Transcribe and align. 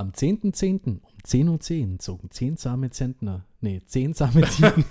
Am 0.00 0.12
10.10. 0.12 0.86
um 0.86 1.00
10.10 1.26 1.48
Uhr 1.92 1.98
zogen 1.98 2.30
10 2.30 2.56
same 2.56 2.90
Zentner, 2.90 3.44
nee, 3.60 3.80
10 3.84 4.14
same 4.14 4.42
Ziegen. 4.48 4.84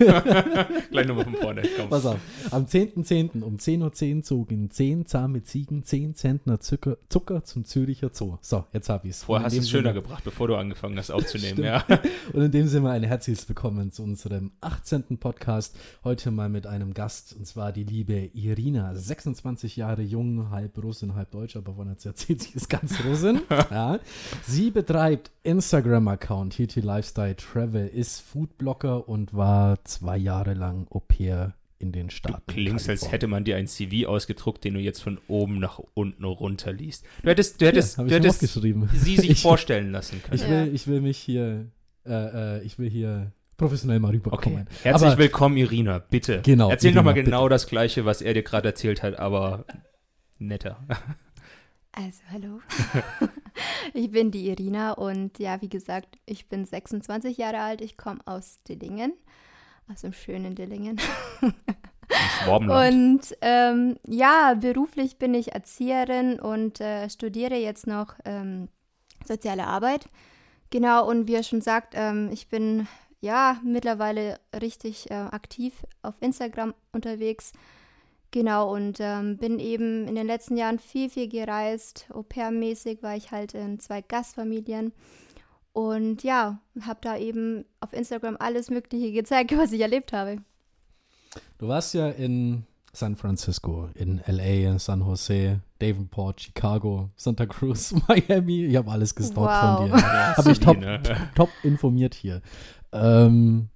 Gleich 0.91 1.07
nochmal 1.07 1.23
von 1.25 1.35
vorne. 1.35 1.63
Komm. 1.75 1.89
Pass 1.89 2.05
auf. 2.05 2.19
Am 2.51 2.65
10.10. 2.65 3.41
um 3.41 3.55
10.10 3.57 4.17
Uhr 4.17 4.23
zogen 4.23 4.69
10 4.69 5.05
zahme 5.07 5.43
Ziegen 5.43 5.83
10 5.83 6.13
Zentner 6.15 6.59
Zucker, 6.59 6.97
Zucker 7.09 7.43
zum 7.43 7.65
Züricher 7.65 8.11
Zoo. 8.13 8.37
So, 8.41 8.65
jetzt 8.73 8.89
hab 8.89 9.05
ich's. 9.05 9.23
Vorher 9.23 9.41
Und 9.41 9.45
hast 9.47 9.55
du 9.57 9.61
es 9.61 9.69
schöner 9.69 9.89
Sinne- 9.89 10.01
gebracht, 10.03 10.23
bevor 10.23 10.47
du 10.47 10.55
angefangen 10.55 10.97
hast 10.97 11.09
aufzunehmen. 11.09 11.63
Ja. 11.63 11.83
Und 12.33 12.43
in 12.43 12.51
dem 12.51 12.67
Sinne 12.67 12.91
ein 12.91 13.03
herzliches 13.03 13.47
Willkommen 13.49 13.91
zu 13.91 14.03
unserem 14.03 14.51
18. 14.61 15.17
Podcast. 15.17 15.75
Heute 16.03 16.29
mal 16.31 16.49
mit 16.49 16.67
einem 16.67 16.93
Gast, 16.93 17.35
und 17.37 17.47
zwar 17.47 17.71
die 17.71 17.83
liebe 17.83 18.29
Irina, 18.33 18.93
26 18.93 19.75
Jahre 19.77 20.03
jung, 20.03 20.51
halb 20.51 20.77
Russin, 20.77 21.15
halb 21.15 21.31
Deutsch, 21.31 21.55
aber 21.55 21.73
von 21.73 21.87
erzählt 21.87 22.19
sie 22.19 22.53
ist 22.53 22.69
ganz 22.69 23.03
Russin. 23.03 23.41
ja. 23.71 23.99
Sie 24.45 24.69
betreibt 24.69 25.31
Instagram-Account 25.43 26.18
TT 26.19 26.77
Lifestyle 26.77 27.35
Travel, 27.35 27.87
ist 27.87 28.19
Foodblogger 28.21 29.07
und 29.07 29.33
war 29.33 29.83
zwei 29.85 30.17
Jahre 30.17 30.53
lang 30.53 30.87
Au 30.91 30.99
pair 30.99 31.53
in 31.79 31.91
den 31.91 32.07
Du 32.09 32.13
Staaten. 32.15 32.43
klingst, 32.47 32.89
als 32.89 33.01
Kalifornien. 33.01 33.11
hätte 33.11 33.27
man 33.27 33.43
dir 33.45 33.55
ein 33.55 33.67
CV 33.67 34.07
ausgedruckt, 34.07 34.63
den 34.65 34.73
du 34.73 34.79
jetzt 34.81 35.01
von 35.01 35.17
oben 35.27 35.59
nach 35.59 35.79
unten 35.93 36.23
runter 36.25 36.73
liest. 36.73 37.05
Du 37.23 37.29
hättest, 37.29 37.61
du 37.61 37.65
hättest, 37.67 37.97
hab 37.97 38.07
du 38.07 38.13
hättest 38.15 38.41
sie 38.41 39.15
sich 39.17 39.29
Ich- 39.29 39.41
vorstellen 39.41 39.91
lassen 39.91 40.21
können. 40.21 40.35
Ich 40.35 40.47
will, 40.49 40.71
ich 40.73 40.87
will 40.87 41.01
mich 41.01 41.17
hier, 41.17 41.67
äh, 42.05 42.57
äh, 42.57 42.63
ich 42.63 42.77
will 42.79 42.89
hier 42.89 43.31
professionell 43.55 43.99
mal 43.99 44.09
Okay. 44.09 44.17
rüberkommen. 44.17 44.67
Herzlich 44.83 45.11
Aber- 45.11 45.17
willkommen, 45.19 45.55
Irina. 45.57 45.99
Bitte. 45.99 46.41
Genau, 46.43 46.69
Erzähl 46.69 46.93
nochmal 46.93 47.13
bitte. 47.13 47.25
genau 47.25 47.47
das 47.49 47.67
Gleiche, 47.67 48.03
was 48.05 48.21
er 48.21 48.33
dir 48.33 48.43
gerade 48.43 48.67
erzählt 48.69 49.01
hat, 49.01 49.17
aber 49.17 49.65
netter. 50.37 50.85
Also, 51.93 52.19
hallo. 52.31 52.59
ich 53.93 54.11
bin 54.11 54.31
die 54.31 54.49
Irina 54.49 54.93
und 54.93 55.39
ja, 55.39 55.61
wie 55.61 55.69
gesagt, 55.69 56.17
ich 56.25 56.47
bin 56.47 56.65
26 56.65 57.37
Jahre 57.37 57.59
alt. 57.59 57.81
Ich 57.81 57.97
komme 57.97 58.19
aus 58.25 58.61
Dillingen, 58.63 59.13
aus 59.91 60.01
dem 60.01 60.13
schönen 60.13 60.55
Dillingen. 60.55 60.99
Und 62.47 63.21
ähm, 63.41 63.97
ja, 64.07 64.55
beruflich 64.55 65.17
bin 65.17 65.33
ich 65.33 65.53
Erzieherin 65.53 66.39
und 66.39 66.81
äh, 66.81 67.09
studiere 67.09 67.55
jetzt 67.55 67.85
noch 67.85 68.15
ähm, 68.25 68.69
soziale 69.25 69.67
Arbeit. 69.67 70.07
Genau, 70.71 71.07
und 71.07 71.27
wie 71.27 71.35
er 71.35 71.43
schon 71.43 71.61
sagt, 71.61 71.93
ähm, 71.95 72.29
ich 72.31 72.47
bin 72.47 72.87
ja 73.21 73.59
mittlerweile 73.63 74.39
richtig 74.59 75.09
äh, 75.11 75.15
aktiv 75.15 75.73
auf 76.01 76.15
Instagram 76.19 76.73
unterwegs. 76.91 77.53
Genau, 78.31 78.73
und 78.73 78.97
ähm, 78.99 79.37
bin 79.37 79.57
eben 79.59 80.07
in 80.07 80.13
den 80.15 80.27
letzten 80.27 80.55
Jahren 80.55 80.77
viel, 80.77 81.09
viel 81.09 81.27
gereist. 81.27 82.05
Au-pair-mäßig 82.13 83.01
war 83.01 83.15
ich 83.15 83.31
halt 83.31 83.53
in 83.55 83.79
zwei 83.79 84.01
Gastfamilien. 84.01 84.93
Und 85.73 86.23
ja, 86.23 86.59
habe 86.81 86.99
da 87.01 87.17
eben 87.17 87.65
auf 87.79 87.93
Instagram 87.93 88.37
alles 88.39 88.69
Mögliche 88.69 89.11
gezeigt, 89.11 89.51
was 89.57 89.71
ich 89.71 89.81
erlebt 89.81 90.13
habe. 90.13 90.37
Du 91.57 91.67
warst 91.67 91.93
ja 91.95 92.09
in 92.09 92.65
San 92.93 93.15
Francisco, 93.15 93.89
in 93.95 94.19
LA, 94.27 94.77
San 94.79 95.01
Jose, 95.01 95.61
Davenport, 95.79 96.41
Chicago, 96.41 97.09
Santa 97.15 97.45
Cruz, 97.47 97.93
Miami. 98.07 98.65
Ich 98.65 98.75
habe 98.75 98.91
alles 98.91 99.15
gestalkt 99.15 99.51
Wow. 99.51 99.77
von 99.77 99.87
dir. 99.89 100.03
Habe 100.37 100.51
ich 100.51 100.59
top, 100.59 100.77
ne? 100.79 101.01
top 101.35 101.49
informiert 101.63 102.13
hier. 102.13 102.41
Ähm, 102.91 103.69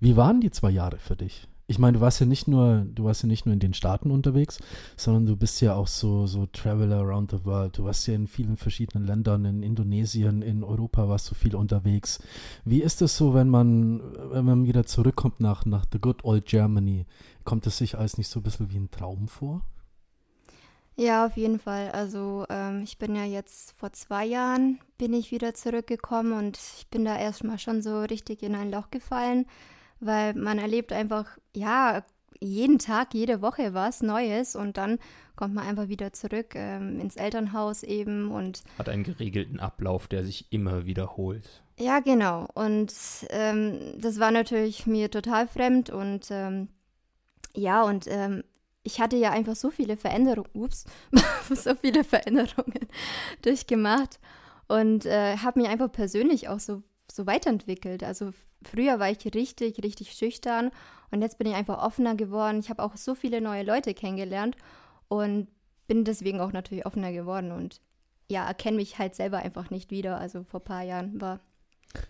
wie 0.00 0.16
waren 0.16 0.40
die 0.40 0.50
zwei 0.50 0.70
Jahre 0.70 0.98
für 0.98 1.16
dich? 1.16 1.46
Ich 1.68 1.80
meine, 1.80 1.98
du 1.98 2.00
warst 2.00 2.20
ja 2.20 2.26
nicht 2.26 2.46
nur, 2.46 2.86
du 2.88 3.04
warst 3.04 3.22
ja 3.22 3.26
nicht 3.28 3.44
nur 3.44 3.52
in 3.52 3.58
den 3.58 3.74
Staaten 3.74 4.12
unterwegs, 4.12 4.58
sondern 4.96 5.26
du 5.26 5.36
bist 5.36 5.60
ja 5.60 5.74
auch 5.74 5.88
so, 5.88 6.26
so 6.26 6.46
Traveler 6.46 6.98
around 6.98 7.32
the 7.32 7.44
world. 7.44 7.76
Du 7.76 7.84
warst 7.84 8.06
ja 8.06 8.14
in 8.14 8.28
vielen 8.28 8.56
verschiedenen 8.56 9.04
Ländern, 9.04 9.44
in 9.44 9.64
Indonesien, 9.64 10.42
in 10.42 10.62
Europa 10.62 11.08
warst 11.08 11.28
du 11.30 11.34
viel 11.34 11.56
unterwegs. 11.56 12.20
Wie 12.64 12.82
ist 12.82 13.02
es 13.02 13.16
so, 13.16 13.34
wenn 13.34 13.48
man, 13.48 14.00
wenn 14.30 14.44
man 14.44 14.66
wieder 14.66 14.86
zurückkommt 14.86 15.40
nach, 15.40 15.64
nach 15.64 15.86
the 15.92 15.98
good 15.98 16.24
old 16.24 16.46
Germany? 16.46 17.04
Kommt 17.44 17.66
es 17.66 17.78
sich 17.78 17.98
alles 17.98 18.16
nicht 18.16 18.28
so 18.28 18.38
ein 18.40 18.44
bisschen 18.44 18.70
wie 18.70 18.78
ein 18.78 18.90
Traum 18.92 19.26
vor? 19.26 19.62
Ja, 20.94 21.26
auf 21.26 21.36
jeden 21.36 21.58
Fall. 21.58 21.90
Also 21.90 22.46
ähm, 22.48 22.82
ich 22.82 22.96
bin 22.96 23.14
ja 23.14 23.24
jetzt 23.24 23.72
vor 23.72 23.92
zwei 23.92 24.24
Jahren 24.24 24.78
bin 24.96 25.12
ich 25.12 25.30
wieder 25.30 25.52
zurückgekommen 25.52 26.32
und 26.32 26.56
ich 26.56 26.86
bin 26.88 27.04
da 27.04 27.18
erstmal 27.18 27.58
schon 27.58 27.82
so 27.82 28.00
richtig 28.00 28.42
in 28.42 28.54
ein 28.54 28.70
Loch 28.70 28.90
gefallen, 28.90 29.46
weil 30.00 30.34
man 30.34 30.58
erlebt 30.58 30.92
einfach, 30.92 31.38
ja, 31.54 32.02
jeden 32.40 32.78
Tag, 32.78 33.14
jede 33.14 33.40
Woche 33.40 33.74
was 33.74 34.02
Neues 34.02 34.56
und 34.56 34.76
dann 34.76 34.98
kommt 35.36 35.54
man 35.54 35.66
einfach 35.66 35.88
wieder 35.88 36.12
zurück 36.12 36.54
ähm, 36.54 37.00
ins 37.00 37.16
Elternhaus 37.16 37.82
eben 37.82 38.30
und 38.30 38.62
Hat 38.78 38.88
einen 38.88 39.04
geregelten 39.04 39.60
Ablauf, 39.60 40.08
der 40.08 40.24
sich 40.24 40.50
immer 40.50 40.86
wiederholt. 40.86 41.62
ja, 41.78 42.00
genau. 42.00 42.48
Und 42.54 42.92
ähm, 43.30 43.78
das 43.98 44.18
war 44.18 44.30
natürlich 44.30 44.86
mir 44.86 45.10
total 45.10 45.46
fremd 45.46 45.90
und 45.90 46.28
ähm, 46.30 46.68
ja, 47.54 47.82
und 47.82 48.06
ähm, 48.08 48.44
ich 48.82 49.00
hatte 49.00 49.16
ja 49.16 49.30
einfach 49.30 49.56
so 49.56 49.70
viele 49.70 49.96
Veränderungen, 49.96 50.48
ups, 50.54 50.84
so 51.50 51.74
viele 51.74 52.04
Veränderungen 52.04 52.86
durchgemacht 53.42 54.20
und 54.68 55.06
äh, 55.06 55.36
habe 55.38 55.60
mich 55.60 55.68
einfach 55.68 55.90
persönlich 55.90 56.48
auch 56.48 56.60
so, 56.60 56.82
so 57.10 57.26
weiterentwickelt. 57.26 58.04
Also 58.04 58.32
früher 58.68 58.98
war 58.98 59.10
ich 59.10 59.24
richtig, 59.34 59.82
richtig 59.82 60.12
schüchtern 60.12 60.70
und 61.10 61.22
jetzt 61.22 61.38
bin 61.38 61.46
ich 61.46 61.54
einfach 61.54 61.82
offener 61.82 62.14
geworden. 62.14 62.60
Ich 62.60 62.70
habe 62.70 62.82
auch 62.82 62.96
so 62.96 63.14
viele 63.14 63.40
neue 63.40 63.62
Leute 63.62 63.94
kennengelernt 63.94 64.56
und 65.08 65.48
bin 65.86 66.04
deswegen 66.04 66.40
auch 66.40 66.52
natürlich 66.52 66.86
offener 66.86 67.12
geworden 67.12 67.52
und 67.52 67.80
ja, 68.28 68.46
erkenne 68.46 68.76
mich 68.76 68.98
halt 68.98 69.14
selber 69.14 69.38
einfach 69.38 69.70
nicht 69.70 69.90
wieder. 69.90 70.18
Also 70.18 70.42
vor 70.42 70.60
ein 70.60 70.64
paar 70.64 70.82
Jahren 70.82 71.20
war 71.20 71.40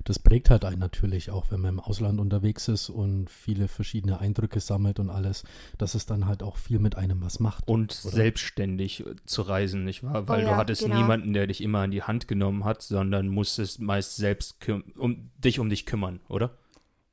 Das 0.04 0.18
prägt 0.18 0.50
halt 0.50 0.64
einen 0.64 0.78
natürlich 0.78 1.30
auch, 1.30 1.50
wenn 1.50 1.60
man 1.60 1.74
im 1.74 1.80
Ausland 1.80 2.20
unterwegs 2.20 2.68
ist 2.68 2.90
und 2.90 3.30
viele 3.30 3.68
verschiedene 3.68 4.20
Eindrücke 4.20 4.60
sammelt 4.60 4.98
und 4.98 5.10
alles, 5.10 5.44
dass 5.78 5.94
es 5.94 6.06
dann 6.06 6.26
halt 6.26 6.42
auch 6.42 6.56
viel 6.56 6.78
mit 6.78 6.96
einem 6.96 7.22
was 7.22 7.40
macht. 7.40 7.66
Und 7.68 7.98
Oder? 8.04 8.14
selbstständig 8.14 9.04
zu 9.24 9.42
reisen, 9.42 9.84
nicht 9.84 10.02
wahr? 10.02 10.28
Weil 10.28 10.42
Oh 10.42 10.44
du 10.44 10.50
ja, 10.52 10.56
hattest 10.56 10.82
genau. 10.82 10.96
niemanden, 10.96 11.32
der 11.32 11.46
dich 11.46 11.62
immer 11.62 11.80
an 11.80 11.90
die 11.90 12.02
Hand 12.02 12.28
genommen 12.28 12.64
hat, 12.64 12.82
sondern 12.82 13.28
musstest 13.28 13.80
meist 13.80 14.16
selbst 14.16 14.56
um 14.96 15.30
dich 15.38 15.58
um 15.58 15.68
dich 15.68 15.86
kümmern, 15.86 16.20
oder? 16.28 16.50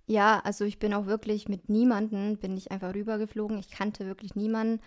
Ja, 0.05 0.41
also 0.43 0.65
ich 0.65 0.79
bin 0.79 0.93
auch 0.93 1.05
wirklich 1.05 1.47
mit 1.47 1.69
niemanden, 1.69 2.37
bin 2.37 2.57
ich 2.57 2.71
einfach 2.71 2.93
rübergeflogen. 2.93 3.57
Ich 3.59 3.69
kannte 3.69 4.05
wirklich 4.05 4.35
niemanden. 4.35 4.81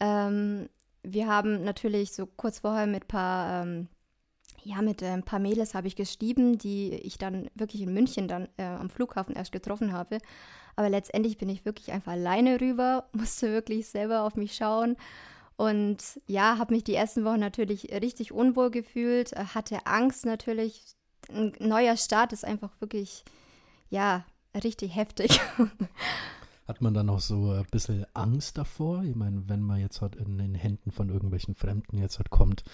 Ähm, 0.00 0.68
wir 1.02 1.28
haben 1.28 1.62
natürlich 1.62 2.12
so 2.12 2.26
kurz 2.26 2.58
vorher 2.60 2.86
mit 2.86 3.06
paar, 3.06 3.62
ähm, 3.62 3.88
ja, 4.66 4.82
mit 4.82 5.00
äh, 5.00 5.06
ein 5.06 5.22
paar 5.22 5.38
Mädels 5.38 5.74
habe 5.74 5.86
ich 5.86 5.94
geschrieben, 5.94 6.58
die 6.58 6.90
ich 6.94 7.18
dann 7.18 7.48
wirklich 7.54 7.82
in 7.82 7.94
München 7.94 8.26
dann 8.26 8.48
äh, 8.56 8.64
am 8.64 8.90
Flughafen 8.90 9.36
erst 9.36 9.52
getroffen 9.52 9.92
habe. 9.92 10.18
Aber 10.74 10.90
letztendlich 10.90 11.38
bin 11.38 11.48
ich 11.48 11.64
wirklich 11.64 11.92
einfach 11.92 12.12
alleine 12.12 12.60
rüber, 12.60 13.08
musste 13.12 13.52
wirklich 13.52 13.88
selber 13.88 14.22
auf 14.22 14.34
mich 14.34 14.54
schauen. 14.56 14.96
Und 15.56 16.20
ja, 16.26 16.58
habe 16.58 16.74
mich 16.74 16.84
die 16.84 16.94
ersten 16.94 17.24
Wochen 17.24 17.40
natürlich 17.40 17.90
richtig 17.92 18.32
unwohl 18.32 18.70
gefühlt, 18.70 19.32
äh, 19.32 19.44
hatte 19.54 19.86
Angst 19.86 20.26
natürlich. 20.26 20.82
Ein 21.32 21.52
neuer 21.60 21.96
Start 21.96 22.32
ist 22.32 22.44
einfach 22.44 22.72
wirklich, 22.80 23.24
ja, 23.88 24.24
richtig 24.62 24.94
heftig. 24.96 25.40
Hat 26.66 26.80
man 26.80 26.94
dann 26.94 27.08
auch 27.10 27.20
so 27.20 27.50
ein 27.50 27.66
bisschen 27.70 28.06
Angst 28.14 28.58
davor? 28.58 29.04
Ich 29.04 29.14
meine, 29.14 29.48
wenn 29.48 29.62
man 29.62 29.80
jetzt 29.80 30.00
halt 30.00 30.16
in 30.16 30.38
den 30.38 30.54
Händen 30.54 30.90
von 30.90 31.08
irgendwelchen 31.08 31.54
Fremden 31.54 31.98
jetzt 31.98 32.18
halt 32.18 32.30
kommt, 32.30 32.64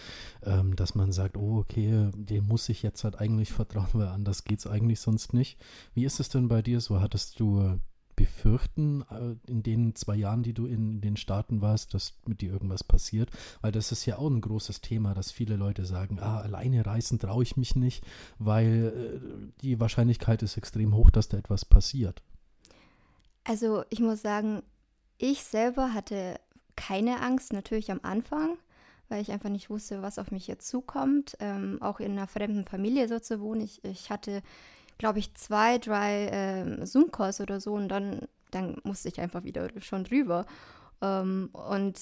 ähm, 0.45 0.77
dass 0.77 0.95
man 0.95 1.13
sagt, 1.13 1.37
oh, 1.37 1.59
okay, 1.59 2.11
dem 2.15 2.47
muss 2.47 2.69
ich 2.69 2.83
jetzt 2.83 3.05
halt 3.05 3.21
eigentlich 3.21 3.53
vertrauen, 3.53 3.89
weil 3.93 4.09
anders 4.09 4.45
geht's 4.45 4.67
eigentlich 4.67 5.01
sonst 5.01 5.35
nicht. 5.35 5.59
Wie 5.95 6.05
ist 6.05 6.21
es 6.21 6.29
denn 6.29 6.49
bei 6.49 6.63
dir 6.63 6.81
so? 6.81 7.01
Hattest 7.01 7.39
du 7.39 7.61
äh, 7.61 7.79
Befürchten 8.17 9.03
äh, 9.11 9.51
in 9.51 9.63
den 9.63 9.95
zwei 9.95 10.17
Jahren, 10.17 10.43
die 10.43 10.55
du 10.55 10.67
in 10.67 11.01
den 11.01 11.17
Staaten 11.17 11.61
warst, 11.61 11.95
dass 11.95 12.15
mit 12.27 12.41
dir 12.41 12.53
irgendwas 12.53 12.85
passiert? 12.85 13.31
Weil 13.61 13.73
das 13.73 13.93
ist 13.93 14.07
ja 14.07 14.19
auch 14.19 14.31
ein 14.31 14.41
großes 14.41 14.81
Thema, 14.81 15.15
dass 15.15 15.33
viele 15.33 15.57
Leute 15.57 15.85
sagen, 15.85 16.19
ah, 16.21 16.41
alleine 16.41 16.87
reisen 16.87 17.19
traue 17.19 17.43
ich 17.43 17.57
mich 17.57 17.75
nicht, 17.75 18.05
weil 18.39 18.93
äh, 18.95 19.61
die 19.63 19.81
Wahrscheinlichkeit 19.81 20.43
ist 20.43 20.57
extrem 20.57 20.95
hoch, 20.95 21.11
dass 21.11 21.29
da 21.29 21.37
etwas 21.37 21.65
passiert. 21.65 22.23
Also 23.45 23.85
ich 23.91 24.01
muss 24.01 24.23
sagen, 24.23 24.63
ich 25.19 25.43
selber 25.45 25.95
hatte 25.95 26.41
keine 26.77 27.21
Angst, 27.21 27.53
natürlich 27.53 27.91
am 27.91 28.01
Anfang, 28.03 28.57
weil 29.09 29.23
ich 29.23 29.31
einfach 29.31 29.51
nicht 29.51 29.71
wusste, 29.71 30.03
was 30.03 30.19
auf 30.19 30.31
mich 30.31 30.47
jetzt 30.47 30.69
zukommt. 30.69 31.37
Ähm, 31.41 31.79
auch 31.81 32.01
in 32.01 32.13
einer 32.13 32.27
fremden 32.27 32.65
Familie 32.65 33.09
so 33.09 33.19
zu 33.19 33.41
wohnen. 33.41 33.61
Ich, 33.61 33.85
ich 33.85 34.11
hatte, 34.11 34.43
glaube 34.99 35.19
ich, 35.19 35.35
zwei, 35.35 35.79
drei 35.79 36.29
ähm, 36.33 36.87
Zoom-Calls 36.87 37.41
oder 37.41 37.61
so 37.61 37.75
und 37.75 37.89
dann, 37.89 38.27
dann 38.51 38.77
musste 38.85 39.09
ich 39.09 39.21
einfach 39.21 39.45
wieder 39.45 39.69
schon 39.81 40.05
drüber. 40.05 40.47
Ähm, 41.01 41.51
und 41.53 41.99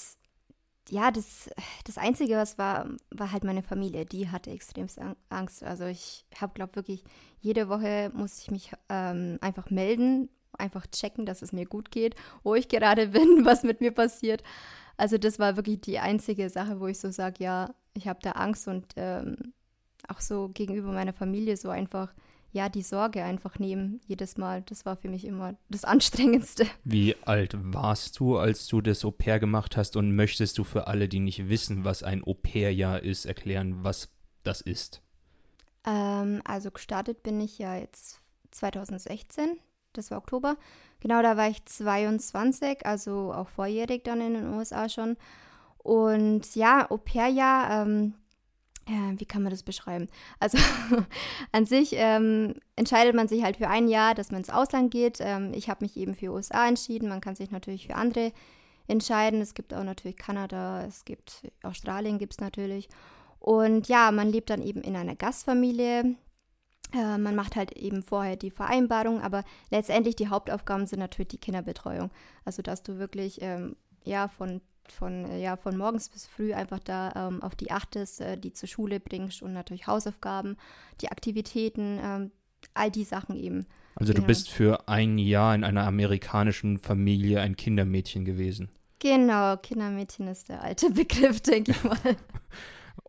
ja, 0.88 1.10
das, 1.10 1.50
das 1.84 1.98
Einzige, 1.98 2.36
was 2.36 2.58
war, 2.58 2.86
war 3.10 3.32
halt 3.32 3.44
meine 3.44 3.62
Familie. 3.62 4.04
Die 4.06 4.28
hatte 4.28 4.50
extrem 4.50 4.86
Angst. 5.28 5.62
Also 5.62 5.84
ich 5.84 6.26
habe, 6.40 6.52
glaube 6.54 6.76
wirklich, 6.76 7.04
jede 7.40 7.68
Woche 7.68 8.10
muss 8.14 8.40
ich 8.40 8.50
mich 8.50 8.72
ähm, 8.88 9.38
einfach 9.40 9.70
melden, 9.70 10.28
einfach 10.60 10.86
checken, 10.86 11.26
dass 11.26 11.42
es 11.42 11.52
mir 11.52 11.66
gut 11.66 11.90
geht, 11.90 12.14
wo 12.42 12.54
ich 12.54 12.68
gerade 12.68 13.08
bin, 13.08 13.44
was 13.44 13.62
mit 13.62 13.80
mir 13.80 13.92
passiert. 13.92 14.42
Also 14.96 15.18
das 15.18 15.38
war 15.38 15.56
wirklich 15.56 15.80
die 15.80 15.98
einzige 15.98 16.50
Sache, 16.50 16.78
wo 16.78 16.86
ich 16.86 16.98
so 16.98 17.10
sage, 17.10 17.42
ja, 17.42 17.74
ich 17.94 18.06
habe 18.06 18.20
da 18.22 18.32
Angst 18.32 18.68
und 18.68 18.86
ähm, 18.96 19.54
auch 20.08 20.20
so 20.20 20.48
gegenüber 20.48 20.92
meiner 20.92 21.12
Familie 21.12 21.56
so 21.56 21.70
einfach, 21.70 22.12
ja, 22.52 22.68
die 22.68 22.82
Sorge 22.82 23.22
einfach 23.22 23.58
nehmen 23.58 24.00
jedes 24.06 24.36
Mal. 24.36 24.62
Das 24.62 24.84
war 24.84 24.96
für 24.96 25.08
mich 25.08 25.24
immer 25.24 25.54
das 25.68 25.84
Anstrengendste. 25.86 26.66
Wie 26.84 27.16
alt 27.24 27.56
warst 27.58 28.18
du, 28.20 28.36
als 28.36 28.66
du 28.66 28.80
das 28.80 29.04
Au 29.04 29.10
pair 29.10 29.38
gemacht 29.38 29.76
hast 29.76 29.96
und 29.96 30.14
möchtest 30.14 30.58
du 30.58 30.64
für 30.64 30.86
alle, 30.86 31.08
die 31.08 31.20
nicht 31.20 31.48
wissen, 31.48 31.84
was 31.84 32.02
ein 32.02 32.22
Au 32.24 32.34
pair-Jahr 32.34 33.02
ist, 33.02 33.24
erklären, 33.24 33.82
was 33.82 34.10
das 34.42 34.60
ist? 34.60 35.02
Ähm, 35.86 36.42
also 36.44 36.70
gestartet 36.70 37.22
bin 37.22 37.40
ich 37.40 37.58
ja 37.58 37.76
jetzt 37.76 38.20
2016, 38.50 39.58
das 39.92 40.10
war 40.10 40.18
Oktober. 40.18 40.56
Genau, 41.00 41.22
da 41.22 41.36
war 41.36 41.48
ich 41.48 41.64
22, 41.64 42.84
also 42.84 43.32
auch 43.32 43.48
vorjährig 43.48 44.04
dann 44.04 44.20
in 44.20 44.34
den 44.34 44.54
USA 44.54 44.88
schon. 44.88 45.16
Und 45.78 46.54
ja, 46.54 46.90
Au 46.90 46.98
pair-Jahr, 46.98 47.82
ähm, 47.82 48.14
äh, 48.86 49.18
wie 49.18 49.24
kann 49.24 49.42
man 49.42 49.50
das 49.50 49.62
beschreiben? 49.62 50.08
Also 50.38 50.58
an 51.52 51.64
sich 51.64 51.92
ähm, 51.94 52.54
entscheidet 52.76 53.14
man 53.14 53.28
sich 53.28 53.42
halt 53.42 53.56
für 53.56 53.68
ein 53.68 53.88
Jahr, 53.88 54.14
dass 54.14 54.30
man 54.30 54.40
ins 54.40 54.50
Ausland 54.50 54.90
geht. 54.90 55.18
Ähm, 55.20 55.52
ich 55.54 55.70
habe 55.70 55.84
mich 55.84 55.96
eben 55.96 56.14
für 56.14 56.32
USA 56.32 56.68
entschieden. 56.68 57.08
Man 57.08 57.20
kann 57.20 57.36
sich 57.36 57.50
natürlich 57.50 57.86
für 57.86 57.94
andere 57.94 58.32
entscheiden. 58.88 59.40
Es 59.40 59.54
gibt 59.54 59.72
auch 59.72 59.84
natürlich 59.84 60.16
Kanada, 60.16 60.84
es 60.84 61.04
gibt 61.04 61.50
Australien 61.62 62.18
gibt 62.18 62.34
es 62.34 62.40
natürlich. 62.40 62.88
Und 63.38 63.88
ja, 63.88 64.10
man 64.10 64.30
lebt 64.30 64.50
dann 64.50 64.62
eben 64.62 64.82
in 64.82 64.96
einer 64.96 65.16
Gastfamilie. 65.16 66.16
Äh, 66.92 67.18
man 67.18 67.34
macht 67.34 67.56
halt 67.56 67.72
eben 67.72 68.02
vorher 68.02 68.36
die 68.36 68.50
Vereinbarung, 68.50 69.20
aber 69.20 69.44
letztendlich 69.70 70.16
die 70.16 70.28
Hauptaufgaben 70.28 70.86
sind 70.86 70.98
natürlich 70.98 71.28
die 71.28 71.38
Kinderbetreuung. 71.38 72.10
Also 72.44 72.62
dass 72.62 72.82
du 72.82 72.98
wirklich 72.98 73.40
ähm, 73.42 73.76
ja 74.04 74.28
von 74.28 74.60
von, 74.90 75.24
äh, 75.24 75.40
ja, 75.40 75.56
von 75.56 75.76
morgens 75.76 76.08
bis 76.08 76.26
früh 76.26 76.52
einfach 76.52 76.80
da 76.80 77.12
ähm, 77.14 77.42
auf 77.42 77.54
die 77.54 77.70
achtest, 77.70 78.20
äh, 78.20 78.36
die 78.36 78.52
zur 78.52 78.68
Schule 78.68 79.00
bringst 79.00 79.42
und 79.42 79.52
natürlich 79.52 79.86
Hausaufgaben, 79.86 80.56
die 81.00 81.10
Aktivitäten, 81.10 81.98
ähm, 82.02 82.30
all 82.74 82.90
die 82.90 83.04
Sachen 83.04 83.36
eben. 83.36 83.66
Also 83.94 84.12
genau. 84.12 84.22
du 84.22 84.26
bist 84.28 84.50
für 84.50 84.88
ein 84.88 85.18
Jahr 85.18 85.54
in 85.54 85.64
einer 85.64 85.86
amerikanischen 85.86 86.78
Familie 86.78 87.40
ein 87.40 87.56
Kindermädchen 87.56 88.24
gewesen. 88.24 88.68
Genau, 88.98 89.56
Kindermädchen 89.56 90.28
ist 90.28 90.48
der 90.48 90.62
alte 90.62 90.90
Begriff, 90.90 91.40
denke 91.40 91.72
ich 91.72 91.84
mal. 91.84 91.98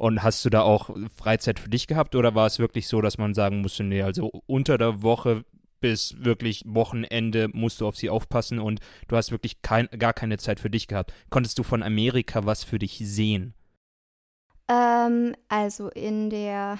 Und 0.02 0.24
hast 0.24 0.44
du 0.44 0.50
da 0.50 0.64
auch 0.64 0.90
Freizeit 1.16 1.60
für 1.60 1.70
dich 1.70 1.86
gehabt 1.86 2.16
oder 2.16 2.34
war 2.34 2.48
es 2.48 2.58
wirklich 2.58 2.88
so, 2.88 3.02
dass 3.02 3.20
man 3.20 3.36
sagen 3.36 3.62
musste, 3.62 3.84
nee, 3.84 4.02
also 4.02 4.32
unter 4.48 4.80
der 4.80 5.04
Woche 5.04 5.46
bis 5.80 6.16
wirklich 6.18 6.64
Wochenende 6.66 7.50
musst 7.54 7.82
du 7.82 7.88
auf 7.88 7.96
sie 7.96 8.10
aufpassen 8.10 8.58
und 8.58 8.80
du 9.10 9.16
hast 9.16 9.30
wirklich 9.30 9.62
kein, 9.62 9.88
gar 10.00 10.14
keine 10.14 10.40
Zeit 10.40 10.60
für 10.60 10.72
dich 10.72 10.88
gehabt. 10.88 11.14
Konntest 11.30 11.60
du 11.60 11.62
von 11.62 11.84
Amerika 11.84 12.48
was 12.48 12.64
für 12.64 12.80
dich 12.80 12.98
sehen? 12.98 13.54
Ähm, 14.68 15.36
also 15.50 15.90
in 15.90 16.32
der, 16.32 16.80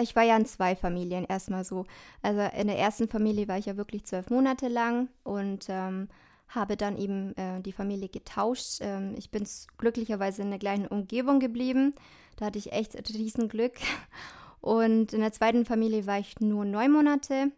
ich 0.00 0.16
war 0.16 0.22
ja 0.22 0.34
in 0.38 0.46
zwei 0.46 0.74
Familien 0.74 1.24
erstmal 1.24 1.64
so. 1.64 1.84
Also 2.22 2.40
in 2.58 2.68
der 2.68 2.78
ersten 2.78 3.06
Familie 3.06 3.48
war 3.48 3.58
ich 3.58 3.66
ja 3.66 3.76
wirklich 3.76 4.06
zwölf 4.06 4.30
Monate 4.30 4.68
lang 4.68 5.10
und 5.24 5.66
ähm, 5.68 6.08
habe 6.54 6.76
dann 6.76 6.96
eben 6.96 7.36
äh, 7.36 7.60
die 7.60 7.72
Familie 7.72 8.08
getauscht. 8.08 8.78
Ähm, 8.80 9.14
ich 9.16 9.30
bin 9.30 9.46
glücklicherweise 9.78 10.42
in 10.42 10.50
der 10.50 10.58
gleichen 10.58 10.86
Umgebung 10.86 11.40
geblieben. 11.40 11.94
Da 12.36 12.46
hatte 12.46 12.58
ich 12.58 12.72
echt 12.72 12.96
riesen 13.14 13.48
Glück. 13.48 13.74
Und 14.60 15.12
in 15.12 15.20
der 15.20 15.32
zweiten 15.32 15.64
Familie 15.64 16.06
war 16.06 16.18
ich 16.18 16.38
nur 16.40 16.64
neun 16.64 16.92
Monate. 16.92 17.50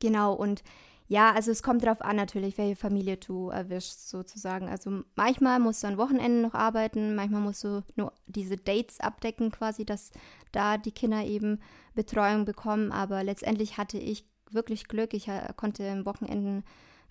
Genau, 0.00 0.32
und 0.32 0.64
ja, 1.08 1.32
also 1.32 1.52
es 1.52 1.62
kommt 1.62 1.84
darauf 1.84 2.02
an 2.02 2.16
natürlich, 2.16 2.58
welche 2.58 2.74
Familie 2.74 3.16
du 3.16 3.50
erwischst, 3.50 4.08
sozusagen. 4.08 4.68
Also 4.68 5.02
manchmal 5.14 5.60
musst 5.60 5.84
du 5.84 5.88
am 5.88 5.98
Wochenende 5.98 6.40
noch 6.40 6.54
arbeiten, 6.54 7.14
manchmal 7.14 7.42
musst 7.42 7.62
du 7.62 7.84
nur 7.94 8.12
diese 8.26 8.56
Dates 8.56 8.98
abdecken, 8.98 9.52
quasi, 9.52 9.84
dass 9.84 10.10
da 10.50 10.78
die 10.78 10.90
Kinder 10.90 11.22
eben 11.24 11.60
Betreuung 11.94 12.44
bekommen. 12.44 12.90
Aber 12.90 13.22
letztendlich 13.22 13.78
hatte 13.78 13.98
ich 13.98 14.24
wirklich 14.50 14.88
Glück. 14.88 15.14
Ich 15.14 15.28
äh, 15.28 15.52
konnte 15.54 15.88
am 15.88 16.06
Wochenenden 16.06 16.64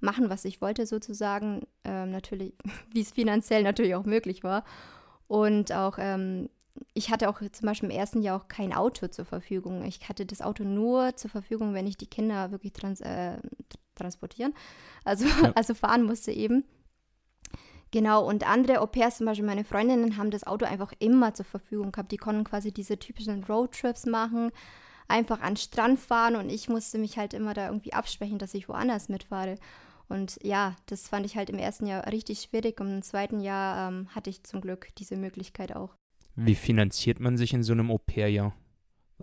machen, 0.06 0.30
was 0.30 0.46
ich 0.46 0.62
wollte, 0.62 0.86
sozusagen. 0.86 1.68
Ähm, 1.84 2.12
natürlich, 2.12 2.54
wie 2.92 3.02
es 3.02 3.12
finanziell 3.12 3.64
natürlich 3.64 3.96
auch 3.96 4.06
möglich 4.06 4.44
war. 4.44 4.64
Und 5.28 5.72
auch, 5.74 5.98
ähm, 6.00 6.50
ich 6.94 7.10
hatte 7.10 7.30
auch 7.30 7.42
zum 7.52 7.66
Beispiel 7.66 7.90
im 7.90 7.96
ersten 7.96 8.22
Jahr 8.22 8.40
auch 8.40 8.48
kein 8.48 8.74
Auto 8.74 9.08
zur 9.08 9.26
Verfügung. 9.26 9.84
Ich 9.86 10.08
hatte 10.08 10.26
das 10.26 10.42
Auto 10.42 10.64
nur 10.64 11.16
zur 11.16 11.30
Verfügung, 11.30 11.74
wenn 11.74 11.88
ich 11.88 11.98
die 11.98 12.08
Kinder 12.08 12.52
wirklich 12.52 12.74
trans 12.74 13.02
äh, 13.02 13.38
transportieren, 13.96 14.54
also, 15.06 15.26
ja. 15.26 15.52
also 15.56 15.74
fahren 15.74 16.04
musste 16.04 16.32
eben. 16.32 16.66
Genau, 17.92 18.28
und 18.28 18.46
andere 18.46 18.82
Au 18.82 18.88
pairs, 18.88 19.18
zum 19.18 19.26
Beispiel 19.26 19.46
meine 19.46 19.64
Freundinnen, 19.64 20.18
haben 20.18 20.32
das 20.32 20.46
Auto 20.46 20.66
einfach 20.66 20.92
immer 21.00 21.34
zur 21.34 21.46
Verfügung 21.46 21.94
gehabt. 21.94 22.12
Die 22.12 22.18
konnten 22.18 22.44
quasi 22.44 22.74
diese 22.74 23.00
typischen 23.00 23.44
Roadtrips 23.46 24.06
machen, 24.06 24.52
einfach 25.08 25.40
an 25.40 25.54
den 25.54 25.58
Strand 25.58 26.00
fahren 26.00 26.36
und 26.36 26.50
ich 26.50 26.68
musste 26.68 26.98
mich 26.98 27.18
halt 27.18 27.34
immer 27.34 27.54
da 27.54 27.68
irgendwie 27.68 27.94
absprechen, 27.94 28.38
dass 28.38 28.54
ich 28.54 28.68
woanders 28.68 29.08
mitfahre. 29.08 29.56
Und 30.08 30.38
ja, 30.44 30.76
das 30.86 31.08
fand 31.08 31.26
ich 31.26 31.36
halt 31.36 31.50
im 31.50 31.58
ersten 31.58 31.88
Jahr 31.88 32.12
richtig 32.12 32.42
schwierig 32.42 32.80
und 32.80 32.94
im 32.94 33.02
zweiten 33.02 33.40
Jahr 33.40 33.90
ähm, 33.90 34.08
hatte 34.14 34.30
ich 34.30 34.44
zum 34.44 34.62
Glück 34.62 34.90
diese 34.98 35.18
Möglichkeit 35.18 35.76
auch. 35.76 35.96
Wie 36.36 36.56
finanziert 36.56 37.20
man 37.20 37.38
sich 37.38 37.54
in 37.54 37.64
so 37.64 37.74
einem 37.74 37.90
Au-pair-Jahr? 37.90 38.54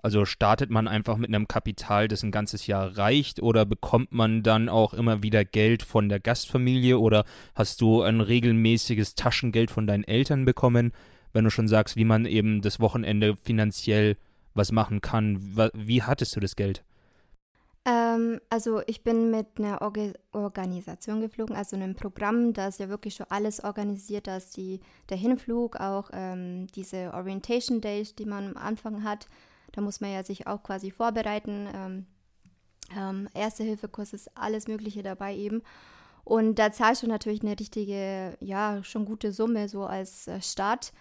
Also 0.03 0.25
startet 0.25 0.71
man 0.71 0.89
einfach 0.89 1.19
mit 1.19 1.29
einem 1.29 1.47
Kapital, 1.47 2.09
das 2.09 2.23
ein 2.23 2.31
ganzes 2.31 2.67
Jahr 2.67 2.97
reicht, 2.97 3.43
oder 3.43 3.67
bekommt 3.67 4.13
man 4.13 4.43
dann 4.43 4.71
auch 4.71 4.95
immer 4.95 5.23
wieder 5.23 5.45
Geld 5.45 5.83
von 5.83 6.09
der 6.09 6.19
Gastfamilie 6.19 6.99
oder 6.99 7.25
hast 7.55 7.83
du 7.83 8.01
ein 8.01 8.23
regelmäßiges 8.23 9.15
Taschengeld 9.15 9.71
von 9.71 9.87
deinen 9.87 10.05
Eltern 10.05 10.47
bekommen, 10.47 10.93
wenn 11.35 11.45
du 11.45 11.51
schon 11.51 11.69
sagst, 11.69 11.97
wie 11.97 12.05
man 12.05 12.25
eben 12.25 12.63
das 12.63 12.81
Wochenende 12.81 13.37
finanziell 13.37 14.17
was 14.55 14.73
machen 14.73 15.01
kann? 15.03 15.71
Wie 15.75 16.03
hattest 16.03 16.35
du 16.37 16.41
das 16.41 16.57
Geld? 16.57 16.83
Ähm, 17.85 18.41
also 18.49 18.81
ich 18.87 19.03
bin 19.03 19.31
mit 19.31 19.59
einer 19.59 19.83
Orga 19.83 20.13
Organisation 20.33 21.21
geflogen, 21.21 21.57
also 21.57 21.77
einem 21.77 21.97
Programm, 21.97 22.53
das 22.53 22.79
ja 22.79 22.89
wirklich 22.89 23.17
schon 23.17 23.27
alles 23.29 23.63
organisiert, 23.63 24.29
dass 24.29 24.51
die, 24.51 24.81
der 25.09 25.17
Hinflug, 25.17 25.77
auch 25.77 26.11
ähm, 26.13 26.69
diese 26.69 27.13
Orientation 27.13 27.81
Days, 27.81 28.15
die 28.15 28.25
man 28.25 28.51
am 28.51 28.57
Anfang 28.57 29.03
hat, 29.03 29.27
da 29.73 29.81
muss 29.81 30.01
man 30.01 30.13
ja 30.13 30.23
sich 30.23 30.47
auch 30.47 30.63
quasi 30.63 30.91
vorbereiten. 30.91 31.67
Ähm, 31.75 32.07
ähm, 32.97 33.29
Erste-Hilfe-Kurs 33.35 34.13
ist 34.13 34.37
alles 34.37 34.69
Mögliche 34.69 35.03
dabei 35.03 35.35
eben. 35.35 35.63
Und 36.25 36.57
da 36.57 36.71
zahlst 36.71 37.03
du 37.03 37.09
natürlich 37.09 37.43
eine 37.43 37.59
richtige, 37.59 38.37
ja, 38.41 38.85
schon 38.85 39.07
gute 39.07 39.33
Summe 39.33 39.69
so 39.69 39.85
als 39.85 40.29
äh, 40.29 40.41
Start. 40.41 40.93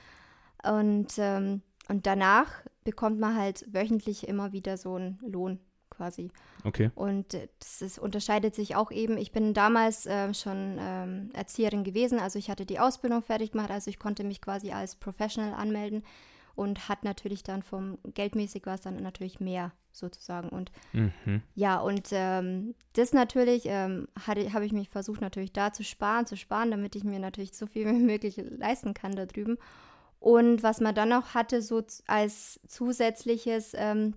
Und, 0.64 1.14
ähm, 1.18 1.62
und 1.90 2.08
danach 2.08 2.48
bekommt 2.84 3.20
man 3.20 3.36
halt 3.36 3.66
wöchentlich 3.72 4.28
immer 4.28 4.52
wieder 4.52 4.78
so 4.78 4.96
einen 4.96 5.20
Lohn 5.22 5.60
quasi. 6.02 6.32
Okay. 6.64 6.90
Und 6.96 7.34
das 7.60 7.82
ist, 7.82 8.00
unterscheidet 8.00 8.56
sich 8.56 8.76
auch 8.76 8.92
eben. 8.92 9.18
Ich 9.18 9.32
bin 9.32 9.54
damals 9.54 10.08
äh, 10.08 10.34
schon 10.34 10.78
ähm, 10.80 11.30
Erzieherin 11.34 11.84
gewesen, 11.84 12.20
also 12.20 12.40
ich 12.40 12.50
hatte 12.50 12.66
die 12.66 12.80
Ausbildung 12.80 13.22
fertig 13.22 13.52
gemacht, 13.52 13.70
also 13.70 13.90
ich 13.90 14.00
konnte 14.00 14.24
mich 14.24 14.42
quasi 14.42 14.72
als 14.72 14.96
Professional 14.96 15.54
anmelden 15.54 16.04
und 16.56 16.90
hat 16.90 17.04
natürlich 17.04 17.44
dann 17.44 17.62
vom 17.62 18.00
geldmäßig 18.14 18.66
war 18.66 18.76
es 18.76 18.82
dann 18.82 18.96
natürlich 18.98 19.40
mehr 19.40 19.72
sozusagen 19.94 20.50
und 20.50 20.72
mhm. 20.92 21.42
ja 21.56 21.80
und 21.80 22.10
ähm, 22.12 22.76
das 22.94 23.14
natürlich 23.14 23.64
ähm, 23.66 24.08
habe 24.26 24.66
ich 24.66 24.74
mich 24.74 24.90
versucht 24.90 25.22
natürlich 25.22 25.54
da 25.54 25.72
zu 25.72 25.84
sparen 25.84 26.26
zu 26.26 26.36
sparen 26.36 26.72
damit 26.72 26.96
ich 26.96 27.04
mir 27.04 27.20
natürlich 27.20 27.54
so 27.54 27.68
viel 27.68 27.86
wie 27.88 28.04
möglich 28.04 28.42
leisten 28.58 28.94
kann 28.94 29.16
da 29.16 29.26
drüben 29.26 29.58
und 30.20 30.62
was 30.62 30.82
man 30.82 30.94
dann 30.94 31.10
noch 31.10 31.34
hatte 31.34 31.62
so 31.62 31.82
als 32.06 32.60
zusätzliches 32.68 33.74
ähm, 33.76 34.14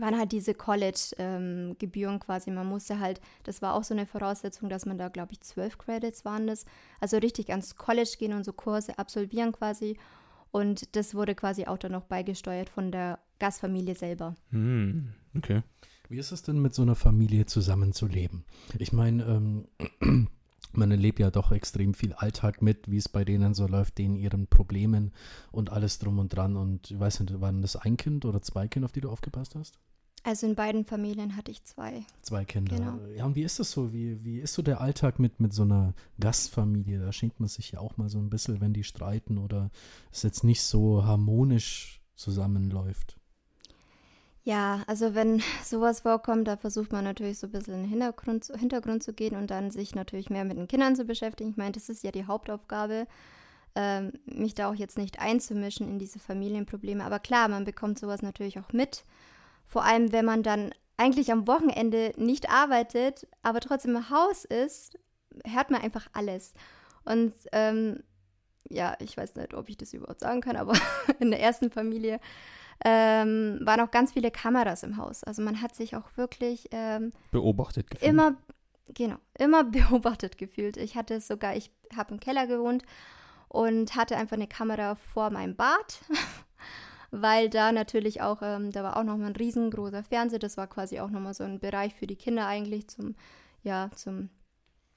waren 0.00 0.18
halt 0.18 0.32
diese 0.32 0.54
College-Gebühren 0.54 2.14
ähm, 2.14 2.20
quasi. 2.20 2.50
Man 2.50 2.66
musste 2.66 3.00
halt, 3.00 3.20
das 3.44 3.62
war 3.62 3.74
auch 3.74 3.84
so 3.84 3.94
eine 3.94 4.06
Voraussetzung, 4.06 4.68
dass 4.68 4.86
man 4.86 4.98
da, 4.98 5.08
glaube 5.08 5.32
ich, 5.32 5.40
zwölf 5.40 5.78
Credits 5.78 6.24
waren 6.24 6.46
das. 6.46 6.64
Also 7.00 7.18
richtig 7.18 7.50
ans 7.50 7.76
College 7.76 8.16
gehen 8.18 8.32
und 8.32 8.44
so 8.44 8.52
Kurse 8.52 8.98
absolvieren 8.98 9.52
quasi. 9.52 9.96
Und 10.50 10.96
das 10.96 11.14
wurde 11.14 11.34
quasi 11.34 11.66
auch 11.66 11.78
dann 11.78 11.92
noch 11.92 12.04
beigesteuert 12.04 12.68
von 12.68 12.90
der 12.90 13.18
Gastfamilie 13.38 13.94
selber. 13.94 14.34
Hm, 14.50 15.12
okay. 15.36 15.62
Wie 16.08 16.18
ist 16.18 16.32
es 16.32 16.42
denn 16.42 16.60
mit 16.60 16.74
so 16.74 16.82
einer 16.82 16.94
Familie 16.94 17.46
zusammenzuleben? 17.46 18.44
Ich 18.78 18.92
meine, 18.92 19.24
ähm, 19.24 20.28
man 20.72 20.90
erlebt 20.90 21.18
ja 21.18 21.30
doch 21.30 21.52
extrem 21.52 21.94
viel 21.94 22.12
Alltag 22.12 22.62
mit, 22.62 22.90
wie 22.90 22.96
es 22.96 23.08
bei 23.08 23.24
denen 23.24 23.54
so 23.54 23.66
läuft, 23.66 23.98
denen 23.98 24.16
ihren 24.16 24.46
Problemen 24.46 25.12
und 25.52 25.70
alles 25.70 25.98
drum 25.98 26.18
und 26.18 26.28
dran. 26.28 26.56
Und 26.56 26.90
ich 26.90 26.98
weiß 26.98 27.20
nicht, 27.20 27.40
waren 27.40 27.62
das 27.62 27.76
ein 27.76 27.96
Kind 27.96 28.24
oder 28.24 28.42
zwei 28.42 28.68
Kinder, 28.68 28.86
auf 28.86 28.92
die 28.92 29.00
du 29.00 29.10
aufgepasst 29.10 29.54
hast? 29.54 29.78
Also 30.26 30.44
in 30.48 30.56
beiden 30.56 30.84
Familien 30.84 31.36
hatte 31.36 31.52
ich 31.52 31.62
zwei. 31.62 32.04
Zwei 32.20 32.44
Kinder. 32.44 32.76
Genau. 32.76 32.98
Ja, 33.16 33.26
und 33.26 33.36
wie 33.36 33.44
ist 33.44 33.60
das 33.60 33.70
so? 33.70 33.92
Wie, 33.92 34.24
wie 34.24 34.40
ist 34.40 34.54
so 34.54 34.62
der 34.62 34.80
Alltag 34.80 35.20
mit, 35.20 35.38
mit 35.38 35.52
so 35.52 35.62
einer 35.62 35.94
Gastfamilie? 36.18 36.98
Da 36.98 37.12
schenkt 37.12 37.38
man 37.38 37.48
sich 37.48 37.70
ja 37.70 37.78
auch 37.78 37.96
mal 37.96 38.08
so 38.08 38.18
ein 38.18 38.28
bisschen, 38.28 38.60
wenn 38.60 38.72
die 38.72 38.82
streiten 38.82 39.38
oder 39.38 39.70
es 40.10 40.24
jetzt 40.24 40.42
nicht 40.42 40.62
so 40.62 41.04
harmonisch 41.04 42.02
zusammenläuft. 42.16 43.20
Ja, 44.46 44.84
also 44.86 45.16
wenn 45.16 45.42
sowas 45.64 46.00
vorkommt, 46.00 46.46
da 46.46 46.56
versucht 46.56 46.92
man 46.92 47.02
natürlich 47.02 47.40
so 47.40 47.48
ein 47.48 47.50
bisschen 47.50 47.74
in 47.74 47.82
den 47.82 47.90
Hintergrund, 47.90 48.46
Hintergrund 48.56 49.02
zu 49.02 49.12
gehen 49.12 49.34
und 49.34 49.50
dann 49.50 49.72
sich 49.72 49.96
natürlich 49.96 50.30
mehr 50.30 50.44
mit 50.44 50.56
den 50.56 50.68
Kindern 50.68 50.94
zu 50.94 51.04
beschäftigen. 51.04 51.50
Ich 51.50 51.56
meine, 51.56 51.72
das 51.72 51.88
ist 51.88 52.04
ja 52.04 52.12
die 52.12 52.26
Hauptaufgabe. 52.26 53.08
ähm, 53.74 54.12
mich 54.24 54.54
da 54.54 54.70
auch 54.70 54.74
jetzt 54.74 54.98
nicht 54.98 55.20
einzumischen 55.20 55.88
in 55.88 55.98
diese 55.98 56.20
Familienprobleme. 56.20 57.04
Aber 57.04 57.18
klar, 57.18 57.48
man 57.48 57.64
bekommt 57.64 57.98
sowas 57.98 58.22
natürlich 58.22 58.58
auch 58.60 58.72
mit. 58.72 59.04
Vor 59.66 59.84
allem, 59.84 60.12
wenn 60.12 60.24
man 60.24 60.42
dann 60.44 60.72
eigentlich 60.96 61.32
am 61.32 61.46
Wochenende 61.48 62.12
nicht 62.16 62.48
arbeitet, 62.48 63.26
aber 63.42 63.60
trotzdem 63.60 63.96
im 63.96 64.10
Haus 64.10 64.44
ist, 64.44 64.98
hört 65.44 65.70
man 65.72 65.82
einfach 65.82 66.06
alles. 66.12 66.54
Und 67.04 67.34
ähm, 67.52 68.02
ja, 68.70 68.96
ich 69.00 69.16
weiß 69.16 69.34
nicht, 69.36 69.54
ob 69.54 69.68
ich 69.68 69.76
das 69.76 69.92
überhaupt 69.92 70.20
sagen 70.20 70.40
kann, 70.40 70.56
aber 70.56 70.74
in 71.18 71.30
der 71.30 71.40
ersten 71.40 71.70
Familie 71.70 72.20
ähm, 72.84 73.60
waren 73.62 73.80
auch 73.80 73.90
ganz 73.90 74.12
viele 74.12 74.30
Kameras 74.30 74.82
im 74.82 74.96
Haus. 74.96 75.24
Also 75.24 75.42
man 75.42 75.62
hat 75.62 75.74
sich 75.74 75.96
auch 75.96 76.16
wirklich 76.16 76.68
ähm, 76.72 77.12
beobachtet 77.30 77.90
gefühlt. 77.90 78.10
Immer, 78.10 78.36
genau, 78.94 79.16
immer 79.38 79.64
beobachtet 79.70 80.38
gefühlt. 80.38 80.76
Ich 80.76 80.96
hatte 80.96 81.14
es 81.14 81.26
sogar, 81.26 81.56
ich 81.56 81.70
habe 81.96 82.14
im 82.14 82.20
Keller 82.20 82.46
gewohnt 82.46 82.82
und 83.48 83.96
hatte 83.96 84.16
einfach 84.16 84.36
eine 84.36 84.48
Kamera 84.48 84.94
vor 84.94 85.30
meinem 85.30 85.56
Bad. 85.56 86.00
weil 87.10 87.48
da 87.48 87.72
natürlich 87.72 88.20
auch, 88.20 88.42
ähm, 88.42 88.72
da 88.72 88.82
war 88.82 88.96
auch 88.96 89.04
nochmal 89.04 89.28
ein 89.28 89.36
riesengroßer 89.36 90.02
Fernseher, 90.02 90.38
das 90.38 90.56
war 90.56 90.66
quasi 90.66 91.00
auch 91.00 91.10
nochmal 91.10 91.34
so 91.34 91.44
ein 91.44 91.60
Bereich 91.60 91.94
für 91.94 92.06
die 92.06 92.16
Kinder 92.16 92.46
eigentlich 92.46 92.88
zum, 92.88 93.14
ja, 93.62 93.90
zum, 93.94 94.28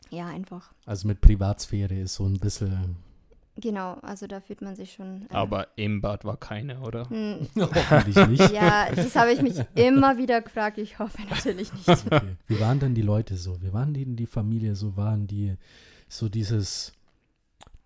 ja, 0.09 0.27
einfach. 0.27 0.74
Also 0.86 1.07
mit 1.07 1.21
Privatsphäre 1.21 1.95
ist 1.95 2.15
so 2.15 2.25
ein 2.25 2.39
bisschen 2.39 2.98
Genau, 3.62 3.96
also 4.01 4.28
da 4.28 4.39
fühlt 4.39 4.62
man 4.62 4.75
sich 4.75 4.94
schon. 4.94 5.24
Äh, 5.30 5.34
Aber 5.34 5.68
im 5.75 6.01
Bad 6.01 6.24
war 6.24 6.38
keine, 6.38 6.80
oder? 6.82 7.10
Hm. 7.10 7.48
Hoffentlich 7.60 8.28
nicht. 8.28 8.51
Ja, 8.51 8.89
das 8.94 9.16
habe 9.16 9.32
ich 9.34 9.42
mich 9.42 9.56
immer 9.75 10.18
wieder 10.18 10.42
gefragt. 10.42 10.78
Ich 10.78 11.00
hoffe 11.00 11.22
natürlich 11.30 11.72
nicht. 11.74 11.88
Okay. 12.12 12.36
Wie 12.48 12.60
waren 12.60 12.80
denn 12.80 12.96
die 12.96 13.01
Leute 13.01 13.36
so? 13.36 13.62
Wie 13.62 13.74
waren 13.74 13.94
die, 13.94 14.06
die 14.06 14.25
Familie 14.25 14.75
so? 14.75 14.96
Waren 14.96 15.28
die 15.28 15.56
so 16.08 16.30
dieses 16.30 16.94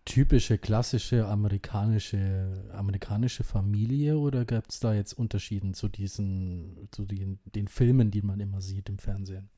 typische, 0.05 0.57
klassische 0.57 1.27
amerikanische, 1.27 2.63
amerikanische 2.73 3.43
Familie 3.43 4.17
oder 4.17 4.45
gab 4.45 4.69
es 4.69 4.79
da 4.79 4.93
jetzt 4.93 5.13
Unterschieden 5.13 5.73
zu 5.73 5.87
diesen, 5.89 6.87
zu 6.91 7.05
den, 7.05 7.39
den 7.45 7.67
Filmen, 7.67 8.11
die 8.11 8.21
man 8.21 8.39
immer 8.39 8.61
sieht 8.61 8.89
im 8.89 8.97
Fernsehen? 8.97 9.49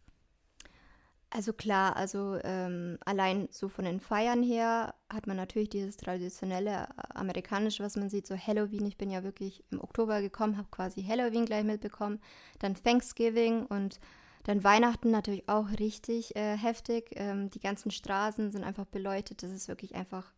Also 1.29 1.53
klar, 1.53 1.96
also 1.96 2.38
ähm, 2.44 2.98
allein 3.03 3.48
so 3.51 3.67
von 3.67 3.86
den 3.86 4.00
Feiern 4.00 4.41
her 4.41 4.96
hat 5.12 5.27
man 5.27 5.36
natürlich 5.36 5.70
dieses 5.70 5.98
traditionelle 5.98 6.84
äh, 6.84 6.88
amerikanische, 7.13 7.84
was 7.84 7.96
man 7.96 8.10
sieht, 8.10 8.27
so 8.27 8.38
Halloween. 8.38 8.86
Ich 8.86 8.98
bin 8.98 9.10
ja 9.10 9.24
wirklich 9.24 9.63
im 9.72 9.82
Oktober 9.82 10.22
gekommen, 10.22 10.58
habe 10.58 10.70
quasi 10.72 11.03
Halloween 11.03 11.46
gleich 11.46 11.63
mitbekommen, 11.63 12.22
dann 12.60 12.75
Thanksgiving 12.75 13.65
und 13.65 14.00
dann 14.44 14.63
Weihnachten 14.63 15.10
natürlich 15.10 15.50
auch 15.50 15.67
richtig 15.79 16.36
äh, 16.36 16.55
heftig. 16.55 17.12
Ähm, 17.15 17.50
die 17.50 17.60
ganzen 17.60 17.91
Straßen 17.91 18.51
sind 18.51 18.63
einfach 18.63 18.86
beleuchtet. 18.86 19.41
Das 19.41 19.51
ist 19.51 19.67
wirklich 19.67 19.96
einfach 19.96 20.32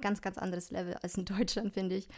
ganz, 0.00 0.22
ganz 0.22 0.38
anderes 0.38 0.70
Level 0.70 0.94
als 1.02 1.16
in 1.18 1.24
Deutschland, 1.26 1.74
finde 1.74 1.96
ich. 1.96 2.08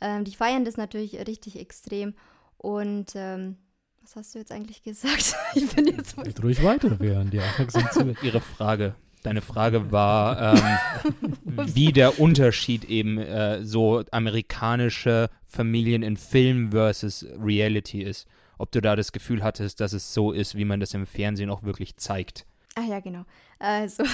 Ähm, 0.00 0.24
die 0.24 0.34
feiern 0.34 0.64
das 0.64 0.76
natürlich 0.76 1.26
richtig 1.26 1.58
extrem. 1.58 2.14
Und 2.56 3.12
ähm, 3.16 3.58
was 4.06 4.14
hast 4.14 4.34
du 4.36 4.38
jetzt 4.38 4.52
eigentlich 4.52 4.82
gesagt? 4.84 5.34
ich 5.54 5.68
bin 5.74 5.88
jetzt 5.88 6.16
mal 6.16 6.26
ruhig 6.40 6.62
weiter, 6.62 7.00
während 7.00 7.32
die 7.32 7.40
zu. 7.68 8.14
Ihre 8.22 8.40
Frage. 8.40 8.94
Deine 9.24 9.40
Frage 9.40 9.90
war, 9.90 10.54
ähm, 10.54 11.32
wie 11.74 11.92
der 11.92 12.20
Unterschied 12.20 12.84
eben 12.84 13.18
äh, 13.18 13.64
so 13.64 14.04
amerikanische 14.12 15.28
Familien 15.44 16.04
in 16.04 16.16
Film 16.16 16.70
versus 16.70 17.26
Reality 17.36 18.02
ist. 18.02 18.28
Ob 18.58 18.70
du 18.70 18.80
da 18.80 18.94
das 18.94 19.10
Gefühl 19.10 19.42
hattest, 19.42 19.80
dass 19.80 19.92
es 19.92 20.14
so 20.14 20.30
ist, 20.30 20.54
wie 20.54 20.64
man 20.64 20.78
das 20.78 20.94
im 20.94 21.06
Fernsehen 21.06 21.50
auch 21.50 21.64
wirklich 21.64 21.96
zeigt. 21.96 22.46
Ah 22.76 22.84
ja, 22.88 23.00
genau. 23.00 23.24
Also, 23.58 24.04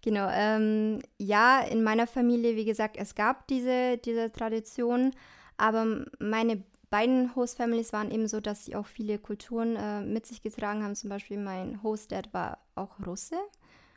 genau. 0.00 0.30
Ähm, 0.32 1.00
ja, 1.18 1.60
in 1.60 1.82
meiner 1.82 2.06
Familie, 2.06 2.56
wie 2.56 2.64
gesagt, 2.64 2.96
es 2.96 3.14
gab 3.14 3.46
diese, 3.48 3.98
diese 3.98 4.32
Tradition, 4.32 5.10
aber 5.58 6.06
meine 6.18 6.62
beiden 6.90 7.34
Host 7.36 7.56
Families 7.56 7.92
waren 7.92 8.10
eben 8.10 8.28
so, 8.28 8.40
dass 8.40 8.64
sie 8.64 8.76
auch 8.76 8.86
viele 8.86 9.18
Kulturen 9.18 9.76
äh, 9.76 10.02
mit 10.02 10.26
sich 10.26 10.42
getragen 10.42 10.82
haben. 10.82 10.96
Zum 10.96 11.08
Beispiel 11.08 11.38
mein 11.38 11.82
Host 11.82 12.12
Dad 12.12 12.32
war 12.34 12.58
auch 12.74 12.98
Russe, 13.06 13.36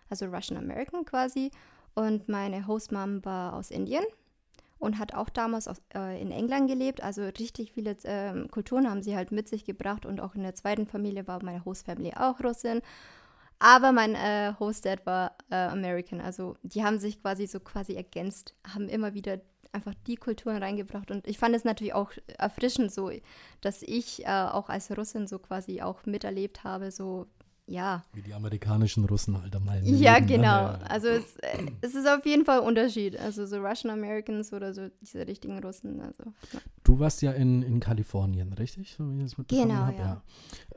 also 0.09 0.25
Russian 0.27 0.57
American 0.57 1.03
quasi. 1.03 1.51
Und 1.95 2.29
meine 2.29 2.65
Host 2.67 2.91
Mom 2.91 3.23
war 3.25 3.53
aus 3.53 3.71
Indien 3.71 4.03
und 4.79 4.99
hat 4.99 5.13
auch 5.13 5.29
damals 5.29 5.67
aus, 5.67 5.81
äh, 5.95 6.21
in 6.21 6.31
England 6.31 6.69
gelebt. 6.69 7.01
Also 7.01 7.23
richtig 7.23 7.71
viele 7.71 7.91
äh, 8.03 8.47
Kulturen 8.49 8.89
haben 8.89 9.01
sie 9.01 9.15
halt 9.15 9.31
mit 9.31 9.47
sich 9.47 9.65
gebracht. 9.65 10.05
Und 10.05 10.21
auch 10.21 10.35
in 10.35 10.43
der 10.43 10.55
zweiten 10.55 10.85
Familie 10.85 11.27
war 11.27 11.43
meine 11.43 11.65
Host 11.65 11.85
Family 11.85 12.13
auch 12.15 12.43
Russin. 12.43 12.81
Aber 13.59 13.91
mein 13.91 14.13
äh, 14.15 14.53
Host 14.59 14.85
Dad 14.85 15.05
war 15.05 15.37
äh, 15.49 15.55
American. 15.55 16.19
Also 16.19 16.57
die 16.63 16.83
haben 16.83 16.99
sich 16.99 17.21
quasi 17.21 17.47
so 17.47 17.59
quasi 17.59 17.95
ergänzt, 17.95 18.55
haben 18.67 18.89
immer 18.89 19.13
wieder 19.13 19.39
einfach 19.73 19.93
die 20.07 20.15
Kulturen 20.15 20.57
reingebracht. 20.57 21.11
Und 21.11 21.27
ich 21.27 21.37
fand 21.37 21.55
es 21.55 21.63
natürlich 21.63 21.93
auch 21.93 22.11
erfrischend 22.37 22.91
so, 22.91 23.11
dass 23.61 23.81
ich 23.81 24.25
äh, 24.25 24.29
auch 24.29 24.69
als 24.69 24.95
Russin 24.95 25.27
so 25.27 25.39
quasi 25.39 25.81
auch 25.81 26.05
miterlebt 26.05 26.63
habe, 26.63 26.91
so 26.91 27.27
ja. 27.65 28.03
Wie 28.13 28.21
die 28.21 28.33
amerikanischen 28.33 29.05
Russen 29.05 29.41
halt 29.41 29.55
einmal. 29.55 29.81
Ja, 29.83 30.15
leben, 30.15 30.25
ne? 30.25 30.35
genau. 30.35 30.65
Also 30.87 31.07
es, 31.07 31.37
äh, 31.37 31.65
es, 31.81 31.95
ist 31.95 32.07
auf 32.07 32.25
jeden 32.25 32.43
Fall 32.43 32.59
ein 32.59 32.67
Unterschied. 32.67 33.17
Also 33.17 33.45
so 33.45 33.57
Russian 33.57 33.91
Americans 33.91 34.51
oder 34.51 34.73
so 34.73 34.89
diese 35.01 35.25
richtigen 35.25 35.59
Russen. 35.59 36.01
Also, 36.01 36.23
ja. 36.51 36.59
Du 36.83 36.99
warst 36.99 37.21
ja 37.21 37.31
in, 37.31 37.61
in 37.61 37.79
Kalifornien, 37.79 38.51
richtig? 38.53 38.95
So 38.97 39.05
wie 39.17 39.23
ich 39.23 39.35
genau, 39.47 39.75
hab? 39.75 39.97
ja. 39.97 40.21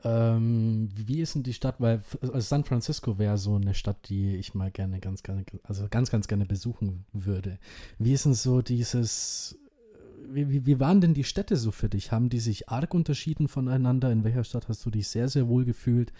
ja. 0.03 0.35
Ähm, 0.35 0.89
wie 0.95 1.19
ist 1.19 1.35
denn 1.35 1.43
die 1.43 1.53
Stadt? 1.53 1.75
Weil 1.79 2.01
also 2.21 2.39
San 2.39 2.63
Francisco 2.63 3.17
wäre 3.17 3.37
so 3.37 3.55
eine 3.55 3.73
Stadt, 3.73 4.07
die 4.07 4.37
ich 4.37 4.53
mal 4.53 4.71
gerne, 4.71 4.99
ganz 4.99 5.23
gerne, 5.23 5.43
also 5.63 5.87
ganz, 5.89 6.09
ganz 6.09 6.27
gerne 6.27 6.45
besuchen 6.45 7.05
würde. 7.11 7.59
Wie 7.99 8.13
ist 8.13 8.25
denn 8.25 8.33
so 8.33 8.61
dieses 8.61 9.59
wie, 10.33 10.65
wie, 10.65 10.79
waren 10.79 11.01
denn 11.01 11.13
die 11.13 11.23
Städte 11.23 11.55
so 11.55 11.71
für 11.71 11.89
dich? 11.89 12.11
Haben 12.11 12.29
die 12.29 12.39
sich 12.39 12.69
arg 12.69 12.93
unterschieden 12.93 13.47
voneinander? 13.47 14.11
In 14.11 14.23
welcher 14.23 14.43
Stadt 14.43 14.67
hast 14.67 14.85
du 14.85 14.89
dich 14.89 15.07
sehr, 15.07 15.29
sehr 15.29 15.47
wohl 15.47 15.65
gefühlt? 15.65 16.11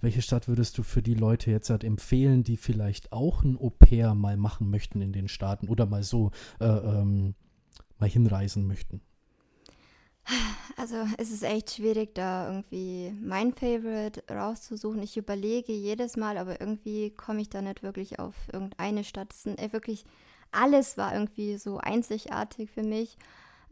Welche 0.00 0.22
Stadt 0.22 0.48
würdest 0.48 0.78
du 0.78 0.82
für 0.82 1.02
die 1.02 1.14
Leute 1.14 1.50
jetzt 1.50 1.70
halt 1.70 1.84
empfehlen, 1.84 2.44
die 2.44 2.56
vielleicht 2.56 3.12
auch 3.12 3.42
ein 3.42 3.56
Au-pair 3.56 4.14
mal 4.14 4.36
machen 4.36 4.70
möchten 4.70 5.00
in 5.00 5.12
den 5.12 5.28
Staaten 5.28 5.68
oder 5.68 5.86
mal 5.86 6.02
so 6.02 6.30
äh, 6.60 6.66
ähm, 6.66 7.34
mal 7.98 8.08
hinreisen 8.08 8.66
möchten? 8.66 9.00
Also 10.76 11.06
es 11.18 11.30
ist 11.30 11.42
echt 11.42 11.70
schwierig, 11.70 12.14
da 12.14 12.48
irgendwie 12.48 13.12
mein 13.22 13.52
Favorite 13.52 14.24
rauszusuchen. 14.30 15.02
Ich 15.02 15.16
überlege 15.16 15.72
jedes 15.72 16.16
Mal, 16.16 16.36
aber 16.36 16.60
irgendwie 16.60 17.10
komme 17.10 17.42
ich 17.42 17.50
da 17.50 17.62
nicht 17.62 17.82
wirklich 17.82 18.18
auf 18.18 18.34
irgendeine 18.52 19.04
Stadt. 19.04 19.32
Es 19.32 19.44
sind 19.44 19.60
wirklich, 19.72 20.04
alles 20.50 20.96
war 20.96 21.12
irgendwie 21.12 21.58
so 21.58 21.78
einzigartig 21.78 22.70
für 22.70 22.82
mich. 22.82 23.18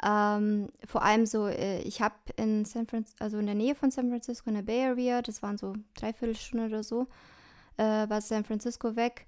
Ähm, 0.04 0.68
vor 0.84 1.02
allem 1.02 1.26
so, 1.26 1.46
äh, 1.46 1.80
ich 1.82 2.00
habe 2.00 2.14
in 2.36 2.64
San 2.64 2.86
Francisco, 2.86 3.22
also 3.22 3.38
in 3.38 3.46
der 3.46 3.54
Nähe 3.54 3.74
von 3.74 3.90
San 3.90 4.08
Francisco, 4.08 4.48
in 4.50 4.56
der 4.56 4.62
Bay 4.62 4.84
Area, 4.84 5.22
das 5.22 5.42
waren 5.42 5.58
so 5.58 5.74
dreiviertel 5.94 6.36
Stunde 6.36 6.66
oder 6.66 6.82
so, 6.82 7.06
äh, 7.76 8.08
war 8.08 8.20
San 8.20 8.44
Francisco 8.44 8.96
weg. 8.96 9.26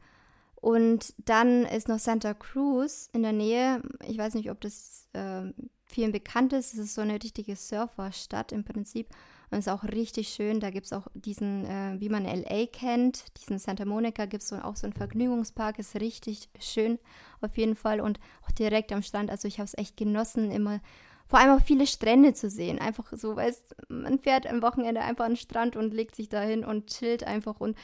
Und 0.56 1.14
dann 1.18 1.64
ist 1.64 1.88
noch 1.88 1.98
Santa 1.98 2.32
Cruz 2.32 3.10
in 3.12 3.22
der 3.22 3.32
Nähe. 3.32 3.82
Ich 4.06 4.16
weiß 4.16 4.34
nicht, 4.34 4.50
ob 4.50 4.62
das 4.62 5.08
äh, 5.12 5.52
vielen 5.84 6.10
bekannt 6.10 6.54
ist. 6.54 6.72
Es 6.72 6.80
ist 6.80 6.94
so 6.94 7.02
eine 7.02 7.22
richtige 7.22 7.54
Surferstadt 7.54 8.50
im 8.50 8.64
Prinzip. 8.64 9.08
Und 9.54 9.60
ist 9.60 9.68
auch 9.68 9.84
richtig 9.84 10.28
schön. 10.28 10.58
Da 10.58 10.70
gibt 10.70 10.86
es 10.86 10.92
auch 10.92 11.06
diesen, 11.14 11.64
äh, 11.64 11.94
wie 12.00 12.08
man 12.08 12.24
LA 12.24 12.66
kennt, 12.66 13.24
diesen 13.38 13.60
Santa 13.60 13.84
Monica, 13.84 14.26
gibt 14.26 14.42
es 14.42 14.48
so, 14.48 14.56
auch 14.56 14.74
so 14.74 14.86
einen 14.86 14.94
Vergnügungspark. 14.94 15.78
Ist 15.78 15.94
richtig 15.94 16.48
schön 16.58 16.98
auf 17.40 17.56
jeden 17.56 17.76
Fall. 17.76 18.00
Und 18.00 18.18
auch 18.44 18.50
direkt 18.50 18.92
am 18.92 19.02
Strand. 19.02 19.30
Also 19.30 19.46
ich 19.46 19.58
habe 19.58 19.66
es 19.66 19.78
echt 19.78 19.96
genossen, 19.96 20.50
immer 20.50 20.80
vor 21.28 21.38
allem 21.38 21.56
auch 21.56 21.64
viele 21.64 21.86
Strände 21.86 22.34
zu 22.34 22.50
sehen. 22.50 22.80
Einfach 22.80 23.12
so, 23.12 23.36
weißt 23.36 23.76
man 23.88 24.18
fährt 24.18 24.48
am 24.48 24.60
Wochenende 24.60 25.02
einfach 25.02 25.24
an 25.24 25.32
den 25.32 25.36
Strand 25.36 25.76
und 25.76 25.94
legt 25.94 26.16
sich 26.16 26.28
da 26.28 26.40
hin 26.42 26.64
und 26.64 26.88
chillt 26.88 27.24
einfach 27.24 27.60
und 27.60 27.78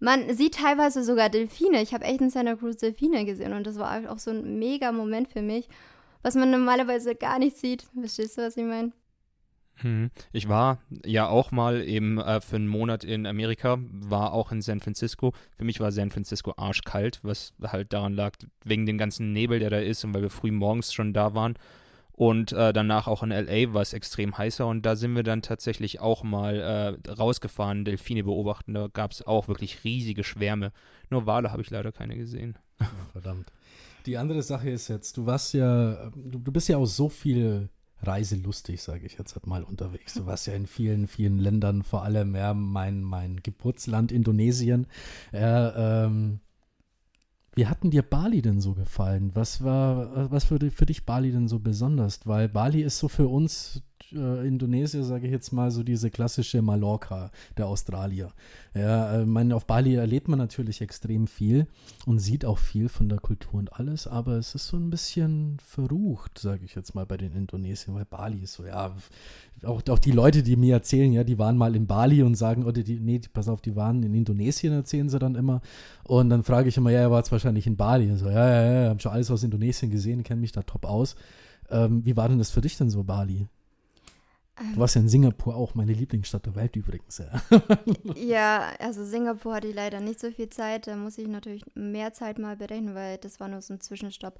man 0.00 0.34
sieht 0.34 0.54
teilweise 0.54 1.04
sogar 1.04 1.28
Delfine. 1.28 1.82
Ich 1.82 1.92
habe 1.92 2.04
echt 2.04 2.22
in 2.22 2.30
Santa 2.30 2.56
Cruz 2.56 2.78
Delfine 2.78 3.26
gesehen 3.26 3.52
und 3.52 3.66
das 3.66 3.78
war 3.78 4.10
auch 4.10 4.18
so 4.18 4.30
ein 4.30 4.58
mega 4.58 4.92
Moment 4.92 5.28
für 5.28 5.42
mich, 5.42 5.68
was 6.22 6.34
man 6.34 6.50
normalerweise 6.50 7.14
gar 7.14 7.38
nicht 7.38 7.58
sieht. 7.58 7.84
Verstehst 8.00 8.38
du, 8.38 8.42
was 8.42 8.56
ich 8.56 8.64
meine? 8.64 8.92
Hm. 9.82 10.10
Ich 10.32 10.48
war 10.48 10.78
ja 11.04 11.28
auch 11.28 11.52
mal 11.52 11.82
eben 11.82 12.18
äh, 12.18 12.40
für 12.40 12.56
einen 12.56 12.68
Monat 12.68 13.04
in 13.04 13.26
Amerika, 13.26 13.78
war 13.90 14.32
auch 14.32 14.52
in 14.52 14.62
San 14.62 14.80
Francisco. 14.80 15.32
Für 15.56 15.64
mich 15.64 15.80
war 15.80 15.92
San 15.92 16.10
Francisco 16.10 16.54
arschkalt, 16.56 17.20
was 17.22 17.52
halt 17.62 17.92
daran 17.92 18.14
lag, 18.14 18.32
wegen 18.64 18.86
dem 18.86 18.98
ganzen 18.98 19.32
Nebel, 19.32 19.58
der 19.58 19.70
da 19.70 19.78
ist 19.78 20.04
und 20.04 20.14
weil 20.14 20.22
wir 20.22 20.30
früh 20.30 20.50
morgens 20.50 20.92
schon 20.92 21.12
da 21.12 21.34
waren. 21.34 21.54
Und 22.12 22.52
äh, 22.52 22.74
danach 22.74 23.06
auch 23.06 23.22
in 23.22 23.30
LA 23.30 23.72
war 23.72 23.80
es 23.80 23.94
extrem 23.94 24.36
heißer 24.36 24.66
und 24.66 24.84
da 24.84 24.94
sind 24.94 25.16
wir 25.16 25.22
dann 25.22 25.40
tatsächlich 25.40 26.00
auch 26.00 26.22
mal 26.22 26.98
äh, 27.06 27.10
rausgefahren, 27.10 27.86
Delfine 27.86 28.24
beobachten. 28.24 28.74
Da 28.74 28.88
gab 28.92 29.12
es 29.12 29.26
auch 29.26 29.48
wirklich 29.48 29.84
riesige 29.84 30.22
Schwärme. 30.22 30.72
Nur 31.08 31.24
Wale 31.24 31.50
habe 31.50 31.62
ich 31.62 31.70
leider 31.70 31.92
keine 31.92 32.16
gesehen. 32.16 32.58
Verdammt. 33.12 33.50
Die 34.04 34.18
andere 34.18 34.42
Sache 34.42 34.68
ist 34.68 34.88
jetzt, 34.88 35.16
du 35.16 35.24
warst 35.24 35.54
ja, 35.54 36.10
du, 36.14 36.38
du 36.38 36.52
bist 36.52 36.68
ja 36.68 36.76
auch 36.76 36.84
so 36.86 37.08
viel 37.08 37.70
reiselustig, 38.02 38.82
sage 38.82 39.06
ich 39.06 39.18
jetzt 39.18 39.46
mal 39.46 39.62
unterwegs. 39.62 40.14
Du 40.14 40.26
warst 40.26 40.46
ja 40.46 40.54
in 40.54 40.66
vielen, 40.66 41.06
vielen 41.06 41.38
Ländern, 41.38 41.82
vor 41.82 42.02
allem 42.02 42.34
ja, 42.34 42.54
mein, 42.54 43.02
mein 43.02 43.38
Geburtsland 43.42 44.12
Indonesien. 44.12 44.86
Ja, 45.32 46.04
ähm, 46.06 46.40
Wie 47.54 47.66
hat 47.66 47.78
dir 47.82 48.02
Bali 48.02 48.42
denn 48.42 48.60
so 48.60 48.74
gefallen? 48.74 49.30
Was 49.34 49.62
war, 49.62 50.30
was 50.30 50.50
würde 50.50 50.70
für 50.70 50.86
dich 50.86 51.04
Bali 51.04 51.32
denn 51.32 51.48
so 51.48 51.58
besonders? 51.58 52.26
Weil 52.26 52.48
Bali 52.48 52.82
ist 52.82 52.98
so 52.98 53.08
für 53.08 53.28
uns 53.28 53.82
äh, 54.12 54.46
Indonesier, 54.46 55.04
sage 55.04 55.26
ich 55.26 55.32
jetzt 55.32 55.52
mal, 55.52 55.70
so 55.70 55.82
diese 55.82 56.10
klassische 56.10 56.62
Mallorca 56.62 57.30
der 57.56 57.66
Australier. 57.66 58.32
Ja, 58.74 59.20
äh, 59.20 59.26
meine, 59.26 59.54
auf 59.54 59.66
Bali 59.66 59.94
erlebt 59.94 60.28
man 60.28 60.38
natürlich 60.38 60.80
extrem 60.80 61.26
viel 61.26 61.66
und 62.06 62.18
sieht 62.18 62.44
auch 62.44 62.58
viel 62.58 62.88
von 62.88 63.08
der 63.08 63.18
Kultur 63.18 63.54
und 63.54 63.72
alles, 63.72 64.06
aber 64.06 64.34
es 64.34 64.54
ist 64.54 64.66
so 64.68 64.76
ein 64.76 64.90
bisschen 64.90 65.58
verrucht, 65.64 66.38
sage 66.38 66.64
ich 66.64 66.74
jetzt 66.74 66.94
mal, 66.94 67.06
bei 67.06 67.16
den 67.16 67.32
Indonesiern, 67.32 67.94
weil 67.96 68.04
Bali 68.04 68.40
ist 68.42 68.54
so, 68.54 68.64
ja, 68.64 68.94
auch, 69.64 69.82
auch 69.88 69.98
die 69.98 70.12
Leute, 70.12 70.42
die 70.42 70.56
mir 70.56 70.74
erzählen, 70.74 71.12
ja, 71.12 71.24
die 71.24 71.38
waren 71.38 71.56
mal 71.56 71.76
in 71.76 71.86
Bali 71.86 72.22
und 72.22 72.34
sagen, 72.34 72.64
oder 72.64 72.82
die, 72.82 72.98
nee, 72.98 73.20
pass 73.32 73.48
auf, 73.48 73.60
die 73.60 73.76
waren 73.76 74.02
in 74.02 74.14
Indonesien, 74.14 74.72
erzählen 74.72 75.08
sie 75.08 75.18
dann 75.18 75.34
immer. 75.34 75.60
Und 76.04 76.30
dann 76.30 76.42
frage 76.42 76.68
ich 76.68 76.76
immer, 76.76 76.90
ja, 76.90 77.00
er 77.00 77.10
war 77.10 77.18
jetzt 77.18 77.32
wahrscheinlich 77.32 77.66
in 77.66 77.76
Bali. 77.76 78.10
Und 78.10 78.18
so, 78.18 78.26
ja, 78.26 78.48
ja, 78.48 78.82
ja, 78.82 78.88
habe 78.88 79.00
schon 79.00 79.12
alles 79.12 79.30
aus 79.30 79.42
Indonesien 79.42 79.90
gesehen, 79.90 80.22
kenne 80.22 80.40
mich 80.40 80.52
da 80.52 80.62
top 80.62 80.86
aus. 80.86 81.14
Ähm, 81.68 82.04
wie 82.04 82.16
war 82.16 82.28
denn 82.28 82.38
das 82.38 82.50
für 82.50 82.60
dich 82.60 82.76
denn 82.76 82.90
so, 82.90 83.04
Bali? 83.04 83.48
Du 84.74 84.80
warst 84.80 84.94
ja 84.94 85.00
in 85.00 85.08
Singapur 85.08 85.56
auch, 85.56 85.74
meine 85.74 85.92
Lieblingsstadt 85.92 86.46
der 86.46 86.54
Welt 86.54 86.76
übrigens. 86.76 87.18
Ja, 87.18 87.42
ja 88.14 88.72
also 88.78 89.04
Singapur 89.04 89.54
hatte 89.54 89.68
ich 89.68 89.74
leider 89.74 90.00
nicht 90.00 90.20
so 90.20 90.30
viel 90.30 90.50
Zeit. 90.50 90.86
Da 90.86 90.96
muss 90.96 91.18
ich 91.18 91.28
natürlich 91.28 91.64
mehr 91.74 92.12
Zeit 92.12 92.38
mal 92.38 92.56
berechnen, 92.56 92.94
weil 92.94 93.18
das 93.18 93.40
war 93.40 93.48
nur 93.48 93.62
so 93.62 93.74
ein 93.74 93.80
Zwischenstopp. 93.80 94.38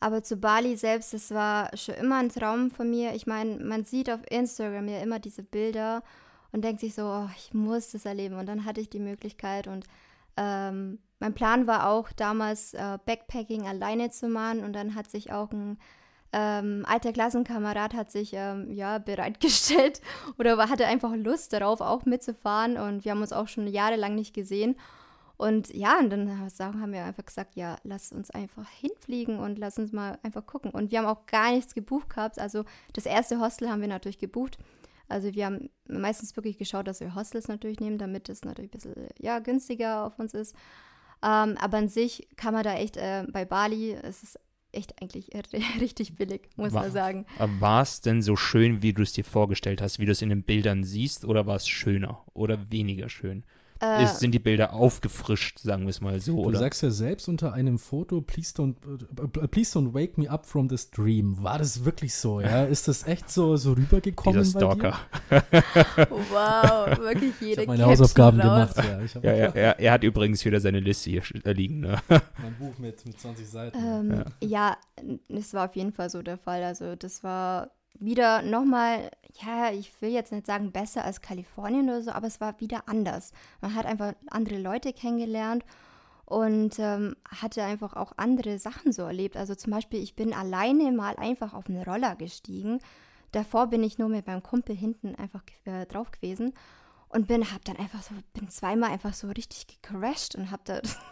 Aber 0.00 0.22
zu 0.22 0.36
Bali 0.36 0.76
selbst, 0.76 1.14
das 1.14 1.30
war 1.30 1.70
schon 1.76 1.94
immer 1.94 2.18
ein 2.18 2.28
Traum 2.28 2.70
von 2.70 2.90
mir. 2.90 3.14
Ich 3.14 3.26
meine, 3.26 3.64
man 3.64 3.84
sieht 3.84 4.10
auf 4.10 4.20
Instagram 4.30 4.88
ja 4.88 5.00
immer 5.00 5.20
diese 5.20 5.42
Bilder 5.42 6.02
und 6.50 6.64
denkt 6.64 6.80
sich 6.80 6.94
so, 6.94 7.04
oh, 7.04 7.28
ich 7.36 7.54
muss 7.54 7.92
das 7.92 8.04
erleben. 8.04 8.34
Und 8.36 8.46
dann 8.46 8.64
hatte 8.64 8.80
ich 8.80 8.90
die 8.90 8.98
Möglichkeit 8.98 9.68
und 9.68 9.86
ähm, 10.36 10.98
mein 11.20 11.34
Plan 11.34 11.66
war 11.66 11.88
auch 11.88 12.10
damals 12.12 12.74
äh, 12.74 12.98
Backpacking 13.04 13.66
alleine 13.66 14.10
zu 14.10 14.28
machen 14.28 14.64
und 14.64 14.72
dann 14.72 14.94
hat 14.94 15.10
sich 15.10 15.32
auch 15.32 15.52
ein 15.52 15.78
ähm, 16.32 16.84
alter 16.88 17.12
Klassenkamerad 17.12 17.94
hat 17.94 18.10
sich 18.10 18.32
ähm, 18.34 18.72
ja 18.72 18.98
bereitgestellt 18.98 20.00
oder 20.38 20.56
hatte 20.56 20.86
einfach 20.86 21.14
Lust 21.14 21.52
darauf, 21.52 21.80
auch 21.80 22.04
mitzufahren. 22.04 22.78
Und 22.78 23.04
wir 23.04 23.12
haben 23.12 23.20
uns 23.20 23.32
auch 23.32 23.48
schon 23.48 23.66
jahrelang 23.66 24.14
nicht 24.14 24.34
gesehen. 24.34 24.76
Und 25.36 25.74
ja, 25.74 25.98
und 25.98 26.10
dann 26.10 26.30
haben 26.58 26.92
wir 26.92 27.04
einfach 27.04 27.24
gesagt, 27.24 27.56
ja, 27.56 27.76
lass 27.82 28.12
uns 28.12 28.30
einfach 28.30 28.68
hinfliegen 28.68 29.40
und 29.40 29.58
lass 29.58 29.78
uns 29.78 29.92
mal 29.92 30.18
einfach 30.22 30.46
gucken. 30.46 30.70
Und 30.70 30.90
wir 30.90 30.98
haben 30.98 31.06
auch 31.06 31.26
gar 31.26 31.50
nichts 31.50 31.74
gebucht 31.74 32.10
gehabt. 32.10 32.38
Also 32.38 32.64
das 32.92 33.06
erste 33.06 33.40
Hostel 33.40 33.68
haben 33.68 33.80
wir 33.80 33.88
natürlich 33.88 34.18
gebucht. 34.18 34.56
Also 35.08 35.34
wir 35.34 35.46
haben 35.46 35.68
meistens 35.88 36.36
wirklich 36.36 36.58
geschaut, 36.58 36.86
dass 36.86 37.00
wir 37.00 37.14
Hostels 37.14 37.48
natürlich 37.48 37.80
nehmen, 37.80 37.98
damit 37.98 38.28
es 38.28 38.44
natürlich 38.44 38.70
ein 38.70 38.78
bisschen 38.78 39.08
ja, 39.18 39.40
günstiger 39.40 40.06
auf 40.06 40.18
uns 40.18 40.32
ist. 40.32 40.54
Ähm, 41.22 41.56
aber 41.60 41.78
an 41.78 41.88
sich 41.88 42.28
kann 42.36 42.54
man 42.54 42.62
da 42.62 42.74
echt 42.74 42.96
äh, 42.96 43.24
bei 43.30 43.44
Bali, 43.44 43.92
es 43.92 44.22
ist 44.22 44.38
echt 44.72 45.00
eigentlich 45.00 45.30
richtig 45.80 46.16
billig, 46.16 46.48
muss 46.56 46.72
war, 46.72 46.82
man 46.82 46.92
sagen. 46.92 47.26
War 47.38 47.82
es 47.82 48.00
denn 48.00 48.22
so 48.22 48.36
schön, 48.36 48.82
wie 48.82 48.92
du 48.92 49.02
es 49.02 49.12
dir 49.12 49.24
vorgestellt 49.24 49.80
hast, 49.82 49.98
wie 49.98 50.06
du 50.06 50.12
es 50.12 50.22
in 50.22 50.28
den 50.28 50.42
Bildern 50.42 50.84
siehst, 50.84 51.24
oder 51.24 51.46
war 51.46 51.56
es 51.56 51.68
schöner 51.68 52.24
oder 52.34 52.70
weniger 52.70 53.08
schön? 53.08 53.44
Äh, 53.82 54.04
ist, 54.04 54.20
sind 54.20 54.32
die 54.32 54.38
Bilder 54.38 54.74
aufgefrischt, 54.74 55.58
sagen 55.58 55.82
wir 55.82 55.90
es 55.90 56.00
mal 56.00 56.20
so. 56.20 56.36
Du 56.36 56.44
oder? 56.44 56.58
sagst 56.60 56.82
ja 56.84 56.90
selbst 56.90 57.28
unter 57.28 57.52
einem 57.52 57.80
Foto, 57.80 58.20
please 58.20 58.54
don't, 58.54 58.76
uh, 58.86 59.46
please 59.48 59.76
don't 59.76 59.92
wake 59.92 60.16
me 60.16 60.30
up 60.30 60.46
from 60.46 60.68
this 60.68 60.88
dream. 60.88 61.42
War 61.42 61.58
das 61.58 61.84
wirklich 61.84 62.14
so, 62.14 62.40
ja? 62.40 62.64
Ist 62.72 62.86
das 62.86 63.04
echt 63.08 63.28
so, 63.28 63.56
so 63.56 63.72
rübergekommen 63.72 64.40
Dieser 64.40 64.60
Stalker. 64.60 64.98
wow, 66.10 66.96
wirklich 66.96 67.32
jede 67.40 67.62
ich 67.62 67.66
meine 67.66 67.84
Hausaufgaben 67.84 68.40
raus. 68.40 68.72
gemacht, 68.74 69.14
ja. 69.22 69.30
ja, 69.32 69.36
ja 69.36 69.50
er, 69.50 69.78
er, 69.80 69.92
hat 69.92 70.04
übrigens 70.04 70.44
wieder 70.44 70.60
seine 70.60 70.78
Liste 70.78 71.10
hier 71.10 71.22
liegen. 71.52 71.80
Ne? 71.80 71.98
Mein 72.08 72.56
Buch 72.60 72.78
mit, 72.78 73.04
mit 73.04 73.18
20 73.18 73.48
Seiten. 73.48 73.78
Ähm, 73.78 74.24
ja. 74.42 74.48
ja, 74.48 74.76
es 75.28 75.54
war 75.54 75.68
auf 75.68 75.74
jeden 75.74 75.92
Fall 75.92 76.08
so 76.08 76.22
der 76.22 76.38
Fall. 76.38 76.62
Also 76.62 76.94
das 76.94 77.24
war 77.24 77.72
wieder 77.98 78.42
nochmal, 78.42 79.10
ja, 79.40 79.70
ich 79.70 80.00
will 80.00 80.10
jetzt 80.10 80.32
nicht 80.32 80.46
sagen 80.46 80.72
besser 80.72 81.04
als 81.04 81.20
Kalifornien 81.20 81.88
oder 81.88 82.02
so, 82.02 82.10
aber 82.10 82.26
es 82.26 82.40
war 82.40 82.60
wieder 82.60 82.88
anders. 82.88 83.32
Man 83.60 83.74
hat 83.74 83.86
einfach 83.86 84.14
andere 84.30 84.58
Leute 84.58 84.92
kennengelernt 84.92 85.64
und 86.24 86.78
ähm, 86.78 87.16
hatte 87.28 87.62
einfach 87.62 87.94
auch 87.94 88.12
andere 88.16 88.58
Sachen 88.58 88.92
so 88.92 89.02
erlebt. 89.02 89.36
Also 89.36 89.54
zum 89.54 89.72
Beispiel, 89.72 90.02
ich 90.02 90.16
bin 90.16 90.32
alleine 90.32 90.90
mal 90.92 91.16
einfach 91.16 91.52
auf 91.54 91.68
einen 91.68 91.82
Roller 91.82 92.16
gestiegen. 92.16 92.80
Davor 93.32 93.66
bin 93.66 93.82
ich 93.82 93.98
nur 93.98 94.08
mit 94.08 94.26
meinem 94.26 94.42
Kumpel 94.42 94.74
hinten 94.76 95.14
einfach 95.14 95.42
äh, 95.64 95.86
drauf 95.86 96.10
gewesen 96.10 96.54
und 97.08 97.26
bin, 97.26 97.52
hab 97.52 97.64
dann 97.64 97.76
einfach 97.76 98.02
so, 98.02 98.14
bin 98.32 98.48
zweimal 98.48 98.90
einfach 98.90 99.14
so 99.14 99.28
richtig 99.28 99.66
gecrashed 99.66 100.34
und 100.34 100.50
hab 100.50 100.64
da 100.64 100.80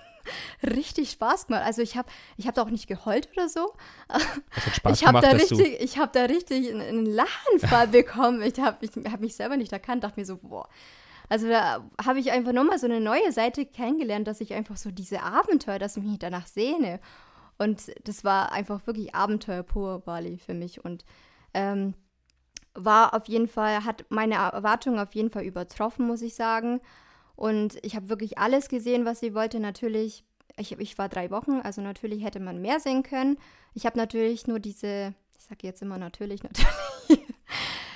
richtig 0.62 1.11
Spaß 1.11 1.46
gemacht. 1.46 1.64
Also 1.64 1.83
ich 1.83 1.96
habe 1.96 2.09
ich 2.37 2.46
hab 2.46 2.54
da 2.54 2.62
auch 2.62 2.70
nicht 2.70 2.87
geheult 2.87 3.28
oder 3.33 3.48
so. 3.48 3.72
Das 4.09 4.66
hat 4.66 4.76
Spaß 4.76 5.00
ich 5.00 5.06
habe 5.06 5.20
da 5.20 5.30
richtig, 5.30 5.80
ich 5.80 5.98
habe 5.98 6.11
da 6.12 6.24
richtig 6.24 6.70
einen, 6.70 6.80
einen 6.80 7.06
Lachenfall 7.06 7.88
bekommen. 7.88 8.42
Ich 8.42 8.59
habe 8.61 8.85
ich 8.85 8.90
hab 9.11 9.20
mich 9.20 9.35
selber 9.35 9.56
nicht 9.56 9.72
erkannt, 9.72 10.04
dachte 10.04 10.20
mir 10.20 10.26
so, 10.26 10.37
boah. 10.37 10.68
Also 11.28 11.48
da 11.48 11.85
habe 12.04 12.18
ich 12.18 12.33
einfach 12.33 12.52
nochmal 12.52 12.78
so 12.78 12.87
eine 12.87 13.00
neue 13.00 13.30
Seite 13.30 13.64
kennengelernt, 13.64 14.26
dass 14.26 14.40
ich 14.40 14.52
einfach 14.52 14.76
so 14.76 14.90
diese 14.90 15.22
Abenteuer, 15.22 15.78
dass 15.78 15.96
ich 15.96 16.02
mich 16.02 16.18
danach 16.18 16.46
sehne. 16.46 17.00
Und 17.56 17.92
das 18.04 18.24
war 18.24 18.52
einfach 18.52 18.87
wirklich 18.87 19.14
Abenteuer 19.14 19.62
pur, 19.62 20.00
Bali, 20.00 20.38
für 20.38 20.54
mich. 20.54 20.85
Und 20.85 21.04
ähm, 21.54 21.94
war 22.74 23.14
auf 23.14 23.26
jeden 23.28 23.48
Fall, 23.48 23.85
hat 23.85 24.06
meine 24.09 24.37
Erwartungen 24.37 24.98
auf 24.98 25.14
jeden 25.14 25.30
Fall 25.30 25.44
übertroffen, 25.44 26.06
muss 26.06 26.22
ich 26.22 26.35
sagen. 26.35 26.80
Und 27.40 27.79
ich 27.81 27.96
habe 27.96 28.11
wirklich 28.11 28.37
alles 28.37 28.68
gesehen, 28.68 29.07
was 29.07 29.20
sie 29.20 29.35
wollte. 29.35 29.61
Natürlich, 29.61 30.24
ich, 30.59 30.79
ich 30.79 30.98
war 30.98 31.09
drei 31.09 31.31
Wochen, 31.31 31.62
also 31.62 31.81
natürlich 31.81 32.22
hätte 32.22 32.38
man 32.38 32.61
mehr 32.61 32.81
sehen 32.81 33.03
können. 33.03 33.38
Ich 33.72 33.87
habe 33.87 33.96
natürlich 33.96 34.46
nur 34.46 34.61
diese, 34.61 35.14
ich 35.38 35.44
sage 35.44 35.66
jetzt 35.66 35.81
immer 35.81 35.96
natürlich, 35.96 36.42
natürlich, 37.09 37.24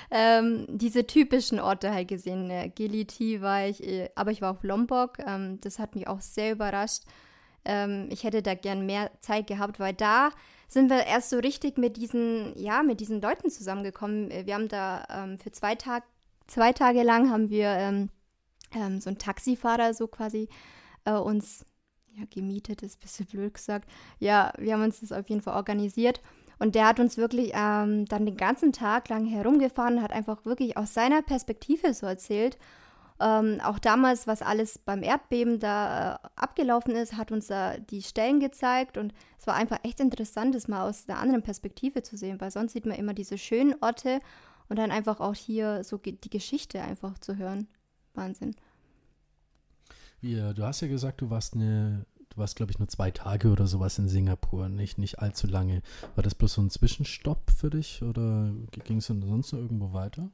ähm, 0.09 0.65
diese 0.67 1.05
typischen 1.05 1.59
Orte 1.59 1.93
halt 1.93 2.07
gesehen. 2.07 2.49
Äh, 2.49 2.69
Giliti 2.69 3.39
war 3.39 3.67
ich, 3.67 3.83
äh, 3.83 4.09
aber 4.15 4.31
ich 4.31 4.41
war 4.41 4.49
auf 4.49 4.63
Lombok. 4.63 5.19
Ähm, 5.19 5.59
das 5.61 5.77
hat 5.77 5.93
mich 5.93 6.07
auch 6.07 6.21
sehr 6.21 6.53
überrascht. 6.53 7.03
Ähm, 7.65 8.07
ich 8.09 8.23
hätte 8.23 8.41
da 8.41 8.55
gern 8.55 8.87
mehr 8.87 9.11
Zeit 9.19 9.45
gehabt, 9.45 9.79
weil 9.79 9.93
da 9.93 10.31
sind 10.67 10.89
wir 10.89 11.05
erst 11.05 11.29
so 11.29 11.37
richtig 11.37 11.77
mit 11.77 11.97
diesen, 11.97 12.57
ja, 12.57 12.81
mit 12.81 12.99
diesen 12.99 13.21
Leuten 13.21 13.51
zusammengekommen. 13.51 14.31
Äh, 14.31 14.47
wir 14.47 14.55
haben 14.55 14.69
da 14.69 15.05
ähm, 15.07 15.37
für 15.37 15.51
zwei 15.51 15.75
Tage, 15.75 16.05
zwei 16.47 16.73
Tage 16.73 17.03
lang 17.03 17.29
haben 17.29 17.51
wir 17.51 17.67
ähm, 17.67 18.09
ähm, 18.75 19.01
so 19.01 19.09
ein 19.09 19.17
Taxifahrer 19.17 19.93
so 19.93 20.07
quasi 20.07 20.49
äh, 21.05 21.13
uns 21.13 21.65
ja, 22.13 22.23
gemietet, 22.29 22.83
ist 22.83 22.97
ein 22.97 23.01
bisschen 23.01 23.25
blöd 23.25 23.53
gesagt. 23.53 23.89
Ja, 24.19 24.53
wir 24.57 24.73
haben 24.73 24.83
uns 24.83 25.01
das 25.01 25.11
auf 25.11 25.29
jeden 25.29 25.41
Fall 25.41 25.55
organisiert. 25.55 26.21
Und 26.57 26.75
der 26.75 26.87
hat 26.87 26.99
uns 26.99 27.17
wirklich 27.17 27.51
ähm, 27.53 28.05
dann 28.05 28.25
den 28.25 28.37
ganzen 28.37 28.71
Tag 28.71 29.09
lang 29.09 29.25
herumgefahren, 29.25 30.01
hat 30.01 30.13
einfach 30.13 30.45
wirklich 30.45 30.77
aus 30.77 30.93
seiner 30.93 31.21
Perspektive 31.21 31.93
so 31.93 32.05
erzählt. 32.05 32.57
Ähm, 33.19 33.61
auch 33.63 33.79
damals, 33.79 34.27
was 34.27 34.41
alles 34.41 34.77
beim 34.77 35.01
Erdbeben 35.01 35.59
da 35.59 36.15
äh, 36.15 36.27
abgelaufen 36.35 36.95
ist, 36.95 37.13
hat 37.17 37.31
uns 37.31 37.47
da 37.47 37.77
die 37.77 38.01
Stellen 38.01 38.39
gezeigt. 38.39 38.97
Und 38.97 39.13
es 39.39 39.47
war 39.47 39.55
einfach 39.55 39.79
echt 39.83 39.99
interessant, 39.99 40.55
das 40.55 40.67
mal 40.67 40.87
aus 40.87 41.07
einer 41.07 41.19
anderen 41.19 41.41
Perspektive 41.41 42.03
zu 42.03 42.17
sehen, 42.17 42.39
weil 42.41 42.51
sonst 42.51 42.73
sieht 42.73 42.85
man 42.85 42.97
immer 42.97 43.13
diese 43.13 43.37
schönen 43.37 43.75
Orte 43.81 44.19
und 44.67 44.77
dann 44.77 44.91
einfach 44.91 45.19
auch 45.19 45.35
hier 45.35 45.83
so 45.83 45.97
die 45.97 46.29
Geschichte 46.29 46.81
einfach 46.81 47.17
zu 47.19 47.37
hören. 47.37 47.67
Wahnsinn. 48.13 48.55
Wie, 50.21 50.35
äh, 50.35 50.53
du 50.53 50.63
hast 50.63 50.81
ja 50.81 50.87
gesagt, 50.87 51.21
du 51.21 51.29
warst 51.29 51.53
eine, 51.53 52.05
du 52.29 52.37
warst, 52.37 52.55
glaube 52.55 52.71
ich, 52.71 52.79
nur 52.79 52.87
zwei 52.87 53.11
Tage 53.11 53.51
oder 53.51 53.67
sowas 53.67 53.97
in 53.99 54.07
Singapur, 54.07 54.69
nicht, 54.69 54.97
nicht 54.97 55.19
allzu 55.19 55.47
lange. 55.47 55.81
War 56.15 56.23
das 56.23 56.35
bloß 56.35 56.53
so 56.53 56.61
ein 56.61 56.69
Zwischenstopp 56.69 57.51
für 57.51 57.69
dich 57.69 58.01
oder 58.01 58.51
ging 58.85 58.97
es 58.97 59.07
sonst 59.07 59.53
noch 59.53 59.59
irgendwo 59.59 59.93
weiter? 59.93 60.29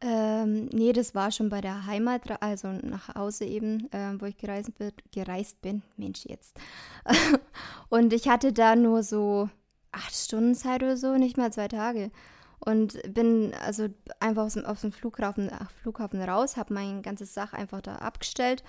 Ähm, 0.00 0.66
nee, 0.66 0.92
das 0.92 1.14
war 1.16 1.32
schon 1.32 1.48
bei 1.48 1.60
der 1.60 1.86
Heimat, 1.86 2.40
also 2.40 2.68
nach 2.68 3.14
Hause 3.16 3.46
eben, 3.46 3.90
äh, 3.92 4.14
wo 4.18 4.26
ich 4.26 4.36
gereist 4.36 4.78
bin, 4.78 4.92
gereist 5.12 5.60
bin. 5.60 5.82
Mensch, 5.96 6.24
jetzt. 6.24 6.56
und 7.88 8.12
ich 8.12 8.28
hatte 8.28 8.52
da 8.52 8.76
nur 8.76 9.02
so 9.02 9.50
acht 9.90 10.14
Stunden 10.14 10.54
Zeit 10.54 10.82
oder 10.84 10.96
so, 10.96 11.16
nicht 11.16 11.36
mal 11.36 11.52
zwei 11.52 11.66
Tage. 11.66 12.12
Und 12.60 13.00
bin 13.14 13.54
also 13.54 13.86
einfach 14.20 14.44
aus 14.44 14.54
dem, 14.54 14.64
aus 14.64 14.80
dem 14.80 14.92
Flughafen, 14.92 15.50
Flughafen 15.80 16.20
raus, 16.20 16.56
habe 16.56 16.74
mein 16.74 17.02
ganzes 17.02 17.34
Sach 17.34 17.52
einfach 17.52 17.80
da 17.80 17.96
abgestellt 17.96 18.64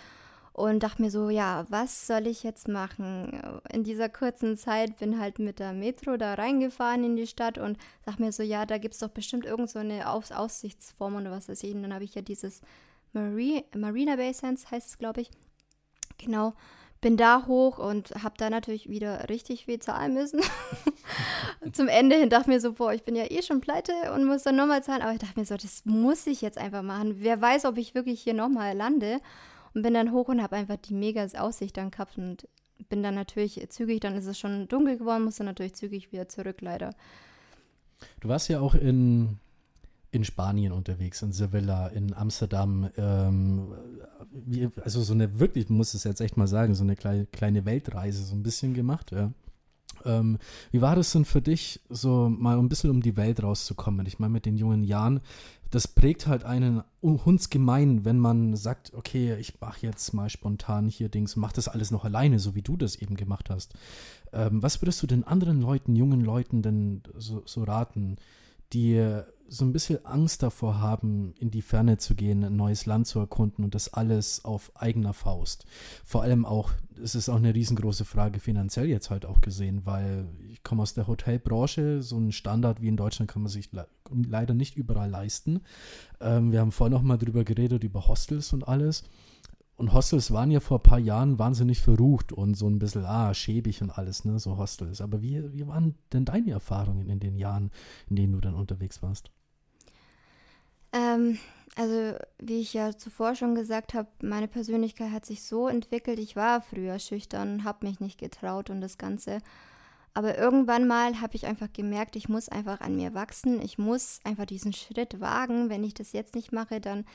und 0.54 0.84
dachte 0.84 1.02
mir 1.02 1.10
so, 1.10 1.30
ja, 1.30 1.66
was 1.70 2.06
soll 2.06 2.28
ich 2.28 2.44
jetzt 2.44 2.68
machen? 2.68 3.42
In 3.72 3.84
dieser 3.84 4.10
kurzen 4.10 4.58
Zeit 4.58 5.00
bin 5.00 5.20
halt 5.20 5.40
mit 5.40 5.60
der 5.60 5.74
Metro 5.74 6.18
da 6.18 6.34
reingefahren 6.34 7.04
in 7.04 7.16
die 7.16 7.28
Stadt 7.28 7.58
und 7.58 7.78
dachte 8.06 8.22
mir 8.22 8.32
so, 8.32 8.44
ja, 8.44 8.66
da 8.66 8.78
gibt 8.78 8.94
es 8.94 9.00
doch 9.00 9.10
bestimmt 9.10 9.46
irgend 9.46 9.70
so 9.70 9.80
eine 9.80 10.10
Aus 10.10 10.32
Aussichtsform 10.32 11.16
oder 11.16 11.32
was 11.32 11.50
weiß 11.50 11.64
ich. 11.64 11.74
Und 11.74 11.84
dann 11.84 11.94
habe 11.94 12.04
ich 12.04 12.14
ja 12.14 12.22
dieses 12.22 12.62
Marie, 13.14 13.64
Marina 13.76 14.18
Bay 14.18 14.34
Sands, 14.34 14.70
heißt 14.70 14.88
es, 14.88 14.98
glaube 14.98 15.22
ich. 15.22 15.32
Genau 16.18 16.54
bin 17.02 17.18
da 17.18 17.46
hoch 17.48 17.78
und 17.78 18.12
habe 18.24 18.36
da 18.38 18.50
natürlich 18.50 18.90
wieder 18.90 19.30
richtig 19.30 19.66
viel 19.66 19.80
zahlen 19.80 20.14
müssen. 20.14 20.42
Zum 21.72 21.88
Ende 21.88 22.18
hin 22.18 22.30
dachte 22.30 22.50
mir 22.50 22.60
so, 22.60 22.74
boah, 22.74 22.94
ich 22.94 23.04
bin 23.04 23.16
ja 23.16 23.26
eh 23.30 23.42
schon 23.42 23.62
pleite 23.62 23.94
und 24.14 24.26
muss 24.26 24.44
dann 24.44 24.56
nochmal 24.56 24.84
zahlen. 24.84 25.02
Aber 25.02 25.14
ich 25.14 25.20
dachte 25.20 25.40
mir 25.40 25.46
so, 25.46 25.56
das 25.56 25.84
muss 25.86 26.28
ich 26.28 26.42
jetzt 26.42 26.58
einfach 26.58 26.82
machen. 26.82 27.18
Wer 27.20 27.42
weiß, 27.42 27.66
ob 27.66 27.78
ich 27.78 27.96
wirklich 27.96 28.22
hier 28.22 28.34
nochmal 28.34 28.76
lande. 28.76 29.20
Und 29.74 29.84
bin 29.84 29.94
dann 29.94 30.12
hoch 30.12 30.28
und 30.28 30.42
habe 30.42 30.56
einfach 30.56 30.78
die 30.78 30.96
mega 30.96 31.26
Aussicht 31.38 31.78
dann 31.78 31.92
gehabt 31.92 32.18
und 32.18 32.48
bin 32.90 33.04
dann 33.04 33.16
natürlich 33.16 33.64
zügig, 33.70 34.00
dann 34.00 34.16
ist 34.16 34.26
es 34.26 34.40
schon 34.40 34.68
dunkel 34.68 34.98
geworden, 34.98 35.24
musste 35.24 35.44
natürlich 35.44 35.76
zügig 35.76 36.12
wieder 36.12 36.28
zurück, 36.28 36.62
leider. 36.62 36.96
Du 38.22 38.30
warst 38.30 38.50
ja 38.50 38.60
auch 38.62 38.74
in, 38.76 39.40
in 40.12 40.24
Spanien 40.24 40.72
unterwegs, 40.72 41.22
in 41.22 41.32
Sevilla, 41.32 41.88
in 41.88 42.14
Amsterdam. 42.14 42.90
Ähm, 42.98 43.68
wie, 44.32 44.70
also 44.84 45.02
so 45.02 45.14
eine 45.14 45.40
wirklich, 45.40 45.70
muss 45.70 45.94
es 45.94 46.04
jetzt 46.04 46.22
echt 46.22 46.38
mal 46.38 46.48
sagen, 46.48 46.76
so 46.76 46.84
eine 46.84 46.96
kleine, 46.96 47.26
kleine 47.28 47.66
Weltreise 47.66 48.24
so 48.24 48.36
ein 48.36 48.44
bisschen 48.44 48.74
gemacht, 48.74 49.12
ja. 49.12 49.32
Ähm, 50.06 50.38
wie 50.72 50.82
war 50.82 50.96
das 50.96 51.12
denn 51.12 51.26
für 51.26 51.42
dich, 51.42 51.82
so 51.90 52.30
mal 52.30 52.58
ein 52.58 52.70
bisschen 52.70 52.90
um 52.90 53.02
die 53.02 53.18
Welt 53.18 53.44
rauszukommen? 53.44 54.06
Ich 54.06 54.18
meine, 54.18 54.32
mit 54.32 54.46
den 54.46 54.58
jungen 54.58 54.84
Jahren, 54.84 55.20
das 55.72 55.88
prägt 55.88 56.26
halt 56.26 56.46
einen 56.46 56.84
hundsgemein, 57.02 58.06
wenn 58.06 58.18
man 58.18 58.56
sagt, 58.56 58.94
okay, 58.94 59.36
ich 59.40 59.60
mache 59.60 59.86
jetzt 59.86 60.14
mal 60.14 60.30
spontan 60.30 60.88
hier 60.88 61.10
Dings, 61.10 61.36
mach 61.36 61.52
das 61.52 61.68
alles 61.68 61.92
noch 61.92 62.06
alleine, 62.06 62.40
so 62.40 62.56
wie 62.56 62.62
du 62.62 62.76
das 62.76 62.96
eben 62.96 63.16
gemacht 63.16 63.50
hast. 63.50 63.74
Ähm, 64.32 64.64
was 64.64 64.82
würdest 64.82 65.04
du 65.04 65.08
den 65.08 65.26
anderen 65.26 65.62
Leuten, 65.62 65.96
jungen 65.96 66.22
Leuten 66.22 66.62
denn 66.62 67.04
so, 67.16 67.44
so 67.46 67.64
raten, 67.64 68.18
die 68.74 69.24
so 69.50 69.66
ein 69.66 69.74
bisschen 69.74 70.06
Angst 70.06 70.44
davor 70.44 70.80
haben, 70.80 71.34
in 71.40 71.50
die 71.50 71.64
Ferne 71.64 71.98
zu 71.98 72.16
gehen, 72.16 72.44
ein 72.44 72.56
neues 72.56 72.86
Land 72.86 73.08
zu 73.08 73.20
erkunden 73.20 73.64
und 73.64 73.76
das 73.76 73.92
alles 73.92 74.46
auf 74.46 74.72
eigener 74.76 75.14
Faust. 75.14 75.66
Vor 76.06 76.22
allem 76.22 76.46
auch, 76.46 76.72
es 77.02 77.16
ist 77.16 77.30
auch 77.30 77.38
eine 77.38 77.56
riesengroße 77.56 78.06
Frage 78.06 78.40
finanziell 78.40 78.88
jetzt 78.88 79.10
halt 79.10 79.26
auch 79.26 79.42
gesehen, 79.42 79.82
weil 79.86 80.28
ich 80.52 80.64
komme 80.64 80.84
aus 80.84 80.94
der 80.94 81.08
Hotelbranche, 81.08 82.04
so 82.04 82.18
ein 82.18 82.32
Standard 82.32 82.82
wie 82.82 82.88
in 82.88 82.98
Deutschland 82.98 83.30
kann 83.30 83.42
man 83.42 83.52
sich 83.52 83.72
le 83.72 83.88
leider 84.12 84.56
nicht 84.56 84.76
überall 84.76 85.10
leisten. 85.10 85.62
Ähm, 86.20 86.52
wir 86.52 86.62
haben 86.62 86.72
vorhin 86.72 86.94
noch 86.94 87.04
mal 87.04 87.18
drüber 87.18 87.44
geredet, 87.44 87.84
über 87.84 88.08
Hostels 88.08 88.54
und 88.54 88.68
alles. 88.68 89.04
Und 89.80 89.94
Hostels 89.94 90.32
waren 90.32 90.52
ja 90.52 90.60
vor 90.60 90.80
ein 90.80 90.84
paar 90.84 91.00
Jahren 91.00 91.40
wahnsinnig 91.40 91.80
verrucht 91.80 92.34
und 92.34 92.56
so 92.56 92.68
ein 92.68 92.80
bisschen, 92.80 93.06
ah, 93.06 93.34
schäbig 93.34 93.82
und 93.82 93.92
alles, 93.92 94.26
ne, 94.26 94.38
so 94.38 94.58
Hostels. 94.58 95.00
Aber 95.00 95.22
wie, 95.22 95.54
wie 95.54 95.66
waren 95.68 95.96
denn 96.12 96.26
deine 96.26 96.52
Erfahrungen 96.52 97.08
in 97.08 97.22
den 97.22 97.38
Jahren, 97.38 97.72
in 98.10 98.18
denen 98.18 98.34
du 98.34 98.42
dann 98.42 98.56
unterwegs 98.56 99.02
warst? 99.02 99.32
Ähm, 100.92 101.38
also, 101.78 102.18
wie 102.40 102.60
ich 102.60 102.74
ja 102.74 102.98
zuvor 102.98 103.36
schon 103.36 103.56
gesagt 103.56 103.94
habe, 103.94 104.10
meine 104.22 104.50
Persönlichkeit 104.50 105.14
hat 105.14 105.26
sich 105.26 105.44
so 105.44 105.70
entwickelt. 105.70 106.20
Ich 106.20 106.36
war 106.36 106.62
früher 106.62 107.00
schüchtern, 107.00 107.64
habe 107.64 107.88
mich 107.88 108.02
nicht 108.02 108.20
getraut 108.20 108.70
und 108.70 108.82
das 108.82 108.98
Ganze. 108.98 109.38
Aber 110.14 110.38
irgendwann 110.38 110.88
mal 110.88 111.22
habe 111.22 111.38
ich 111.38 111.46
einfach 111.46 111.72
gemerkt, 111.72 112.18
ich 112.18 112.28
muss 112.28 112.50
einfach 112.50 112.82
an 112.82 112.98
mir 112.98 113.14
wachsen. 113.14 113.62
Ich 113.62 113.78
muss 113.78 114.20
einfach 114.26 114.46
diesen 114.46 114.74
Schritt 114.74 115.22
wagen. 115.22 115.70
Wenn 115.70 115.86
ich 115.86 115.94
das 115.94 116.12
jetzt 116.12 116.36
nicht 116.36 116.52
mache, 116.52 116.82
dann 116.82 117.06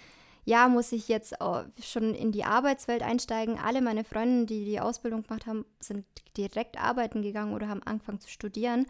ja, 0.44 0.68
muss 0.68 0.92
ich 0.92 1.09
jetzt 1.09 1.35
schon 1.83 2.14
in 2.14 2.33
die 2.33 2.44
Arbeitswelt 2.44 3.02
einsteigen. 3.02 3.59
Alle 3.59 3.80
meine 3.80 4.04
Freunde, 4.04 4.46
die 4.46 4.64
die 4.64 4.80
Ausbildung 4.80 5.22
gemacht 5.22 5.46
haben, 5.46 5.64
sind 5.80 6.04
direkt 6.37 6.78
arbeiten 6.78 7.22
gegangen 7.22 7.54
oder 7.54 7.68
haben 7.68 7.83
angefangen 7.83 8.20
zu 8.20 8.28
studieren. 8.28 8.87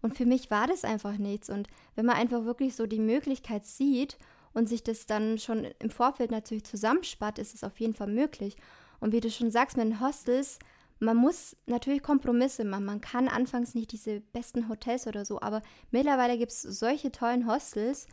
Und 0.00 0.16
für 0.16 0.26
mich 0.26 0.50
war 0.50 0.66
das 0.66 0.84
einfach 0.84 1.18
nichts. 1.18 1.50
Und 1.50 1.68
wenn 1.94 2.06
man 2.06 2.16
einfach 2.16 2.44
wirklich 2.44 2.74
so 2.74 2.86
die 2.86 2.98
Möglichkeit 2.98 3.66
sieht 3.66 4.18
und 4.52 4.68
sich 4.68 4.82
das 4.82 5.06
dann 5.06 5.38
schon 5.38 5.66
im 5.78 5.90
Vorfeld 5.90 6.30
natürlich 6.30 6.64
zusammenspart, 6.64 7.38
ist 7.38 7.54
es 7.54 7.64
auf 7.64 7.78
jeden 7.80 7.94
Fall 7.94 8.08
möglich. 8.08 8.56
Und 9.00 9.12
wie 9.12 9.20
du 9.20 9.30
schon 9.30 9.50
sagst, 9.50 9.76
mit 9.76 9.86
den 9.86 10.00
Hostels, 10.00 10.58
man 11.00 11.16
muss 11.16 11.56
natürlich 11.66 12.02
Kompromisse 12.02 12.64
machen. 12.64 12.86
Man 12.86 13.00
kann 13.00 13.28
anfangs 13.28 13.74
nicht 13.74 13.92
diese 13.92 14.20
besten 14.20 14.68
Hotels 14.68 15.06
oder 15.06 15.24
so, 15.24 15.40
aber 15.40 15.62
mittlerweile 15.90 16.38
gibt 16.38 16.52
es 16.52 16.62
solche 16.62 17.12
tollen 17.12 17.46
Hostels. 17.46 18.06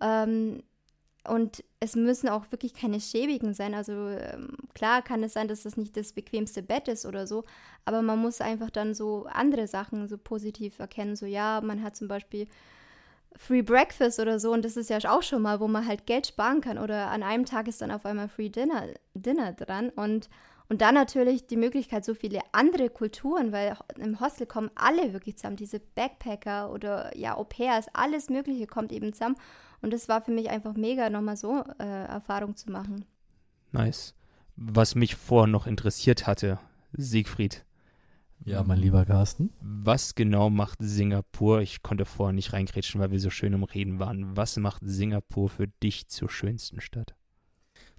Ähm, 0.00 0.62
und 1.28 1.64
es 1.80 1.96
müssen 1.96 2.28
auch 2.28 2.50
wirklich 2.50 2.74
keine 2.74 3.00
schäbigen 3.00 3.54
sein. 3.54 3.74
Also 3.74 3.92
ähm, 3.92 4.56
klar 4.74 5.02
kann 5.02 5.22
es 5.22 5.32
sein, 5.32 5.48
dass 5.48 5.62
das 5.62 5.76
nicht 5.76 5.96
das 5.96 6.12
bequemste 6.12 6.62
Bett 6.62 6.88
ist 6.88 7.06
oder 7.06 7.26
so, 7.26 7.44
aber 7.84 8.02
man 8.02 8.18
muss 8.18 8.40
einfach 8.40 8.70
dann 8.70 8.94
so 8.94 9.26
andere 9.26 9.66
Sachen 9.66 10.08
so 10.08 10.18
positiv 10.18 10.78
erkennen. 10.78 11.16
So 11.16 11.26
ja, 11.26 11.60
man 11.62 11.82
hat 11.82 11.96
zum 11.96 12.08
Beispiel 12.08 12.46
Free 13.36 13.62
Breakfast 13.62 14.18
oder 14.18 14.38
so 14.38 14.52
und 14.52 14.64
das 14.64 14.76
ist 14.76 14.90
ja 14.90 14.98
auch 15.10 15.22
schon 15.22 15.42
mal, 15.42 15.60
wo 15.60 15.68
man 15.68 15.86
halt 15.86 16.06
Geld 16.06 16.26
sparen 16.26 16.60
kann. 16.60 16.78
Oder 16.78 17.10
an 17.10 17.22
einem 17.22 17.44
Tag 17.44 17.68
ist 17.68 17.82
dann 17.82 17.90
auf 17.90 18.06
einmal 18.06 18.28
Free 18.28 18.48
Dinner, 18.48 18.86
Dinner 19.14 19.52
dran 19.52 19.90
und 19.90 20.28
und 20.68 20.80
dann 20.80 20.94
natürlich 20.94 21.46
die 21.46 21.56
Möglichkeit, 21.56 22.04
so 22.04 22.14
viele 22.14 22.40
andere 22.52 22.90
Kulturen, 22.90 23.52
weil 23.52 23.76
im 23.98 24.18
Hostel 24.18 24.46
kommen 24.46 24.70
alle 24.74 25.12
wirklich 25.12 25.36
zusammen. 25.36 25.56
Diese 25.56 25.78
Backpacker 25.78 26.72
oder 26.72 27.16
ja, 27.16 27.36
Au 27.36 27.44
pairs, 27.44 27.86
alles 27.92 28.30
Mögliche 28.30 28.66
kommt 28.66 28.90
eben 28.92 29.12
zusammen. 29.12 29.36
Und 29.82 29.92
das 29.92 30.08
war 30.08 30.22
für 30.22 30.30
mich 30.30 30.50
einfach 30.50 30.74
mega, 30.74 31.10
nochmal 31.10 31.36
so 31.36 31.64
äh, 31.78 31.84
Erfahrung 31.84 32.56
zu 32.56 32.70
machen. 32.70 33.04
Nice. 33.72 34.14
Was 34.56 34.94
mich 34.94 35.16
vorher 35.16 35.46
noch 35.46 35.66
interessiert 35.66 36.26
hatte, 36.26 36.58
Siegfried. 36.92 37.64
Ja, 38.44 38.62
mein 38.62 38.78
lieber 38.78 39.04
Carsten. 39.04 39.50
Was 39.60 40.14
genau 40.14 40.50
macht 40.50 40.78
Singapur? 40.80 41.60
Ich 41.62 41.82
konnte 41.82 42.04
vorher 42.04 42.32
nicht 42.32 42.52
reingrätschen, 42.52 43.00
weil 43.00 43.10
wir 43.10 43.20
so 43.20 43.30
schön 43.30 43.52
im 43.52 43.64
Reden 43.64 43.98
waren. 43.98 44.36
Was 44.36 44.56
macht 44.56 44.82
Singapur 44.84 45.48
für 45.48 45.68
dich 45.82 46.08
zur 46.08 46.30
schönsten 46.30 46.80
Stadt? 46.80 47.14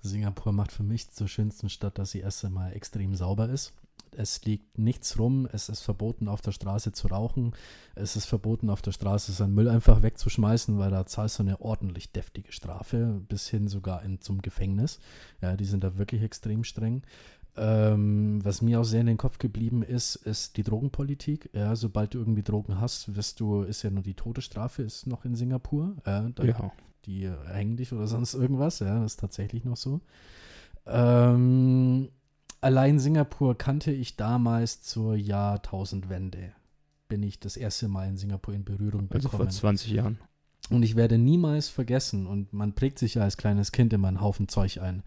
Singapur 0.02 0.54
macht 0.54 0.72
für 0.72 0.84
mich 0.84 1.10
zur 1.10 1.28
schönsten 1.28 1.70
Stadt, 1.70 1.98
dass 1.98 2.12
sie 2.12 2.20
erst 2.20 2.46
einmal 2.46 2.74
extrem 2.74 3.16
sauber 3.16 3.50
ist. 3.50 3.74
Es 4.18 4.44
liegt 4.46 4.80
nichts 4.80 5.20
rum, 5.20 5.48
es 5.52 5.70
ist 5.70 5.82
verboten, 5.82 6.28
auf 6.28 6.42
der 6.42 6.52
Straße 6.52 6.92
zu 6.92 7.08
rauchen. 7.08 7.54
Es 7.94 8.16
ist 8.16 8.26
verboten, 8.26 8.70
auf 8.70 8.82
der 8.82 8.92
Straße 8.92 9.32
seinen 9.32 9.54
Müll 9.54 9.70
einfach 9.70 10.02
wegzuschmeißen, 10.02 10.80
weil 10.80 10.90
da 10.90 11.06
zahlst 11.06 11.38
du 11.38 11.44
eine 11.44 11.62
ordentlich 11.62 12.12
deftige 12.12 12.52
Strafe, 12.52 13.22
bis 13.28 13.48
hin 13.48 13.68
sogar 13.68 14.02
in, 14.04 14.20
zum 14.20 14.42
Gefängnis. 14.42 15.00
Ja, 15.42 15.56
die 15.56 15.66
sind 15.66 15.84
da 15.84 15.98
wirklich 15.98 16.24
extrem 16.24 16.64
streng. 16.64 17.04
Ähm, 17.56 18.44
was 18.44 18.62
mir 18.62 18.80
auch 18.80 18.84
sehr 18.84 19.02
in 19.02 19.08
den 19.08 19.18
Kopf 19.18 19.40
geblieben 19.40 19.84
ist, 19.84 20.16
ist 20.16 20.58
die 20.58 20.64
Drogenpolitik. 20.64 21.50
Ja, 21.54 21.76
sobald 21.76 22.14
du 22.14 22.20
irgendwie 22.20 22.44
Drogen 22.44 22.80
hast, 22.80 23.16
wirst 23.16 23.40
du, 23.40 23.64
ist 23.64 23.84
ja 23.84 23.90
nur 23.90 24.04
die 24.04 24.14
Todesstrafe, 24.14 24.84
ist 24.84 25.08
noch 25.08 25.26
in 25.26 25.36
Singapur. 25.36 25.96
Ja, 26.06 26.30
da, 26.30 26.44
ja. 26.44 26.72
Die 27.06 27.30
hängen 27.46 27.78
dich 27.78 27.94
oder 27.94 28.06
sonst 28.06 28.34
irgendwas. 28.34 28.80
Ja, 28.80 29.00
das 29.02 29.14
ist 29.14 29.20
tatsächlich 29.20 29.64
noch 29.64 29.78
so. 29.78 30.02
Ähm, 30.86 32.10
allein 32.62 33.00
Singapur 33.00 33.58
kannte 33.58 33.92
ich 33.92 34.16
damals 34.16 34.82
zur 34.82 35.16
Jahrtausendwende. 35.16 36.54
Bin 37.08 37.24
ich 37.24 37.40
das 37.40 37.58
erste 37.58 37.88
Mal 37.88 38.08
in 38.10 38.18
Singapur 38.18 38.54
in 38.54 38.66
Berührung 38.66 39.08
also 39.10 39.30
bekommen. 39.30 39.48
Also 39.48 39.60
vor 39.60 39.70
20 39.70 39.92
Jahren. 39.92 40.20
Und 40.70 40.84
ich 40.84 40.98
werde 40.98 41.18
niemals 41.18 41.70
vergessen, 41.70 42.28
und 42.28 42.52
man 42.52 42.74
prägt 42.74 43.00
sich 43.00 43.14
ja 43.14 43.24
als 43.24 43.38
kleines 43.38 43.72
Kind 43.72 43.94
immer 43.94 44.10
einen 44.10 44.20
Haufen 44.20 44.50
Zeug 44.50 44.82
ein. 44.82 45.04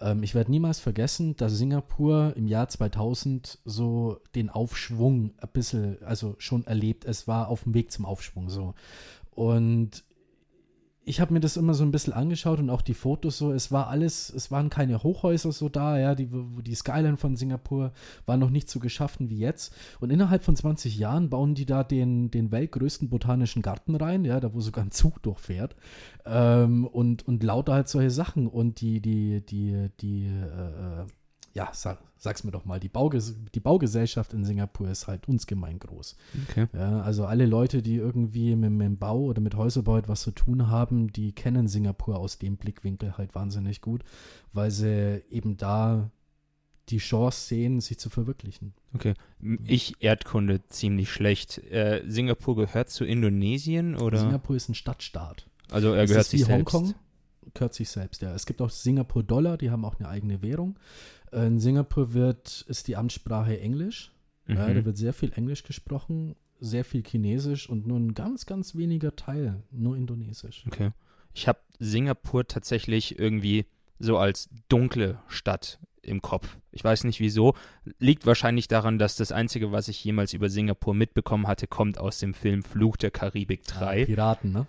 Ähm, 0.00 0.24
ich 0.24 0.34
werde 0.34 0.50
niemals 0.50 0.80
vergessen, 0.80 1.36
dass 1.36 1.56
Singapur 1.56 2.32
im 2.36 2.48
Jahr 2.48 2.68
2000 2.68 3.60
so 3.64 4.20
den 4.34 4.50
Aufschwung 4.50 5.34
ein 5.38 5.48
bisschen, 5.52 6.02
also 6.02 6.34
schon 6.38 6.66
erlebt. 6.66 7.04
Es 7.04 7.28
war 7.28 7.48
auf 7.48 7.62
dem 7.62 7.74
Weg 7.74 7.92
zum 7.92 8.06
Aufschwung 8.06 8.50
so. 8.50 8.74
Und 9.30 10.02
ich 11.06 11.20
habe 11.20 11.32
mir 11.34 11.40
das 11.40 11.56
immer 11.56 11.74
so 11.74 11.84
ein 11.84 11.90
bisschen 11.90 12.12
angeschaut 12.12 12.58
und 12.58 12.70
auch 12.70 12.82
die 12.82 12.94
Fotos 12.94 13.36
so, 13.38 13.52
es 13.52 13.70
war 13.70 13.88
alles, 13.88 14.30
es 14.30 14.50
waren 14.50 14.70
keine 14.70 15.02
Hochhäuser 15.02 15.52
so 15.52 15.68
da, 15.68 15.98
ja, 15.98 16.14
die, 16.14 16.28
die 16.62 16.74
Skyline 16.74 17.16
von 17.16 17.36
Singapur 17.36 17.92
war 18.26 18.36
noch 18.36 18.50
nicht 18.50 18.70
so 18.70 18.80
geschaffen 18.80 19.28
wie 19.28 19.38
jetzt. 19.38 19.74
Und 20.00 20.10
innerhalb 20.10 20.42
von 20.42 20.56
20 20.56 20.96
Jahren 20.96 21.28
bauen 21.28 21.54
die 21.54 21.66
da 21.66 21.84
den, 21.84 22.30
den 22.30 22.50
weltgrößten 22.50 23.10
botanischen 23.10 23.60
Garten 23.60 23.94
rein, 23.96 24.24
ja, 24.24 24.40
da 24.40 24.54
wo 24.54 24.60
sogar 24.60 24.84
ein 24.84 24.90
Zug 24.90 25.22
durchfährt. 25.22 25.76
Ähm, 26.24 26.86
und, 26.86 27.26
und 27.28 27.42
lauter 27.42 27.74
halt 27.74 27.88
solche 27.88 28.10
Sachen. 28.10 28.46
Und 28.46 28.80
die, 28.80 29.00
die, 29.00 29.44
die, 29.44 29.90
die, 30.00 30.26
äh, 30.26 31.06
ja, 31.54 31.70
sag, 31.72 31.98
sag's 32.16 32.42
mir 32.42 32.50
doch 32.50 32.64
mal, 32.64 32.80
die, 32.80 32.88
Bauges 32.88 33.36
die 33.54 33.60
Baugesellschaft 33.60 34.32
in 34.32 34.44
Singapur 34.44 34.88
ist 34.88 35.06
halt 35.06 35.28
uns 35.28 35.46
gemein 35.46 35.78
groß. 35.78 36.16
Okay. 36.48 36.66
Ja, 36.74 37.00
also 37.00 37.26
alle 37.26 37.46
Leute, 37.46 37.80
die 37.80 37.94
irgendwie 37.94 38.56
mit, 38.56 38.72
mit 38.72 38.84
dem 38.86 38.98
Bau 38.98 39.20
oder 39.20 39.40
mit 39.40 39.54
Häuserbau 39.54 39.96
etwas 39.96 40.22
zu 40.22 40.32
tun 40.32 40.68
haben, 40.68 41.12
die 41.12 41.32
kennen 41.32 41.68
Singapur 41.68 42.18
aus 42.18 42.38
dem 42.38 42.56
Blickwinkel 42.56 43.16
halt 43.16 43.36
wahnsinnig 43.36 43.80
gut, 43.80 44.02
weil 44.52 44.72
sie 44.72 45.22
eben 45.30 45.56
da 45.56 46.10
die 46.90 46.98
Chance 46.98 47.46
sehen, 47.46 47.80
sich 47.80 47.98
zu 47.98 48.10
verwirklichen. 48.10 48.74
Okay. 48.92 49.14
Ich 49.64 49.94
Erdkunde 50.00 50.60
ziemlich 50.68 51.10
schlecht. 51.10 51.58
Äh, 51.70 52.02
Singapur 52.06 52.56
gehört 52.56 52.90
zu 52.90 53.04
Indonesien 53.04 53.96
oder? 53.96 54.18
Singapur 54.18 54.56
ist 54.56 54.68
ein 54.68 54.74
Stadtstaat. 54.74 55.48
Also 55.70 55.92
er 55.92 56.06
gehört 56.06 56.26
sich 56.26 56.44
selbst. 56.44 56.74
Hongkong 56.74 56.94
gehört 57.54 57.74
sich 57.74 57.88
selbst, 57.88 58.22
ja. 58.22 58.34
Es 58.34 58.44
gibt 58.44 58.60
auch 58.60 58.70
Singapur-Dollar, 58.70 59.56
die 59.56 59.70
haben 59.70 59.84
auch 59.84 59.98
eine 59.98 60.08
eigene 60.08 60.42
Währung. 60.42 60.76
In 61.34 61.58
Singapur 61.58 62.14
wird, 62.14 62.64
ist 62.68 62.86
die 62.88 62.96
Amtssprache 62.96 63.58
Englisch. 63.60 64.12
Mhm. 64.46 64.56
Ja, 64.56 64.72
da 64.72 64.84
wird 64.84 64.96
sehr 64.96 65.12
viel 65.12 65.32
Englisch 65.34 65.64
gesprochen, 65.64 66.36
sehr 66.60 66.84
viel 66.84 67.02
Chinesisch 67.02 67.68
und 67.68 67.86
nur 67.86 67.98
ein 67.98 68.14
ganz, 68.14 68.46
ganz 68.46 68.74
weniger 68.76 69.16
Teil 69.16 69.62
nur 69.70 69.96
Indonesisch. 69.96 70.64
Okay. 70.66 70.90
Ich 71.34 71.48
habe 71.48 71.58
Singapur 71.78 72.46
tatsächlich 72.46 73.18
irgendwie 73.18 73.66
so 73.98 74.18
als 74.18 74.48
dunkle 74.68 75.18
Stadt 75.28 75.78
im 76.04 76.22
Kopf. 76.22 76.58
Ich 76.72 76.84
weiß 76.84 77.04
nicht 77.04 77.20
wieso. 77.20 77.54
Liegt 77.98 78.26
wahrscheinlich 78.26 78.68
daran, 78.68 78.98
dass 78.98 79.16
das 79.16 79.32
Einzige, 79.32 79.72
was 79.72 79.88
ich 79.88 80.04
jemals 80.04 80.32
über 80.32 80.48
Singapur 80.48 80.94
mitbekommen 80.94 81.46
hatte, 81.46 81.66
kommt 81.66 81.98
aus 81.98 82.18
dem 82.18 82.34
Film 82.34 82.62
Fluch 82.62 82.96
der 82.96 83.10
Karibik 83.10 83.64
3. 83.64 84.00
Ja, 84.00 84.06
Piraten, 84.06 84.52
ne? 84.52 84.66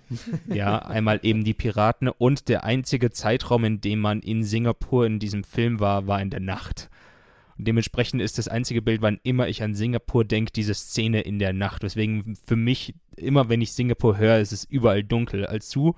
ja, 0.56 0.80
einmal 0.80 1.20
eben 1.24 1.44
die 1.44 1.54
Piraten. 1.54 2.08
Und 2.08 2.48
der 2.48 2.64
einzige 2.64 3.12
Zeitraum, 3.12 3.66
in 3.66 3.82
dem 3.82 4.00
man 4.00 4.22
in 4.22 4.44
Singapur 4.44 5.06
in 5.06 5.20
diesem 5.20 5.44
Film 5.44 5.80
war, 5.80 6.08
war 6.08 6.22
in 6.22 6.30
der 6.30 6.40
Nacht. 6.40 6.90
Und 7.58 7.68
dementsprechend 7.68 8.22
ist 8.22 8.38
das 8.38 8.48
einzige 8.48 8.82
Bild, 8.82 9.02
wann 9.02 9.20
immer 9.24 9.48
ich 9.48 9.64
an 9.64 9.76
Singapur 9.76 10.26
denke, 10.26 10.52
diese 10.52 10.74
Szene 10.74 11.22
in 11.22 11.40
der 11.40 11.54
Nacht. 11.54 11.84
Deswegen 11.84 12.36
für 12.46 12.58
mich, 12.58 12.96
immer 13.16 13.50
wenn 13.50 13.62
ich 13.62 13.74
Singapur 13.74 14.18
höre, 14.18 14.40
ist 14.40 14.52
es 14.52 14.66
überall 14.66 15.04
dunkel. 15.04 15.46
Als 15.46 15.70
du 15.70 15.96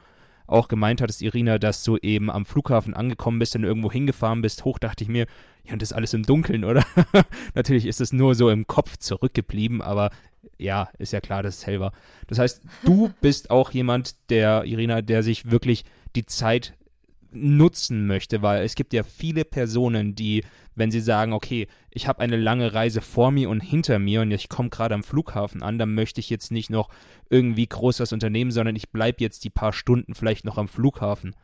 auch 0.48 0.68
gemeint 0.70 1.02
hattest, 1.02 1.22
Irina, 1.22 1.60
dass 1.60 1.84
du 1.84 1.98
eben 1.98 2.32
am 2.32 2.46
Flughafen 2.46 2.94
angekommen 2.94 3.40
bist 3.40 3.56
und 3.56 3.64
irgendwo 3.64 3.92
hingefahren 3.92 4.42
bist, 4.42 4.66
hoch 4.66 4.80
dachte 4.80 5.04
ich 5.04 5.10
mir, 5.10 5.28
ja, 5.66 5.74
und 5.74 5.82
das 5.82 5.94
alles 5.94 6.14
im 6.14 6.24
Dunkeln, 6.24 6.64
oder? 6.64 6.86
Natürlich 7.54 7.86
ist 7.86 8.02
es 8.02 8.14
nur 8.14 8.34
so 8.36 8.50
im 8.50 8.66
Kopf 8.66 8.98
zurückgeblieben, 8.98 9.82
aber 9.82 10.10
ja, 10.58 10.90
ist 10.98 11.14
ja 11.14 11.20
klar, 11.20 11.44
dass 11.44 11.58
es 11.58 11.68
hell 11.68 11.80
war. 11.80 11.92
Das 12.28 12.40
heißt, 12.40 12.62
du 12.84 13.12
bist 13.22 13.52
auch 13.52 13.72
jemand, 13.72 14.16
der, 14.30 14.64
Irina, 14.64 15.02
der 15.02 15.22
sich 15.22 15.52
wirklich 15.52 15.84
die 16.16 16.26
Zeit 16.26 16.74
nutzen 17.32 18.08
möchte, 18.08 18.42
weil 18.42 18.64
es 18.64 18.76
gibt 18.76 18.94
ja 18.94 19.04
viele 19.04 19.46
Personen, 19.46 20.16
die, 20.16 20.44
wenn 20.76 20.92
sie 20.92 21.00
sagen, 21.00 21.34
okay, 21.34 21.68
ich 21.92 22.08
habe 22.08 22.20
eine 22.20 22.38
lange 22.38 22.74
Reise 22.74 23.02
vor 23.02 23.32
mir 23.32 23.50
und 23.50 23.62
hinter 23.62 24.00
mir 24.00 24.22
und 24.22 24.32
ich 24.32 24.50
komme 24.50 24.70
gerade 24.70 24.96
am 24.96 25.04
Flughafen 25.04 25.64
an, 25.64 25.78
dann 25.78 25.94
möchte 25.94 26.20
ich 26.20 26.30
jetzt 26.30 26.52
nicht 26.52 26.70
noch 26.70 26.90
irgendwie 27.30 27.68
groß 27.68 28.00
was 28.00 28.14
unternehmen, 28.14 28.52
sondern 28.52 28.76
ich 28.76 28.90
bleibe 28.90 29.22
jetzt 29.22 29.44
die 29.44 29.50
paar 29.50 29.74
Stunden 29.74 30.14
vielleicht 30.14 30.46
noch 30.46 30.58
am 30.58 30.68
Flughafen. 30.68 31.36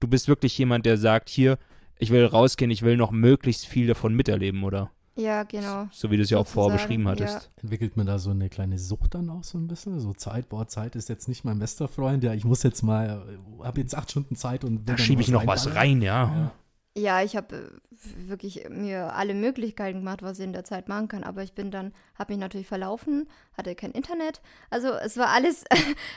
Du 0.00 0.08
bist 0.08 0.28
wirklich 0.28 0.56
jemand, 0.58 0.86
der 0.86 0.96
sagt, 0.96 1.28
hier, 1.28 1.58
ich 1.98 2.10
will 2.10 2.24
rausgehen, 2.24 2.70
ich 2.70 2.82
will 2.82 2.96
noch 2.96 3.10
möglichst 3.10 3.66
viel 3.66 3.86
davon 3.86 4.14
miterleben, 4.14 4.64
oder? 4.64 4.90
Ja, 5.20 5.42
genau. 5.42 5.88
So 5.92 6.10
wie 6.10 6.16
du 6.16 6.22
es 6.22 6.30
ja 6.30 6.38
auch 6.38 6.46
vorher 6.46 6.78
beschrieben 6.78 7.06
hattest. 7.06 7.34
Ja. 7.56 7.62
Entwickelt 7.62 7.96
man 7.96 8.06
da 8.06 8.18
so 8.18 8.30
eine 8.30 8.48
kleine 8.48 8.78
Sucht 8.78 9.14
dann 9.14 9.28
auch 9.28 9.44
so 9.44 9.58
ein 9.58 9.66
bisschen? 9.66 10.00
So 10.00 10.14
Zeit, 10.14 10.48
boah, 10.48 10.66
Zeit 10.66 10.96
ist 10.96 11.08
jetzt 11.08 11.28
nicht 11.28 11.44
mein 11.44 11.58
bester 11.58 11.88
Freund. 11.88 12.24
Ja, 12.24 12.32
ich 12.32 12.44
muss 12.44 12.62
jetzt 12.62 12.82
mal, 12.82 13.22
habe 13.62 13.80
jetzt 13.80 13.94
acht 13.94 14.10
Stunden 14.10 14.36
Zeit 14.36 14.64
und 14.64 14.88
Da 14.88 14.96
schiebe 14.96 15.20
ich 15.22 15.28
noch 15.28 15.46
was 15.46 15.74
rein, 15.74 16.02
ja. 16.02 16.24
ja. 16.24 16.52
Ja, 16.96 17.22
ich 17.22 17.36
habe 17.36 17.56
äh, 17.56 18.28
wirklich 18.28 18.68
mir 18.68 19.14
alle 19.14 19.34
Möglichkeiten 19.34 20.00
gemacht, 20.00 20.22
was 20.22 20.40
ich 20.40 20.44
in 20.44 20.52
der 20.52 20.64
Zeit 20.64 20.88
machen 20.88 21.06
kann. 21.06 21.22
Aber 21.22 21.42
ich 21.44 21.52
bin 21.52 21.70
dann, 21.70 21.92
habe 22.18 22.32
mich 22.32 22.40
natürlich 22.40 22.66
verlaufen, 22.66 23.28
hatte 23.56 23.76
kein 23.76 23.92
Internet. 23.92 24.40
Also 24.70 24.88
es 24.88 25.16
war 25.16 25.28
alles, 25.28 25.64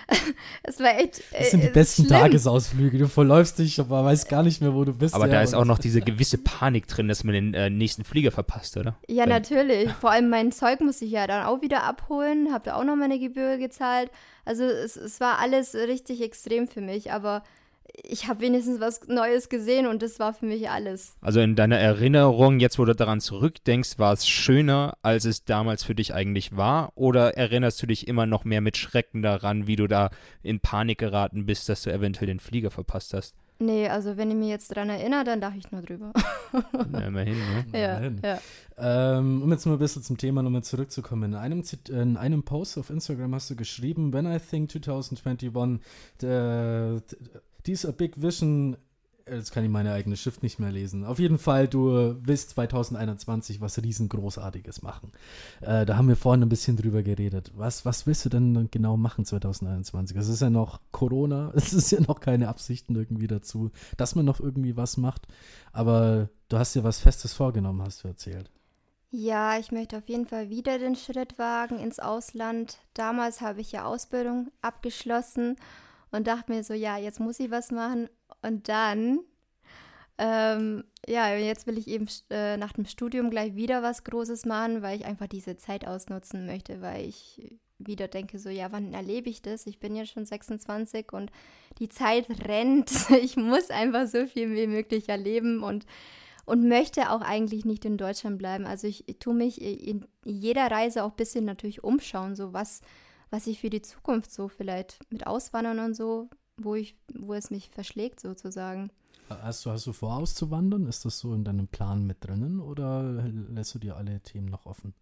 es 0.63 0.79
war 0.79 0.97
echt. 0.97 1.21
Das 1.31 1.51
sind 1.51 1.61
die 1.61 1.67
äh, 1.67 1.71
besten 1.71 2.05
schlimm. 2.05 2.19
Tagesausflüge. 2.19 2.97
Du 2.97 3.07
verläufst 3.07 3.59
dich, 3.59 3.79
aber 3.79 4.03
weißt 4.03 4.27
gar 4.29 4.41
nicht 4.41 4.61
mehr, 4.61 4.73
wo 4.73 4.83
du 4.83 4.93
bist. 4.93 5.13
Aber 5.13 5.27
ja, 5.27 5.33
da 5.33 5.41
ist 5.43 5.53
auch 5.53 5.65
noch 5.65 5.77
diese 5.77 6.01
gewisse 6.01 6.39
Panik 6.39 6.87
drin, 6.87 7.07
dass 7.07 7.23
man 7.23 7.33
den 7.33 7.53
äh, 7.53 7.69
nächsten 7.69 8.03
Flieger 8.03 8.31
verpasst, 8.31 8.75
oder? 8.75 8.97
Ja, 9.07 9.23
Wenn, 9.23 9.29
natürlich. 9.29 9.91
Vor 9.91 10.09
allem 10.09 10.29
mein 10.29 10.51
Zeug 10.51 10.79
musste 10.79 11.05
ich 11.05 11.11
ja 11.11 11.27
dann 11.27 11.45
auch 11.45 11.61
wieder 11.61 11.83
abholen, 11.83 12.51
habe 12.51 12.65
da 12.65 12.75
auch 12.75 12.83
noch 12.83 12.95
meine 12.95 13.19
Gebühr 13.19 13.57
gezahlt. 13.57 14.09
Also 14.43 14.63
es, 14.63 14.95
es 14.95 15.19
war 15.19 15.37
alles 15.37 15.75
richtig 15.75 16.21
extrem 16.21 16.67
für 16.67 16.81
mich, 16.81 17.11
aber 17.11 17.43
ich 18.01 18.27
habe 18.27 18.41
wenigstens 18.41 18.79
was 18.79 19.07
Neues 19.07 19.49
gesehen 19.49 19.85
und 19.85 20.01
das 20.01 20.19
war 20.19 20.33
für 20.33 20.45
mich 20.45 20.69
alles. 20.69 21.15
Also 21.21 21.39
in 21.41 21.55
deiner 21.55 21.77
Erinnerung, 21.77 22.59
jetzt 22.59 22.79
wo 22.79 22.85
du 22.85 22.95
daran 22.95 23.21
zurückdenkst, 23.21 23.99
war 23.99 24.13
es 24.13 24.27
schöner, 24.27 24.97
als 25.03 25.25
es 25.25 25.45
damals 25.45 25.83
für 25.83 25.93
dich 25.93 26.13
eigentlich 26.13 26.57
war? 26.57 26.91
Oder 26.95 27.37
erinnerst 27.37 27.81
du 27.81 27.87
dich 27.87 28.07
immer 28.07 28.25
noch 28.25 28.45
mehr 28.45 28.61
mit 28.61 28.77
Schrecken 28.77 29.21
daran, 29.21 29.67
wie 29.67 29.75
du 29.75 29.87
da 29.87 30.09
in 30.41 30.59
Panik 30.59 30.97
geraten 30.97 31.45
bist, 31.45 31.69
dass 31.69 31.83
du 31.83 31.93
eventuell 31.93 32.27
den 32.27 32.39
Flieger 32.39 32.71
verpasst 32.71 33.13
hast? 33.13 33.35
Nee, 33.59 33.87
also 33.87 34.17
wenn 34.17 34.31
ich 34.31 34.35
mich 34.35 34.49
jetzt 34.49 34.71
daran 34.71 34.89
erinnere, 34.89 35.23
dann 35.23 35.39
dachte 35.39 35.59
ich 35.59 35.71
nur 35.71 35.81
drüber. 35.81 36.11
Na, 36.91 37.05
immerhin, 37.05 37.37
ne? 37.37 37.79
Ja, 37.79 37.97
immerhin. 37.97 38.21
ja. 38.23 38.39
Ähm, 38.77 39.43
um 39.43 39.51
jetzt 39.51 39.65
mal 39.65 39.73
ein 39.73 39.79
bisschen 39.79 40.01
zum 40.01 40.17
Thema 40.17 40.41
nochmal 40.41 40.63
zurückzukommen. 40.63 41.33
In 41.33 41.35
einem, 41.35 41.63
in 41.89 42.17
einem 42.17 42.43
Post 42.43 42.77
auf 42.77 42.89
Instagram 42.89 43.35
hast 43.35 43.51
du 43.51 43.55
geschrieben, 43.55 44.11
When 44.11 44.25
I 44.25 44.39
think 44.39 44.71
2021, 44.71 45.79
the, 46.19 46.99
dieser 47.65 47.91
Big 47.91 48.21
Vision, 48.21 48.77
äh, 49.25 49.35
jetzt 49.35 49.51
kann 49.51 49.63
ich 49.63 49.69
meine 49.69 49.93
eigene 49.93 50.17
Schrift 50.17 50.43
nicht 50.43 50.59
mehr 50.59 50.71
lesen. 50.71 51.05
Auf 51.05 51.19
jeden 51.19 51.37
Fall, 51.37 51.67
du 51.67 52.15
willst 52.19 52.51
2021 52.51 53.61
was 53.61 53.81
riesengroßartiges 53.81 54.81
machen. 54.81 55.11
Äh, 55.61 55.85
da 55.85 55.97
haben 55.97 56.07
wir 56.07 56.15
vorhin 56.15 56.43
ein 56.43 56.49
bisschen 56.49 56.77
drüber 56.77 57.03
geredet. 57.03 57.51
Was, 57.55 57.85
was 57.85 58.05
willst 58.05 58.25
du 58.25 58.29
denn 58.29 58.69
genau 58.71 58.97
machen 58.97 59.25
2021? 59.25 60.17
Es 60.17 60.27
ist 60.27 60.41
ja 60.41 60.49
noch 60.49 60.81
Corona, 60.91 61.51
es 61.55 61.73
ist 61.73 61.91
ja 61.91 62.01
noch 62.01 62.19
keine 62.19 62.47
Absichten 62.47 62.95
irgendwie 62.95 63.27
dazu, 63.27 63.71
dass 63.97 64.15
man 64.15 64.25
noch 64.25 64.39
irgendwie 64.39 64.77
was 64.77 64.97
macht. 64.97 65.27
Aber 65.71 66.29
du 66.49 66.57
hast 66.57 66.75
dir 66.75 66.83
was 66.83 66.99
Festes 66.99 67.33
vorgenommen, 67.33 67.81
hast 67.81 68.03
du 68.03 68.07
erzählt. 68.07 68.49
Ja, 69.15 69.59
ich 69.59 69.71
möchte 69.71 69.99
auf 69.99 70.09
jeden 70.09 70.25
Fall 70.25 70.49
wieder 70.49 70.79
den 70.79 70.95
Schritt 70.95 71.37
wagen 71.37 71.77
ins 71.77 71.99
Ausland. 71.99 72.79
Damals 72.95 73.41
habe 73.41 73.61
ich 73.61 73.71
ja 73.71 73.85
Ausbildung 73.85 74.49
abgeschlossen 74.63 75.55
und 76.13 76.27
dachte 76.27 76.51
mir 76.51 76.63
so, 76.63 76.73
ja, 76.73 76.97
jetzt 76.97 77.19
muss 77.19 77.39
ich 77.39 77.49
was 77.49 77.71
machen. 77.71 78.07
Und 78.43 78.69
dann, 78.69 79.19
ähm, 80.19 80.83
ja, 81.07 81.35
jetzt 81.35 81.65
will 81.65 81.77
ich 81.77 81.87
eben 81.87 82.07
äh, 82.29 82.55
nach 82.55 82.73
dem 82.73 82.85
Studium 82.85 83.31
gleich 83.31 83.55
wieder 83.55 83.81
was 83.81 84.03
Großes 84.03 84.45
machen, 84.45 84.83
weil 84.83 84.99
ich 84.99 85.05
einfach 85.05 85.27
diese 85.27 85.57
Zeit 85.57 85.87
ausnutzen 85.87 86.45
möchte, 86.45 86.81
weil 86.81 87.07
ich 87.07 87.57
wieder 87.79 88.07
denke, 88.07 88.37
so, 88.37 88.49
ja, 88.49 88.71
wann 88.71 88.93
erlebe 88.93 89.29
ich 89.29 89.41
das? 89.41 89.65
Ich 89.65 89.79
bin 89.79 89.95
ja 89.95 90.05
schon 90.05 90.25
26 90.25 91.11
und 91.11 91.31
die 91.79 91.89
Zeit 91.89 92.27
rennt. 92.47 92.91
Ich 93.09 93.35
muss 93.35 93.71
einfach 93.71 94.05
so 94.07 94.27
viel 94.27 94.55
wie 94.55 94.67
möglich 94.67 95.09
erleben 95.09 95.63
und, 95.63 95.87
und 96.45 96.67
möchte 96.67 97.09
auch 97.09 97.21
eigentlich 97.21 97.65
nicht 97.65 97.85
in 97.85 97.97
Deutschland 97.97 98.37
bleiben. 98.37 98.65
Also 98.65 98.85
ich, 98.85 99.09
ich 99.09 99.17
tue 99.17 99.33
mich 99.33 99.59
in 99.61 100.05
jeder 100.23 100.69
Reise 100.69 101.03
auch 101.03 101.11
ein 101.11 101.15
bisschen 101.15 101.45
natürlich 101.45 101.83
umschauen, 101.83 102.35
so 102.35 102.53
was 102.53 102.81
was 103.33 103.47
ich 103.47 103.59
für 103.59 103.71
die 103.71 103.81
Zukunft 103.81 104.31
so 104.31 104.47
vielleicht 104.47 104.99
mit 105.11 105.25
Auswandern 105.25 105.79
und 105.79 105.95
so, 105.95 106.29
wo 106.55 106.75
ich, 106.75 106.95
wo 107.15 107.33
es 107.33 107.49
mich 107.49 107.67
verschlägt 107.67 108.19
sozusagen. 108.19 108.91
Hast 109.27 109.65
du, 109.65 109.71
hast 109.71 109.87
du 109.87 109.91
vor, 109.91 110.17
auszuwandern? 110.17 110.85
Ist 110.85 111.03
das 111.03 111.17
so 111.17 111.33
in 111.33 111.43
deinem 111.43 111.67
Plan 111.67 112.05
mit 112.05 112.23
drinnen 112.23 112.59
oder 112.59 113.23
lässt 113.49 113.73
du 113.73 113.79
dir 113.79 113.97
alle 113.97 114.21
Themen 114.21 114.49
noch 114.49 114.67
offen? 114.67 114.93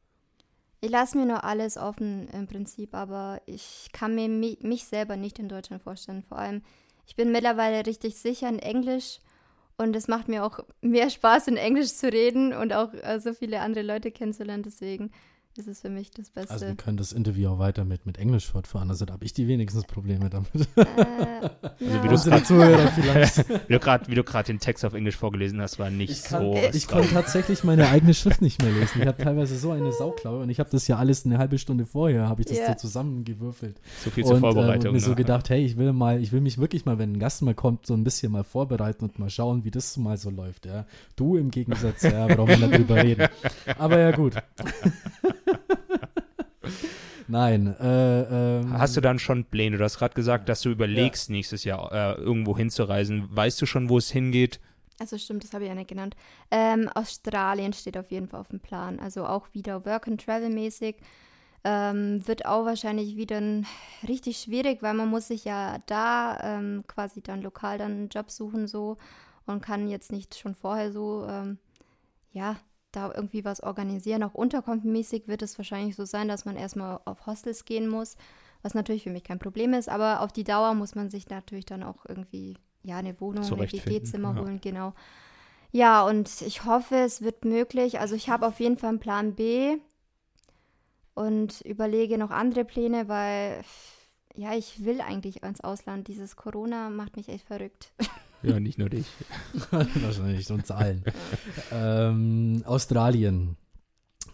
Ich 0.79 0.89
lasse 0.89 1.17
mir 1.17 1.25
nur 1.25 1.43
alles 1.43 1.75
offen 1.75 2.29
im 2.29 2.47
Prinzip, 2.47 2.95
aber 2.95 3.41
ich 3.47 3.89
kann 3.91 4.15
mir 4.15 4.29
mich 4.29 4.85
selber 4.85 5.17
nicht 5.17 5.37
in 5.37 5.49
Deutschland 5.49 5.83
vorstellen. 5.83 6.23
Vor 6.23 6.37
allem, 6.37 6.61
ich 7.05 7.17
bin 7.17 7.33
mittlerweile 7.33 7.85
richtig 7.85 8.15
sicher 8.15 8.47
in 8.47 8.59
Englisch 8.59 9.19
und 9.75 9.93
es 9.93 10.07
macht 10.07 10.29
mir 10.29 10.45
auch 10.45 10.61
mehr 10.79 11.09
Spaß, 11.09 11.49
in 11.49 11.57
Englisch 11.57 11.93
zu 11.93 12.07
reden 12.07 12.53
und 12.53 12.71
auch 12.71 12.93
äh, 12.93 13.19
so 13.19 13.33
viele 13.33 13.59
andere 13.59 13.83
Leute 13.83 14.09
kennenzulernen. 14.09 14.63
Deswegen 14.63 15.11
ist 15.57 15.67
es 15.67 15.81
für 15.81 15.89
mich 15.89 16.11
das 16.11 16.29
Beste. 16.29 16.51
Also 16.51 16.67
wir 16.67 16.75
können 16.75 16.97
das 16.97 17.11
Interview 17.11 17.49
auch 17.49 17.59
weiter 17.59 17.83
mit, 17.83 18.05
mit 18.05 18.17
Englisch 18.17 18.47
fortfahren, 18.47 18.89
also 18.89 19.05
da 19.05 19.13
habe 19.13 19.25
ich 19.25 19.33
die 19.33 19.47
wenigstens 19.47 19.83
Probleme 19.83 20.29
damit. 20.29 20.49
Äh, 20.75 20.85
also 21.79 22.03
wie 22.03 22.07
du 22.07 22.43
Zuhörer 22.43 22.87
vielleicht. 22.87 23.49
wie 24.09 24.15
du 24.15 24.23
gerade 24.23 24.45
den 24.45 24.59
Text 24.59 24.85
auf 24.85 24.93
Englisch 24.93 25.17
vorgelesen 25.17 25.61
hast, 25.61 25.77
war 25.79 25.89
nicht 25.89 26.11
ich 26.11 26.23
kann, 26.23 26.43
so. 26.43 26.55
Ich 26.73 26.87
konnte 26.87 27.09
tatsächlich 27.09 27.63
meine 27.63 27.87
eigene 27.89 28.13
Schrift 28.13 28.41
nicht 28.41 28.61
mehr 28.61 28.71
lesen. 28.71 29.01
Ich 29.01 29.07
habe 29.07 29.21
teilweise 29.21 29.57
so 29.57 29.71
eine 29.71 29.91
Sauklaue 29.91 30.41
und 30.41 30.49
ich 30.49 30.59
habe 30.59 30.69
das 30.69 30.87
ja 30.87 30.97
alles 30.97 31.25
eine 31.25 31.37
halbe 31.37 31.57
Stunde 31.57 31.85
vorher, 31.85 32.29
habe 32.29 32.41
ich 32.41 32.47
das 32.47 32.57
yeah. 32.57 32.67
so 32.67 32.87
zusammengewürfelt. 32.87 33.79
So 34.03 34.09
viel 34.09 34.23
zur 34.23 34.35
und, 34.35 34.41
Vorbereitung. 34.41 34.89
Und 34.89 34.93
mir 34.95 35.01
so 35.01 35.11
ne? 35.11 35.15
gedacht, 35.15 35.49
hey, 35.49 35.65
ich 35.65 35.77
will 35.77 35.91
mal, 35.93 36.21
ich 36.21 36.31
will 36.31 36.41
mich 36.41 36.57
wirklich 36.57 36.85
mal, 36.85 36.97
wenn 36.97 37.13
ein 37.13 37.19
Gast 37.19 37.41
mal 37.41 37.53
kommt, 37.53 37.85
so 37.85 37.93
ein 37.93 38.03
bisschen 38.03 38.31
mal 38.31 38.43
vorbereiten 38.43 39.03
und 39.03 39.19
mal 39.19 39.29
schauen, 39.29 39.63
wie 39.65 39.71
das 39.71 39.97
mal 39.97 40.17
so 40.17 40.29
läuft. 40.29 40.65
Ja. 40.65 40.85
Du 41.15 41.35
im 41.35 41.51
Gegensatz, 41.51 42.03
ja, 42.03 42.27
brauchen 42.27 42.49
wir 42.49 42.67
nicht 42.67 42.79
drüber 42.79 43.03
reden. 43.03 43.27
Aber 43.77 43.99
ja, 43.99 44.11
gut. 44.11 44.35
Nein. 47.27 47.75
Äh, 47.79 48.59
ähm, 48.59 48.77
Hast 48.77 48.97
du 48.97 49.01
dann 49.01 49.19
schon 49.19 49.45
Pläne? 49.45 49.77
Du 49.77 49.83
hast 49.83 49.97
gerade 49.97 50.13
gesagt, 50.13 50.49
dass 50.49 50.61
du 50.61 50.69
überlegst, 50.69 51.29
ja. 51.29 51.33
nächstes 51.33 51.63
Jahr 51.63 51.91
äh, 51.91 52.21
irgendwo 52.21 52.57
hinzureisen. 52.57 53.27
Weißt 53.31 53.61
du 53.61 53.65
schon, 53.65 53.89
wo 53.89 53.97
es 53.97 54.11
hingeht? 54.11 54.59
Also 54.99 55.17
stimmt, 55.17 55.43
das 55.43 55.53
habe 55.53 55.63
ich 55.63 55.69
ja 55.69 55.75
nicht 55.75 55.87
genannt. 55.87 56.15
Ähm, 56.51 56.89
Australien 56.89 57.73
steht 57.73 57.97
auf 57.97 58.11
jeden 58.11 58.27
Fall 58.27 58.41
auf 58.41 58.49
dem 58.49 58.59
Plan. 58.59 58.99
Also 58.99 59.25
auch 59.25 59.47
wieder 59.53 59.85
Work 59.85 60.07
and 60.07 60.23
Travel 60.23 60.49
mäßig. 60.49 60.97
Ähm, 61.63 62.27
wird 62.27 62.45
auch 62.45 62.65
wahrscheinlich 62.65 63.15
wieder 63.15 63.41
richtig 64.07 64.37
schwierig, 64.39 64.81
weil 64.81 64.95
man 64.95 65.09
muss 65.09 65.27
sich 65.27 65.45
ja 65.45 65.77
da 65.85 66.39
ähm, 66.43 66.83
quasi 66.87 67.21
dann 67.21 67.41
lokal 67.41 67.77
dann 67.77 67.91
einen 67.91 68.09
Job 68.09 68.31
suchen 68.31 68.67
so 68.67 68.97
und 69.45 69.61
kann 69.61 69.87
jetzt 69.87 70.11
nicht 70.11 70.35
schon 70.35 70.55
vorher 70.55 70.91
so 70.91 71.25
ähm, 71.29 71.59
ja 72.31 72.57
da 72.91 73.13
irgendwie 73.13 73.45
was 73.45 73.61
organisieren. 73.61 74.23
Auch 74.23 74.33
unterkommenmäßig 74.33 75.27
wird 75.27 75.41
es 75.41 75.57
wahrscheinlich 75.57 75.95
so 75.95 76.05
sein, 76.05 76.27
dass 76.27 76.45
man 76.45 76.55
erstmal 76.55 76.99
auf 77.05 77.25
Hostels 77.25 77.65
gehen 77.65 77.87
muss, 77.87 78.17
was 78.61 78.73
natürlich 78.73 79.03
für 79.03 79.09
mich 79.09 79.23
kein 79.23 79.39
Problem 79.39 79.73
ist, 79.73 79.89
aber 79.89 80.21
auf 80.21 80.31
die 80.31 80.43
Dauer 80.43 80.73
muss 80.73 80.95
man 80.95 81.09
sich 81.09 81.29
natürlich 81.29 81.65
dann 81.65 81.83
auch 81.83 82.05
irgendwie, 82.07 82.57
ja, 82.83 82.97
eine 82.97 83.19
Wohnung, 83.19 83.43
ein 83.43 83.71
WG-Zimmer 83.71 84.35
ja. 84.35 84.41
holen, 84.41 84.61
genau. 84.61 84.93
Ja, 85.71 86.05
und 86.05 86.41
ich 86.41 86.65
hoffe, 86.65 86.95
es 86.95 87.21
wird 87.21 87.45
möglich. 87.45 87.99
Also 87.99 88.15
ich 88.15 88.29
habe 88.29 88.45
auf 88.45 88.59
jeden 88.59 88.77
Fall 88.77 88.89
einen 88.89 88.99
Plan 88.99 89.35
B 89.35 89.77
und 91.13 91.61
überlege 91.61 92.17
noch 92.17 92.29
andere 92.29 92.65
Pläne, 92.65 93.07
weil 93.07 93.63
ja, 94.35 94.53
ich 94.53 94.83
will 94.85 95.01
eigentlich 95.01 95.43
ins 95.43 95.61
Ausland. 95.61 96.07
Dieses 96.07 96.35
Corona 96.35 96.89
macht 96.89 97.15
mich 97.15 97.29
echt 97.29 97.47
verrückt. 97.47 97.93
Ja, 98.43 98.59
nicht 98.59 98.77
nur 98.77 98.89
dich. 98.89 99.05
Wahrscheinlich 99.71 100.49
uns 100.51 100.71
allen. 100.71 101.03
ähm, 101.71 102.63
Australien. 102.65 103.55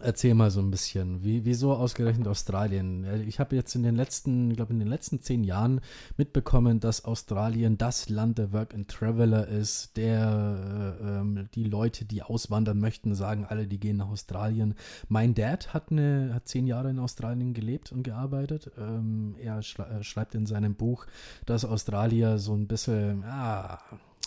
Erzähl 0.00 0.34
mal 0.34 0.50
so 0.50 0.60
ein 0.60 0.70
bisschen, 0.70 1.24
wie, 1.24 1.44
wieso 1.44 1.74
ausgerechnet 1.74 2.28
Australien? 2.28 3.04
Ich 3.26 3.40
habe 3.40 3.56
jetzt 3.56 3.74
in 3.74 3.82
den 3.82 3.96
letzten, 3.96 4.50
ich 4.50 4.56
glaube 4.56 4.72
in 4.72 4.78
den 4.78 4.88
letzten 4.88 5.20
zehn 5.20 5.42
Jahren 5.42 5.80
mitbekommen, 6.16 6.78
dass 6.78 7.04
Australien 7.04 7.78
das 7.78 8.08
Land 8.08 8.38
der 8.38 8.52
Work 8.52 8.74
and 8.74 8.88
Traveler 8.88 9.48
ist, 9.48 9.96
der 9.96 10.96
äh, 11.00 11.18
ähm, 11.18 11.48
die 11.54 11.64
Leute, 11.64 12.04
die 12.04 12.22
auswandern 12.22 12.78
möchten, 12.78 13.14
sagen 13.16 13.44
alle, 13.44 13.66
die 13.66 13.80
gehen 13.80 13.96
nach 13.96 14.08
Australien. 14.08 14.74
Mein 15.08 15.34
Dad 15.34 15.74
hat 15.74 15.90
eine, 15.90 16.32
hat 16.32 16.46
zehn 16.46 16.68
Jahre 16.68 16.90
in 16.90 17.00
Australien 17.00 17.52
gelebt 17.52 17.90
und 17.90 18.04
gearbeitet. 18.04 18.70
Ähm, 18.78 19.34
er 19.40 19.62
schrei 19.62 20.02
schreibt 20.02 20.34
in 20.36 20.46
seinem 20.46 20.76
Buch, 20.76 21.06
dass 21.44 21.64
Australier 21.64 22.38
so 22.38 22.54
ein 22.54 22.68
bisschen, 22.68 23.24
ah, 23.24 23.78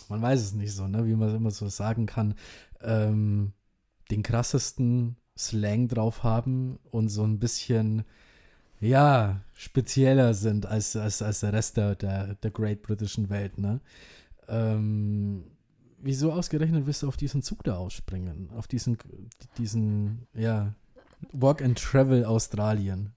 man 0.08 0.20
weiß 0.20 0.40
es 0.40 0.52
nicht 0.52 0.74
so, 0.74 0.86
ne, 0.86 1.06
wie 1.06 1.16
man 1.16 1.34
immer 1.34 1.50
so 1.50 1.68
sagen 1.68 2.04
kann, 2.04 2.34
ähm, 2.82 3.52
den 4.10 4.22
krassesten 4.22 5.16
Slang 5.46 5.88
drauf 5.88 6.22
haben 6.22 6.78
und 6.90 7.08
so 7.08 7.24
ein 7.24 7.38
bisschen, 7.38 8.04
ja, 8.80 9.40
spezieller 9.54 10.34
sind 10.34 10.66
als, 10.66 10.96
als, 10.96 11.22
als 11.22 11.40
der 11.40 11.52
Rest 11.52 11.76
der, 11.76 11.94
der, 11.94 12.34
der 12.34 12.50
Great 12.50 12.82
Britischen 12.82 13.30
Welt, 13.30 13.58
ne? 13.58 13.80
Ähm, 14.48 15.44
wieso 15.98 16.32
ausgerechnet 16.32 16.86
wirst 16.86 17.02
du 17.02 17.08
auf 17.08 17.16
diesen 17.16 17.42
Zug 17.42 17.64
da 17.64 17.76
ausspringen? 17.76 18.50
Auf 18.56 18.66
diesen, 18.66 18.98
diesen, 19.56 20.26
ja, 20.34 20.74
Walk 21.32 21.62
and 21.62 21.78
Travel 21.78 22.24
Australien? 22.24 23.12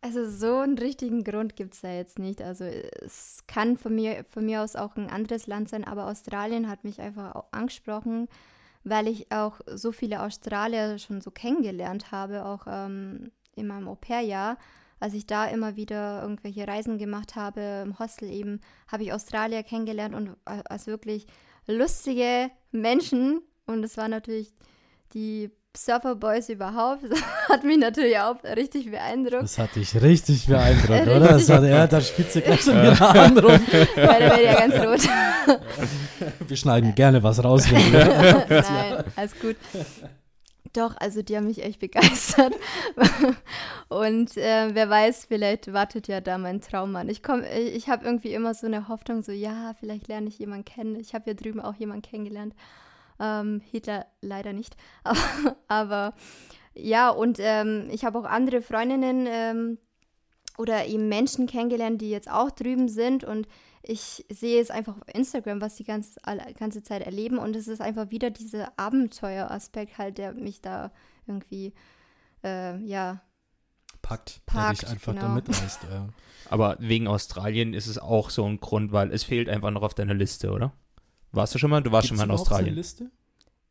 Also 0.00 0.28
so 0.28 0.58
einen 0.58 0.78
richtigen 0.78 1.22
Grund 1.22 1.54
gibt 1.54 1.74
es 1.74 1.82
da 1.82 1.92
jetzt 1.92 2.18
nicht. 2.18 2.42
Also 2.42 2.64
es 2.64 3.44
kann 3.46 3.76
von 3.76 3.94
mir, 3.94 4.24
von 4.24 4.44
mir 4.44 4.62
aus 4.62 4.74
auch 4.74 4.96
ein 4.96 5.08
anderes 5.08 5.46
Land 5.46 5.68
sein, 5.68 5.84
aber 5.84 6.06
Australien 6.06 6.68
hat 6.68 6.82
mich 6.82 7.00
einfach 7.00 7.36
auch 7.36 7.52
angesprochen 7.52 8.28
weil 8.84 9.08
ich 9.08 9.30
auch 9.32 9.60
so 9.66 9.92
viele 9.92 10.22
Australier 10.22 10.98
schon 10.98 11.20
so 11.20 11.30
kennengelernt 11.30 12.12
habe, 12.12 12.44
auch 12.44 12.66
ähm, 12.66 13.30
in 13.54 13.66
meinem 13.66 13.88
Au-pair-Jahr. 13.88 14.58
Als 15.00 15.14
ich 15.14 15.26
da 15.26 15.46
immer 15.46 15.74
wieder 15.76 16.22
irgendwelche 16.22 16.66
Reisen 16.66 16.98
gemacht 16.98 17.34
habe, 17.34 17.82
im 17.84 17.98
Hostel 17.98 18.30
eben, 18.30 18.60
habe 18.86 19.02
ich 19.02 19.12
Australier 19.12 19.62
kennengelernt 19.62 20.14
und 20.14 20.28
äh, 20.46 20.62
als 20.68 20.86
wirklich 20.86 21.26
lustige 21.66 22.50
Menschen. 22.70 23.42
Und 23.66 23.84
es 23.84 23.96
war 23.96 24.08
natürlich 24.08 24.52
die 25.12 25.50
Surfer 25.76 26.14
Boys 26.14 26.48
überhaupt. 26.48 27.02
Das 27.10 27.58
hat 27.58 27.64
mich 27.64 27.78
natürlich 27.78 28.18
auch 28.18 28.42
richtig 28.44 28.90
beeindruckt. 28.90 29.42
Das 29.42 29.58
hat 29.58 29.74
dich 29.74 30.00
richtig 30.00 30.46
beeindruckt, 30.46 31.02
oder? 31.02 31.18
Das 31.20 31.48
hat, 31.50 31.64
ja, 31.64 31.86
da 31.86 32.00
spitze 32.00 32.40
gleich 32.40 32.62
schon 32.62 32.80
wieder 32.80 33.14
an 33.14 33.36
rum. 33.36 33.52
Weil 33.96 34.20
da 34.20 34.20
werde 34.20 34.44
ja 34.44 34.54
ganz 34.54 34.74
rot. 34.74 35.10
Wir 36.48 36.56
schneiden 36.56 36.94
gerne 36.94 37.22
was 37.22 37.42
raus. 37.42 37.66
Nein, 37.72 39.04
alles 39.16 39.38
gut. 39.38 39.56
Doch, 40.72 40.96
also 40.96 41.22
die 41.22 41.36
haben 41.36 41.46
mich 41.46 41.62
echt 41.62 41.80
begeistert. 41.80 42.54
Und 43.88 44.36
äh, 44.38 44.74
wer 44.74 44.88
weiß, 44.88 45.26
vielleicht 45.26 45.72
wartet 45.72 46.08
ja 46.08 46.22
da 46.22 46.38
mein 46.38 46.62
Traum 46.62 46.96
an. 46.96 47.10
Ich, 47.10 47.22
komm, 47.22 47.42
ich 47.44 47.88
habe 47.90 48.06
irgendwie 48.06 48.32
immer 48.32 48.54
so 48.54 48.66
eine 48.66 48.88
Hoffnung, 48.88 49.22
so 49.22 49.32
ja, 49.32 49.74
vielleicht 49.78 50.08
lerne 50.08 50.28
ich 50.28 50.38
jemanden 50.38 50.64
kennen. 50.64 50.96
Ich 50.96 51.14
habe 51.14 51.28
ja 51.30 51.34
drüben 51.34 51.60
auch 51.60 51.74
jemanden 51.74 52.02
kennengelernt. 52.02 52.54
Ähm, 53.20 53.60
Hitler 53.70 54.06
leider 54.22 54.54
nicht. 54.54 54.76
Aber, 55.04 55.56
aber 55.68 56.14
ja, 56.74 57.10
und 57.10 57.38
ähm, 57.38 57.88
ich 57.90 58.04
habe 58.06 58.18
auch 58.18 58.24
andere 58.24 58.62
Freundinnen 58.62 59.26
ähm, 59.28 59.78
oder 60.56 60.86
eben 60.86 61.08
Menschen 61.08 61.46
kennengelernt, 61.46 62.00
die 62.00 62.10
jetzt 62.10 62.30
auch 62.30 62.50
drüben 62.50 62.88
sind 62.88 63.24
und 63.24 63.46
ich 63.82 64.24
sehe 64.30 64.60
es 64.60 64.70
einfach 64.70 64.96
auf 64.96 65.14
Instagram, 65.14 65.60
was 65.60 65.76
die 65.76 65.84
ganze, 65.84 66.20
ganze 66.58 66.82
Zeit 66.82 67.02
erleben 67.02 67.38
und 67.38 67.56
es 67.56 67.68
ist 67.68 67.80
einfach 67.80 68.10
wieder 68.10 68.30
dieser 68.30 68.78
Abenteueraspekt 68.78 69.98
halt, 69.98 70.18
der 70.18 70.34
mich 70.34 70.60
da 70.60 70.92
irgendwie, 71.26 71.74
äh, 72.44 72.78
ja, 72.84 73.22
packt, 74.02 74.40
packt, 74.46 74.82
der 74.82 74.88
dich 74.88 74.88
einfach 74.88 75.12
genau. 75.14 75.26
da 75.26 75.34
mitreißt. 75.34 75.80
Ja. 75.90 76.08
Aber 76.50 76.76
wegen 76.80 77.08
Australien 77.08 77.72
ist 77.72 77.86
es 77.86 77.98
auch 77.98 78.30
so 78.30 78.44
ein 78.44 78.60
Grund, 78.60 78.92
weil 78.92 79.10
es 79.12 79.24
fehlt 79.24 79.48
einfach 79.48 79.70
noch 79.70 79.82
auf 79.82 79.94
deiner 79.94 80.14
Liste, 80.14 80.50
oder? 80.50 80.72
Warst 81.30 81.54
du 81.54 81.58
schon 81.58 81.70
mal? 81.70 81.82
Du 81.82 81.92
warst 81.92 82.08
Gibt's 82.08 82.20
schon 82.20 82.28
mal 82.28 82.32
in 82.32 82.38
Australien. 82.38 82.68
Eine 82.68 82.76
Liste? 82.76 83.10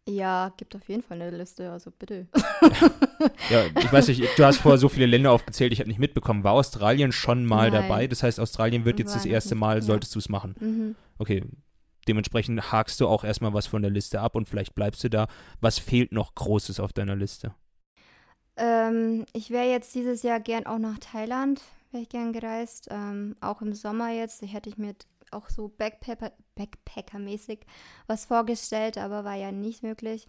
Ja, 0.10 0.52
gibt 0.58 0.76
auf 0.76 0.90
jeden 0.90 1.04
Fall 1.04 1.22
eine 1.22 1.38
Liste, 1.38 1.72
also 1.72 1.92
bitte. 1.92 2.28
ja, 3.50 3.66
ich 3.80 3.94
weiß 3.94 4.08
nicht, 4.08 4.24
du 4.36 4.44
hast 4.44 4.58
vorher 4.58 4.80
so 4.80 4.90
viele 4.90 5.06
Länder 5.06 5.32
aufgezählt, 5.32 5.72
ich 5.72 5.80
habe 5.80 5.90
nicht 5.90 6.00
mitbekommen. 6.00 6.44
War 6.44 6.54
Australien 6.54 7.12
schon 7.12 7.46
mal 7.46 7.70
Nein. 7.70 7.84
dabei? 7.84 8.08
Das 8.08 8.24
heißt, 8.24 8.40
Australien 8.40 8.84
wird 8.84 8.98
jetzt 8.98 9.10
War 9.10 9.18
das 9.18 9.26
erste 9.26 9.54
Mal, 9.54 9.78
ja. 9.78 9.82
solltest 9.82 10.16
du 10.16 10.20
es 10.20 10.28
machen. 10.28 10.56
Mhm. 10.60 10.96
Okay, 11.20 11.44
dementsprechend 12.08 12.72
hakst 12.72 13.00
du 13.00 13.08
auch 13.08 13.24
erstmal 13.24 13.54
was 13.54 13.68
von 13.68 13.84
der 13.84 13.92
Liste 13.92 14.22
ab 14.22 14.36
und 14.36 14.50
vielleicht 14.50 14.74
bleibst 14.74 15.04
du 15.04 15.10
da. 15.10 15.28
Was 15.60 15.78
fehlt 15.78 16.12
noch 16.12 16.34
Großes 16.34 16.80
auf 16.80 16.94
deiner 16.94 17.16
Liste? 17.16 17.54
Ähm, 18.58 19.26
ich 19.34 19.52
wäre 19.52 19.70
jetzt 19.70 19.94
dieses 19.94 20.24
Jahr 20.24 20.40
gern 20.40 20.66
auch 20.66 20.80
nach 20.80 20.98
Thailand, 21.00 21.62
wäre 21.92 22.04
ich 22.04 22.10
gern 22.10 22.34
gereist. 22.34 22.88
Ähm, 22.90 23.36
auch 23.40 23.62
im 23.62 23.74
Sommer 23.74 24.10
jetzt, 24.10 24.42
hätte 24.42 24.70
ich 24.70 24.78
mir 24.78 24.96
auch 25.32 25.50
so 25.50 25.70
Backpacker, 25.70 26.32
Backpacker-mäßig 26.62 27.60
was 28.08 28.26
vorgestellt, 28.26 28.98
aber 28.98 29.24
war 29.24 29.36
ja 29.36 29.52
nicht 29.52 29.84
möglich. 29.84 30.28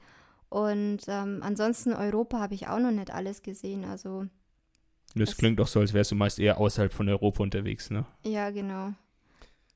Und 0.49 1.01
ähm, 1.09 1.41
ansonsten 1.43 1.93
Europa 1.93 2.39
habe 2.39 2.55
ich 2.55 2.69
auch 2.69 2.79
noch 2.79 2.91
nicht 2.91 3.11
alles 3.11 3.43
gesehen. 3.43 3.85
Also 3.85 4.27
das 5.15 5.37
klingt 5.37 5.59
doch 5.59 5.67
so, 5.67 5.81
als 5.81 5.93
wärst 5.93 6.11
du 6.11 6.15
meist 6.15 6.39
eher 6.39 6.59
außerhalb 6.59 6.93
von 6.93 7.09
Europa 7.09 7.43
unterwegs, 7.43 7.91
ne? 7.91 8.07
Ja, 8.25 8.51
genau. 8.51 8.93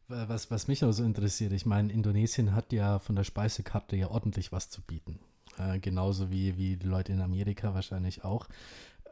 Was, 0.09 0.51
was 0.51 0.69
mich 0.69 0.85
auch 0.85 0.93
so 0.93 1.05
interessiert, 1.05 1.53
ich 1.53 1.67
meine, 1.67 1.93
Indonesien 1.93 2.55
hat 2.55 2.73
ja 2.73 2.99
von 3.01 3.17
der 3.17 3.25
Speisekarte 3.25 3.97
ja 3.97 4.09
ordentlich 4.09 4.53
was 4.53 4.71
zu 4.71 4.81
bieten. 4.81 5.19
Äh, 5.59 5.81
genauso 5.81 6.31
wie, 6.31 6.57
wie 6.57 6.77
die 6.77 6.87
Leute 6.87 7.13
in 7.13 7.21
Amerika 7.21 7.75
wahrscheinlich 7.75 8.25
auch. 8.25 8.47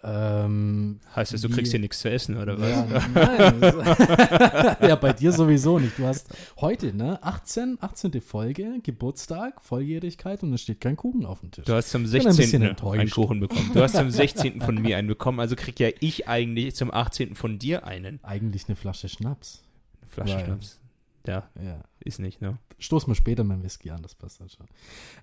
Ähm, 0.07 1.01
heißt 1.17 1.33
das, 1.33 1.41
du 1.41 1.49
kriegst 1.49 1.73
hier 1.73 1.81
nichts 1.81 2.01
zu 2.01 2.11
essen, 2.11 2.37
oder 2.37 2.61
was? 2.61 2.69
Ja, 2.69 2.87
nein. 3.15 4.77
ja, 4.89 4.97
bei 4.97 5.15
dir 5.15 5.33
sowieso 5.33 5.79
nicht. 5.79 5.99
Du 5.99 6.05
hast 6.05 6.29
heute, 6.61 6.95
ne, 6.95 7.19
18, 7.23 7.79
18. 7.81 8.21
Folge, 8.21 8.81
Geburtstag, 8.83 9.63
Volljährigkeit 9.63 10.43
und 10.43 10.53
es 10.53 10.61
steht 10.61 10.83
kein 10.83 10.97
Kuchen 10.97 11.25
auf 11.25 11.41
dem 11.41 11.53
Tisch. 11.53 11.65
Du 11.65 11.73
hast 11.73 11.89
zum 11.89 12.07
16. 12.07 12.63
Ein 12.63 12.77
einen 12.79 13.11
Kuchen 13.11 13.41
bekommen. 13.41 13.71
Du 13.73 13.81
hast 13.81 13.97
zum 13.97 14.11
16. 14.11 14.61
von 14.61 14.75
mir 14.75 14.99
einen 14.99 15.09
bekommen, 15.09 15.41
also 15.41 15.57
krieg 15.57 15.81
ja 15.81 15.89
ich 16.01 16.29
eigentlich 16.29 16.75
zum 16.75 16.93
18. 16.93 17.35
von 17.35 17.59
dir 17.59 17.87
einen. 17.87 18.21
Eigentlich 18.23 18.65
eine 18.69 18.77
Flasche 18.77 19.09
Schnaps. 19.09 19.63
Eine 20.03 20.11
Flasche 20.11 20.35
Weil, 20.37 20.45
Schnaps. 20.45 20.81
Ja, 21.27 21.49
ja, 21.63 21.81
ist 22.07 22.19
nicht, 22.19 22.41
ne? 22.41 22.59
Stoß 22.79 23.07
mal 23.07 23.15
später 23.15 23.45
mein 23.45 23.63
Whisky 23.63 23.91
an, 23.91 24.03
das 24.03 24.15
passt 24.15 24.41
dann 24.41 24.49
schon. 24.49 24.67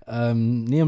Ähm, 0.08 0.64
nee, 0.64 0.82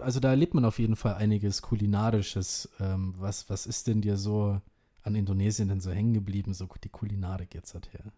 also 0.00 0.20
da 0.20 0.30
erlebt 0.30 0.54
man 0.54 0.64
auf 0.64 0.78
jeden 0.78 0.96
Fall 0.96 1.14
einiges 1.14 1.62
Kulinarisches. 1.62 2.68
Ähm, 2.80 3.14
was, 3.18 3.48
was 3.50 3.66
ist 3.66 3.86
denn 3.86 4.00
dir 4.00 4.16
so 4.16 4.60
an 5.02 5.14
Indonesien 5.14 5.68
denn 5.68 5.80
so 5.80 5.90
hängen 5.90 6.14
geblieben, 6.14 6.54
so 6.54 6.68
die 6.82 6.88
Kulinarik 6.88 7.54
jetzt 7.54 7.74
hat 7.74 7.92
her? 7.92 8.12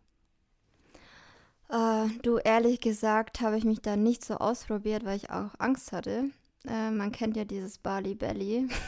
Uh, 1.70 2.11
du, 2.22 2.37
ehrlich 2.38 2.80
gesagt, 2.80 3.40
habe 3.40 3.56
ich 3.56 3.64
mich 3.64 3.80
da 3.80 3.96
nicht 3.96 4.24
so 4.24 4.35
ausprobiert, 4.37 5.04
weil 5.04 5.16
ich 5.16 5.30
auch 5.30 5.54
Angst 5.58 5.92
hatte. 5.92 6.24
Uh, 6.66 6.90
man 6.90 7.12
kennt 7.12 7.37
ja 7.37 7.44
dieses 7.44 7.78
Bali 7.78 8.14
Belly. 8.14 8.68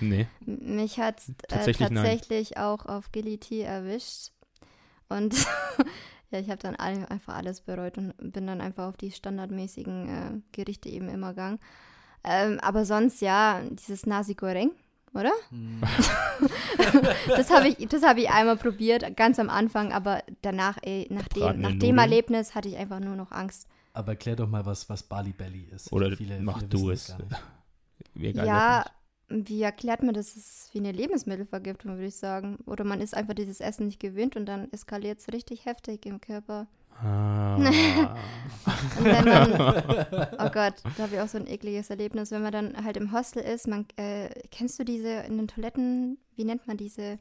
Nee. 0.00 0.26
Mich 0.44 0.98
hat 0.98 1.20
es 1.20 1.28
äh, 1.28 1.32
tatsächlich, 1.48 1.88
tatsächlich 1.88 2.56
auch 2.58 2.86
auf 2.86 3.10
Gilly 3.12 3.38
erwischt. 3.62 4.32
Und 5.08 5.34
ja, 6.30 6.40
ich 6.40 6.50
habe 6.50 6.60
dann 6.60 6.76
all, 6.76 7.06
einfach 7.06 7.34
alles 7.34 7.60
bereut 7.60 7.98
und 7.98 8.12
bin 8.18 8.46
dann 8.46 8.60
einfach 8.60 8.86
auf 8.86 8.96
die 8.96 9.10
standardmäßigen 9.10 10.08
äh, 10.08 10.40
Gerichte 10.52 10.88
eben 10.88 11.08
immer 11.08 11.30
gegangen. 11.30 11.58
Ähm, 12.24 12.58
aber 12.60 12.84
sonst, 12.84 13.20
ja, 13.20 13.62
dieses 13.70 14.04
Nasi 14.04 14.34
Goreng, 14.34 14.72
oder? 15.14 15.32
Hm. 15.50 15.80
das 17.28 17.50
habe 17.50 17.68
ich, 17.68 17.76
hab 18.02 18.18
ich 18.18 18.28
einmal 18.30 18.56
probiert, 18.56 19.16
ganz 19.16 19.38
am 19.38 19.48
Anfang, 19.48 19.92
aber 19.92 20.22
danach, 20.42 20.78
ey, 20.82 21.06
nach 21.10 21.28
dem, 21.28 21.60
nach 21.60 21.78
dem 21.78 21.98
Erlebnis 21.98 22.54
hatte 22.54 22.68
ich 22.68 22.76
einfach 22.76 23.00
nur 23.00 23.16
noch 23.16 23.32
Angst. 23.32 23.66
Aber 23.94 24.12
erklär 24.12 24.36
doch 24.36 24.48
mal, 24.48 24.66
was, 24.66 24.88
was 24.90 25.02
Bali 25.02 25.32
Belly 25.32 25.68
ist. 25.74 25.92
Oder 25.92 26.16
viele, 26.16 26.40
mach 26.40 26.58
viele 26.58 26.68
du 26.68 26.90
es. 26.90 27.16
ja, 28.14 28.84
wie 29.28 29.62
erklärt 29.62 30.02
man 30.02 30.14
das? 30.14 30.34
Das 30.34 30.44
ist 30.44 30.74
wie 30.74 30.78
eine 30.78 30.92
Lebensmittelvergiftung, 30.92 31.92
würde 31.92 32.06
ich 32.06 32.16
sagen. 32.16 32.58
Oder 32.66 32.84
man 32.84 33.00
ist 33.00 33.14
einfach 33.14 33.34
dieses 33.34 33.60
Essen 33.60 33.86
nicht 33.86 34.00
gewöhnt 34.00 34.36
und 34.36 34.46
dann 34.46 34.72
eskaliert 34.72 35.20
es 35.20 35.32
richtig 35.32 35.66
heftig 35.66 36.06
im 36.06 36.20
Körper. 36.20 36.66
Ah. 37.00 37.56
und 38.98 39.04
wenn 39.04 39.24
man, 39.24 39.52
oh 40.38 40.50
Gott, 40.50 40.74
da 40.96 41.02
habe 41.04 41.14
ich 41.14 41.20
auch 41.20 41.28
so 41.28 41.38
ein 41.38 41.46
ekliges 41.46 41.90
Erlebnis, 41.90 42.30
wenn 42.30 42.42
man 42.42 42.52
dann 42.52 42.84
halt 42.84 42.96
im 42.96 43.12
Hostel 43.12 43.42
ist, 43.42 43.68
man, 43.68 43.86
äh, 43.96 44.30
kennst 44.50 44.78
du 44.78 44.84
diese 44.84 45.08
in 45.08 45.36
den 45.36 45.46
Toiletten, 45.46 46.18
wie 46.34 46.44
nennt 46.44 46.66
man 46.66 46.76
diese, 46.76 47.18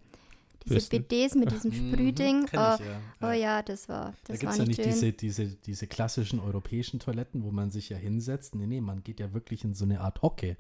diese 0.65 0.89
BDs 0.89 1.35
mit 1.35 1.51
diesem 1.51 1.71
mhm, 1.71 1.93
Sprühding? 1.93 2.45
Oh, 2.53 2.55
ja. 2.55 2.79
oh, 3.21 3.31
ja. 3.31 3.61
das 3.61 3.87
war, 3.87 4.13
das 4.25 4.39
Da 4.39 4.47
gibt 4.47 4.51
es 4.53 4.57
ja 4.57 4.65
nicht 4.65 4.83
diese, 4.83 5.13
diese, 5.13 5.45
diese 5.45 5.85
klassischen 5.85 6.39
europäischen 6.39 6.99
Toiletten, 6.99 7.43
wo 7.43 7.51
man 7.51 7.69
sich 7.69 7.89
ja 7.89 7.97
hinsetzt. 7.97 8.55
Nee, 8.55 8.65
nee, 8.65 8.81
man 8.81 9.03
geht 9.03 9.19
ja 9.19 9.33
wirklich 9.33 9.63
in 9.63 9.75
so 9.75 9.85
eine 9.85 10.01
Art 10.01 10.21
Hocke. 10.23 10.57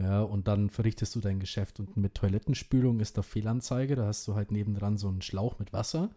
Ja, 0.00 0.22
und 0.22 0.48
dann 0.48 0.70
verrichtest 0.70 1.14
du 1.14 1.20
dein 1.20 1.40
Geschäft. 1.40 1.78
Und 1.78 1.96
mit 1.96 2.14
Toilettenspülung 2.14 3.00
ist 3.00 3.18
da 3.18 3.22
Fehlanzeige. 3.22 3.96
Da 3.96 4.06
hast 4.06 4.26
du 4.26 4.34
halt 4.34 4.50
nebendran 4.50 4.96
so 4.96 5.08
einen 5.08 5.20
Schlauch 5.20 5.58
mit 5.58 5.72
Wasser. 5.74 6.08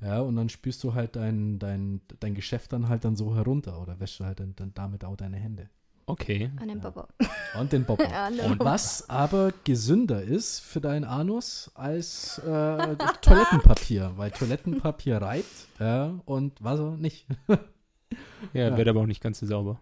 Ja, 0.00 0.20
und 0.20 0.34
dann 0.36 0.48
spürst 0.48 0.82
du 0.82 0.94
halt 0.94 1.14
dein, 1.16 1.58
dein, 1.58 2.00
dein 2.20 2.34
Geschäft 2.34 2.72
dann 2.72 2.88
halt 2.88 3.04
dann 3.04 3.16
so 3.16 3.36
herunter 3.36 3.80
oder 3.80 4.00
wäschst 4.00 4.20
du 4.20 4.24
halt 4.24 4.40
dann, 4.40 4.54
dann 4.56 4.72
damit 4.74 5.04
auch 5.04 5.16
deine 5.16 5.36
Hände. 5.36 5.68
Okay. 6.06 6.50
An 6.56 6.68
den 6.68 6.80
Bobo. 6.80 7.06
Und 7.60 7.70
den 7.72 7.84
Bobo. 7.84 8.02
Und 8.46 8.60
was 8.60 9.08
aber 9.10 9.52
gesünder 9.64 10.22
ist 10.22 10.60
für 10.60 10.80
deinen 10.80 11.04
Anus 11.04 11.70
als 11.74 12.38
äh, 12.38 12.96
Toilettenpapier, 13.20 14.12
weil 14.16 14.30
Toilettenpapier 14.30 15.18
reibt 15.18 15.68
ja, 15.78 16.18
und 16.24 16.64
Wasser 16.64 16.96
nicht. 16.96 17.26
Ja, 17.46 17.58
Ja. 18.70 18.76
wird 18.76 18.88
aber 18.88 19.00
auch 19.00 19.06
nicht 19.06 19.22
ganz 19.22 19.40
so 19.40 19.46
sauber. 19.46 19.80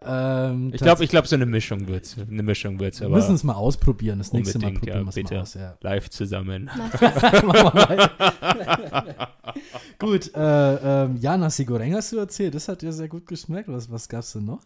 Ähm, 0.00 0.70
Ich 0.72 0.80
glaube, 0.80 1.04
ich 1.04 1.10
glaube, 1.10 1.26
so 1.26 1.36
eine 1.36 1.46
Mischung 1.46 1.88
wird's. 1.88 2.16
Eine 2.18 2.42
Mischung 2.42 2.78
wird's, 2.78 3.00
wir 3.00 3.06
aber 3.06 3.16
müssen 3.16 3.34
es 3.34 3.44
mal 3.44 3.54
ausprobieren. 3.54 4.18
Das 4.18 4.32
nächste 4.32 4.58
Mal 4.58 4.72
probieren 4.72 4.98
ja, 4.98 5.04
wir 5.04 5.08
es 5.08 5.16
mal 5.16 5.22
bitte. 5.22 5.40
aus. 5.40 5.54
Ja. 5.54 5.76
live 5.80 6.10
zusammen. 6.10 6.70
Gut, 9.98 10.32
äh, 10.34 11.04
ähm, 11.04 11.16
ja, 11.16 11.36
Nasi 11.36 11.64
Goreng 11.64 11.94
hast 11.94 12.12
du 12.12 12.18
erzählt. 12.18 12.54
Das 12.54 12.68
hat 12.68 12.82
dir 12.82 12.92
sehr 12.92 13.08
gut 13.08 13.26
geschmeckt. 13.26 13.68
Was, 13.68 13.90
was 13.90 14.08
gab's 14.08 14.32
denn 14.32 14.44
noch? 14.44 14.60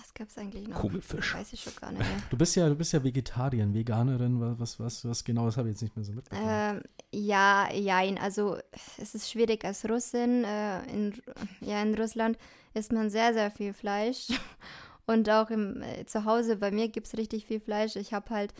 Das 0.00 0.14
gab's 0.14 0.38
eigentlich 0.38 0.68
noch. 0.68 0.80
Kugelfisch. 0.80 1.34
Weiß 1.34 1.52
ich 1.52 1.60
schon 1.62 1.74
gar 1.80 1.90
nicht 1.92 2.00
mehr. 2.00 2.08
Du 2.30 2.36
bist 2.36 2.54
ja, 2.56 2.68
du 2.68 2.74
bist 2.74 2.92
ja 2.92 3.02
Vegetarierin, 3.02 3.74
Veganerin. 3.74 4.40
wa- 4.40 4.54
Was, 4.58 4.78
was, 4.80 5.04
was 5.08 5.24
genau? 5.24 5.46
Das 5.46 5.56
habe 5.56 5.68
ich 5.68 5.74
jetzt 5.74 5.82
nicht 5.82 5.96
mehr 5.96 6.04
so 6.04 6.12
mitbekommen. 6.12 6.48
Ähm, 6.48 6.82
ja, 7.12 7.70
jein. 7.72 8.18
Also 8.18 8.58
es 8.98 9.14
ist 9.14 9.30
schwierig 9.30 9.64
als 9.64 9.88
Russin. 9.88 10.44
Äh, 10.44 10.82
in, 10.92 11.14
ja, 11.60 11.82
in 11.82 11.94
Russland 11.94 12.38
isst 12.74 12.92
man 12.92 13.10
sehr, 13.10 13.32
sehr 13.34 13.50
viel 13.50 13.72
Fleisch. 13.72 14.28
Und 15.06 15.28
auch 15.28 15.50
im, 15.50 15.82
äh, 15.82 16.06
zu 16.06 16.24
Hause 16.24 16.56
bei 16.56 16.70
mir 16.70 16.88
gibt 16.88 17.08
es 17.08 17.16
richtig 17.18 17.46
viel 17.46 17.60
Fleisch. 17.60 17.96
Ich 17.96 18.14
habe 18.14 18.30
halt, 18.30 18.54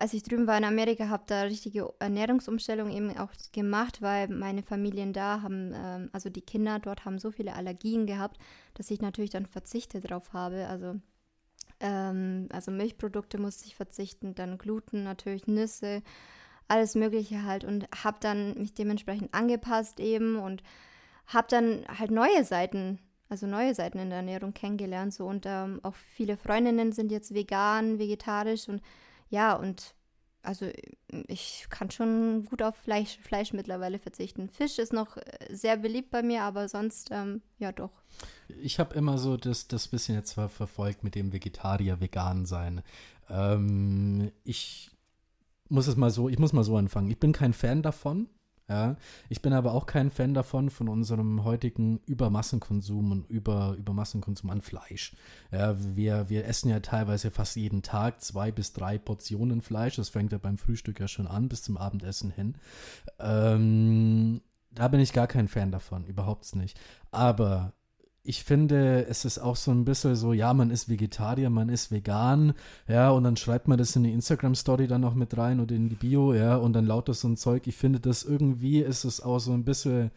als 0.00 0.12
ich 0.12 0.22
drüben 0.22 0.46
war 0.46 0.56
in 0.56 0.64
Amerika, 0.64 1.08
habe 1.08 1.24
da 1.26 1.42
richtige 1.42 1.92
Ernährungsumstellung 1.98 2.90
eben 2.90 3.16
auch 3.18 3.32
gemacht, 3.52 4.00
weil 4.00 4.28
meine 4.28 4.62
Familien 4.62 5.12
da 5.12 5.42
haben, 5.42 5.72
ähm, 5.74 6.08
also 6.12 6.30
die 6.30 6.42
Kinder 6.42 6.78
dort 6.78 7.04
haben 7.04 7.18
so 7.18 7.30
viele 7.30 7.54
Allergien 7.54 8.06
gehabt, 8.06 8.38
dass 8.74 8.90
ich 8.90 9.00
natürlich 9.00 9.30
dann 9.30 9.46
Verzichte 9.46 10.00
drauf 10.00 10.32
habe. 10.32 10.68
Also 10.68 11.00
ähm, 11.80 12.48
also 12.52 12.70
Milchprodukte 12.70 13.38
musste 13.38 13.66
ich 13.66 13.76
verzichten, 13.76 14.34
dann 14.34 14.58
Gluten 14.58 15.04
natürlich, 15.04 15.46
Nüsse, 15.46 16.02
alles 16.68 16.94
Mögliche 16.94 17.44
halt 17.44 17.64
und 17.64 17.88
habe 18.04 18.18
dann 18.20 18.54
mich 18.54 18.74
dementsprechend 18.74 19.32
angepasst 19.32 20.00
eben 20.00 20.36
und 20.36 20.62
habe 21.26 21.46
dann 21.50 21.84
halt 21.98 22.10
neue 22.10 22.44
Seiten, 22.44 22.98
also 23.28 23.46
neue 23.46 23.74
Seiten 23.74 23.98
in 23.98 24.10
der 24.10 24.18
Ernährung 24.18 24.54
kennengelernt 24.54 25.14
so 25.14 25.26
und 25.26 25.44
ähm, 25.46 25.80
auch 25.82 25.94
viele 25.94 26.36
Freundinnen 26.36 26.92
sind 26.92 27.10
jetzt 27.10 27.34
vegan, 27.34 27.98
vegetarisch 27.98 28.68
und 28.68 28.82
ja 29.30 29.54
und 29.54 29.94
also 30.42 30.66
ich 31.26 31.66
kann 31.68 31.90
schon 31.90 32.44
gut 32.44 32.62
auf 32.62 32.76
Fleisch, 32.76 33.18
Fleisch 33.18 33.52
mittlerweile 33.52 33.98
verzichten. 33.98 34.48
Fisch 34.48 34.78
ist 34.78 34.92
noch 34.92 35.16
äh, 35.16 35.22
sehr 35.50 35.76
beliebt 35.76 36.10
bei 36.10 36.22
mir, 36.22 36.42
aber 36.42 36.68
sonst 36.68 37.08
ähm, 37.10 37.42
ja 37.58 37.72
doch. 37.72 37.90
Ich 38.62 38.78
habe 38.78 38.94
immer 38.94 39.18
so 39.18 39.36
das, 39.36 39.68
das 39.68 39.88
bisschen 39.88 40.14
jetzt 40.14 40.32
ver 40.32 40.48
verfolgt 40.48 41.04
mit 41.04 41.14
dem 41.14 41.32
Vegetarier-Vegan 41.32 42.46
sein. 42.46 42.82
Ähm, 43.28 44.32
ich 44.44 44.90
muss 45.68 45.86
es 45.86 45.96
mal 45.96 46.10
so, 46.10 46.28
ich 46.28 46.38
muss 46.38 46.52
mal 46.52 46.64
so 46.64 46.76
anfangen. 46.76 47.10
Ich 47.10 47.18
bin 47.18 47.32
kein 47.32 47.52
Fan 47.52 47.82
davon. 47.82 48.28
Ja, 48.68 48.96
ich 49.30 49.40
bin 49.40 49.54
aber 49.54 49.72
auch 49.72 49.86
kein 49.86 50.10
Fan 50.10 50.34
davon 50.34 50.68
von 50.68 50.88
unserem 50.88 51.42
heutigen 51.44 52.00
Übermassenkonsum 52.04 53.12
und 53.12 53.30
über, 53.30 53.74
Übermassenkonsum 53.78 54.50
an 54.50 54.60
Fleisch. 54.60 55.16
Ja, 55.50 55.74
wir, 55.96 56.28
wir 56.28 56.44
essen 56.46 56.68
ja 56.68 56.80
teilweise 56.80 57.30
fast 57.30 57.56
jeden 57.56 57.82
Tag 57.82 58.20
zwei 58.20 58.52
bis 58.52 58.74
drei 58.74 58.98
Portionen 58.98 59.62
Fleisch. 59.62 59.96
Das 59.96 60.10
fängt 60.10 60.32
ja 60.32 60.38
beim 60.38 60.58
Frühstück 60.58 61.00
ja 61.00 61.08
schon 61.08 61.26
an 61.26 61.48
bis 61.48 61.62
zum 61.62 61.78
Abendessen 61.78 62.30
hin. 62.30 62.56
Ähm, 63.18 64.42
da 64.72 64.88
bin 64.88 65.00
ich 65.00 65.14
gar 65.14 65.26
kein 65.26 65.48
Fan 65.48 65.72
davon, 65.72 66.04
überhaupt 66.04 66.54
nicht. 66.54 66.78
Aber 67.10 67.72
ich 68.28 68.44
finde, 68.44 69.06
es 69.08 69.24
ist 69.24 69.38
auch 69.38 69.56
so 69.56 69.70
ein 69.70 69.86
bisschen 69.86 70.14
so, 70.14 70.34
ja, 70.34 70.52
man 70.52 70.70
ist 70.70 70.90
Vegetarier, 70.90 71.48
man 71.48 71.70
ist 71.70 71.90
vegan, 71.90 72.52
ja, 72.86 73.08
und 73.10 73.24
dann 73.24 73.38
schreibt 73.38 73.68
man 73.68 73.78
das 73.78 73.96
in 73.96 74.04
die 74.04 74.12
Instagram-Story 74.12 74.86
dann 74.86 75.00
noch 75.00 75.14
mit 75.14 75.38
rein 75.38 75.60
oder 75.60 75.74
in 75.74 75.88
die 75.88 75.94
Bio, 75.94 76.34
ja, 76.34 76.56
und 76.56 76.74
dann 76.74 76.84
lautet 76.84 77.16
so 77.16 77.26
ein 77.26 77.38
Zeug. 77.38 77.66
Ich 77.66 77.76
finde, 77.76 78.00
das 78.00 78.24
irgendwie 78.24 78.80
ist 78.80 79.04
es 79.04 79.22
auch 79.22 79.38
so 79.38 79.52
ein 79.52 79.64
bisschen, 79.64 80.10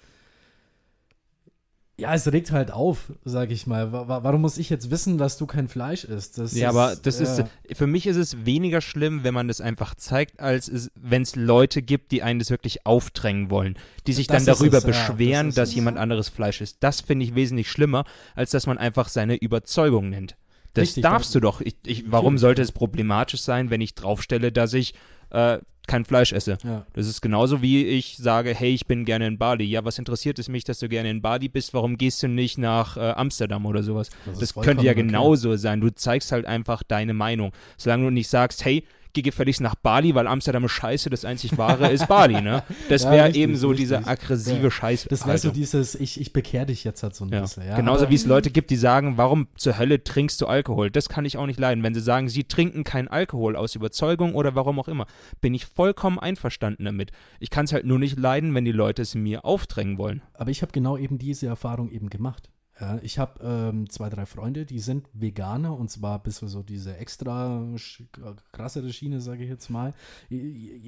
ja, 2.01 2.13
es 2.13 2.31
regt 2.31 2.51
halt 2.51 2.71
auf, 2.71 3.11
sag 3.23 3.49
ich 3.51 3.65
mal. 3.67 3.91
Wa- 3.91 4.07
wa- 4.07 4.23
Warum 4.23 4.41
muss 4.41 4.57
ich 4.57 4.69
jetzt 4.69 4.91
wissen, 4.91 5.17
dass 5.17 5.37
du 5.37 5.45
kein 5.45 5.67
Fleisch 5.67 6.03
isst? 6.03 6.37
Das 6.37 6.53
Ja, 6.53 6.69
aber 6.69 6.95
das 7.01 7.19
ja. 7.19 7.25
ist, 7.25 7.43
für 7.77 7.87
mich 7.87 8.07
ist 8.07 8.17
es 8.17 8.45
weniger 8.45 8.81
schlimm, 8.81 9.23
wenn 9.23 9.33
man 9.33 9.47
das 9.47 9.61
einfach 9.61 9.95
zeigt, 9.95 10.39
als 10.39 10.89
wenn 10.95 11.21
es 11.21 11.35
Leute 11.35 11.81
gibt, 11.81 12.11
die 12.11 12.23
einen 12.23 12.39
das 12.39 12.49
wirklich 12.49 12.85
aufdrängen 12.85 13.49
wollen, 13.49 13.77
die 14.07 14.13
sich 14.13 14.27
Das 14.27 14.43
dann 14.45 14.53
ist 14.53 14.59
darüber 14.59 14.77
es, 14.79 14.83
ja, 14.83 14.87
beschweren, 14.89 15.47
das 15.47 15.51
ist 15.53 15.57
dass 15.57 15.69
es. 15.69 15.75
jemand 15.75 15.97
anderes 15.97 16.29
Fleisch 16.29 16.59
isst. 16.61 16.77
Das 16.81 17.01
finde 17.01 17.25
ich 17.25 17.35
wesentlich 17.35 17.71
schlimmer, 17.71 18.03
als 18.35 18.51
dass 18.51 18.67
man 18.67 18.77
einfach 18.77 19.07
seine 19.07 19.35
Überzeugung 19.35 20.09
nennt. 20.09 20.35
Das 20.73 20.83
Richtig, 20.83 21.03
darfst 21.03 21.35
da- 21.35 21.39
du 21.39 21.45
doch. 21.45 21.61
Ich, 21.61 21.75
ich, 21.85 22.11
warum 22.11 22.37
sollte 22.37 22.61
ja. 22.61 22.65
es 22.65 22.71
problematisch 22.71 23.41
sein, 23.41 23.69
wenn 23.69 23.81
ich 23.81 23.93
draufstelle, 23.95 24.51
dass 24.51 24.73
ich 24.73 24.93
äh, 25.29 25.59
kein 25.87 26.05
Fleisch 26.05 26.31
esse? 26.31 26.57
Ja. 26.63 26.85
Das 26.93 27.07
ist 27.07 27.21
genauso 27.21 27.61
wie 27.61 27.85
ich 27.85 28.17
sage, 28.17 28.53
hey, 28.53 28.73
ich 28.73 28.85
bin 28.85 29.05
gerne 29.05 29.27
in 29.27 29.37
Bali. 29.37 29.63
Ja, 29.63 29.83
was 29.83 29.97
interessiert 29.99 30.39
es 30.39 30.47
mich, 30.49 30.63
dass 30.63 30.79
du 30.79 30.87
gerne 30.87 31.09
in 31.09 31.21
Bali 31.21 31.49
bist? 31.49 31.73
Warum 31.73 31.97
gehst 31.97 32.23
du 32.23 32.27
nicht 32.27 32.57
nach 32.57 32.97
äh, 32.97 33.11
Amsterdam 33.11 33.65
oder 33.65 33.83
sowas? 33.83 34.09
Das 34.25 34.39
Das 34.39 34.53
könnte 34.53 34.85
ja 34.85 34.91
okay. 34.91 35.03
genauso 35.03 35.55
sein. 35.55 35.81
Du 35.81 35.89
zeigst 35.93 36.31
halt 36.31 36.45
einfach 36.45 36.83
deine 36.83 37.13
Meinung. 37.13 37.51
Solange 37.77 38.05
du 38.05 38.11
nicht 38.11 38.29
sagst, 38.29 38.63
hey, 38.65 38.83
geh 39.13 39.21
gefälligst 39.21 39.61
nach 39.61 39.75
Bali, 39.75 40.15
weil 40.15 40.27
Amsterdam 40.27 40.65
ist 40.65 40.71
scheiße, 40.71 41.09
das 41.09 41.25
einzig 41.25 41.57
wahre 41.57 41.91
ist 41.91 42.07
Bali, 42.07 42.41
ne? 42.41 42.63
Das 42.89 43.03
Ja, 43.03 43.11
wäre 43.11 43.25
richtig, 43.27 43.41
eben 43.43 43.55
so 43.55 43.69
richtig. 43.69 43.87
diese 43.89 44.07
aggressive 44.07 44.63
Ja. 44.63 44.71
Scheiß. 44.71 45.05
Das 45.09 45.25
wäre 45.27 45.37
so 45.37 45.49
Haltung. 45.49 45.53
dieses, 45.59 45.95
ich, 45.95 46.19
ich 46.19 46.33
bekehr 46.33 46.65
dich 46.65 46.83
jetzt 46.83 47.03
halt 47.03 47.15
so 47.15 47.25
ein 47.25 47.29
ja. 47.29 47.41
bisschen. 47.41 47.65
Ja, 47.65 47.75
Genauso 47.75 48.09
wie 48.09 48.15
es 48.15 48.25
Leute 48.25 48.49
gibt, 48.51 48.69
die 48.69 48.75
sagen, 48.75 49.17
warum 49.17 49.47
zur 49.55 49.77
Hölle 49.77 50.03
trinkst 50.03 50.39
du 50.41 50.47
Alkohol? 50.47 50.91
Das 50.91 51.09
kann 51.09 51.25
ich 51.25 51.37
auch 51.37 51.45
nicht 51.45 51.59
leiden. 51.59 51.83
Wenn 51.83 51.93
sie 51.93 52.01
sagen, 52.01 52.29
sie 52.29 52.43
trinken 52.43 52.83
keinen 52.83 53.07
Alkohol 53.07 53.55
aus 53.55 53.75
Überzeugung 53.75 54.35
oder 54.35 54.55
warum 54.55 54.79
auch 54.79 54.87
immer, 54.87 55.05
bin 55.41 55.53
ich 55.53 55.65
vollkommen 55.65 56.19
einverstanden 56.19 56.85
damit. 56.85 57.11
Ich 57.39 57.49
kann 57.49 57.65
es 57.65 57.73
halt 57.73 57.85
nur 57.85 57.99
nicht 57.99 58.17
leiden, 58.19 58.53
wenn 58.55 58.65
die 58.65 58.71
Leute 58.71 59.01
es 59.01 59.15
mir 59.15 59.45
aufdrängen 59.45 59.97
wollen. 59.97 60.21
Aber 60.33 60.49
ich 60.51 60.61
habe 60.61 60.71
genau 60.71 60.97
eben 60.97 61.17
diese 61.17 61.47
Erfahrung 61.47 61.89
eben 61.91 62.09
gemacht. 62.09 62.49
Ja, 62.81 62.97
ich 63.03 63.19
habe 63.19 63.39
ähm, 63.43 63.87
zwei, 63.91 64.09
drei 64.09 64.25
Freunde, 64.25 64.65
die 64.65 64.79
sind 64.79 65.07
Veganer 65.13 65.77
und 65.77 65.91
zwar 65.91 66.17
bisschen 66.23 66.47
so 66.47 66.63
diese 66.63 66.97
extra 66.97 67.63
krassere 68.51 68.91
Schiene, 68.91 69.21
sage 69.21 69.43
ich 69.43 69.49
jetzt 69.51 69.69
mal. 69.69 69.93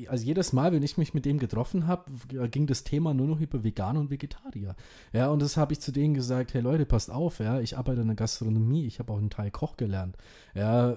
Also 0.08 0.26
jedes 0.26 0.54
Mal, 0.54 0.72
wenn 0.72 0.82
ich 0.82 0.98
mich 0.98 1.14
mit 1.14 1.24
dem 1.24 1.38
getroffen 1.38 1.86
habe, 1.86 2.12
ging 2.50 2.66
das 2.66 2.84
Thema 2.84 3.14
nur 3.14 3.28
noch 3.28 3.40
über 3.40 3.64
Veganer 3.64 4.00
und 4.00 4.10
Vegetarier. 4.10 4.76
Ja, 5.12 5.30
und 5.30 5.40
das 5.40 5.56
habe 5.56 5.74
ich 5.74 5.82
zu 5.82 5.92
denen 5.92 6.16
gesagt, 6.16 6.56
hey 6.56 6.62
Leute, 6.62 6.88
passt 6.88 7.12
auf, 7.12 7.38
ja, 7.38 7.60
ich 7.60 7.78
arbeite 7.78 8.02
in 8.02 8.08
der 8.08 8.16
Gastronomie, 8.16 8.88
ich 8.88 8.98
habe 8.98 9.14
auch 9.14 9.20
einen 9.20 9.30
Teil 9.30 9.52
Koch 9.52 9.78
gelernt. 9.78 10.18
Ja, 10.56 10.94
äh, 10.94 10.96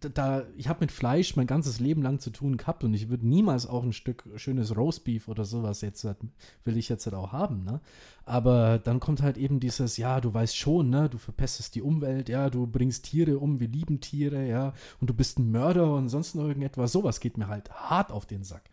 da- 0.00 0.44
ich 0.56 0.68
habe 0.68 0.80
mit 0.80 0.92
Fleisch 0.92 1.36
mein 1.36 1.46
ganzes 1.46 1.80
Leben 1.80 2.02
lang 2.02 2.18
zu 2.18 2.30
tun 2.30 2.56
gehabt 2.56 2.84
und 2.84 2.94
ich 2.94 3.08
würde 3.08 3.26
niemals 3.26 3.66
auch 3.66 3.82
ein 3.82 3.92
Stück 3.92 4.24
schönes 4.36 4.76
Roastbeef 4.76 5.28
oder 5.28 5.44
sowas 5.44 5.80
jetzt 5.80 6.04
halt, 6.04 6.18
will 6.64 6.76
ich 6.76 6.88
jetzt 6.88 7.06
halt 7.06 7.14
auch 7.14 7.32
haben, 7.32 7.64
ne? 7.64 7.80
Aber 8.24 8.78
dann 8.78 9.00
kommt 9.00 9.22
halt 9.22 9.38
eben 9.38 9.60
dieses, 9.60 9.96
ja, 9.96 10.20
du 10.20 10.32
weißt 10.34 10.56
schon, 10.56 10.90
ne, 10.90 11.08
du 11.08 11.18
verpestest 11.18 11.74
die 11.74 11.82
Umwelt, 11.82 12.28
ja, 12.28 12.50
du 12.50 12.66
bringst 12.66 13.06
Tiere 13.06 13.38
um, 13.38 13.60
wir 13.60 13.68
lieben 13.68 14.00
Tiere, 14.00 14.46
ja, 14.46 14.74
und 15.00 15.08
du 15.10 15.14
bist 15.14 15.38
ein 15.38 15.50
Mörder 15.50 15.94
und 15.94 16.08
sonst 16.08 16.34
noch 16.34 16.44
irgendetwas, 16.44 16.92
sowas 16.92 17.20
geht 17.20 17.38
mir 17.38 17.48
halt 17.48 17.70
hart 17.70 18.12
auf 18.12 18.26
den 18.26 18.44
Sack. 18.44 18.70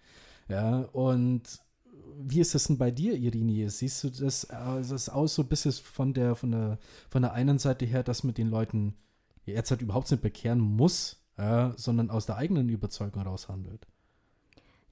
Ja, 0.50 0.82
und 0.92 1.44
wie 2.18 2.40
ist 2.40 2.56
das 2.56 2.66
denn 2.66 2.78
bei 2.78 2.92
dir, 2.92 3.16
Irini? 3.16 3.68
Siehst 3.70 4.04
du 4.04 4.10
das, 4.10 4.46
äh, 4.46 4.82
das 4.90 5.10
aus 5.10 5.36
so 5.36 5.42
ein 5.42 5.48
bisschen 5.48 5.72
von 5.72 6.14
der, 6.14 6.36
von 6.36 6.52
der, 6.52 6.80
von 7.10 7.22
der 7.22 7.34
einen 7.34 7.60
Seite 7.60 7.86
her, 7.86 8.04
dass 8.04 8.24
man 8.24 8.34
den 8.34 8.50
Leuten 8.50 8.96
jetzt 9.54 9.72
halt 9.72 9.82
überhaupt 9.82 10.10
nicht 10.12 10.22
bekehren 10.22 10.60
muss, 10.60 11.22
ja, 11.38 11.74
sondern 11.78 12.10
aus 12.10 12.26
der 12.26 12.38
eigenen 12.38 12.70
Überzeugung 12.70 13.22
heraus 13.22 13.50
handelt? 13.50 13.88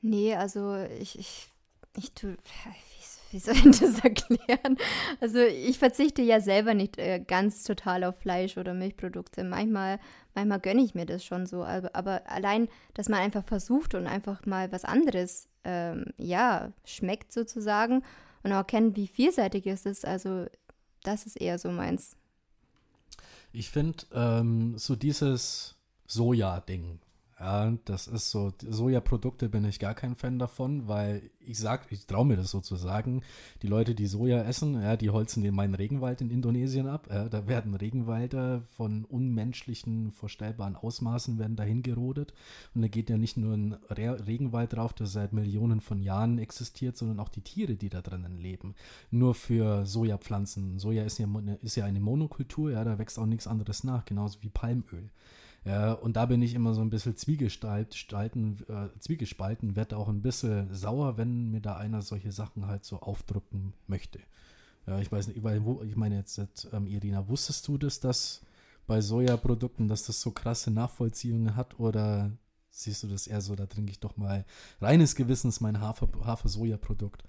Nee, 0.02 0.36
also 0.36 0.76
ich, 1.00 1.18
ich, 1.18 1.48
ich 1.96 2.12
tue, 2.12 2.32
wie, 2.34 3.32
wie 3.32 3.40
soll 3.40 3.56
ich 3.56 3.80
das 3.80 4.00
erklären? 4.04 4.78
Also 5.22 5.40
ich 5.40 5.80
verzichte 5.80 6.22
ja 6.22 6.40
selber 6.42 6.74
nicht 6.74 6.98
äh, 6.98 7.20
ganz 7.20 7.64
total 7.64 8.04
auf 8.04 8.18
Fleisch 8.18 8.58
oder 8.58 8.74
Milchprodukte. 8.74 9.44
Manchmal, 9.44 10.00
manchmal 10.36 10.60
gönne 10.60 10.84
ich 10.84 10.94
mir 10.94 11.06
das 11.06 11.24
schon 11.24 11.46
so. 11.46 11.64
Aber, 11.64 11.96
aber 11.96 12.30
allein, 12.30 12.68
dass 12.94 13.10
man 13.10 13.22
einfach 13.22 13.44
versucht 13.46 13.96
und 13.96 14.08
einfach 14.08 14.46
mal 14.46 14.72
was 14.72 14.86
anderes, 14.86 15.48
ähm, 15.64 16.08
ja, 16.18 16.74
schmeckt 16.84 17.32
sozusagen 17.32 18.04
und 18.44 18.52
auch 18.52 18.68
kennt, 18.68 18.98
wie 18.98 19.08
vielseitig 19.08 19.66
es 19.68 19.86
ist. 19.86 20.06
Also 20.06 20.46
das 21.04 21.26
ist 21.26 21.40
eher 21.40 21.58
so 21.58 21.72
meins. 21.72 22.18
Ich 23.54 23.70
finde 23.70 24.00
ähm, 24.14 24.78
so 24.78 24.96
dieses 24.96 25.76
Soja-Ding. 26.08 27.00
Ja, 27.44 27.74
das 27.84 28.08
ist 28.08 28.32
so, 28.32 28.54
Sojaprodukte 28.66 29.50
bin 29.50 29.66
ich 29.66 29.78
gar 29.78 29.94
kein 29.94 30.16
Fan 30.16 30.40
davon, 30.40 30.88
weil 30.88 31.30
ich 31.42 31.60
sag, 31.60 31.92
ich 31.92 32.06
traue 32.08 32.26
mir 32.26 32.38
das 32.38 32.52
so 32.52 32.62
zu 32.62 32.78
sagen, 32.78 33.22
die 33.62 33.68
Leute, 33.68 33.96
die 33.96 34.06
Soja 34.06 34.44
essen, 34.44 34.82
ja, 34.82 34.96
die 34.96 35.10
holzen 35.10 35.44
den 35.44 35.54
meinen 35.54 35.76
Regenwald 35.76 36.22
in 36.22 36.30
Indonesien 36.30 36.88
ab. 36.88 37.10
Ja, 37.12 37.28
da 37.28 37.46
werden 37.46 37.76
Regenwälder 37.76 38.62
von 38.78 39.04
unmenschlichen, 39.04 40.14
vorstellbaren 40.14 40.78
Ausmaßen 40.78 41.38
werden 41.38 41.58
dahin 41.58 41.84
gerodet. 41.84 42.34
Und 42.76 42.82
da 42.82 42.88
geht 42.88 43.10
ja 43.10 43.18
nicht 43.18 43.36
nur 43.36 43.56
ein 43.56 43.74
Re 43.90 44.26
Regenwald 44.26 44.72
drauf, 44.72 44.94
der 44.94 45.08
seit 45.08 45.34
Millionen 45.34 45.82
von 45.82 46.02
Jahren 46.02 46.38
existiert, 46.38 46.96
sondern 46.96 47.20
auch 47.20 47.30
die 47.30 47.42
Tiere, 47.42 47.76
die 47.76 47.90
da 47.90 48.02
drinnen 48.02 48.38
leben. 48.38 48.74
Nur 49.12 49.36
für 49.36 49.86
Sojapflanzen. 49.86 50.80
Soja 50.80 51.04
ist 51.04 51.18
ja, 51.18 51.28
ist 51.62 51.76
ja 51.76 51.84
eine 51.84 52.00
Monokultur, 52.00 52.72
ja, 52.72 52.86
da 52.86 52.98
wächst 53.00 53.20
auch 53.20 53.26
nichts 53.26 53.48
anderes 53.48 53.84
nach, 53.84 54.06
genauso 54.06 54.42
wie 54.44 54.50
Palmöl. 54.50 55.10
Ja, 55.66 55.94
und 55.94 56.18
da 56.18 56.26
bin 56.26 56.42
ich 56.42 56.56
immer 56.56 56.74
so 56.74 56.82
ein 56.82 56.90
bisschen 56.90 57.16
zwiegespalten, 57.16 58.66
äh, 58.68 59.00
zwiegespalten, 59.00 59.76
werde 59.78 59.98
auch 59.98 60.10
ein 60.10 60.22
bisschen 60.22 60.74
sauer, 60.74 61.18
wenn 61.18 61.52
mir 61.52 61.62
da 61.62 61.78
einer 61.78 62.02
solche 62.02 62.34
Sachen 62.34 62.68
halt 62.68 62.84
so 62.84 63.00
aufdrücken 63.00 63.74
möchte. 63.88 64.20
Ja, 64.86 65.00
ich 65.00 65.10
weiß 65.10 65.28
nicht, 65.28 65.42
weil, 65.44 65.64
wo, 65.64 65.82
ich 65.84 65.96
meine 65.96 66.18
jetzt, 66.18 66.38
ähm, 66.74 66.88
Irina, 66.88 67.28
wusstest 67.30 67.66
du 67.68 67.78
das, 67.78 68.02
dass 68.02 68.42
bei 68.88 69.00
Sojaprodukten, 69.00 69.88
dass 69.88 70.06
das 70.06 70.20
so 70.20 70.32
krasse 70.32 70.70
Nachvollziehungen 70.72 71.56
hat 71.56 71.80
oder 71.80 72.32
siehst 72.70 73.04
du 73.04 73.08
das 73.08 73.28
eher 73.28 73.40
so, 73.40 73.56
da 73.56 73.66
trinke 73.66 73.92
ich 73.92 74.02
doch 74.02 74.18
mal 74.18 74.46
reines 74.82 75.16
Gewissens 75.16 75.62
mein 75.62 75.80
Hafer-Soja-Produkt, 75.80 77.24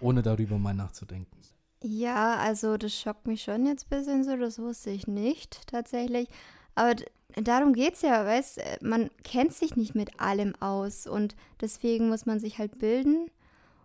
ohne 0.00 0.22
darüber 0.22 0.58
mal 0.58 0.74
nachzudenken? 0.74 1.38
Ja, 1.82 2.36
also 2.38 2.76
das 2.76 2.98
schockt 2.98 3.26
mich 3.26 3.42
schon 3.42 3.66
jetzt 3.66 3.86
ein 3.86 3.98
bisschen 3.98 4.24
so, 4.24 4.36
das 4.36 4.58
wusste 4.58 4.90
ich 4.90 5.06
nicht 5.06 5.68
tatsächlich. 5.68 6.28
Aber 6.76 6.94
darum 7.34 7.72
geht 7.72 7.94
es 7.94 8.02
ja, 8.02 8.24
weißt 8.24 8.60
man 8.82 9.10
kennt 9.24 9.52
sich 9.52 9.74
nicht 9.74 9.96
mit 9.96 10.20
allem 10.20 10.54
aus 10.60 11.08
und 11.08 11.34
deswegen 11.60 12.08
muss 12.08 12.26
man 12.26 12.38
sich 12.38 12.58
halt 12.58 12.78
bilden. 12.78 13.28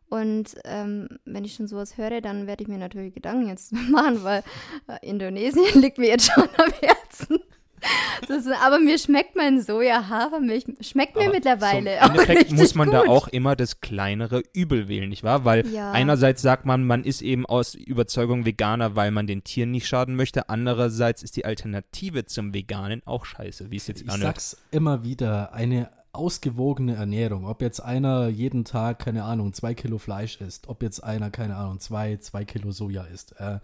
Und 0.10 0.56
ähm, 0.66 1.08
wenn 1.24 1.46
ich 1.46 1.56
schon 1.56 1.68
sowas 1.68 1.98
höre, 1.98 2.20
dann 2.20 2.46
werde 2.46 2.64
ich 2.64 2.68
mir 2.68 2.78
natürlich 2.78 3.14
Gedanken 3.14 3.48
jetzt 3.48 3.72
machen, 3.89 4.24
weil 4.24 4.44
äh, 4.88 5.08
Indonesien 5.08 5.66
liegt 5.82 5.98
mir 5.98 6.10
jetzt 6.10 6.32
schon 6.32 6.50
am 6.58 6.72
Herzen. 6.82 7.39
Das, 8.27 8.45
aber 8.47 8.79
mir 8.79 8.97
schmeckt 8.99 9.36
mein 9.36 9.59
Soja-Hafermilch, 9.59 10.65
schmeckt 10.82 11.15
mir 11.15 11.23
aber 11.23 11.34
mittlerweile. 11.34 11.97
Im 11.97 12.11
Endeffekt 12.11 12.51
muss 12.51 12.75
man 12.75 12.89
gut. 12.89 12.95
da 12.95 13.01
auch 13.01 13.27
immer 13.27 13.55
das 13.55 13.82
kleinere 13.82 14.43
Übel 14.53 14.88
wählen, 14.88 15.09
nicht 15.09 15.23
wahr? 15.23 15.43
Weil 15.45 15.67
ja. 15.67 15.91
einerseits 15.91 16.41
sagt 16.41 16.65
man, 16.65 16.86
man 16.86 17.03
ist 17.03 17.21
eben 17.21 17.45
aus 17.45 17.73
Überzeugung 17.73 18.45
Veganer, 18.45 18.95
weil 18.95 19.11
man 19.11 19.25
den 19.27 19.43
Tieren 19.43 19.71
nicht 19.71 19.88
schaden 19.88 20.15
möchte. 20.15 20.49
Andererseits 20.49 21.23
ist 21.23 21.36
die 21.36 21.45
Alternative 21.45 22.25
zum 22.25 22.53
Veganen 22.53 23.01
auch 23.05 23.25
scheiße, 23.25 23.71
wie 23.71 23.77
es 23.77 23.88
jetzt 23.88 24.03
Ich 24.03 24.09
anhört. 24.09 24.36
sag's 24.36 24.57
immer 24.71 25.03
wieder, 25.03 25.53
eine 25.53 25.89
ausgewogene 26.14 26.95
Ernährung, 26.95 27.45
ob 27.45 27.62
jetzt 27.62 27.80
einer 27.80 28.28
jeden 28.28 28.66
Tag, 28.66 28.99
keine 28.99 29.24
Ahnung, 29.24 29.53
zwei 29.53 29.74
Kilo 29.74 29.97
Fleisch 29.97 30.41
isst, 30.41 30.68
ob 30.68 30.84
jetzt 30.84 31.03
einer, 31.03 31.30
keine 31.30 31.55
Ahnung, 31.55 31.80
zwei, 31.80 32.18
zwei 32.18 32.43
Kilo 32.43 32.72
Soja 32.72 33.03
isst. 33.03 33.39
Äh, 33.39 33.59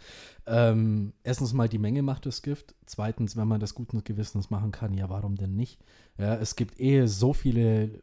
ähm, 0.46 1.14
erstens 1.24 1.54
mal, 1.54 1.68
die 1.68 1.78
Menge 1.78 2.04
macht 2.04 2.26
das 2.26 2.42
Gift. 2.42 2.76
Zweitens, 2.86 3.36
wenn 3.36 3.48
man 3.48 3.60
das 3.60 3.76
guten 3.76 4.04
Gewissens 4.04 4.50
machen 4.50 4.72
kann, 4.72 4.94
ja, 4.94 5.10
warum 5.10 5.36
denn 5.36 5.56
nicht? 5.56 5.80
Ja, 6.18 6.36
es 6.36 6.56
gibt 6.56 6.80
eh 6.80 7.06
so 7.08 7.34
viele 7.34 8.02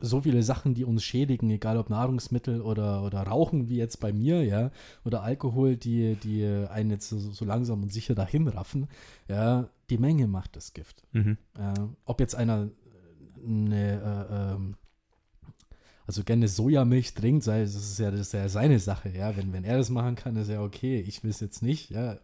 so 0.00 0.20
viele 0.20 0.42
Sachen, 0.42 0.74
die 0.74 0.84
uns 0.84 1.04
schädigen, 1.04 1.50
egal 1.50 1.78
ob 1.78 1.90
Nahrungsmittel 1.90 2.60
oder, 2.60 3.02
oder 3.02 3.22
Rauchen, 3.22 3.68
wie 3.68 3.76
jetzt 3.76 3.98
bei 3.98 4.12
mir, 4.12 4.44
ja, 4.44 4.70
oder 5.04 5.22
Alkohol, 5.22 5.76
die, 5.76 6.16
die 6.16 6.44
einen 6.44 6.90
jetzt 6.90 7.08
so, 7.08 7.18
so 7.18 7.44
langsam 7.44 7.82
und 7.82 7.92
sicher 7.92 8.14
dahin 8.14 8.48
raffen, 8.48 8.88
ja, 9.28 9.68
die 9.90 9.98
Menge 9.98 10.26
macht 10.26 10.56
das 10.56 10.74
Gift. 10.74 11.02
Mhm. 11.12 11.38
Äh, 11.58 11.80
ob 12.04 12.20
jetzt 12.20 12.34
einer 12.34 12.68
eine, 13.46 14.28
äh, 14.30 14.54
ähm, 14.54 14.76
also 16.06 16.22
gerne 16.22 16.48
Sojamilch 16.48 17.14
trinkt, 17.14 17.44
sei, 17.44 17.62
das 17.62 17.74
ist 17.74 17.98
ja, 17.98 18.10
das 18.10 18.20
ist 18.20 18.32
ja 18.32 18.48
seine 18.48 18.78
Sache, 18.78 19.08
ja. 19.08 19.36
Wenn, 19.36 19.52
wenn 19.52 19.64
er 19.64 19.76
das 19.76 19.90
machen 19.90 20.14
kann, 20.14 20.36
ist 20.36 20.48
ja 20.48 20.62
okay. 20.62 21.00
Ich 21.00 21.22
will 21.22 21.30
es 21.30 21.40
jetzt 21.40 21.62
nicht, 21.62 21.90
ja. 21.90 22.18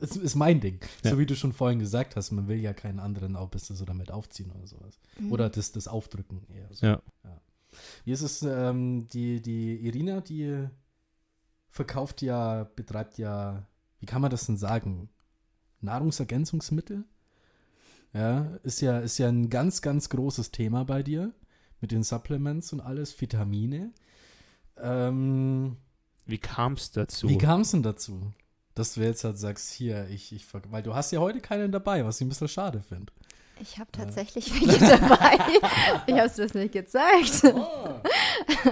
Es 0.00 0.16
ist 0.16 0.36
mein 0.36 0.60
Ding. 0.60 0.80
Ja. 1.02 1.10
So 1.10 1.18
wie 1.18 1.26
du 1.26 1.34
schon 1.34 1.52
vorhin 1.52 1.80
gesagt 1.80 2.14
hast, 2.14 2.30
man 2.30 2.46
will 2.46 2.58
ja 2.58 2.72
keinen 2.72 3.00
anderen 3.00 3.34
auch 3.34 3.48
bis 3.48 3.66
so 3.66 3.84
damit 3.84 4.12
aufziehen 4.12 4.50
oder 4.52 4.66
sowas. 4.66 4.98
Mhm. 5.18 5.32
Oder 5.32 5.50
das, 5.50 5.72
das 5.72 5.88
Aufdrücken 5.88 6.46
eher 6.54 6.68
so. 6.72 6.86
Ja. 6.86 7.02
ja. 7.24 7.40
Wie 8.04 8.12
ist 8.12 8.22
es, 8.22 8.42
ähm, 8.42 9.08
die, 9.08 9.42
die 9.42 9.76
Irina, 9.86 10.20
die 10.20 10.68
verkauft 11.70 12.22
ja, 12.22 12.64
betreibt 12.76 13.18
ja, 13.18 13.66
wie 13.98 14.06
kann 14.06 14.22
man 14.22 14.30
das 14.30 14.46
denn 14.46 14.56
sagen? 14.56 15.10
Nahrungsergänzungsmittel? 15.80 17.04
Ja, 18.14 18.58
ist 18.62 18.80
ja, 18.80 18.98
ist 18.98 19.18
ja 19.18 19.28
ein 19.28 19.50
ganz, 19.50 19.82
ganz 19.82 20.08
großes 20.08 20.50
Thema 20.50 20.84
bei 20.84 21.02
dir 21.02 21.32
mit 21.80 21.92
den 21.92 22.02
Supplements 22.02 22.72
und 22.72 22.80
alles, 22.80 23.20
Vitamine. 23.20 23.92
Ähm, 24.80 25.76
wie 26.26 26.38
kam 26.38 26.74
es 26.74 26.90
dazu? 26.90 27.28
Wie 27.28 27.38
kam 27.38 27.62
es 27.62 27.70
denn 27.70 27.82
dazu? 27.82 28.32
Dass 28.74 28.94
du 28.94 29.00
jetzt 29.00 29.24
halt 29.24 29.38
sagst, 29.38 29.72
hier, 29.72 30.08
ich, 30.08 30.32
ich, 30.32 30.46
weil 30.70 30.82
du 30.82 30.94
hast 30.94 31.10
ja 31.10 31.20
heute 31.20 31.40
keinen 31.40 31.72
dabei, 31.72 32.04
was 32.04 32.20
ich 32.20 32.26
ein 32.26 32.28
bisschen 32.28 32.48
schade 32.48 32.80
finde. 32.80 33.12
Ich 33.60 33.78
habe 33.78 33.90
tatsächlich 33.90 34.48
ja. 34.48 34.54
welche 34.60 34.98
dabei. 34.98 35.38
ich 36.06 36.14
habe 36.14 36.26
es 36.26 36.36
das 36.36 36.54
nicht 36.54 36.72
gezeigt. 36.72 37.42
Oh. 37.44 38.00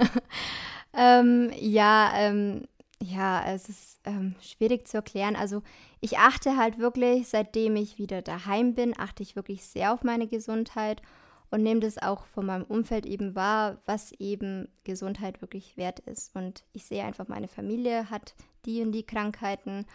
ähm, 0.97 1.51
ja, 1.59 2.11
ähm, 2.15 2.67
ja, 3.01 3.45
es 3.45 3.69
ist 3.69 3.99
ähm, 4.05 4.35
schwierig 4.41 4.87
zu 4.87 4.97
erklären. 4.97 5.35
Also 5.35 5.61
ich 6.01 6.17
achte 6.17 6.57
halt 6.57 6.79
wirklich, 6.79 7.27
seitdem 7.27 7.75
ich 7.75 7.97
wieder 7.97 8.21
daheim 8.21 8.73
bin, 8.73 8.97
achte 8.97 9.23
ich 9.23 9.35
wirklich 9.35 9.63
sehr 9.65 9.93
auf 9.93 10.03
meine 10.03 10.27
Gesundheit 10.27 11.01
und 11.49 11.63
nehme 11.63 11.79
das 11.79 11.97
auch 11.97 12.25
von 12.25 12.45
meinem 12.45 12.63
Umfeld 12.63 13.05
eben 13.05 13.35
wahr, 13.35 13.77
was 13.85 14.11
eben 14.13 14.67
Gesundheit 14.83 15.41
wirklich 15.41 15.77
wert 15.77 15.99
ist. 15.99 16.35
Und 16.35 16.65
ich 16.73 16.85
sehe 16.85 17.03
einfach, 17.03 17.27
meine 17.27 17.47
Familie 17.47 18.09
hat 18.09 18.35
die 18.65 18.81
und 18.81 18.91
die 18.91 19.05
Krankheiten 19.05 19.85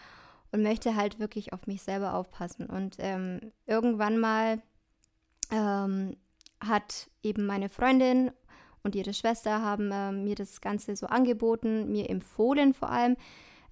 und 0.52 0.62
möchte 0.62 0.96
halt 0.96 1.18
wirklich 1.18 1.52
auf 1.52 1.66
mich 1.66 1.82
selber 1.82 2.14
aufpassen. 2.14 2.66
Und 2.66 2.96
ähm, 2.98 3.52
irgendwann 3.66 4.18
mal 4.18 4.62
ähm, 5.50 6.16
hat 6.60 7.10
eben 7.22 7.44
meine 7.46 7.68
Freundin 7.68 8.30
und 8.82 8.94
ihre 8.94 9.14
Schwester 9.14 9.62
haben 9.62 9.90
äh, 9.92 10.12
mir 10.12 10.34
das 10.34 10.60
Ganze 10.60 10.96
so 10.96 11.06
angeboten, 11.06 11.90
mir 11.90 12.10
empfohlen 12.10 12.74
vor 12.74 12.90
allem. 12.90 13.16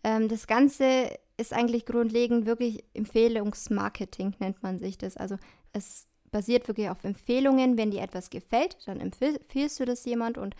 Ähm, 0.04 0.28
das 0.28 0.46
Ganze 0.46 1.18
ist 1.36 1.52
eigentlich 1.52 1.86
grundlegend 1.86 2.46
wirklich 2.46 2.84
Empfehlungsmarketing, 2.94 4.36
nennt 4.38 4.62
man 4.62 4.78
sich 4.78 4.98
das. 4.98 5.16
Also 5.16 5.36
es 5.72 6.06
basiert 6.30 6.68
wirklich 6.68 6.88
auf 6.90 7.02
Empfehlungen. 7.04 7.76
Wenn 7.76 7.90
dir 7.90 8.02
etwas 8.02 8.30
gefällt, 8.30 8.76
dann 8.86 9.00
empfiehlst 9.00 9.80
du 9.80 9.84
das 9.84 10.04
jemand 10.04 10.38
und 10.38 10.54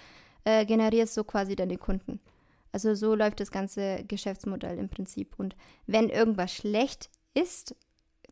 äh, 0.45 0.65
generierst 0.65 1.15
so 1.15 1.25
quasi 1.25 1.55
deine 1.55 1.77
Kunden. 1.77 2.21
Also 2.73 2.95
so 2.95 3.15
läuft 3.15 3.41
das 3.41 3.51
ganze 3.51 4.05
Geschäftsmodell 4.05 4.79
im 4.79 4.89
Prinzip. 4.89 5.35
Und 5.39 5.57
wenn 5.87 6.09
irgendwas 6.09 6.53
schlecht 6.53 7.11
ist, 7.35 7.75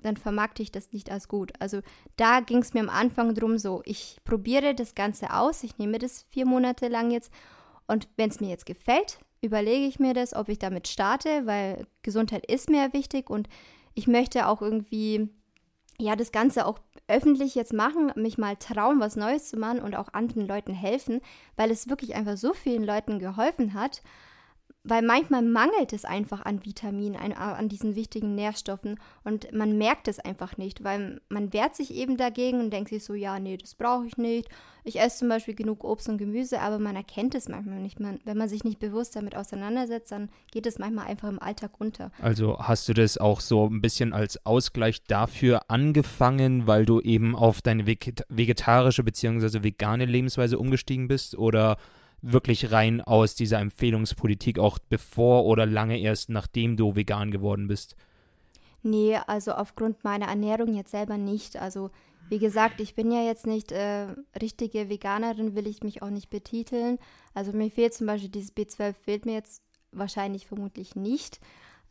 dann 0.03 0.17
vermarkte 0.17 0.63
ich 0.63 0.73
das 0.73 0.93
nicht 0.93 1.11
als 1.11 1.29
gut. 1.29 1.53
Also 1.59 1.81
da 2.17 2.41
ging 2.41 2.59
es 2.59 2.75
mir 2.75 2.81
am 2.81 2.89
Anfang 2.89 3.35
drum 3.35 3.59
so, 3.59 3.83
ich 3.85 4.19
probiere 4.25 4.75
das 4.75 4.95
Ganze 4.95 5.33
aus, 5.35 5.63
ich 5.63 5.79
nehme 5.79 5.99
das 5.99 6.25
vier 6.31 6.47
Monate 6.47 6.89
lang 6.89 7.11
jetzt 7.11 7.33
und 7.87 8.09
wenn 8.17 8.31
es 8.31 8.41
mir 8.41 8.49
jetzt 8.49 8.67
gefällt, 8.67 9.19
überlege 9.41 9.87
ich 9.87 9.99
mir 9.99 10.15
das, 10.15 10.35
ob 10.35 10.49
ich 10.49 10.59
damit 10.59 10.89
starte, 10.89 11.47
weil 11.47 11.87
Gesundheit 12.03 12.47
ist 12.47 12.71
mir 12.71 12.93
wichtig 12.93 13.31
und 13.31 13.49
ich 13.95 14.07
möchte 14.07 14.47
auch 14.47 14.63
irgendwie, 14.63 15.29
ja, 15.99 16.15
das 16.15 16.33
Ganze 16.33 16.67
auch 16.67 16.79
öffentlich 17.09 17.55
jetzt 17.55 17.73
machen, 17.73 18.13
mich 18.15 18.37
mal 18.37 18.57
trauen, 18.57 19.01
was 19.01 19.17
Neues 19.17 19.49
zu 19.49 19.57
machen 19.57 19.81
und 19.81 19.97
auch 19.97 20.13
anderen 20.13 20.47
Leuten 20.47 20.73
helfen, 20.73 21.21
weil 21.57 21.71
es 21.71 21.89
wirklich 21.89 22.15
einfach 22.15 22.37
so 22.37 22.53
vielen 22.53 22.85
Leuten 22.85 23.19
geholfen 23.19 23.75
hat 23.75 24.03
weil 24.85 25.03
manchmal 25.03 25.43
mangelt 25.43 25.93
es 25.93 26.05
einfach 26.05 26.45
an 26.45 26.65
Vitaminen, 26.65 27.17
an, 27.17 27.33
an, 27.33 27.69
diesen 27.69 27.95
wichtigen 27.95 28.35
Nährstoffen 28.35 28.99
und 29.25 29.53
man 29.53 29.77
merkt 29.77 30.09
es 30.09 30.19
einfach 30.19 30.57
nicht, 30.57 30.85
weil 30.85 31.21
man 31.29 31.53
wehrt 31.53 31.77
sich 31.77 31.95
eben 31.95 32.17
dagegen 32.17 32.61
und 32.61 32.71
denkt 32.71 32.91
sich 32.91 33.05
so, 33.05 33.15
ja, 33.15 33.39
nee, 33.39 33.57
das 33.57 33.75
brauche 33.75 34.07
ich 34.07 34.17
nicht. 34.17 34.49
Ich 34.85 34.99
esse 35.01 35.19
zum 35.19 35.29
Beispiel 35.29 35.55
genug 35.55 35.85
Obst 35.85 36.09
und 36.09 36.17
Gemüse, 36.17 36.61
aber 36.61 36.79
man 36.79 36.97
erkennt 36.97 37.35
es 37.35 37.49
manchmal 37.49 37.81
nicht. 37.81 38.01
Man, 38.01 38.21
wenn 38.25 38.39
man 38.39 38.49
sich 38.49 38.65
nicht 38.65 38.79
bewusst 38.79 39.17
damit 39.17 39.37
auseinandersetzt, 39.37 40.13
dann 40.13 40.31
geht 40.51 40.65
es 40.65 40.79
manchmal 40.79 41.09
einfach 41.09 41.29
im 41.29 41.43
Alltag 41.43 41.73
unter. 41.79 42.11
Also 42.23 42.59
hast 42.59 42.89
du 42.89 42.95
das 42.95 43.19
auch 43.19 43.41
so 43.41 43.67
ein 43.67 43.83
bisschen 43.83 44.15
als 44.15 44.47
Ausgleich 44.47 45.05
dafür 45.05 45.63
angefangen, 45.69 46.67
weil 46.67 46.87
du 46.87 47.01
eben 47.01 47.37
auf 47.37 47.61
deine 47.61 47.87
vegetarische 47.87 49.05
bzw. 49.05 49.63
vegane 49.63 50.07
Lebensweise 50.07 50.59
umgestiegen 50.59 51.09
bist 51.09 51.37
oder 51.37 51.77
wirklich 52.23 52.73
rein 52.73 53.01
aus 53.01 53.35
dieser 53.35 53.59
Empfehlungspolitik, 53.61 54.59
auch 54.59 54.79
bevor 54.79 55.45
oder 55.45 55.67
lange 55.67 55.99
erst 55.99 56.31
nachdem 56.31 56.77
du 56.77 56.97
vegan 56.97 57.31
geworden 57.31 57.69
bist? 57.69 57.97
Nee, 58.83 59.19
also 59.27 59.53
aufgrund 59.53 60.05
meiner 60.05 60.27
Ernährung 60.27 60.75
jetzt 60.75 60.91
selber 60.91 61.19
nicht. 61.19 61.57
Also 61.57 61.91
wie 62.29 62.39
gesagt, 62.39 62.81
ich 62.81 62.95
bin 62.95 63.11
ja 63.11 63.23
jetzt 63.23 63.47
nicht 63.47 63.73
äh, 63.73 64.09
richtige 64.41 64.89
Veganerin, 64.89 65.55
will 65.55 65.67
ich 65.67 65.83
mich 65.83 66.03
auch 66.03 66.11
nicht 66.11 66.31
betiteln. 66.31 66.99
Also 67.35 67.53
mir 67.53 67.71
fehlt 67.71 67.95
zum 67.95 68.07
Beispiel 68.07 68.31
dieses 68.31 68.55
B12, 68.55 68.95
fehlt 68.95 69.27
mir 69.27 69.35
jetzt 69.35 69.63
wahrscheinlich 69.93 70.47
vermutlich 70.47 70.95
nicht. 70.95 71.41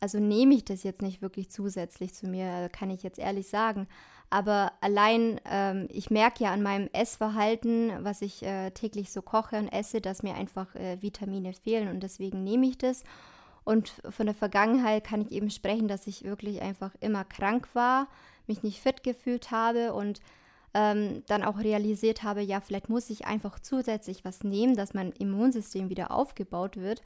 Also 0.00 0.20
nehme 0.20 0.54
ich 0.54 0.64
das 0.64 0.84
jetzt 0.84 1.02
nicht 1.02 1.22
wirklich 1.22 1.50
zusätzlich 1.50 2.14
zu 2.14 2.28
mir, 2.28 2.68
kann 2.70 2.90
ich 2.90 3.02
jetzt 3.02 3.18
ehrlich 3.18 3.48
sagen. 3.48 3.88
Aber 4.30 4.72
allein, 4.80 5.40
ähm, 5.50 5.88
ich 5.90 6.10
merke 6.10 6.44
ja 6.44 6.52
an 6.52 6.62
meinem 6.62 6.88
Essverhalten, 6.92 7.92
was 8.00 8.20
ich 8.20 8.42
äh, 8.42 8.70
täglich 8.70 9.10
so 9.10 9.22
koche 9.22 9.56
und 9.56 9.68
esse, 9.68 10.00
dass 10.00 10.22
mir 10.22 10.34
einfach 10.34 10.74
äh, 10.74 11.00
Vitamine 11.00 11.54
fehlen 11.54 11.88
und 11.88 12.00
deswegen 12.02 12.44
nehme 12.44 12.66
ich 12.66 12.76
das. 12.76 13.04
Und 13.64 13.92
von 14.08 14.26
der 14.26 14.34
Vergangenheit 14.34 15.04
kann 15.04 15.22
ich 15.22 15.32
eben 15.32 15.50
sprechen, 15.50 15.88
dass 15.88 16.06
ich 16.06 16.24
wirklich 16.24 16.62
einfach 16.62 16.94
immer 17.00 17.24
krank 17.24 17.68
war, 17.74 18.08
mich 18.46 18.62
nicht 18.62 18.80
fit 18.80 19.02
gefühlt 19.02 19.50
habe 19.50 19.92
und 19.92 20.20
ähm, 20.74 21.22
dann 21.26 21.42
auch 21.42 21.58
realisiert 21.58 22.22
habe, 22.22 22.42
ja, 22.42 22.60
vielleicht 22.60 22.88
muss 22.88 23.10
ich 23.10 23.26
einfach 23.26 23.58
zusätzlich 23.58 24.24
was 24.24 24.44
nehmen, 24.44 24.76
dass 24.76 24.94
mein 24.94 25.12
Immunsystem 25.12 25.88
wieder 25.88 26.10
aufgebaut 26.10 26.76
wird. 26.76 27.02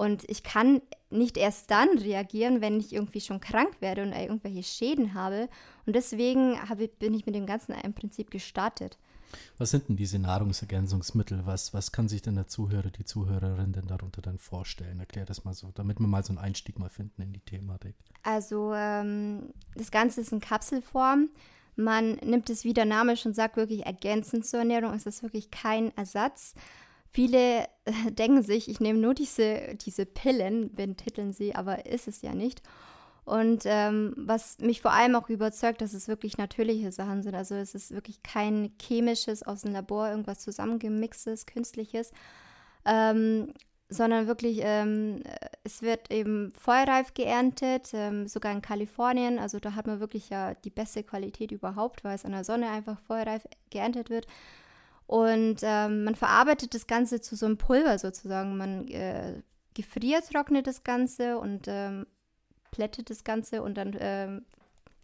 Und 0.00 0.24
ich 0.30 0.42
kann 0.42 0.80
nicht 1.10 1.36
erst 1.36 1.70
dann 1.70 1.90
reagieren, 1.98 2.62
wenn 2.62 2.80
ich 2.80 2.94
irgendwie 2.94 3.20
schon 3.20 3.38
krank 3.38 3.76
werde 3.80 4.02
und 4.02 4.12
irgendwelche 4.12 4.62
Schäden 4.62 5.12
habe. 5.12 5.50
Und 5.84 5.94
deswegen 5.94 6.58
habe, 6.70 6.88
bin 6.88 7.12
ich 7.12 7.26
mit 7.26 7.34
dem 7.34 7.44
Ganzen 7.44 7.74
im 7.74 7.92
Prinzip 7.92 8.30
gestartet. 8.30 8.96
Was 9.58 9.72
sind 9.72 9.90
denn 9.90 9.96
diese 9.96 10.18
Nahrungsergänzungsmittel? 10.18 11.42
Was, 11.44 11.74
was 11.74 11.92
kann 11.92 12.08
sich 12.08 12.22
denn 12.22 12.36
der 12.36 12.46
Zuhörer, 12.46 12.88
die 12.88 13.04
Zuhörerin 13.04 13.74
denn 13.74 13.88
darunter 13.88 14.22
dann 14.22 14.38
vorstellen? 14.38 15.00
Erklär 15.00 15.26
das 15.26 15.44
mal 15.44 15.52
so, 15.52 15.70
damit 15.74 16.00
wir 16.00 16.06
mal 16.06 16.24
so 16.24 16.30
einen 16.30 16.38
Einstieg 16.38 16.78
mal 16.78 16.88
finden 16.88 17.20
in 17.20 17.34
die 17.34 17.40
Thematik. 17.40 17.94
Also 18.22 18.72
ähm, 18.74 19.52
das 19.74 19.90
Ganze 19.90 20.22
ist 20.22 20.32
in 20.32 20.40
Kapselform. 20.40 21.28
Man 21.76 22.14
nimmt 22.24 22.48
es, 22.48 22.64
wie 22.64 22.72
der 22.72 22.86
Name 22.86 23.18
schon 23.18 23.34
sagt, 23.34 23.58
wirklich 23.58 23.84
ergänzend 23.84 24.46
zur 24.46 24.60
Ernährung. 24.60 24.94
Es 24.94 25.04
ist 25.04 25.22
wirklich 25.22 25.50
kein 25.50 25.94
Ersatz. 25.94 26.54
Viele 27.10 27.64
äh, 27.84 28.12
denken 28.12 28.42
sich, 28.42 28.68
ich 28.68 28.80
nehme 28.80 28.98
nur 28.98 29.14
diese, 29.14 29.76
diese 29.76 30.06
Pillen, 30.06 30.72
betiteln 30.72 31.32
sie, 31.32 31.54
aber 31.54 31.86
ist 31.86 32.08
es 32.08 32.22
ja 32.22 32.34
nicht. 32.34 32.62
Und 33.24 33.62
ähm, 33.64 34.14
was 34.16 34.58
mich 34.58 34.80
vor 34.80 34.92
allem 34.92 35.14
auch 35.14 35.28
überzeugt, 35.28 35.82
dass 35.82 35.92
es 35.92 36.08
wirklich 36.08 36.38
natürliche 36.38 36.90
Sachen 36.90 37.22
sind. 37.22 37.34
Also 37.34 37.54
es 37.54 37.74
ist 37.74 37.92
wirklich 37.92 38.22
kein 38.22 38.72
chemisches 38.80 39.42
aus 39.42 39.62
dem 39.62 39.72
Labor, 39.72 40.08
irgendwas 40.08 40.40
zusammengemixtes, 40.40 41.46
künstliches, 41.46 42.12
ähm, 42.84 43.52
sondern 43.88 44.26
wirklich, 44.26 44.60
ähm, 44.62 45.22
es 45.64 45.82
wird 45.82 46.10
eben 46.12 46.52
vollreif 46.54 47.12
geerntet, 47.14 47.90
ähm, 47.92 48.26
sogar 48.26 48.52
in 48.52 48.62
Kalifornien. 48.62 49.38
Also 49.38 49.58
da 49.58 49.74
hat 49.74 49.86
man 49.86 50.00
wirklich 50.00 50.30
ja 50.30 50.54
die 50.54 50.70
beste 50.70 51.02
Qualität 51.02 51.52
überhaupt, 51.52 52.04
weil 52.04 52.14
es 52.14 52.24
an 52.24 52.32
der 52.32 52.44
Sonne 52.44 52.70
einfach 52.70 52.98
vollreif 53.00 53.46
geerntet 53.70 54.10
wird. 54.10 54.26
Und 55.10 55.56
ähm, 55.62 56.04
man 56.04 56.14
verarbeitet 56.14 56.72
das 56.72 56.86
Ganze 56.86 57.20
zu 57.20 57.34
so 57.34 57.44
einem 57.44 57.58
Pulver 57.58 57.98
sozusagen. 57.98 58.56
Man 58.56 58.86
äh, 58.86 59.42
gefriertrocknet 59.74 60.68
das 60.68 60.84
Ganze 60.84 61.36
und 61.40 61.66
ähm, 61.66 62.06
plättet 62.70 63.10
das 63.10 63.24
Ganze 63.24 63.64
und 63.64 63.74
dann 63.74 63.96
ähm, 63.98 64.44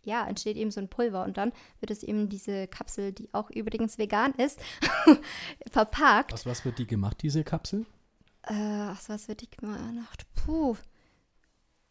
ja, 0.05 0.25
entsteht 0.29 0.57
eben 0.59 0.71
so 0.71 0.81
ein 0.81 0.87
Pulver 0.87 1.25
und 1.25 1.37
dann 1.39 1.53
wird 1.81 1.91
es 1.91 2.05
eben 2.05 2.29
diese 2.29 2.69
Kapsel, 2.69 3.15
die 3.15 3.35
auch 3.35 3.51
übrigens 3.51 3.99
vegan 3.99 4.33
ist, 4.35 4.61
verpackt. 5.73 6.33
Aus 6.33 6.47
was 6.47 6.65
wird 6.65 6.79
die 6.79 6.87
gemacht, 6.87 7.21
diese 7.23 7.43
Kapsel? 7.43 7.85
Äh, 8.43 8.91
aus 8.93 9.09
was 9.09 9.27
wird 9.27 9.41
die 9.41 9.51
gemacht? 9.51 10.25
Puh, 10.37 10.77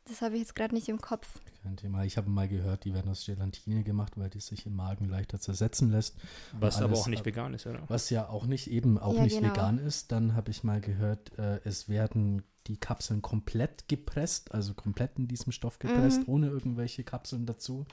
das 0.05 0.21
habe 0.21 0.35
ich 0.35 0.43
jetzt 0.43 0.55
gerade 0.55 0.73
nicht 0.73 0.87
im 0.87 1.01
Kopf. 1.01 1.41
Kein 1.65 1.77
Thema. 1.77 2.03
Ich 2.03 2.15
habe 2.15 2.29
mal 2.29 2.47
gehört, 2.47 2.85
die 2.85 2.93
werden 2.93 3.09
aus 3.09 3.25
Gelatine 3.25 3.83
gemacht, 3.83 4.13
weil 4.17 4.29
die 4.29 4.39
sich 4.39 4.67
im 4.67 4.75
Magen 4.75 5.05
leichter 5.05 5.39
zersetzen 5.39 5.89
lässt. 5.89 6.15
Was 6.59 6.75
alles, 6.75 6.85
aber 6.85 6.99
auch 6.99 7.07
nicht 7.07 7.25
vegan 7.25 7.55
ist, 7.55 7.65
oder? 7.65 7.81
Was 7.87 8.11
ja 8.11 8.29
auch 8.29 8.45
nicht 8.45 8.69
eben 8.69 8.99
auch 8.99 9.15
ja, 9.15 9.23
nicht 9.23 9.39
genau. 9.39 9.49
vegan 9.49 9.79
ist. 9.79 10.11
Dann 10.11 10.35
habe 10.35 10.51
ich 10.51 10.63
mal 10.63 10.79
gehört, 10.79 11.35
äh, 11.39 11.59
es 11.63 11.89
werden 11.89 12.43
die 12.67 12.77
Kapseln 12.77 13.23
komplett 13.23 13.87
gepresst, 13.87 14.53
also 14.53 14.75
komplett 14.75 15.17
in 15.17 15.27
diesem 15.27 15.51
Stoff 15.51 15.79
gepresst, 15.79 16.27
mhm. 16.27 16.33
ohne 16.33 16.47
irgendwelche 16.49 17.03
Kapseln 17.03 17.47
dazu, 17.47 17.87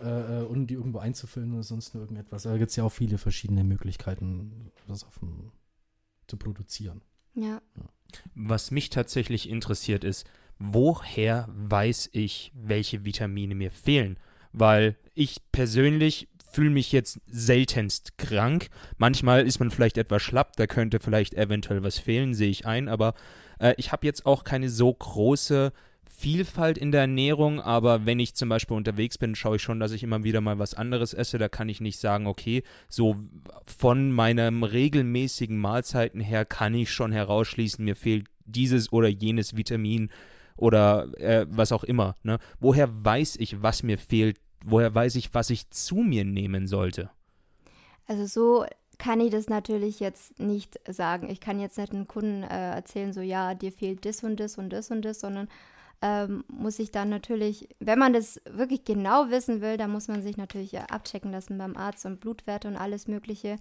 äh, 0.00 0.04
ohne 0.04 0.64
äh, 0.64 0.66
die 0.66 0.74
irgendwo 0.74 0.98
einzufüllen 0.98 1.54
oder 1.54 1.62
sonst 1.62 1.94
nur 1.94 2.02
irgendetwas. 2.02 2.42
Da 2.42 2.58
gibt 2.58 2.68
es 2.68 2.76
ja 2.76 2.84
auch 2.84 2.92
viele 2.92 3.16
verschiedene 3.16 3.64
Möglichkeiten, 3.64 4.72
das 4.88 5.04
auf 5.04 5.20
dem, 5.20 5.52
zu 6.26 6.36
produzieren. 6.36 7.00
Ja. 7.34 7.62
ja. 7.76 7.84
Was 8.34 8.70
mich 8.70 8.90
tatsächlich 8.90 9.48
interessiert 9.48 10.04
ist, 10.04 10.26
woher 10.58 11.48
weiß 11.48 12.10
ich, 12.12 12.52
welche 12.54 13.04
Vitamine 13.04 13.54
mir 13.54 13.70
fehlen? 13.70 14.18
Weil 14.52 14.96
ich 15.14 15.38
persönlich 15.52 16.28
fühle 16.50 16.70
mich 16.70 16.92
jetzt 16.92 17.20
seltenst 17.26 18.16
krank. 18.16 18.68
Manchmal 18.96 19.46
ist 19.46 19.58
man 19.58 19.70
vielleicht 19.70 19.98
etwas 19.98 20.22
schlapp, 20.22 20.56
da 20.56 20.66
könnte 20.66 21.00
vielleicht 21.00 21.34
eventuell 21.34 21.82
was 21.82 21.98
fehlen, 21.98 22.32
sehe 22.32 22.48
ich 22.48 22.64
ein, 22.64 22.88
aber 22.88 23.14
äh, 23.58 23.74
ich 23.76 23.92
habe 23.92 24.06
jetzt 24.06 24.24
auch 24.24 24.44
keine 24.44 24.70
so 24.70 24.92
große 24.92 25.72
Vielfalt 26.08 26.78
in 26.78 26.92
der 26.92 27.02
Ernährung, 27.02 27.60
aber 27.60 28.06
wenn 28.06 28.18
ich 28.18 28.34
zum 28.34 28.48
Beispiel 28.48 28.74
unterwegs 28.76 29.18
bin, 29.18 29.34
schaue 29.34 29.56
ich 29.56 29.62
schon, 29.62 29.80
dass 29.80 29.92
ich 29.92 30.02
immer 30.02 30.24
wieder 30.24 30.40
mal 30.40 30.58
was 30.58 30.72
anderes 30.72 31.12
esse. 31.12 31.36
Da 31.36 31.50
kann 31.50 31.68
ich 31.68 31.82
nicht 31.82 31.98
sagen, 31.98 32.26
okay, 32.26 32.62
so 32.88 33.16
von 33.64 34.10
meinem 34.12 34.62
regelmäßigen 34.62 35.58
Mahlzeiten 35.58 36.20
her 36.20 36.46
kann 36.46 36.72
ich 36.72 36.90
schon 36.90 37.12
herausschließen, 37.12 37.84
mir 37.84 37.96
fehlt 37.96 38.28
dieses 38.46 38.92
oder 38.92 39.08
jenes 39.08 39.58
Vitamin 39.58 40.08
oder 40.56 41.08
äh, 41.18 41.46
was 41.48 41.72
auch 41.72 41.84
immer. 41.84 42.14
Ne? 42.22 42.38
Woher 42.60 42.88
weiß 43.04 43.36
ich, 43.36 43.62
was 43.62 43.82
mir 43.82 43.98
fehlt? 43.98 44.38
Woher 44.64 44.94
weiß 44.94 45.16
ich, 45.16 45.32
was 45.34 45.50
ich 45.50 45.70
zu 45.70 45.96
mir 45.96 46.24
nehmen 46.24 46.66
sollte? 46.66 47.10
Also 48.06 48.26
so 48.26 48.66
kann 48.98 49.20
ich 49.20 49.30
das 49.30 49.48
natürlich 49.48 50.00
jetzt 50.00 50.38
nicht 50.38 50.80
sagen. 50.88 51.28
Ich 51.28 51.40
kann 51.40 51.60
jetzt 51.60 51.78
nicht 51.78 51.92
einem 51.92 52.08
Kunden 52.08 52.42
äh, 52.42 52.70
erzählen, 52.74 53.12
so 53.12 53.20
ja, 53.20 53.54
dir 53.54 53.72
fehlt 53.72 54.04
das 54.04 54.24
und 54.24 54.40
das 54.40 54.58
und 54.58 54.70
das 54.70 54.90
und 54.90 55.02
das, 55.02 55.20
sondern 55.20 55.48
ähm, 56.02 56.44
muss 56.48 56.78
ich 56.78 56.90
dann 56.90 57.08
natürlich, 57.08 57.68
wenn 57.78 57.98
man 57.98 58.12
das 58.12 58.40
wirklich 58.48 58.84
genau 58.84 59.30
wissen 59.30 59.60
will, 59.60 59.76
dann 59.76 59.90
muss 59.90 60.08
man 60.08 60.22
sich 60.22 60.36
natürlich 60.36 60.78
abchecken 60.78 61.32
lassen 61.32 61.58
beim 61.58 61.76
Arzt 61.76 62.04
und 62.06 62.20
Blutwerte 62.20 62.68
und 62.68 62.76
alles 62.76 63.08
Mögliche. 63.08 63.56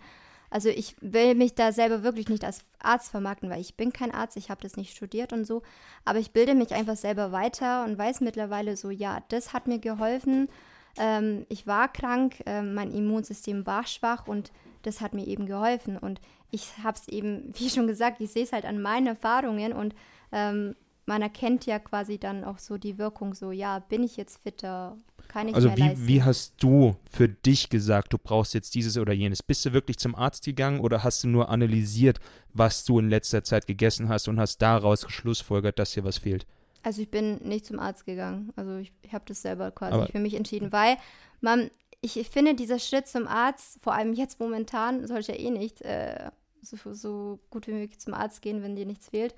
Also 0.49 0.69
ich 0.69 0.95
will 1.01 1.35
mich 1.35 1.55
da 1.55 1.71
selber 1.71 2.03
wirklich 2.03 2.29
nicht 2.29 2.43
als 2.43 2.63
Arzt 2.79 3.11
vermarkten, 3.11 3.49
weil 3.49 3.61
ich 3.61 3.75
bin 3.75 3.91
kein 3.91 4.11
Arzt, 4.11 4.37
ich 4.37 4.49
habe 4.49 4.61
das 4.61 4.77
nicht 4.77 4.95
studiert 4.95 5.33
und 5.33 5.45
so. 5.45 5.63
Aber 6.05 6.19
ich 6.19 6.31
bilde 6.31 6.55
mich 6.55 6.73
einfach 6.73 6.95
selber 6.95 7.31
weiter 7.31 7.83
und 7.83 7.97
weiß 7.97 8.21
mittlerweile 8.21 8.77
so, 8.77 8.89
ja, 8.89 9.19
das 9.29 9.53
hat 9.53 9.67
mir 9.67 9.79
geholfen. 9.79 10.49
Ähm, 10.97 11.45
ich 11.49 11.67
war 11.67 11.91
krank, 11.91 12.41
äh, 12.45 12.61
mein 12.61 12.91
Immunsystem 12.91 13.65
war 13.65 13.85
schwach 13.85 14.27
und 14.27 14.51
das 14.83 15.01
hat 15.01 15.13
mir 15.13 15.27
eben 15.27 15.45
geholfen. 15.45 15.97
Und 15.97 16.21
ich 16.51 16.77
habe 16.83 16.97
es 16.97 17.07
eben, 17.07 17.53
wie 17.57 17.69
schon 17.69 17.87
gesagt, 17.87 18.21
ich 18.21 18.31
sehe 18.31 18.43
es 18.43 18.53
halt 18.53 18.65
an 18.65 18.81
meinen 18.81 19.07
Erfahrungen 19.07 19.73
und 19.73 19.95
ähm, 20.31 20.75
man 21.05 21.21
erkennt 21.21 21.65
ja 21.65 21.79
quasi 21.79 22.17
dann 22.17 22.43
auch 22.43 22.57
so 22.57 22.77
die 22.77 22.97
Wirkung, 22.97 23.35
so, 23.35 23.51
ja, 23.51 23.79
bin 23.79 24.03
ich 24.03 24.17
jetzt 24.17 24.41
fitter 24.41 24.97
kann 25.36 25.49
ich 25.49 25.55
also 25.55 25.75
wie, 25.75 25.81
leisten. 25.81 26.07
wie 26.07 26.23
hast 26.23 26.53
du 26.59 26.95
für 27.11 27.27
dich 27.27 27.67
gesagt, 27.67 28.13
du 28.13 28.17
brauchst 28.17 28.53
jetzt 28.53 28.73
dieses 28.73 28.97
oder 28.97 29.11
jenes? 29.11 29.43
Bist 29.43 29.65
du 29.65 29.73
wirklich 29.73 29.97
zum 29.97 30.15
Arzt 30.15 30.45
gegangen 30.45 30.79
oder 30.79 31.03
hast 31.03 31.25
du 31.25 31.27
nur 31.27 31.49
analysiert, 31.49 32.21
was 32.53 32.86
du 32.86 32.99
in 32.99 33.09
letzter 33.09 33.43
Zeit 33.43 33.67
gegessen 33.67 34.07
hast 34.07 34.29
und 34.29 34.39
hast 34.39 34.61
daraus 34.61 35.05
geschlussfolgert, 35.05 35.77
dass 35.77 35.91
dir 35.91 36.05
was 36.05 36.19
fehlt? 36.19 36.47
Also 36.83 37.01
ich 37.01 37.11
bin 37.11 37.39
nicht 37.39 37.65
zum 37.65 37.79
Arzt 37.79 38.05
gegangen. 38.05 38.53
Also 38.55 38.77
ich, 38.77 38.93
ich 39.01 39.11
habe 39.11 39.25
das 39.27 39.41
selber 39.41 39.71
quasi 39.71 39.95
Aber 39.95 40.07
für 40.07 40.19
mich 40.19 40.36
entschieden, 40.36 40.71
weil 40.71 40.95
man, 41.41 41.69
ich, 41.99 42.17
ich, 42.17 42.29
finde, 42.29 42.55
dieser 42.55 42.79
Schritt 42.79 43.09
zum 43.09 43.27
Arzt, 43.27 43.81
vor 43.81 43.93
allem 43.93 44.13
jetzt 44.13 44.39
momentan, 44.39 45.05
sollte 45.05 45.33
ja 45.33 45.38
eh 45.38 45.49
nicht 45.49 45.81
äh, 45.81 46.31
so, 46.61 46.77
so 46.93 47.39
gut 47.49 47.67
wie 47.67 47.73
möglich 47.73 47.99
zum 47.99 48.13
Arzt 48.13 48.41
gehen, 48.41 48.63
wenn 48.63 48.77
dir 48.77 48.86
nichts 48.86 49.09
fehlt 49.09 49.36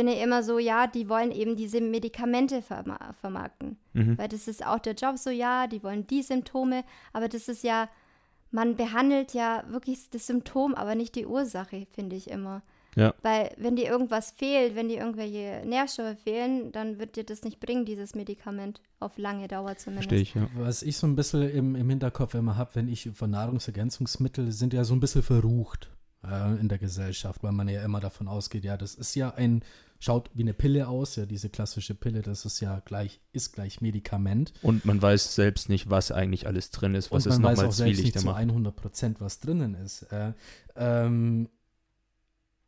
finde 0.00 0.14
ich 0.14 0.22
immer 0.22 0.42
so, 0.42 0.58
ja, 0.58 0.86
die 0.86 1.10
wollen 1.10 1.30
eben 1.30 1.56
diese 1.56 1.82
Medikamente 1.82 2.62
verma 2.62 3.12
vermarkten. 3.20 3.76
Mhm. 3.92 4.16
Weil 4.16 4.28
das 4.28 4.48
ist 4.48 4.64
auch 4.64 4.78
der 4.78 4.94
Job 4.94 5.18
so, 5.18 5.28
ja, 5.28 5.66
die 5.66 5.82
wollen 5.82 6.06
die 6.06 6.22
Symptome, 6.22 6.84
aber 7.12 7.28
das 7.28 7.48
ist 7.48 7.62
ja, 7.64 7.90
man 8.50 8.76
behandelt 8.76 9.34
ja 9.34 9.62
wirklich 9.68 10.08
das 10.08 10.26
Symptom, 10.26 10.74
aber 10.74 10.94
nicht 10.94 11.16
die 11.16 11.26
Ursache, 11.26 11.86
finde 11.92 12.16
ich 12.16 12.30
immer. 12.30 12.62
Ja. 12.96 13.12
Weil 13.20 13.52
wenn 13.58 13.76
dir 13.76 13.88
irgendwas 13.88 14.30
fehlt, 14.30 14.74
wenn 14.74 14.88
dir 14.88 15.00
irgendwelche 15.00 15.62
Nährstoffe 15.66 16.18
fehlen, 16.24 16.72
dann 16.72 16.98
wird 16.98 17.16
dir 17.16 17.24
das 17.24 17.42
nicht 17.42 17.60
bringen, 17.60 17.84
dieses 17.84 18.14
Medikament, 18.14 18.80
auf 19.00 19.18
lange 19.18 19.46
Dauer 19.48 19.76
zumindest. 19.76 20.08
Verstehe 20.08 20.22
ich, 20.22 20.34
ja. 20.34 20.48
Was 20.54 20.82
ich 20.82 20.96
so 20.96 21.06
ein 21.06 21.14
bisschen 21.14 21.42
im, 21.50 21.76
im 21.76 21.90
Hinterkopf 21.90 22.32
immer 22.34 22.56
habe, 22.56 22.74
wenn 22.74 22.88
ich 22.88 23.10
von 23.12 23.30
Nahrungsergänzungsmittel 23.30 24.50
sind 24.50 24.72
ja 24.72 24.82
so 24.84 24.94
ein 24.94 25.00
bisschen 25.00 25.22
verrucht 25.22 25.90
äh, 26.24 26.58
in 26.58 26.68
der 26.68 26.78
Gesellschaft, 26.78 27.42
weil 27.42 27.52
man 27.52 27.68
ja 27.68 27.84
immer 27.84 28.00
davon 28.00 28.28
ausgeht, 28.28 28.64
ja, 28.64 28.78
das 28.78 28.94
ist 28.94 29.14
ja 29.14 29.34
ein, 29.34 29.62
schaut 30.00 30.30
wie 30.34 30.42
eine 30.42 30.54
Pille 30.54 30.88
aus, 30.88 31.14
ja, 31.16 31.26
diese 31.26 31.50
klassische 31.50 31.94
Pille, 31.94 32.22
das 32.22 32.44
ist 32.44 32.60
ja 32.60 32.80
gleich, 32.80 33.20
ist 33.32 33.52
gleich 33.52 33.80
Medikament. 33.80 34.52
Und 34.62 34.84
man 34.84 35.00
weiß 35.00 35.34
selbst 35.34 35.68
nicht, 35.68 35.90
was 35.90 36.10
eigentlich 36.10 36.46
alles 36.46 36.70
drin 36.70 36.94
ist, 36.94 37.12
was 37.12 37.26
Und 37.26 37.32
es 37.32 37.38
nochmal 37.38 37.70
zwielichter 37.70 37.70
macht. 37.70 37.84
Man 37.84 37.84
weiß 37.84 37.92
auch 37.92 38.04
nicht 38.04 38.20
zu 38.20 38.34
100 38.34 38.76
Prozent, 38.76 39.20
was 39.20 39.40
drinnen 39.40 39.74
ist. 39.74 40.02
Äh, 40.04 40.32
ähm, 40.74 41.48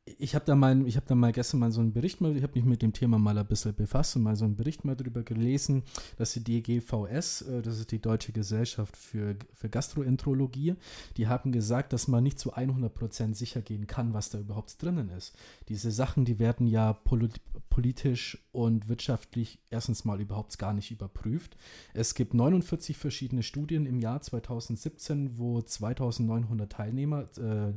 ich 0.05 0.35
habe 0.35 0.45
da 0.45 0.57
mal, 0.57 0.85
ich 0.87 0.97
habe 0.97 1.07
da 1.07 1.15
mal 1.15 1.31
gestern 1.31 1.61
mal 1.61 1.71
so 1.71 1.81
einen 1.81 1.93
Bericht 1.93 2.21
mal, 2.21 2.37
ich 2.37 2.43
habe 2.43 2.55
mich 2.55 2.65
mit 2.65 2.83
dem 2.83 2.93
Thema 2.93 3.19
mal 3.19 3.39
ein 3.39 3.47
bisschen 3.47 3.75
befasst 3.75 4.17
und 4.17 4.23
mal 4.23 4.35
so 4.35 4.45
einen 4.45 4.57
Bericht 4.57 4.85
mal 4.85 4.97
darüber 4.97 5.23
gelesen, 5.23 5.85
dass 6.19 6.33
die 6.33 6.43
DGVS, 6.43 7.43
äh, 7.43 7.63
das 7.63 7.79
ist 7.79 7.93
die 7.93 8.01
Deutsche 8.01 8.33
Gesellschaft 8.33 8.97
für, 8.97 9.37
für 9.53 9.69
Gastroenterologie, 9.69 10.75
die 11.17 11.29
haben 11.29 11.53
gesagt, 11.53 11.93
dass 11.93 12.09
man 12.09 12.25
nicht 12.25 12.41
zu 12.41 12.53
100% 12.53 13.35
sicher 13.35 13.63
gehen 13.63 13.87
kann, 13.87 14.13
was 14.13 14.31
da 14.31 14.41
überhaupt 14.41 14.83
drinnen 14.83 15.09
ist. 15.11 15.37
Diese 15.69 15.93
Sachen, 15.93 16.25
die 16.25 16.41
werden 16.41 16.67
ja 16.67 16.95
politisch 17.71 18.39
und 18.51 18.89
wirtschaftlich 18.89 19.61
erstens 19.71 20.05
mal 20.05 20.21
überhaupt 20.21 20.59
gar 20.59 20.75
nicht 20.75 20.91
überprüft. 20.91 21.57
Es 21.95 22.15
gibt 22.15 22.35
49 22.35 22.97
verschiedene 22.97 23.45
Studien 23.45 23.87
im 23.87 24.01
Jahr 24.01 24.21
2017, 24.21 25.39
wo 25.39 25.63
2900 25.63 26.73
Teilnehmer 26.73 27.29
äh, 27.39 27.75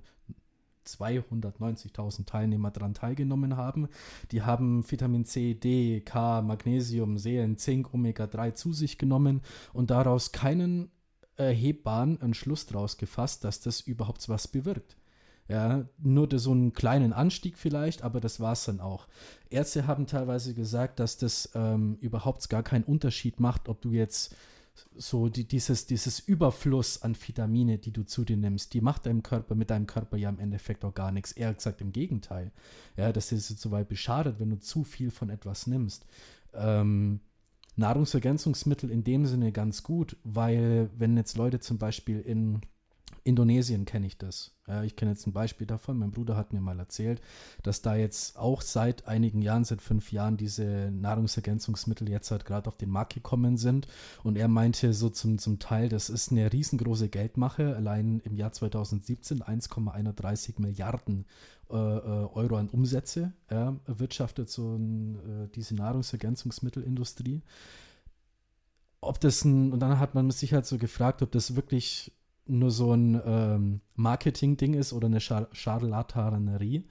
290.000 0.85 2.25
Teilnehmer 2.25 2.71
daran 2.71 2.93
teilgenommen 2.93 3.57
haben. 3.57 3.87
Die 4.31 4.41
haben 4.41 4.89
Vitamin 4.89 5.25
C, 5.25 5.53
D, 5.53 6.01
K, 6.01 6.41
Magnesium, 6.41 7.17
Selen, 7.17 7.57
Zink, 7.57 7.93
Omega-3 7.93 8.53
zu 8.53 8.73
sich 8.73 8.97
genommen 8.97 9.41
und 9.73 9.91
daraus 9.91 10.31
keinen 10.31 10.91
erhebbaren 11.37 12.19
Entschluss 12.21 12.65
daraus 12.65 12.97
gefasst, 12.97 13.43
dass 13.43 13.59
das 13.59 13.81
überhaupt 13.81 14.27
was 14.29 14.47
bewirkt. 14.47 14.95
Ja, 15.47 15.85
nur 15.99 16.27
so 16.39 16.51
einen 16.51 16.73
kleinen 16.73 17.13
Anstieg 17.13 17.57
vielleicht, 17.57 18.01
aber 18.01 18.19
das 18.19 18.39
war 18.39 18.53
es 18.53 18.65
dann 18.65 18.79
auch. 18.79 19.07
Ärzte 19.51 19.85
haben 19.85 20.07
teilweise 20.07 20.55
gesagt, 20.55 20.99
dass 20.99 21.17
das 21.17 21.51
ähm, 21.53 21.97
überhaupt 22.01 22.49
gar 22.49 22.63
keinen 22.63 22.83
Unterschied 22.83 23.39
macht, 23.39 23.69
ob 23.69 23.79
du 23.81 23.91
jetzt 23.91 24.35
so 24.95 25.29
die, 25.29 25.47
dieses, 25.47 25.85
dieses 25.85 26.19
Überfluss 26.19 27.01
an 27.01 27.15
Vitamine, 27.15 27.77
die 27.77 27.91
du 27.91 28.03
zu 28.03 28.23
dir 28.23 28.37
nimmst, 28.37 28.73
die 28.73 28.81
macht 28.81 29.05
deinem 29.05 29.23
Körper, 29.23 29.55
mit 29.55 29.69
deinem 29.69 29.87
Körper 29.87 30.17
ja 30.17 30.29
im 30.29 30.39
Endeffekt 30.39 30.83
auch 30.85 30.93
gar 30.93 31.11
nichts. 31.11 31.31
Eher 31.31 31.53
gesagt 31.53 31.81
im 31.81 31.91
Gegenteil. 31.91 32.51
Ja, 32.97 33.11
das 33.11 33.31
ist 33.31 33.59
so 33.59 33.71
weit 33.71 33.89
beschadet, 33.89 34.39
wenn 34.39 34.49
du 34.49 34.59
zu 34.59 34.83
viel 34.83 35.11
von 35.11 35.29
etwas 35.29 35.67
nimmst. 35.67 36.05
Ähm, 36.53 37.19
Nahrungsergänzungsmittel 37.75 38.89
in 38.89 39.03
dem 39.03 39.25
Sinne 39.25 39.51
ganz 39.51 39.83
gut, 39.83 40.17
weil 40.23 40.89
wenn 40.97 41.17
jetzt 41.17 41.37
Leute 41.37 41.59
zum 41.59 41.77
Beispiel 41.77 42.21
in 42.21 42.61
Indonesien 43.25 43.85
kenne 43.85 44.05
ich 44.05 44.19
das. 44.19 44.51
Ja, 44.67 44.83
ich 44.83 44.95
kenne 44.95 45.11
jetzt 45.11 45.25
ein 45.25 45.33
Beispiel 45.33 45.65
davon. 45.65 45.97
Mein 45.97 46.11
Bruder 46.11 46.37
hat 46.37 46.53
mir 46.53 46.61
mal 46.61 46.77
erzählt, 46.77 47.21
dass 47.63 47.81
da 47.81 47.95
jetzt 47.95 48.37
auch 48.37 48.61
seit 48.61 49.07
einigen 49.07 49.41
Jahren, 49.41 49.63
seit 49.63 49.81
fünf 49.81 50.11
Jahren, 50.11 50.37
diese 50.37 50.91
Nahrungsergänzungsmittel 50.91 52.07
jetzt 52.07 52.29
halt 52.29 52.45
gerade 52.45 52.67
auf 52.67 52.77
den 52.77 52.91
Markt 52.91 53.15
gekommen 53.15 53.57
sind. 53.57 53.87
Und 54.23 54.37
er 54.37 54.47
meinte 54.47 54.93
so 54.93 55.09
zum, 55.09 55.39
zum 55.39 55.57
Teil, 55.57 55.89
das 55.89 56.11
ist 56.11 56.31
eine 56.31 56.53
riesengroße 56.53 57.09
Geldmache. 57.09 57.75
Allein 57.75 58.19
im 58.25 58.35
Jahr 58.35 58.51
2017 58.51 59.41
1,31 59.41 60.61
Milliarden 60.61 61.25
äh, 61.71 61.75
äh, 61.75 62.29
Euro 62.35 62.57
an 62.57 62.69
Umsätze 62.69 63.33
ja, 63.49 63.75
erwirtschaftet 63.87 64.51
so 64.51 64.75
ein, 64.75 65.15
äh, 65.15 65.47
diese 65.55 65.73
Nahrungsergänzungsmittelindustrie. 65.73 67.41
Ob 69.01 69.19
das 69.19 69.43
ein, 69.43 69.73
und 69.73 69.79
dann 69.79 69.97
hat 69.97 70.13
man 70.13 70.29
sich 70.29 70.53
halt 70.53 70.67
so 70.67 70.77
gefragt, 70.77 71.23
ob 71.23 71.31
das 71.31 71.55
wirklich 71.55 72.11
nur 72.47 72.71
so 72.71 72.93
ein 72.93 73.21
ähm, 73.25 73.81
Marketing-Ding 73.95 74.73
ist 74.73 74.93
oder 74.93 75.07
eine 75.07 75.19
Char 75.19 75.47
Charlatanerie, 75.51 76.85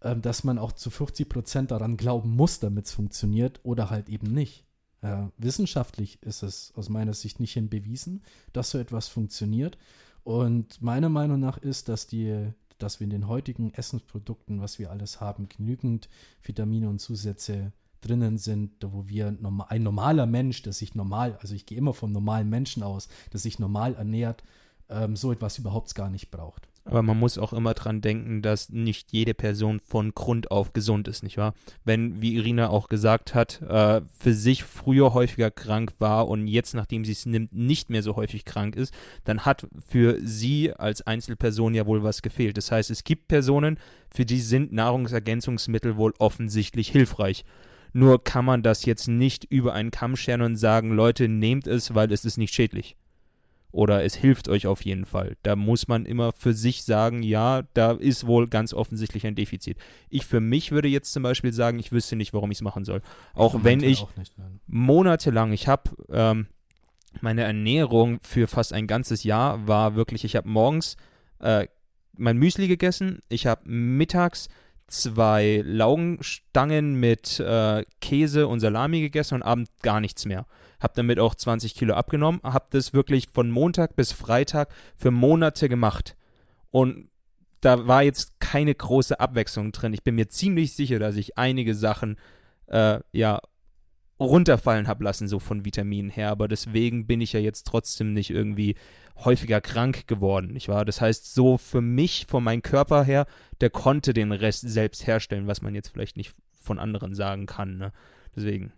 äh, 0.00 0.16
dass 0.16 0.44
man 0.44 0.58
auch 0.58 0.72
zu 0.72 0.90
50 0.90 1.28
Prozent 1.28 1.70
daran 1.70 1.96
glauben 1.96 2.30
muss, 2.36 2.60
damit 2.60 2.86
es 2.86 2.92
funktioniert 2.92 3.60
oder 3.62 3.90
halt 3.90 4.08
eben 4.08 4.32
nicht. 4.32 4.64
Äh, 5.02 5.26
wissenschaftlich 5.36 6.22
ist 6.22 6.42
es 6.42 6.72
aus 6.76 6.88
meiner 6.88 7.14
Sicht 7.14 7.40
nicht 7.40 7.52
hin 7.52 7.68
bewiesen, 7.68 8.22
dass 8.52 8.70
so 8.70 8.78
etwas 8.78 9.08
funktioniert. 9.08 9.76
Und 10.22 10.80
meiner 10.80 11.10
Meinung 11.10 11.38
nach 11.40 11.58
ist, 11.58 11.90
dass 11.90 12.06
die, 12.06 12.48
dass 12.78 13.00
wir 13.00 13.04
in 13.04 13.10
den 13.10 13.28
heutigen 13.28 13.74
Essensprodukten, 13.74 14.62
was 14.62 14.78
wir 14.78 14.90
alles 14.90 15.20
haben, 15.20 15.48
genügend 15.48 16.08
Vitamine 16.42 16.88
und 16.88 17.00
Zusätze 17.00 17.72
drinnen 18.00 18.38
sind, 18.38 18.72
wo 18.82 19.08
wir 19.08 19.36
ein 19.68 19.82
normaler 19.82 20.26
Mensch, 20.26 20.62
der 20.62 20.72
sich 20.72 20.94
normal, 20.94 21.38
also 21.40 21.54
ich 21.54 21.66
gehe 21.66 21.78
immer 21.78 21.94
vom 21.94 22.12
normalen 22.12 22.48
Menschen 22.48 22.82
aus, 22.82 23.08
der 23.32 23.40
sich 23.40 23.58
normal 23.58 23.94
ernährt, 23.94 24.42
ähm, 24.94 25.16
so 25.16 25.32
etwas 25.32 25.58
überhaupt 25.58 25.94
gar 25.94 26.10
nicht 26.10 26.30
braucht. 26.30 26.68
Aber 26.86 27.02
man 27.02 27.18
muss 27.18 27.38
auch 27.38 27.54
immer 27.54 27.72
dran 27.72 28.02
denken, 28.02 28.42
dass 28.42 28.68
nicht 28.68 29.10
jede 29.10 29.32
Person 29.32 29.80
von 29.80 30.12
Grund 30.14 30.50
auf 30.50 30.74
gesund 30.74 31.08
ist, 31.08 31.22
nicht 31.22 31.38
wahr? 31.38 31.54
Wenn, 31.84 32.20
wie 32.20 32.34
Irina 32.34 32.68
auch 32.68 32.88
gesagt 32.88 33.34
hat, 33.34 33.62
äh, 33.62 34.02
für 34.18 34.34
sich 34.34 34.64
früher 34.64 35.14
häufiger 35.14 35.50
krank 35.50 35.94
war 35.98 36.28
und 36.28 36.46
jetzt, 36.46 36.74
nachdem 36.74 37.06
sie 37.06 37.12
es 37.12 37.24
nimmt, 37.24 37.54
nicht 37.54 37.88
mehr 37.88 38.02
so 38.02 38.16
häufig 38.16 38.44
krank 38.44 38.76
ist, 38.76 38.92
dann 39.24 39.46
hat 39.46 39.66
für 39.86 40.18
sie 40.22 40.74
als 40.74 41.00
Einzelperson 41.00 41.72
ja 41.72 41.86
wohl 41.86 42.02
was 42.02 42.20
gefehlt. 42.20 42.58
Das 42.58 42.70
heißt, 42.70 42.90
es 42.90 43.04
gibt 43.04 43.28
Personen, 43.28 43.78
für 44.14 44.26
die 44.26 44.40
sind 44.40 44.72
Nahrungsergänzungsmittel 44.72 45.96
wohl 45.96 46.12
offensichtlich 46.18 46.88
hilfreich. 46.90 47.46
Nur 47.94 48.22
kann 48.22 48.44
man 48.44 48.62
das 48.62 48.84
jetzt 48.84 49.08
nicht 49.08 49.44
über 49.44 49.72
einen 49.72 49.90
Kamm 49.90 50.16
scheren 50.16 50.42
und 50.42 50.56
sagen, 50.56 50.90
Leute, 50.90 51.28
nehmt 51.28 51.66
es, 51.66 51.94
weil 51.94 52.12
es 52.12 52.26
ist 52.26 52.36
nicht 52.36 52.52
schädlich 52.52 52.96
oder 53.74 54.04
es 54.04 54.14
hilft 54.14 54.48
euch 54.48 54.68
auf 54.68 54.84
jeden 54.84 55.04
Fall. 55.04 55.36
Da 55.42 55.56
muss 55.56 55.88
man 55.88 56.06
immer 56.06 56.32
für 56.32 56.54
sich 56.54 56.84
sagen, 56.84 57.22
ja, 57.24 57.62
da 57.74 57.92
ist 57.92 58.24
wohl 58.26 58.46
ganz 58.46 58.72
offensichtlich 58.72 59.26
ein 59.26 59.34
Defizit. 59.34 59.78
Ich 60.08 60.26
für 60.26 60.40
mich 60.40 60.70
würde 60.70 60.88
jetzt 60.88 61.12
zum 61.12 61.24
Beispiel 61.24 61.52
sagen, 61.52 61.80
ich 61.80 61.90
wüsste 61.90 62.14
nicht, 62.14 62.32
warum 62.32 62.52
ich 62.52 62.58
es 62.58 62.62
machen 62.62 62.84
soll. 62.84 63.02
Auch 63.34 63.56
ich 63.56 63.64
wenn 63.64 63.82
ich 63.82 64.02
auch 64.02 64.16
nicht, 64.16 64.32
monatelang, 64.68 65.52
ich 65.52 65.66
habe 65.66 65.90
ähm, 66.08 66.46
meine 67.20 67.42
Ernährung 67.42 68.20
für 68.22 68.46
fast 68.46 68.72
ein 68.72 68.86
ganzes 68.86 69.24
Jahr 69.24 69.66
war 69.66 69.96
wirklich, 69.96 70.24
ich 70.24 70.36
habe 70.36 70.48
morgens 70.48 70.96
äh, 71.40 71.66
mein 72.16 72.38
Müsli 72.38 72.68
gegessen, 72.68 73.22
ich 73.28 73.46
habe 73.46 73.68
mittags 73.68 74.48
zwei 74.86 75.62
Laugenstangen 75.64 76.94
mit 76.94 77.40
äh, 77.40 77.84
Käse 78.00 78.46
und 78.46 78.60
Salami 78.60 79.00
gegessen 79.00 79.34
und 79.34 79.42
abends 79.42 79.72
gar 79.82 80.00
nichts 80.00 80.26
mehr 80.26 80.46
habe 80.84 80.92
damit 80.94 81.18
auch 81.18 81.34
20 81.34 81.74
Kilo 81.74 81.94
abgenommen, 81.94 82.40
habe 82.44 82.66
das 82.70 82.92
wirklich 82.92 83.28
von 83.28 83.50
Montag 83.50 83.96
bis 83.96 84.12
Freitag 84.12 84.68
für 84.96 85.10
Monate 85.10 85.68
gemacht. 85.68 86.16
Und 86.70 87.08
da 87.60 87.88
war 87.88 88.02
jetzt 88.02 88.38
keine 88.38 88.74
große 88.74 89.18
Abwechslung 89.18 89.72
drin. 89.72 89.94
Ich 89.94 90.04
bin 90.04 90.14
mir 90.14 90.28
ziemlich 90.28 90.74
sicher, 90.74 90.98
dass 90.98 91.16
ich 91.16 91.38
einige 91.38 91.74
Sachen 91.74 92.16
äh, 92.66 93.00
ja 93.12 93.40
runterfallen 94.20 94.86
habe 94.86 95.04
lassen, 95.04 95.26
so 95.26 95.38
von 95.38 95.64
Vitaminen 95.64 96.10
her. 96.10 96.30
Aber 96.30 96.46
deswegen 96.46 97.06
bin 97.06 97.20
ich 97.20 97.32
ja 97.32 97.40
jetzt 97.40 97.66
trotzdem 97.66 98.12
nicht 98.12 98.30
irgendwie 98.30 98.76
häufiger 99.16 99.60
krank 99.60 100.06
geworden, 100.06 100.52
nicht 100.52 100.68
wahr? 100.68 100.84
Das 100.84 101.00
heißt, 101.00 101.34
so 101.34 101.56
für 101.56 101.80
mich, 101.80 102.26
von 102.28 102.44
meinem 102.44 102.62
Körper 102.62 103.04
her, 103.04 103.26
der 103.60 103.70
konnte 103.70 104.12
den 104.12 104.32
Rest 104.32 104.68
selbst 104.68 105.06
herstellen, 105.06 105.46
was 105.46 105.62
man 105.62 105.74
jetzt 105.74 105.88
vielleicht 105.88 106.16
nicht 106.16 106.34
von 106.60 106.78
anderen 106.78 107.14
sagen 107.14 107.46
kann. 107.46 107.78
Ne? 107.78 107.92
Deswegen. 108.36 108.72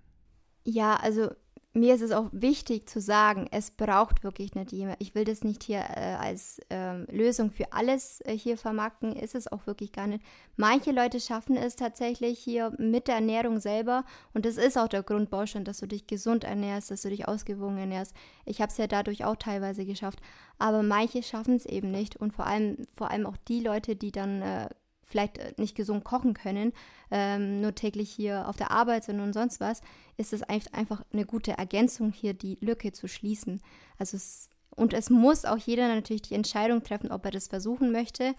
Ja, 0.65 0.97
also 0.97 1.31
mir 1.77 1.95
ist 1.95 2.01
es 2.01 2.11
auch 2.11 2.29
wichtig 2.33 2.89
zu 2.89 3.01
sagen, 3.01 3.49
es 3.51 3.71
braucht 3.71 4.25
wirklich 4.25 4.55
nicht 4.55 4.73
jemand. 4.73 4.97
Ich 5.01 5.15
will 5.15 5.25
das 5.25 5.45
nicht 5.45 5.63
hier 5.63 5.81
äh, 5.81 6.17
als 6.19 6.59
äh, 6.71 6.95
Lösung 7.15 7.51
für 7.51 7.73
alles 7.73 8.23
äh, 8.23 8.37
hier 8.37 8.57
vermarkten, 8.57 9.15
ist 9.15 9.35
es 9.35 9.51
auch 9.51 9.67
wirklich 9.67 9.93
gar 9.93 10.07
nicht. 10.07 10.25
Manche 10.57 10.91
Leute 10.91 11.21
schaffen 11.21 11.57
es 11.57 11.77
tatsächlich 11.77 12.39
hier 12.39 12.73
mit 12.79 13.09
der 13.09 13.17
Ernährung 13.17 13.61
selber 13.61 14.05
und 14.33 14.47
das 14.47 14.57
ist 14.57 14.79
auch 14.79 14.89
der 14.89 15.03
Grundbaustein, 15.03 15.65
dass 15.65 15.79
du 15.79 15.87
dich 15.87 16.07
gesund 16.07 16.45
ernährst, 16.45 16.91
dass 16.91 17.03
du 17.03 17.11
dich 17.11 17.29
ausgewogen 17.29 17.77
ernährst. 17.77 18.15
Ich 18.47 18.63
habe 18.63 18.73
es 18.73 18.79
ja 18.79 18.87
dadurch 18.87 19.27
auch 19.27 19.37
teilweise 19.37 19.85
geschafft, 19.85 20.21
aber 20.59 20.83
manche 20.83 21.23
schaffen 21.23 21.57
es 21.57 21.67
eben 21.67 21.91
nicht 21.91 22.17
und 22.17 22.33
vor 22.33 22.47
allem, 22.47 22.87
vor 22.97 23.11
allem 23.11 23.27
auch 23.27 23.37
die 23.49 23.61
Leute, 23.61 23.97
die 23.97 24.13
dann 24.13 24.41
äh, 24.41 24.69
vielleicht 25.07 25.39
äh, 25.39 25.55
nicht 25.57 25.75
gesund 25.75 26.05
kochen 26.05 26.35
können, 26.35 26.73
ähm, 27.11 27.61
nur 27.61 27.75
täglich 27.75 28.11
hier 28.11 28.49
auf 28.49 28.57
der 28.57 28.71
Arbeit 28.71 29.05
sind 29.05 29.21
und 29.21 29.33
sonst 29.33 29.61
was, 29.61 29.81
ist 30.17 30.33
es 30.33 30.43
einfach 30.43 31.03
eine 31.13 31.25
gute 31.25 31.53
Ergänzung, 31.53 32.13
hier 32.13 32.35
die 32.35 32.59
Lücke 32.61 32.93
zu 32.93 33.09
schließen. 33.09 33.63
Also 33.99 34.17
es, 34.17 34.51
und 34.75 34.93
es 34.93 35.09
muss 35.09 35.45
auch 35.45 35.59
jeder 35.59 35.89
natürlich 35.89 36.23
die 36.23 36.35
Entscheidung 36.35 36.83
treffen, 36.83 37.11
ob 37.11 37.25
er 37.25 37.31
das 37.31 37.49
versuchen 37.49 37.93
möchte, 37.93 38.35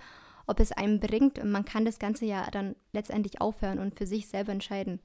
ob 0.45 0.59
es 0.59 0.71
einem 0.71 0.99
bringt. 0.99 1.39
Und 1.39 1.51
man 1.51 1.65
kann 1.65 1.85
das 1.85 1.99
Ganze 1.99 2.25
ja 2.25 2.49
dann 2.51 2.75
letztendlich 2.91 3.41
aufhören 3.41 3.79
und 3.79 3.95
für 3.95 4.05
sich 4.05 4.27
selber 4.27 4.51
entscheiden. 4.51 4.99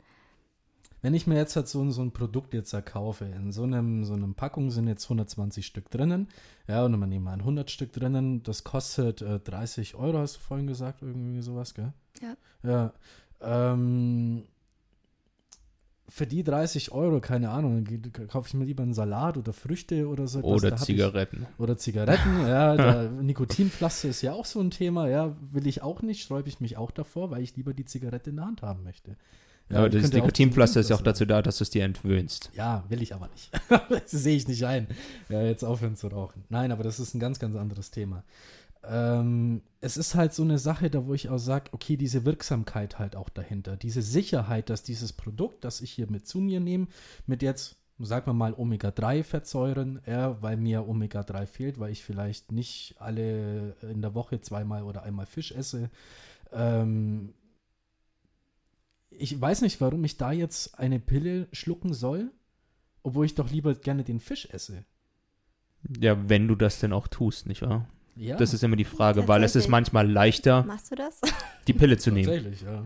Wenn 1.03 1.15
ich 1.15 1.27
mir 1.27 1.37
jetzt 1.37 1.57
halt 1.57 1.67
so, 1.67 1.89
so 1.91 2.01
ein 2.01 2.13
Produkt 2.13 2.55
jetzt 2.55 2.75
kaufe, 2.87 3.25
in 3.25 3.51
so 3.51 3.65
einem, 3.65 4.05
so 4.05 4.15
einem 4.15 4.35
Packung 4.35 4.71
sind 4.71 4.87
jetzt 4.87 5.05
120 5.05 5.67
Stück 5.67 5.91
drinnen, 5.91 6.29
ja, 6.69 6.85
und 6.85 6.97
man 6.99 7.09
nehmen 7.09 7.25
mal 7.25 7.39
100 7.39 7.71
Stück 7.71 7.93
drinnen, 7.93 8.45
das 8.45 8.63
kostet 8.63 9.21
äh, 9.21 9.41
30 9.41 9.97
Euro, 9.97 10.19
hast 10.19 10.37
du 10.37 10.41
vorhin 10.41 10.69
gesagt, 10.69 11.03
irgendwie 11.03 11.43
sowas, 11.43 11.75
gell? 11.75 11.93
Ja. 12.21 12.37
Ja, 12.63 12.93
ähm, 13.41 14.45
für 16.09 16.27
die 16.27 16.45
30 16.45 16.93
Euro, 16.93 17.21
keine 17.21 17.51
Ahnung, 17.51 17.85
kaufe 18.29 18.49
ich 18.49 18.55
mir 18.55 18.67
lieber 18.67 18.83
einen 18.83 18.93
Salat 18.93 19.39
oder 19.39 19.55
Früchte 19.55 20.07
oder 20.09 20.29
so. 20.29 20.41
Oder 20.41 20.77
Zigaretten. 20.77 21.47
Ich, 21.51 21.61
oder 21.61 21.79
Zigaretten, 21.79 22.47
ja. 22.47 23.09
Nikotinpflaster 23.23 24.11
ist 24.11 24.21
ja 24.21 24.35
auch 24.35 24.45
so 24.45 24.61
ein 24.61 24.71
Thema, 24.71 25.09
ja. 25.09 25.35
Will 25.41 25.67
ich 25.67 25.83
auch 25.83 26.03
nicht, 26.03 26.23
sträube 26.23 26.51
ich 26.51 26.61
mich 26.61 26.77
auch 26.77 26.91
davor, 26.91 27.31
weil 27.31 27.43
ich 27.43 27.57
lieber 27.57 27.73
die 27.73 27.87
Zigarette 27.87 28.31
in 28.31 28.37
der 28.37 28.45
Hand 28.45 28.61
haben 28.61 28.85
möchte. 28.85 29.17
Ja, 29.71 29.79
aber 29.79 29.89
das 29.91 30.13
Nikotinpflaster 30.13 30.81
ist 30.81 30.91
ja 30.91 30.97
auch 30.97 31.03
dazu 31.03 31.25
da, 31.25 31.41
dass 31.41 31.59
du 31.59 31.65
es 31.65 31.71
dir 31.71 31.85
entwöhnst. 31.85 32.51
Ja, 32.55 32.85
will 32.89 33.01
ich 33.03 33.15
aber 33.15 33.29
nicht. 33.29 33.51
das 33.89 34.11
sehe 34.11 34.37
ich 34.37 34.47
nicht 34.47 34.65
ein, 34.67 34.87
ja, 35.29 35.43
jetzt 35.43 35.65
aufhören 35.65 35.97
zu 35.97 36.09
rauchen. 36.09 36.45
Nein, 36.51 36.73
aber 36.73 36.83
das 36.85 37.01
ist 37.01 37.15
ein 37.15 37.21
ganz, 37.21 37.39
ganz 37.39 37.57
anderes 37.57 37.91
Thema. 37.91 38.25
ähm, 38.85 39.63
es 39.81 39.97
ist 39.97 40.15
halt 40.15 40.35
so 40.35 40.43
eine 40.43 40.59
Sache, 40.59 40.91
da 40.91 41.07
wo 41.07 41.15
ich 41.15 41.29
auch 41.29 41.39
sage, 41.39 41.71
okay, 41.73 41.97
diese 41.97 42.25
Wirksamkeit 42.25 42.99
halt 42.99 43.17
auch 43.17 43.29
dahinter, 43.29 43.77
diese 43.77 44.03
Sicherheit, 44.03 44.71
dass 44.71 44.83
dieses 44.83 45.13
Produkt, 45.13 45.65
das 45.65 45.81
ich 45.81 45.93
hier 45.93 46.11
mit 46.11 46.27
zu 46.27 46.39
mir 46.39 46.61
nehme, 46.61 46.89
mit 47.27 47.43
jetzt, 47.43 47.77
sagen 47.99 48.27
wir 48.27 48.33
mal, 48.35 48.55
Omega-3-Fettsäuren, 48.55 50.01
ja, 50.07 50.41
weil 50.43 50.57
mir 50.57 50.87
Omega-3 50.89 51.47
fehlt, 51.47 51.79
weil 51.79 51.93
ich 51.93 52.05
vielleicht 52.05 52.53
nicht 52.53 52.97
alle 52.99 53.77
in 53.83 54.03
der 54.03 54.15
Woche 54.15 54.41
zweimal 54.41 54.83
oder 54.83 55.03
einmal 55.05 55.27
Fisch 55.27 55.53
esse. 55.53 55.91
Ähm, 56.53 57.35
ich 59.19 59.41
weiß 59.41 59.63
nicht, 59.63 59.81
warum 59.81 60.05
ich 60.05 60.17
da 60.17 60.33
jetzt 60.33 60.79
eine 60.79 60.99
Pille 61.01 61.49
schlucken 61.53 61.95
soll, 61.95 62.31
obwohl 63.03 63.27
ich 63.27 63.35
doch 63.35 63.51
lieber 63.51 63.75
gerne 63.75 64.05
den 64.05 64.21
Fisch 64.21 64.49
esse. 64.51 64.85
Ja, 66.01 66.17
wenn 66.29 66.47
du 66.49 66.55
das 66.55 66.79
denn 66.81 66.93
auch 66.93 67.09
tust, 67.09 67.47
nicht 67.47 67.63
wahr? 67.63 67.89
Ja, 68.15 68.37
Das 68.37 68.53
ist 68.53 68.63
immer 68.63 68.77
die 68.77 68.85
Frage, 68.85 69.27
weil 69.27 69.43
es 69.43 69.57
ist 69.57 69.69
manchmal 69.69 70.11
leichter, 70.11 70.65
Machst 70.65 70.91
du 70.91 70.95
das? 70.95 71.21
die 71.67 71.73
Pille 71.73 71.97
zu 71.97 72.11
nehmen. 72.11 72.27
tatsächlich, 72.27 72.61
ja. 72.63 72.85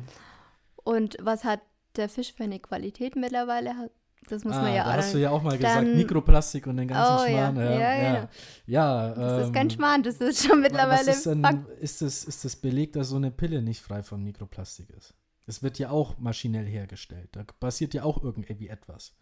Und 0.76 1.16
was 1.20 1.44
hat 1.44 1.60
der 1.96 2.08
Fisch 2.08 2.32
für 2.32 2.44
eine 2.44 2.60
Qualität 2.60 3.16
mittlerweile? 3.16 3.90
Das 4.28 4.44
muss 4.44 4.54
ah, 4.56 4.62
man 4.62 4.74
ja 4.74 4.84
da 4.84 4.90
auch 4.90 4.96
hast 4.96 5.14
du 5.14 5.18
ja 5.18 5.30
auch 5.30 5.42
mal 5.42 5.56
gesagt, 5.56 5.76
Dann- 5.86 5.96
Mikroplastik 5.96 6.66
und 6.66 6.76
den 6.78 6.88
ganzen 6.88 7.24
Oh, 7.24 7.36
ja. 7.36 7.50
Schmarrn. 7.50 7.56
Ja, 7.56 7.72
Ja, 7.78 7.94
ja, 7.96 8.14
genau. 8.14 8.28
ja. 8.66 9.14
Das 9.14 9.46
ist 9.46 9.52
kein 9.52 9.66
ähm, 9.66 9.70
Schmarrn, 9.70 10.02
das 10.02 10.16
ist 10.16 10.46
schon 10.46 10.60
mittlerweile 10.60 11.06
Was 11.06 11.16
ist, 11.18 11.26
denn, 11.26 11.44
ist, 11.80 12.02
es, 12.02 12.24
ist 12.24 12.44
es 12.44 12.56
belegt, 12.56 12.96
dass 12.96 13.08
so 13.08 13.16
eine 13.16 13.30
Pille 13.30 13.62
nicht 13.62 13.80
frei 13.80 14.02
von 14.02 14.22
Mikroplastik 14.22 14.90
ist? 14.90 15.14
Es 15.46 15.62
wird 15.62 15.78
ja 15.78 15.90
auch 15.90 16.18
maschinell 16.18 16.66
hergestellt. 16.66 17.28
Da 17.32 17.44
passiert 17.60 17.94
ja 17.94 18.02
auch 18.02 18.22
irgendwie 18.22 18.68
etwas. 18.68 19.14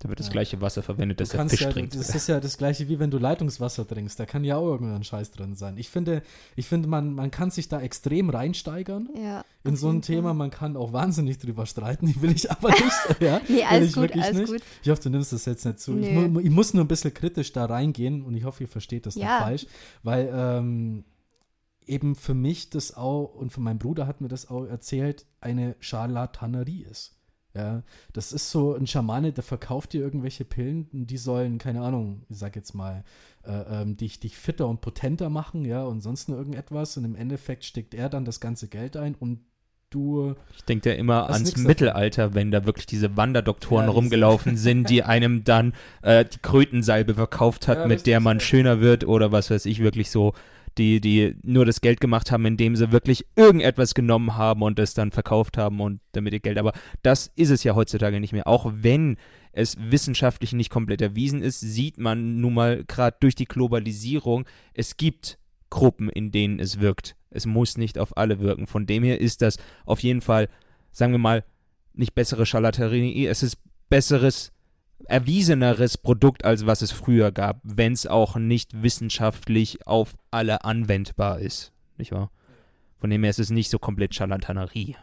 Da 0.00 0.08
wird 0.08 0.20
das 0.20 0.26
Ja. 0.28 0.32
gleiche 0.32 0.60
Wasser 0.60 0.80
verwendet, 0.84 1.18
das 1.18 1.30
du 1.30 1.38
der 1.38 1.48
Fisch 1.48 1.60
ja, 1.62 1.72
trinkt. 1.72 1.96
Das 1.96 2.14
ist 2.14 2.28
ja 2.28 2.38
das 2.38 2.56
gleiche, 2.56 2.88
wie 2.88 3.00
wenn 3.00 3.10
du 3.10 3.18
Leitungswasser 3.18 3.84
trinkst. 3.84 4.20
Da 4.20 4.26
kann 4.26 4.44
ja 4.44 4.56
auch 4.56 4.66
irgendein 4.68 5.02
Scheiß 5.02 5.32
drin 5.32 5.56
sein. 5.56 5.76
Ich 5.76 5.88
finde, 5.90 6.22
ich 6.54 6.66
finde 6.68 6.88
man, 6.88 7.14
man 7.14 7.32
kann 7.32 7.50
sich 7.50 7.68
da 7.68 7.80
extrem 7.80 8.30
reinsteigern 8.30 9.08
Ja, 9.20 9.44
in 9.64 9.74
so 9.74 9.88
ein 9.88 10.00
Thema. 10.02 10.34
Man 10.34 10.50
kann 10.50 10.76
auch 10.76 10.92
wahnsinnig 10.92 11.38
drüber 11.38 11.66
streiten. 11.66 12.06
Die 12.06 12.22
will 12.22 12.30
ich 12.30 12.48
aber 12.48 12.68
nicht. 12.70 12.92
ja, 13.20 13.40
Nee, 13.48 13.56
will 13.56 13.62
alles 13.64 13.88
ich 13.88 13.94
gut, 13.94 14.02
wirklich 14.04 14.22
alles 14.24 14.36
nicht. 14.36 14.52
gut. 14.52 14.62
Ich 14.84 14.90
hoffe, 14.90 15.02
du 15.02 15.10
nimmst 15.10 15.32
das 15.32 15.44
jetzt 15.46 15.64
nicht 15.64 15.80
zu. 15.80 15.98
Ich, 15.98 16.08
ich 16.08 16.50
muss 16.50 16.74
nur 16.74 16.84
ein 16.84 16.88
bisschen 16.88 17.12
kritisch 17.12 17.52
da 17.52 17.64
reingehen 17.64 18.22
und 18.22 18.36
ich 18.36 18.44
hoffe, 18.44 18.62
ihr 18.62 18.68
versteht 18.68 19.04
das 19.04 19.16
Ja. 19.16 19.22
nicht 19.24 19.42
falsch, 19.42 19.66
weil 20.04 20.30
ähm, 20.32 21.04
eben 21.88 22.14
für 22.14 22.34
mich 22.34 22.70
das 22.70 22.96
auch 22.96 23.34
und 23.34 23.50
für 23.52 23.60
meinen 23.60 23.78
Bruder 23.78 24.06
hat 24.06 24.20
mir 24.20 24.28
das 24.28 24.48
auch 24.48 24.64
erzählt, 24.66 25.26
eine 25.40 25.74
Scharlatanerie 25.80 26.84
ist. 26.84 27.14
Ja, 27.54 27.82
das 28.12 28.32
ist 28.32 28.50
so 28.50 28.74
ein 28.74 28.86
Schamane, 28.86 29.32
der 29.32 29.42
verkauft 29.42 29.92
dir 29.94 30.00
irgendwelche 30.02 30.44
Pillen, 30.44 30.86
die 30.92 31.16
sollen, 31.16 31.58
keine 31.58 31.80
Ahnung, 31.80 32.22
ich 32.28 32.38
sag 32.38 32.54
jetzt 32.54 32.74
mal, 32.74 33.04
äh, 33.42 33.82
ähm, 33.82 33.96
dich, 33.96 34.20
dich 34.20 34.36
fitter 34.36 34.68
und 34.68 34.80
potenter 34.80 35.28
machen, 35.30 35.64
ja, 35.64 35.82
und 35.82 36.00
sonst 36.02 36.28
nur 36.28 36.38
irgendetwas. 36.38 36.96
Und 36.98 37.04
im 37.04 37.16
Endeffekt 37.16 37.64
steckt 37.64 37.94
er 37.94 38.10
dann 38.10 38.24
das 38.26 38.38
ganze 38.40 38.68
Geld 38.68 38.96
ein 38.96 39.14
und 39.14 39.40
du 39.90 40.34
Ich 40.56 40.64
denke 40.66 40.90
da 40.90 40.94
immer 40.94 41.24
ans 41.24 41.38
nix 41.40 41.50
davon. 41.52 41.66
Mittelalter, 41.66 42.34
wenn 42.34 42.50
da 42.50 42.66
wirklich 42.66 42.86
diese 42.86 43.16
Wanderdoktoren 43.16 43.86
Ja, 43.86 43.90
diese- 43.90 43.96
rumgelaufen 43.98 44.56
sind, 44.56 44.90
die 44.90 45.02
einem 45.02 45.42
dann 45.42 45.72
äh, 46.02 46.26
die 46.26 46.38
Krötensalbe 46.40 47.14
verkauft 47.14 47.66
hat, 47.66 47.78
Ja, 47.78 47.86
mit 47.86 48.06
der 48.06 48.20
man 48.20 48.36
ja. 48.38 48.44
schöner 48.44 48.80
wird 48.80 49.04
oder 49.04 49.32
was 49.32 49.50
weiß 49.50 49.64
ich, 49.66 49.80
wirklich 49.80 50.10
so, 50.10 50.34
die, 50.78 51.00
die 51.00 51.36
nur 51.42 51.66
das 51.66 51.80
Geld 51.80 52.00
gemacht 52.00 52.30
haben, 52.30 52.46
indem 52.46 52.76
sie 52.76 52.92
wirklich 52.92 53.26
irgendetwas 53.36 53.94
genommen 53.94 54.36
haben 54.36 54.62
und 54.62 54.78
es 54.78 54.94
dann 54.94 55.10
verkauft 55.10 55.58
haben 55.58 55.80
und 55.80 56.00
damit 56.12 56.32
ihr 56.32 56.40
Geld. 56.40 56.58
Aber 56.58 56.72
das 57.02 57.30
ist 57.36 57.50
es 57.50 57.64
ja 57.64 57.74
heutzutage 57.74 58.20
nicht 58.20 58.32
mehr. 58.32 58.46
Auch 58.46 58.70
wenn 58.74 59.16
es 59.52 59.76
wissenschaftlich 59.78 60.52
nicht 60.52 60.70
komplett 60.70 61.02
erwiesen 61.02 61.42
ist, 61.42 61.60
sieht 61.60 61.98
man 61.98 62.40
nun 62.40 62.54
mal 62.54 62.84
gerade 62.84 63.16
durch 63.20 63.34
die 63.34 63.46
Globalisierung, 63.46 64.46
es 64.72 64.96
gibt 64.96 65.38
Gruppen, 65.70 66.08
in 66.08 66.30
denen 66.30 66.60
es 66.60 66.80
wirkt. 66.80 67.16
Es 67.30 67.44
muss 67.44 67.76
nicht 67.76 67.98
auf 67.98 68.16
alle 68.16 68.40
wirken. 68.40 68.66
Von 68.66 68.86
dem 68.86 69.02
her 69.02 69.20
ist 69.20 69.42
das 69.42 69.58
auf 69.84 70.00
jeden 70.00 70.20
Fall, 70.20 70.48
sagen 70.92 71.12
wir 71.12 71.18
mal, 71.18 71.44
nicht 71.92 72.14
bessere 72.14 72.46
Charlatanerie, 72.46 73.26
es 73.26 73.42
ist 73.42 73.58
besseres, 73.90 74.52
erwieseneres 75.06 75.98
Produkt, 75.98 76.44
als 76.44 76.66
was 76.66 76.82
es 76.82 76.92
früher 76.92 77.32
gab, 77.32 77.60
wenn 77.62 77.92
es 77.92 78.06
auch 78.06 78.36
nicht 78.36 78.82
wissenschaftlich 78.82 79.86
auf 79.86 80.16
alle 80.30 80.64
anwendbar 80.64 81.38
ist. 81.40 81.72
Nicht 81.96 82.12
wahr? 82.12 82.30
Von 82.98 83.10
dem 83.10 83.22
her 83.22 83.30
ist 83.30 83.38
es 83.38 83.50
nicht 83.50 83.70
so 83.70 83.78
komplett 83.78 84.14
Charlatanerie. 84.14 84.96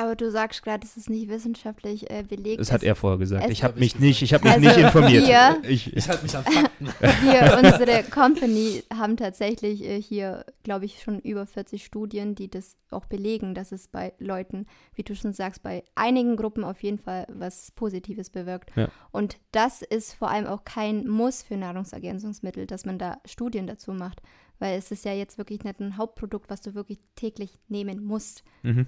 Aber 0.00 0.16
du 0.16 0.30
sagst 0.30 0.62
gerade, 0.62 0.86
es 0.86 0.96
ist 0.96 1.10
nicht 1.10 1.28
wissenschaftlich 1.28 2.10
äh, 2.10 2.22
belegt. 2.22 2.60
Das 2.60 2.72
hat 2.72 2.82
er 2.82 2.94
vorher 2.94 3.18
gesagt. 3.18 3.44
es- 3.44 3.50
Ich 3.50 3.62
habe 3.62 3.74
Hab 3.74 3.80
ich 3.82 3.94
mich 3.94 4.00
nicht, 4.00 4.22
ich 4.22 4.32
habe 4.32 4.44
mich 4.44 4.52
Also 4.54 4.66
nicht 4.68 4.78
informiert. 4.78 5.26
wir- 5.26 5.70
Ich, 5.70 5.94
Ich 5.94 6.08
halte 6.08 6.22
mich 6.22 6.36
an 6.36 6.44
Fakten. 6.44 6.86
Wir, 7.22 7.58
unsere 7.62 8.02
Company, 8.04 8.82
haben 8.94 9.16
tatsächlich 9.18 9.84
äh, 9.84 10.00
hier, 10.00 10.46
glaube 10.62 10.86
ich, 10.86 11.02
schon 11.02 11.18
über 11.20 11.44
40 11.46 11.84
Studien, 11.84 12.34
die 12.34 12.48
das 12.48 12.76
auch 12.90 13.04
belegen, 13.06 13.54
dass 13.54 13.72
es 13.72 13.88
bei 13.88 14.14
Leuten, 14.18 14.66
wie 14.94 15.02
du 15.02 15.14
schon 15.14 15.34
sagst, 15.34 15.62
bei 15.62 15.84
einigen 15.94 16.36
Gruppen 16.36 16.64
auf 16.64 16.82
jeden 16.82 16.98
Fall 16.98 17.26
was 17.30 17.70
Positives 17.72 18.30
bewirkt. 18.30 18.70
Ja. 18.76 18.88
Und 19.12 19.36
das 19.52 19.82
ist 19.82 20.14
vor 20.14 20.30
allem 20.30 20.46
auch 20.46 20.64
kein 20.64 21.06
Muss 21.06 21.42
für 21.42 21.56
Nahrungsergänzungsmittel, 21.58 22.66
dass 22.66 22.86
man 22.86 22.98
da 22.98 23.18
Studien 23.26 23.66
dazu 23.66 23.92
macht. 23.92 24.22
Weil 24.58 24.78
es 24.78 24.90
ist 24.90 25.04
ja 25.04 25.12
jetzt 25.12 25.38
wirklich 25.38 25.64
nicht 25.64 25.80
ein 25.80 25.96
Hauptprodukt, 25.96 26.48
was 26.50 26.60
du 26.60 26.74
wirklich 26.74 26.98
täglich 27.16 27.58
nehmen 27.68 28.02
musst. 28.04 28.42
mhm. 28.62 28.86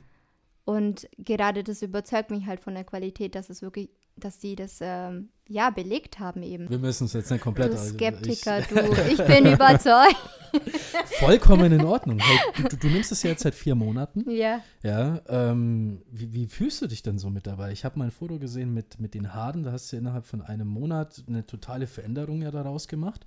Und 0.65 1.09
gerade 1.19 1.65
das 1.65 1.83
überzeugt 1.83 2.31
mich 2.31 2.47
halt 2.47 2.61
von 2.61 2.75
der 2.75 2.85
Qualität, 2.85 3.35
dass 3.35 3.51
es 3.51 3.63
wirklich, 3.63 3.91
dass 4.17 4.39
die 4.39 4.55
das 4.55 4.79
ähm, 4.81 5.31
ja 5.49 5.71
belegt 5.71 6.21
haben 6.21 6.43
eben. 6.43 6.71
Wir 6.71 6.79
müssen 6.79 7.07
es 7.07 7.15
jetzt 7.15 7.31
nicht 7.31 7.43
komplett. 7.43 7.73
Du 7.73 7.79
Skeptiker, 7.79 8.61
ich, 8.61 8.67
du, 8.69 8.93
ich 9.11 9.25
bin 9.27 9.53
überzeugt. 9.53 10.17
Vollkommen 11.19 11.73
in 11.73 11.85
Ordnung. 11.85 12.21
Hey, 12.21 12.69
du, 12.69 12.77
du, 12.77 12.89
nimmst 12.89 13.11
es 13.11 13.23
ja 13.25 13.31
jetzt 13.31 13.43
seit 13.43 13.55
vier 13.55 13.75
Monaten. 13.75 14.31
Ja. 14.31 14.61
Ja, 14.85 15.21
ähm, 15.29 16.03
wie, 16.11 16.33
wie 16.33 16.47
fühlst 16.47 16.81
du 16.83 16.87
dich 16.87 17.03
denn 17.03 17.19
so 17.19 17.31
mit 17.31 17.47
dabei? 17.47 17.73
Ich 17.73 17.85
habe 17.85 17.99
mal 17.99 18.05
ein 18.05 18.11
Foto 18.11 18.39
gesehen 18.39 18.73
mit, 18.73 19.01
mit 19.01 19.15
den 19.15 19.35
Haaren, 19.35 19.65
da 19.65 19.73
hast 19.73 19.93
du 19.93 19.97
innerhalb 19.97 20.27
von 20.27 20.43
einem 20.43 20.69
Monat 20.69 21.25
eine 21.27 21.45
totale 21.47 21.87
Veränderung 21.87 22.43
ja 22.43 22.51
daraus 22.51 22.87
gemacht. 22.87 23.25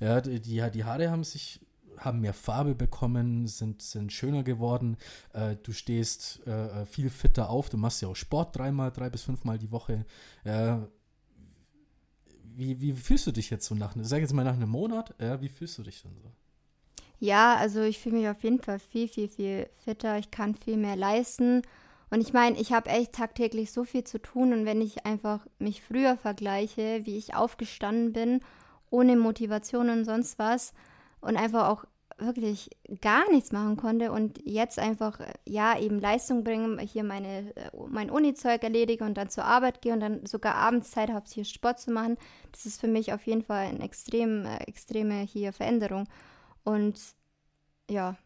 Ja, 0.00 0.20
die, 0.20 0.40
die 0.40 0.84
Haare 0.84 1.10
haben 1.10 1.24
sich, 1.24 1.60
haben 2.00 2.20
mehr 2.20 2.34
Farbe 2.34 2.74
bekommen, 2.74 3.46
sind, 3.46 3.82
sind 3.82 4.12
schöner 4.12 4.42
geworden. 4.42 4.96
Äh, 5.32 5.56
du 5.62 5.72
stehst 5.72 6.46
äh, 6.46 6.86
viel 6.86 7.10
fitter 7.10 7.50
auf, 7.50 7.68
du 7.68 7.76
machst 7.76 8.02
ja 8.02 8.08
auch 8.08 8.16
Sport 8.16 8.56
dreimal, 8.56 8.90
drei 8.90 9.10
bis 9.10 9.22
fünfmal 9.22 9.58
die 9.58 9.70
Woche. 9.70 10.04
Ja, 10.44 10.86
wie, 12.54 12.80
wie 12.80 12.92
fühlst 12.92 13.26
du 13.26 13.32
dich 13.32 13.50
jetzt 13.50 13.66
so 13.66 13.74
nach, 13.74 13.94
sag 14.00 14.20
jetzt 14.20 14.32
mal 14.32 14.44
nach 14.44 14.54
einem 14.54 14.70
Monat, 14.70 15.14
wie 15.18 15.48
fühlst 15.48 15.78
du 15.78 15.82
dich 15.84 16.02
denn 16.02 16.16
so? 16.20 16.32
Ja, 17.20 17.56
also 17.56 17.82
ich 17.82 17.98
fühle 17.98 18.16
mich 18.16 18.28
auf 18.28 18.42
jeden 18.44 18.60
Fall 18.60 18.78
viel, 18.78 19.08
viel, 19.08 19.28
viel 19.28 19.68
fitter. 19.84 20.18
Ich 20.18 20.30
kann 20.30 20.54
viel 20.54 20.76
mehr 20.76 20.96
leisten. 20.96 21.62
Und 22.10 22.20
ich 22.20 22.32
meine, 22.32 22.58
ich 22.58 22.72
habe 22.72 22.88
echt 22.90 23.12
tagtäglich 23.12 23.72
so 23.72 23.84
viel 23.84 24.04
zu 24.04 24.20
tun. 24.20 24.52
Und 24.52 24.64
wenn 24.64 24.80
ich 24.80 25.04
einfach 25.04 25.46
mich 25.58 25.82
früher 25.82 26.16
vergleiche, 26.16 27.00
wie 27.04 27.18
ich 27.18 27.34
aufgestanden 27.34 28.12
bin, 28.12 28.40
ohne 28.90 29.16
Motivation 29.16 29.90
und 29.90 30.04
sonst 30.04 30.38
was, 30.38 30.72
und 31.20 31.36
einfach 31.36 31.68
auch 31.68 31.84
wirklich 32.18 32.70
gar 33.00 33.30
nichts 33.30 33.52
machen 33.52 33.76
konnte 33.76 34.10
und 34.10 34.40
jetzt 34.44 34.78
einfach, 34.78 35.20
ja, 35.46 35.78
eben 35.78 36.00
Leistung 36.00 36.42
bringen, 36.42 36.78
hier 36.80 37.04
meine, 37.04 37.54
äh, 37.54 37.70
mein 37.88 38.10
Uni-Zeug 38.10 38.62
erledige 38.62 39.04
und 39.04 39.14
dann 39.14 39.30
zur 39.30 39.44
Arbeit 39.44 39.82
gehe 39.82 39.92
und 39.92 40.00
dann 40.00 40.26
sogar 40.26 40.56
abends 40.56 40.90
Zeit 40.90 41.10
habe, 41.10 41.26
hier 41.32 41.44
Sport 41.44 41.80
zu 41.80 41.92
machen, 41.92 42.16
das 42.52 42.66
ist 42.66 42.80
für 42.80 42.88
mich 42.88 43.12
auf 43.12 43.26
jeden 43.26 43.42
Fall 43.42 43.66
eine 43.66 43.84
extrem, 43.84 44.44
äh, 44.44 44.58
extreme 44.64 45.20
hier 45.20 45.52
Veränderung. 45.52 46.08
Und 46.64 47.00
ja, 47.88 48.16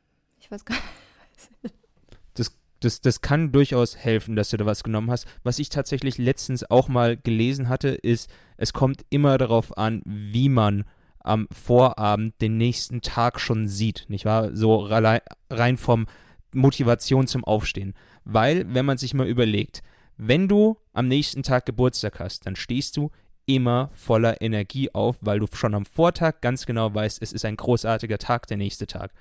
ich 0.41 0.51
weiß 0.51 0.65
gar 0.65 0.75
nicht. 0.75 1.75
das, 2.35 2.57
das, 2.81 3.01
das 3.03 3.21
kann 3.21 3.53
durchaus 3.53 3.97
helfen, 3.97 4.37
dass 4.37 4.51
du 4.51 4.57
da 4.57 4.65
was 4.65 4.85
genommen 4.85 5.11
hast. 5.11 5.27
Was 5.43 5.59
ich 5.59 5.69
tatsächlich 5.69 6.17
letztens 6.17 6.69
auch 6.71 6.89
mal 6.89 7.17
gelesen 7.19 7.69
hatte, 7.69 7.89
ist, 7.89 8.31
es 8.57 8.73
kommt 8.73 9.05
immer 9.11 9.37
darauf 9.37 9.77
an, 9.77 10.03
wie 10.07 10.49
man 10.49 10.85
am 11.25 11.49
Vorabend 11.51 12.41
den 12.41 12.57
nächsten 12.57 13.01
Tag 13.01 13.41
schon 13.41 13.69
sieht, 13.69 14.07
nicht 14.09 14.25
wahr? 14.25 14.55
So 14.55 14.89
rein 15.51 15.77
vom 15.77 16.07
Motivation 16.53 17.27
zum 17.27 17.45
Aufstehen. 17.45 17.95
Weil, 18.25 18.73
wenn 18.75 18.87
man 18.87 18.99
sich 18.99 19.15
mal 19.15 19.27
überlegt, 19.27 19.83
wenn 20.17 20.49
du 20.49 20.77
am 20.93 21.09
nächsten 21.09 21.43
Tag 21.43 21.67
Geburtstag 21.67 22.21
hast, 22.21 22.47
dann 22.47 22.57
stehst 22.57 22.97
du 22.97 23.11
immer 23.47 23.91
voller 23.93 24.41
Energie 24.41 24.93
auf, 24.95 25.17
weil 25.21 25.41
du 25.41 25.47
schon 25.53 25.75
am 25.75 25.85
Vortag 25.85 26.41
ganz 26.41 26.67
genau 26.67 26.95
weißt, 26.95 27.21
es 27.21 27.33
ist 27.33 27.45
ein 27.45 27.57
großartiger 27.57 28.19
Tag, 28.19 28.47
der 28.47 28.57
nächste 28.57 28.87
Tag. 28.87 29.13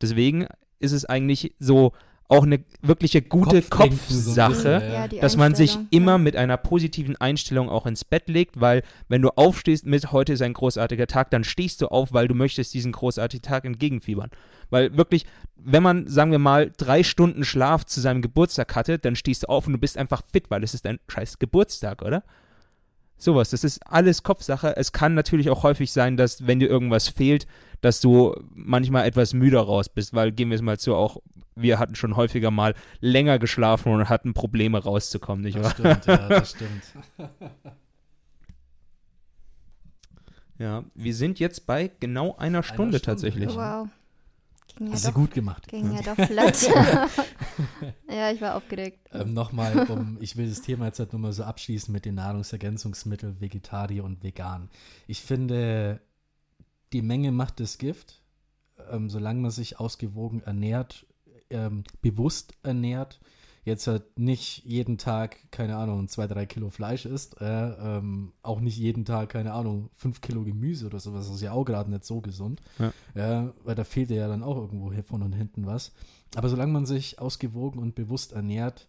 Deswegen 0.00 0.46
ist 0.78 0.92
es 0.92 1.04
eigentlich 1.04 1.54
so 1.58 1.92
auch 2.30 2.44
eine 2.44 2.62
wirkliche 2.80 3.22
gute 3.22 3.60
Kopfsache, 3.60 4.82
ja. 4.82 5.06
Ja, 5.06 5.20
dass 5.20 5.36
man 5.36 5.56
sich 5.56 5.76
immer 5.90 6.16
mit 6.16 6.36
einer 6.36 6.56
positiven 6.56 7.16
Einstellung 7.16 7.68
auch 7.68 7.86
ins 7.86 8.04
Bett 8.04 8.28
legt, 8.28 8.60
weil 8.60 8.82
wenn 9.08 9.20
du 9.20 9.30
aufstehst 9.30 9.84
mit 9.84 10.12
heute 10.12 10.34
ist 10.34 10.42
ein 10.42 10.52
großartiger 10.52 11.08
Tag, 11.08 11.30
dann 11.30 11.42
stehst 11.42 11.82
du 11.82 11.88
auf, 11.88 12.12
weil 12.12 12.28
du 12.28 12.34
möchtest 12.34 12.72
diesen 12.72 12.92
großartigen 12.92 13.42
Tag 13.42 13.64
entgegenfiebern. 13.64 14.30
Weil 14.70 14.96
wirklich, 14.96 15.26
wenn 15.56 15.82
man, 15.82 16.06
sagen 16.06 16.30
wir 16.30 16.38
mal, 16.38 16.70
drei 16.76 17.02
Stunden 17.02 17.44
Schlaf 17.44 17.84
zu 17.84 18.00
seinem 18.00 18.22
Geburtstag 18.22 18.76
hatte, 18.76 19.00
dann 19.00 19.16
stehst 19.16 19.42
du 19.42 19.48
auf 19.48 19.66
und 19.66 19.72
du 19.72 19.78
bist 19.80 19.98
einfach 19.98 20.22
fit, 20.32 20.50
weil 20.52 20.62
es 20.62 20.72
ist 20.72 20.86
ein 20.86 21.00
scheiß 21.08 21.40
Geburtstag, 21.40 22.00
oder? 22.02 22.22
Sowas, 23.16 23.50
das 23.50 23.64
ist 23.64 23.80
alles 23.86 24.22
Kopfsache. 24.22 24.76
Es 24.76 24.92
kann 24.92 25.14
natürlich 25.14 25.50
auch 25.50 25.64
häufig 25.64 25.90
sein, 25.90 26.16
dass, 26.16 26.46
wenn 26.46 26.60
dir 26.60 26.68
irgendwas 26.68 27.08
fehlt, 27.08 27.48
dass 27.80 28.00
du 28.00 28.34
manchmal 28.54 29.06
etwas 29.06 29.34
müder 29.34 29.60
raus 29.60 29.88
bist, 29.88 30.14
weil, 30.14 30.30
gehen 30.30 30.48
wir 30.48 30.54
es 30.54 30.62
mal 30.62 30.78
zu, 30.78 30.94
auch 30.94 31.18
wir 31.62 31.78
hatten 31.78 31.94
schon 31.94 32.16
häufiger 32.16 32.50
mal 32.50 32.74
länger 33.00 33.38
geschlafen 33.38 33.92
und 33.92 34.08
hatten 34.08 34.34
Probleme 34.34 34.82
rauszukommen, 34.82 35.44
nicht 35.44 35.56
Das 35.58 35.64
wahr? 35.64 35.72
stimmt, 35.72 36.06
ja, 36.06 36.28
das 36.28 36.50
stimmt. 36.50 36.82
Ja, 40.58 40.84
wir 40.94 41.14
sind 41.14 41.38
jetzt 41.40 41.66
bei 41.66 41.90
genau 42.00 42.36
einer 42.36 42.62
Stunde, 42.62 42.98
Stunde, 42.98 43.00
tatsächlich. 43.00 43.48
Wow. 43.56 43.88
Ging 44.76 44.88
ja 44.88 44.92
Hast 44.92 45.04
du 45.04 45.08
doch, 45.08 45.14
gut 45.14 45.30
gemacht. 45.32 45.66
ging 45.68 45.90
ja 45.92 46.02
doch 46.02 46.14
flott. 46.26 46.68
ja, 48.10 48.30
ich 48.30 48.40
war 48.42 48.56
aufgeregt. 48.56 49.08
Ähm, 49.12 49.32
Nochmal, 49.32 49.86
um, 49.90 50.18
ich 50.20 50.36
will 50.36 50.48
das 50.48 50.60
Thema 50.60 50.84
jetzt 50.86 50.98
halt 50.98 51.12
nur 51.12 51.20
mal 51.22 51.32
so 51.32 51.44
abschließen 51.44 51.90
mit 51.90 52.04
den 52.04 52.16
Nahrungsergänzungsmitteln, 52.16 53.40
Vegetarier 53.40 54.04
und 54.04 54.22
Vegan. 54.22 54.68
Ich 55.06 55.22
finde, 55.22 56.00
die 56.92 57.02
Menge 57.02 57.32
macht 57.32 57.58
das 57.60 57.78
Gift. 57.78 58.22
Ähm, 58.90 59.08
solange 59.08 59.40
man 59.40 59.50
sich 59.50 59.80
ausgewogen 59.80 60.42
ernährt, 60.42 61.06
ähm, 61.50 61.84
bewusst 62.00 62.54
ernährt, 62.62 63.20
jetzt 63.64 63.86
halt 63.86 64.18
nicht 64.18 64.64
jeden 64.64 64.98
Tag, 64.98 65.36
keine 65.50 65.76
Ahnung, 65.76 66.08
zwei, 66.08 66.26
drei 66.26 66.46
Kilo 66.46 66.70
Fleisch 66.70 67.04
isst, 67.04 67.40
äh, 67.40 67.70
ähm, 67.98 68.32
auch 68.42 68.60
nicht 68.60 68.78
jeden 68.78 69.04
Tag, 69.04 69.30
keine 69.30 69.52
Ahnung, 69.52 69.90
fünf 69.92 70.20
Kilo 70.20 70.44
Gemüse 70.44 70.86
oder 70.86 70.98
sowas, 70.98 71.26
das 71.26 71.36
ist 71.36 71.42
ja 71.42 71.52
auch 71.52 71.64
gerade 71.64 71.90
nicht 71.90 72.04
so 72.04 72.20
gesund. 72.20 72.60
Ja. 72.78 72.92
Ja, 73.14 73.54
weil 73.64 73.74
da 73.74 73.84
fehlt 73.84 74.10
ja 74.10 74.28
dann 74.28 74.42
auch 74.42 74.56
irgendwo 74.56 74.92
hier 74.92 75.04
vorne 75.04 75.24
und 75.24 75.32
hinten 75.32 75.66
was. 75.66 75.92
Aber 76.36 76.48
solange 76.48 76.72
man 76.72 76.86
sich 76.86 77.18
ausgewogen 77.18 77.80
und 77.80 77.94
bewusst 77.94 78.32
ernährt, 78.32 78.88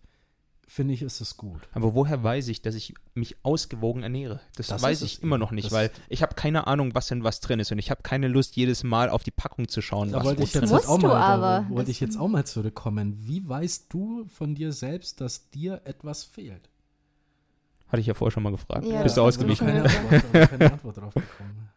finde 0.74 0.94
ich, 0.94 1.02
ist 1.02 1.20
es 1.22 1.36
gut. 1.38 1.68
Aber 1.74 1.94
woher 1.96 2.24
weiß 2.24 2.48
ich, 2.48 2.62
dass 2.62 2.76
ich 2.76 2.94
mich 3.14 3.36
ausgewogen 3.44 4.04
ernähre? 4.04 4.40
Das, 4.56 4.68
Das 4.68 4.82
weiß 4.82 5.02
ich 5.02 5.22
immer 5.22 5.38
noch 5.38 5.52
nicht, 5.52 5.66
Das- 5.66 5.72
weil 5.74 5.92
ich 6.10 6.22
habe 6.22 6.36
keine 6.36 6.66
Ahnung, 6.68 6.96
was 6.96 7.08
denn 7.08 7.24
was 7.24 7.40
drin 7.42 7.60
ist 7.60 7.72
und 7.72 7.80
ich 7.80 7.92
habe 7.92 8.02
keine 8.04 8.28
Lust, 8.28 8.56
jedes 8.56 8.84
Mal 8.84 9.10
auf 9.10 9.24
die 9.24 9.32
Packung 9.32 9.68
zu 9.68 9.82
schauen, 9.82 10.12
Da 10.12 10.18
was 10.20 10.26
wollte 10.26 10.40
wo 10.40 10.44
ich 10.46 10.54
jetzt. 10.54 10.70
Musst 10.72 10.88
auch 10.88 10.98
du 11.00 11.08
mal, 11.08 11.14
da 11.14 11.20
aber. 11.60 11.70
wollte 11.76 11.92
ich 11.92 12.00
jetzt 12.00 12.18
auch 12.18 12.28
mal 12.30 12.46
zurückkommen. 12.46 13.18
Wie 13.28 13.48
weißt 13.48 13.88
du 13.94 14.26
von 14.34 14.56
dir 14.56 14.72
selbst, 14.72 15.20
dass 15.22 15.50
dir 15.50 15.82
etwas 15.86 16.24
fehlt? 16.24 16.70
Hatte 17.88 18.00
ich 18.00 18.08
ja 18.08 18.14
vorher 18.14 18.32
schon 18.32 18.44
mal 18.44 18.52
gefragt. 18.52 18.86
Ja, 18.86 19.04
Bist 19.04 19.18
du 19.18 19.22
das 19.22 19.36
ausgewichen? 19.36 19.68
Keine. 19.68 19.84
Antwort, 19.84 20.50
keine 20.50 20.72
Antwort 20.72 20.98
drauf 20.98 21.14
bekommen. 21.14 21.70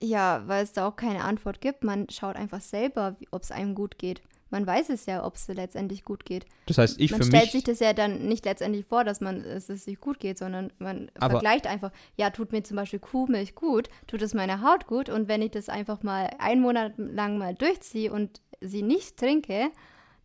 Ja, 0.00 0.42
weil 0.46 0.62
es 0.62 0.72
da 0.72 0.86
auch 0.86 0.94
keine 0.94 1.24
Antwort 1.24 1.60
gibt. 1.60 1.82
Man 1.82 2.08
schaut 2.10 2.36
einfach 2.36 2.60
selber, 2.60 3.16
ob 3.32 3.42
es 3.42 3.50
einem 3.50 3.74
gut 3.74 3.98
geht. 3.98 4.20
Man 4.56 4.66
weiß 4.66 4.88
es 4.88 5.04
ja, 5.04 5.22
ob 5.22 5.34
es 5.34 5.48
letztendlich 5.48 6.02
gut 6.02 6.24
geht. 6.24 6.46
Das 6.64 6.78
heißt, 6.78 6.98
ich 6.98 7.10
man 7.10 7.20
für 7.20 7.26
stellt 7.26 7.42
mich, 7.42 7.52
sich 7.52 7.64
das 7.64 7.78
ja 7.78 7.92
dann 7.92 8.26
nicht 8.26 8.46
letztendlich 8.46 8.86
vor, 8.86 9.04
dass 9.04 9.20
man 9.20 9.42
es 9.42 9.68
es 9.68 9.84
sich 9.84 10.00
gut 10.00 10.18
geht, 10.18 10.38
sondern 10.38 10.72
man 10.78 11.10
vergleicht 11.18 11.66
einfach, 11.66 11.92
ja, 12.16 12.30
tut 12.30 12.52
mir 12.52 12.62
zum 12.62 12.78
Beispiel 12.78 12.98
Kuhmilch 12.98 13.54
gut, 13.54 13.90
tut 14.06 14.22
es 14.22 14.32
meiner 14.32 14.62
Haut 14.62 14.86
gut 14.86 15.10
und 15.10 15.28
wenn 15.28 15.42
ich 15.42 15.50
das 15.50 15.68
einfach 15.68 16.02
mal 16.02 16.30
einen 16.38 16.62
Monat 16.62 16.94
lang 16.96 17.36
mal 17.36 17.54
durchziehe 17.54 18.10
und 18.10 18.40
sie 18.62 18.80
nicht 18.80 19.18
trinke, 19.18 19.70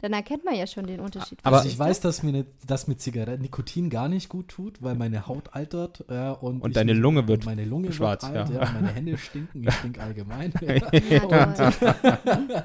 dann 0.02 0.14
erkennt 0.14 0.44
man 0.46 0.56
ja 0.56 0.68
schon 0.68 0.86
den 0.88 1.00
Unterschied. 1.00 1.40
Aber- 1.44 1.58
also 1.58 1.70
ich 1.70 1.78
weiß, 1.78 2.00
dass 2.02 2.24
mir 2.24 2.32
ne, 2.32 2.46
dass 2.68 2.88
mit 2.88 3.00
Zigaretten 3.02 3.42
Nikotin 3.42 3.90
gar 3.90 4.08
nicht 4.10 4.30
gut 4.30 4.48
tut, 4.50 4.82
weil 4.82 4.96
meine 4.96 5.28
Haut 5.28 5.54
altert 5.54 6.04
äh, 6.10 6.30
und, 6.42 6.62
Und 6.62 6.72
ich- 6.72 6.76
deine 6.76 6.94
Lunge 6.94 7.28
wird 7.28 7.46
meine 7.46 7.66
Lunge 7.66 7.92
schwarz, 7.92 8.24
wird 8.24 8.36
alt, 8.38 8.50
ja. 8.50 8.64
ja. 8.64 8.72
meine 8.72 8.88
Hände 8.94 9.18
stinken, 9.18 9.64
ich 9.68 9.74
stink 9.76 10.00
allgemein. 10.00 10.54
Ja, 10.62 10.80
toll. 11.46 11.72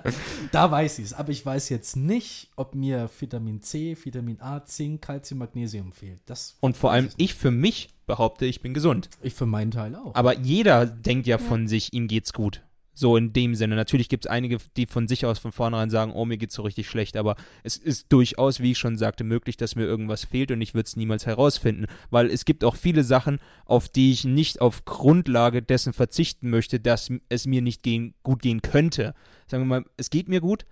da 0.53 0.71
weiß 0.71 0.99
ich 0.99 1.07
es, 1.07 1.13
aber 1.15 1.31
ich 1.31 1.45
weiß 1.45 1.69
jetzt 1.69 1.97
nicht, 1.97 2.51
ob 2.57 2.75
mir 2.75 3.09
Vitamin 3.19 3.63
C, 3.63 3.97
Vitamin 4.03 4.41
A, 4.41 4.65
Zink, 4.65 5.03
Calcium, 5.03 5.39
Magnesium 5.39 5.93
fehlt. 5.93 6.21
Das 6.27 6.57
und 6.61 6.77
vor 6.77 6.93
allem 6.93 7.09
ich 7.17 7.35
für 7.35 7.51
mich 7.51 7.91
behaupte, 8.07 8.47
ich 8.47 8.61
bin 8.61 8.73
gesund. 8.75 9.09
ich 9.23 9.35
für 9.35 9.47
meinen 9.47 9.71
Teil 9.73 9.95
auch. 9.97 10.15
Aber 10.15 10.37
jeder 10.39 10.87
denkt 10.87 11.27
ja 11.27 11.39
von 11.39 11.67
sich, 11.69 11.93
ihm 11.93 12.07
geht's 12.09 12.33
gut. 12.33 12.63
So 12.99 13.19
in 13.19 13.35
dem 13.35 13.55
Sinne. 13.55 13.77
Natürlich 13.77 14.09
gibt 14.09 14.25
es 14.25 14.31
einige, 14.31 14.57
die 14.79 14.87
von 14.87 15.07
sich 15.07 15.27
aus 15.27 15.39
von 15.39 15.53
vornherein 15.53 15.91
sagen, 15.91 16.13
oh, 16.15 16.25
mir 16.25 16.39
geht's 16.39 16.55
so 16.55 16.63
richtig 16.63 16.89
schlecht. 16.89 17.19
Aber 17.19 17.37
es 17.63 17.77
ist 17.77 18.11
durchaus, 18.11 18.61
wie 18.61 18.71
ich 18.71 18.79
schon 18.79 18.97
sagte, 18.97 19.23
möglich, 19.23 19.59
dass 19.59 19.77
mir 19.77 19.85
irgendwas 19.85 20.25
fehlt 20.25 20.51
und 20.51 20.63
ich 20.63 20.73
würde 20.73 20.87
es 20.87 20.97
niemals 20.97 21.27
herausfinden. 21.27 21.89
Weil 22.09 22.31
es 22.31 22.47
gibt 22.47 22.65
auch 22.65 22.75
viele 22.75 23.05
Sachen, 23.05 23.39
auf 23.67 23.91
die 23.91 24.13
ich 24.13 24.25
nicht 24.25 24.63
auf 24.63 24.87
Grundlage 24.87 25.61
dessen 25.61 25.93
verzichten 25.93 26.49
möchte, 26.49 26.81
dass 26.81 27.11
es 27.29 27.47
mir 27.47 27.61
nicht 27.61 27.83
gehen, 27.83 28.15
gut 28.23 28.41
gehen 28.41 28.63
könnte. 28.63 29.15
Sagen 29.47 29.65
wir 29.65 29.81
mal, 29.81 29.85
es 29.99 30.09
geht 30.09 30.29
mir 30.29 30.41
gut. 30.41 30.65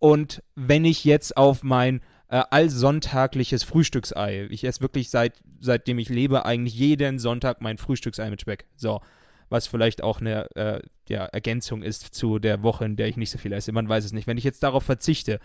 Und 0.00 0.42
wenn 0.56 0.84
ich 0.84 1.04
jetzt 1.04 1.36
auf 1.36 1.62
mein 1.62 2.00
äh, 2.30 2.42
allsonntagliches 2.50 3.62
Frühstücksei, 3.62 4.48
ich 4.50 4.64
esse 4.64 4.80
wirklich 4.80 5.08
seit, 5.08 5.40
seitdem 5.60 6.00
ich 6.00 6.08
lebe, 6.08 6.44
eigentlich 6.46 6.74
jeden 6.74 7.20
Sonntag 7.20 7.60
mein 7.60 7.78
Frühstücksei 7.78 8.28
mit 8.28 8.40
Speck. 8.40 8.66
So 8.74 9.00
was 9.54 9.68
vielleicht 9.68 10.02
auch 10.02 10.20
eine 10.20 10.50
äh, 10.56 10.80
ja, 11.08 11.26
Ergänzung 11.26 11.84
ist 11.84 12.12
zu 12.12 12.40
der 12.40 12.64
Woche, 12.64 12.84
in 12.84 12.96
der 12.96 13.06
ich 13.06 13.16
nicht 13.16 13.30
so 13.30 13.38
viel 13.38 13.52
esse. 13.52 13.70
Man 13.70 13.88
weiß 13.88 14.04
es 14.04 14.12
nicht. 14.12 14.26
Wenn 14.26 14.36
ich 14.36 14.42
jetzt 14.42 14.64
darauf 14.64 14.82
verzichte 14.82 15.38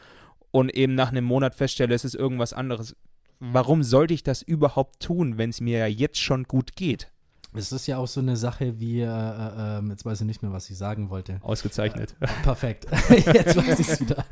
und 0.50 0.74
eben 0.74 0.96
nach 0.96 1.10
einem 1.10 1.26
Monat 1.26 1.54
feststelle, 1.54 1.94
es 1.94 2.04
ist 2.04 2.16
irgendwas 2.16 2.52
anderes, 2.52 2.96
warum 3.40 3.84
sollte 3.84 4.16
ich 4.16 4.24
das 4.24 4.42
überhaupt 4.42 5.00
tun, 5.00 5.38
wenn 5.38 5.52
es 5.52 5.62
mir 5.62 5.78
ja 5.78 5.86
jetzt 5.86 6.20
schon 6.20 6.46
gut 6.46 6.76
geht? 6.76 7.12
Es 7.54 7.72
ist 7.72 7.88
ja 7.88 7.98
auch 7.98 8.08
so 8.08 8.20
eine 8.20 8.38
Sache 8.38 8.80
wie, 8.80 9.02
äh, 9.02 9.06
äh, 9.06 9.78
ähm, 9.80 9.90
jetzt 9.90 10.06
weiß 10.06 10.22
ich 10.22 10.28
nicht 10.28 10.44
mehr, 10.44 10.52
was 10.52 10.70
ich 10.70 10.78
sagen 10.78 11.10
wollte. 11.10 11.40
Ausgezeichnet. 11.42 12.16
Perfekt. 12.44 12.86
Jetzt 13.10 13.56
weiß 13.56 13.80
ich 13.80 13.88
es 13.88 14.02
wieder. 14.02 14.24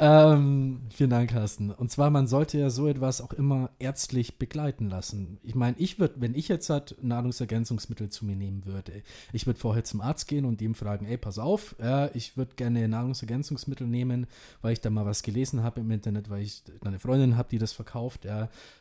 Ähm, 0.00 0.80
vielen 0.90 1.10
Dank, 1.10 1.30
Carsten. 1.30 1.70
Und 1.70 1.92
zwar, 1.92 2.10
man 2.10 2.26
sollte 2.26 2.58
ja 2.58 2.70
so 2.70 2.88
etwas 2.88 3.20
auch 3.20 3.32
immer 3.32 3.70
ärztlich 3.78 4.38
begleiten 4.38 4.88
lassen. 4.88 5.38
Ich 5.42 5.54
meine, 5.54 5.78
ich 5.78 6.00
würde, 6.00 6.14
wenn 6.18 6.34
ich 6.34 6.48
jetzt 6.48 6.68
halt 6.68 6.96
Nahrungsergänzungsmittel 7.00 8.08
zu 8.08 8.24
mir 8.24 8.34
nehmen 8.34 8.66
würde, 8.66 9.02
ich 9.32 9.46
würde 9.46 9.60
vorher 9.60 9.84
zum 9.84 10.00
Arzt 10.00 10.26
gehen 10.26 10.44
und 10.44 10.60
ihm 10.60 10.74
fragen, 10.74 11.06
ey, 11.06 11.16
pass 11.16 11.38
auf, 11.38 11.76
äh, 11.80 12.10
ich 12.16 12.36
würde 12.36 12.56
gerne 12.56 12.88
Nahrungsergänzungsmittel 12.88 13.86
nehmen, 13.86 14.26
weil 14.62 14.72
ich 14.72 14.80
da 14.80 14.90
mal 14.90 15.06
was 15.06 15.22
gelesen 15.22 15.62
habe 15.62 15.80
im 15.80 15.90
Internet, 15.92 16.28
weil 16.28 16.42
ich 16.42 16.62
eine 16.84 16.98
Freundin 16.98 17.36
habe, 17.36 17.48
die 17.50 17.58
das 17.58 17.72
verkauft. 17.72 18.26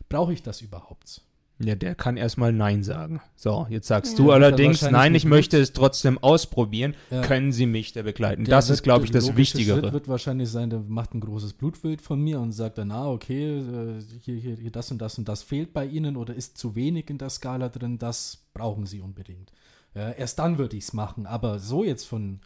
Brauche 0.10 0.34
ich 0.34 0.42
das 0.42 0.62
überhaupt? 0.62 1.22
Ja, 1.60 1.76
der 1.76 1.94
kann 1.96 2.18
erstmal 2.18 2.52
Nein 2.52 2.84
sagen. 2.84 3.22
So, 3.36 3.68
jetzt 3.70 3.88
sagst 3.88 4.14
Ja. 4.14 4.18
du 4.18 4.30
er 4.32 4.36
allerdings, 4.36 4.82
nein, 4.82 5.14
ich 5.16 5.24
möchte 5.24 5.58
es 5.60 5.72
trotzdem 5.72 6.18
ausprobieren. 6.18 6.96
Ja. 7.12 7.22
Können 7.22 7.52
Sie 7.52 7.68
mich 7.68 7.94
da 7.94 8.02
begleiten? 8.02 8.44
Der 8.46 8.56
das 8.56 8.66
ist, 8.66 8.78
wird- 8.80 8.84
glaube 8.84 9.06
ich, 9.06 9.12
das 9.12 9.38
Wichtigere. 9.38 9.80
Schritt 9.80 9.94
wird 9.94 10.08
wahrscheinlich 10.08 10.50
sein, 10.50 10.70
der 10.72 10.80
macht 10.80 11.14
ein 11.14 11.20
großes 11.22 11.54
Blutbild 11.54 12.02
von 12.02 12.20
mir 12.20 12.40
und 12.40 12.52
sagt 12.54 12.80
dann, 12.80 12.92
ah, 12.92 13.08
okay, 13.10 13.60
äh, 13.60 14.02
hier, 14.24 14.36
hier, 14.36 14.56
hier 14.56 14.72
das 14.72 14.92
und 14.92 14.98
das 15.00 15.18
und 15.20 15.30
das 15.30 15.44
fehlt 15.44 15.74
bei 15.74 15.86
Ihnen 15.86 16.18
oder 16.18 16.34
ist 16.34 16.58
zu 16.58 16.76
wenig 16.76 17.10
in 17.10 17.20
der 17.20 17.30
Skala 17.30 17.70
drin, 17.70 17.98
das 18.00 18.44
brauchen 18.54 18.86
Sie 18.88 19.00
unbedingt. 19.00 19.52
Ja, 19.96 20.10
erst 20.12 20.40
dann 20.40 20.58
würde 20.58 20.76
ich 20.76 20.86
es 20.86 20.94
machen, 20.94 21.28
aber 21.28 21.60
so 21.60 21.84
jetzt 21.84 22.06
von, 22.06 22.40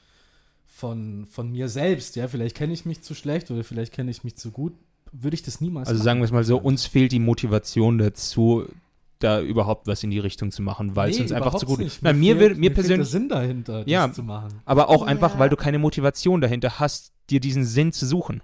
von, 0.66 1.26
von 1.26 1.49
mir 1.51 1.70
selbst, 1.70 2.16
ja, 2.18 2.28
vielleicht 2.28 2.55
kenne 2.58 2.74
ich 2.74 2.86
mich 2.86 3.01
zu 3.01 3.16
schlecht 3.16 3.49
oder 3.51 3.64
vielleicht 3.64 3.93
kenne 3.93 4.12
ich 4.12 4.24
mich 4.24 4.36
zu 4.36 4.51
gut, 4.51 4.74
würde 5.14 5.36
ich 5.36 5.43
das 5.43 5.62
niemals 5.62 5.88
Also 5.88 5.99
machen. 5.99 6.05
sagen 6.05 6.20
wir 6.20 6.26
es 6.26 6.32
mal 6.32 6.43
so, 6.43 6.58
uns 6.58 6.86
fehlt 6.86 7.14
die 7.14 7.20
Motivation 7.20 7.97
dazu, 7.97 8.66
da 9.20 9.41
überhaupt 9.41 9.88
was 9.88 10.03
in 10.03 10.09
die 10.11 10.20
Richtung 10.20 10.51
zu 10.51 10.61
machen, 10.61 10.95
weil 10.95 11.09
es 11.09 11.18
Nee, 11.18 11.24
uns 11.24 11.32
einfach 11.32 11.55
zu 11.55 11.65
gut 11.65 11.80
nicht. 11.80 11.88
ist. 11.88 12.01
Mir, 12.03 12.13
fehlt- 12.13 12.38
mir 12.38 12.47
fehlt 12.47 12.63
der 12.63 12.70
persönlich, 12.74 13.07
Sinn 13.09 13.30
dahinter, 13.30 13.80
das 13.84 13.89
Ja. 13.91 14.11
zu 14.11 14.24
machen. 14.24 14.61
aber 14.65 14.89
auch 14.89 15.01
einfach, 15.03 15.34
Ja. 15.34 15.39
weil 15.39 15.49
du 15.49 15.55
keine 15.55 15.80
Motivation 15.80 16.41
dahinter 16.41 16.80
hast, 16.80 17.13
dir 17.30 17.39
diesen 17.39 17.65
Sinn 17.65 17.91
zu 17.91 18.05
suchen. 18.05 18.41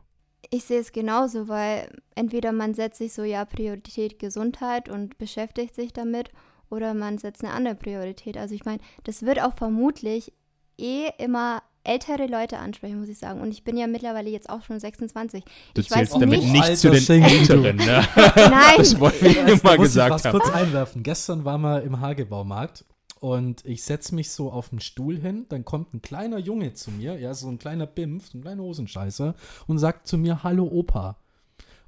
Ich 0.49 0.65
sehe 0.65 0.79
es 0.79 0.91
genauso, 0.91 1.47
weil 1.47 1.89
entweder 2.15 2.51
man 2.51 2.73
setzt 2.73 2.97
sich 2.99 3.13
so, 3.13 3.23
ja, 3.23 3.43
Priorität 3.45 4.19
Gesundheit 4.19 4.87
und 4.89 5.17
beschäftigt 5.17 5.73
sich 5.75 5.93
damit, 5.93 6.29
oder 6.69 6.93
man 6.93 7.17
setzt 7.17 7.43
eine 7.43 7.53
andere 7.53 7.75
Priorität. 7.75 8.35
Also 8.37 8.53
ich 8.55 8.65
meine, 8.65 8.79
das 9.03 9.23
wird 9.23 9.41
auch 9.41 9.53
vermutlich 9.55 10.33
eh 10.77 11.07
immer 11.19 11.61
ältere 11.83 12.27
Leute 12.27 12.59
ansprechen, 12.59 12.99
muss 12.99 13.09
ich 13.09 13.17
sagen. 13.17 13.41
Und 13.41 13.51
ich 13.51 13.63
bin 13.63 13.77
ja 13.77 13.87
mittlerweile 13.87 14.29
jetzt 14.29 14.49
auch 14.49 14.61
schon 14.63 14.79
26. 14.79 15.43
Du 15.73 15.81
ich 15.81 15.89
zählst 15.89 16.13
weiß 16.13 16.19
damit 16.19 16.41
nicht, 16.41 16.51
nicht 16.53 16.77
zu 16.77 16.89
den. 16.89 17.23
Älteren, 17.23 17.75
ne? 17.77 18.03
nein, 18.15 18.75
Das 18.77 18.99
wollen 18.99 19.13
wir 19.19 19.31
Ja, 19.31 19.59
mal 19.63 19.75
ich 19.75 19.81
gesagt 19.81 20.09
fast 20.11 20.25
haben. 20.25 20.39
kurz 20.39 20.49
einwerfen. 20.53 21.03
Gestern 21.03 21.45
waren 21.45 21.61
wir 21.61 21.81
im 21.83 21.99
Hagebaumarkt 21.99 22.85
und 23.19 23.65
ich 23.65 23.83
setze 23.83 24.15
mich 24.15 24.31
so 24.31 24.51
auf 24.51 24.69
den 24.69 24.79
Stuhl 24.79 25.17
hin. 25.17 25.45
Dann 25.49 25.65
kommt 25.65 25.93
ein 25.93 26.01
kleiner 26.01 26.37
Junge 26.39 26.73
zu 26.73 26.91
mir, 26.91 27.17
ja, 27.19 27.33
so 27.33 27.47
ein 27.49 27.59
kleiner 27.59 27.85
Bimpf, 27.87 28.29
so 28.31 28.37
ein 28.37 28.41
kleiner 28.41 28.63
Hosenscheißer 28.63 29.35
und 29.67 29.77
sagt 29.77 30.07
zu 30.07 30.17
mir, 30.17 30.43
hallo 30.43 30.65
Opa. 30.65 31.17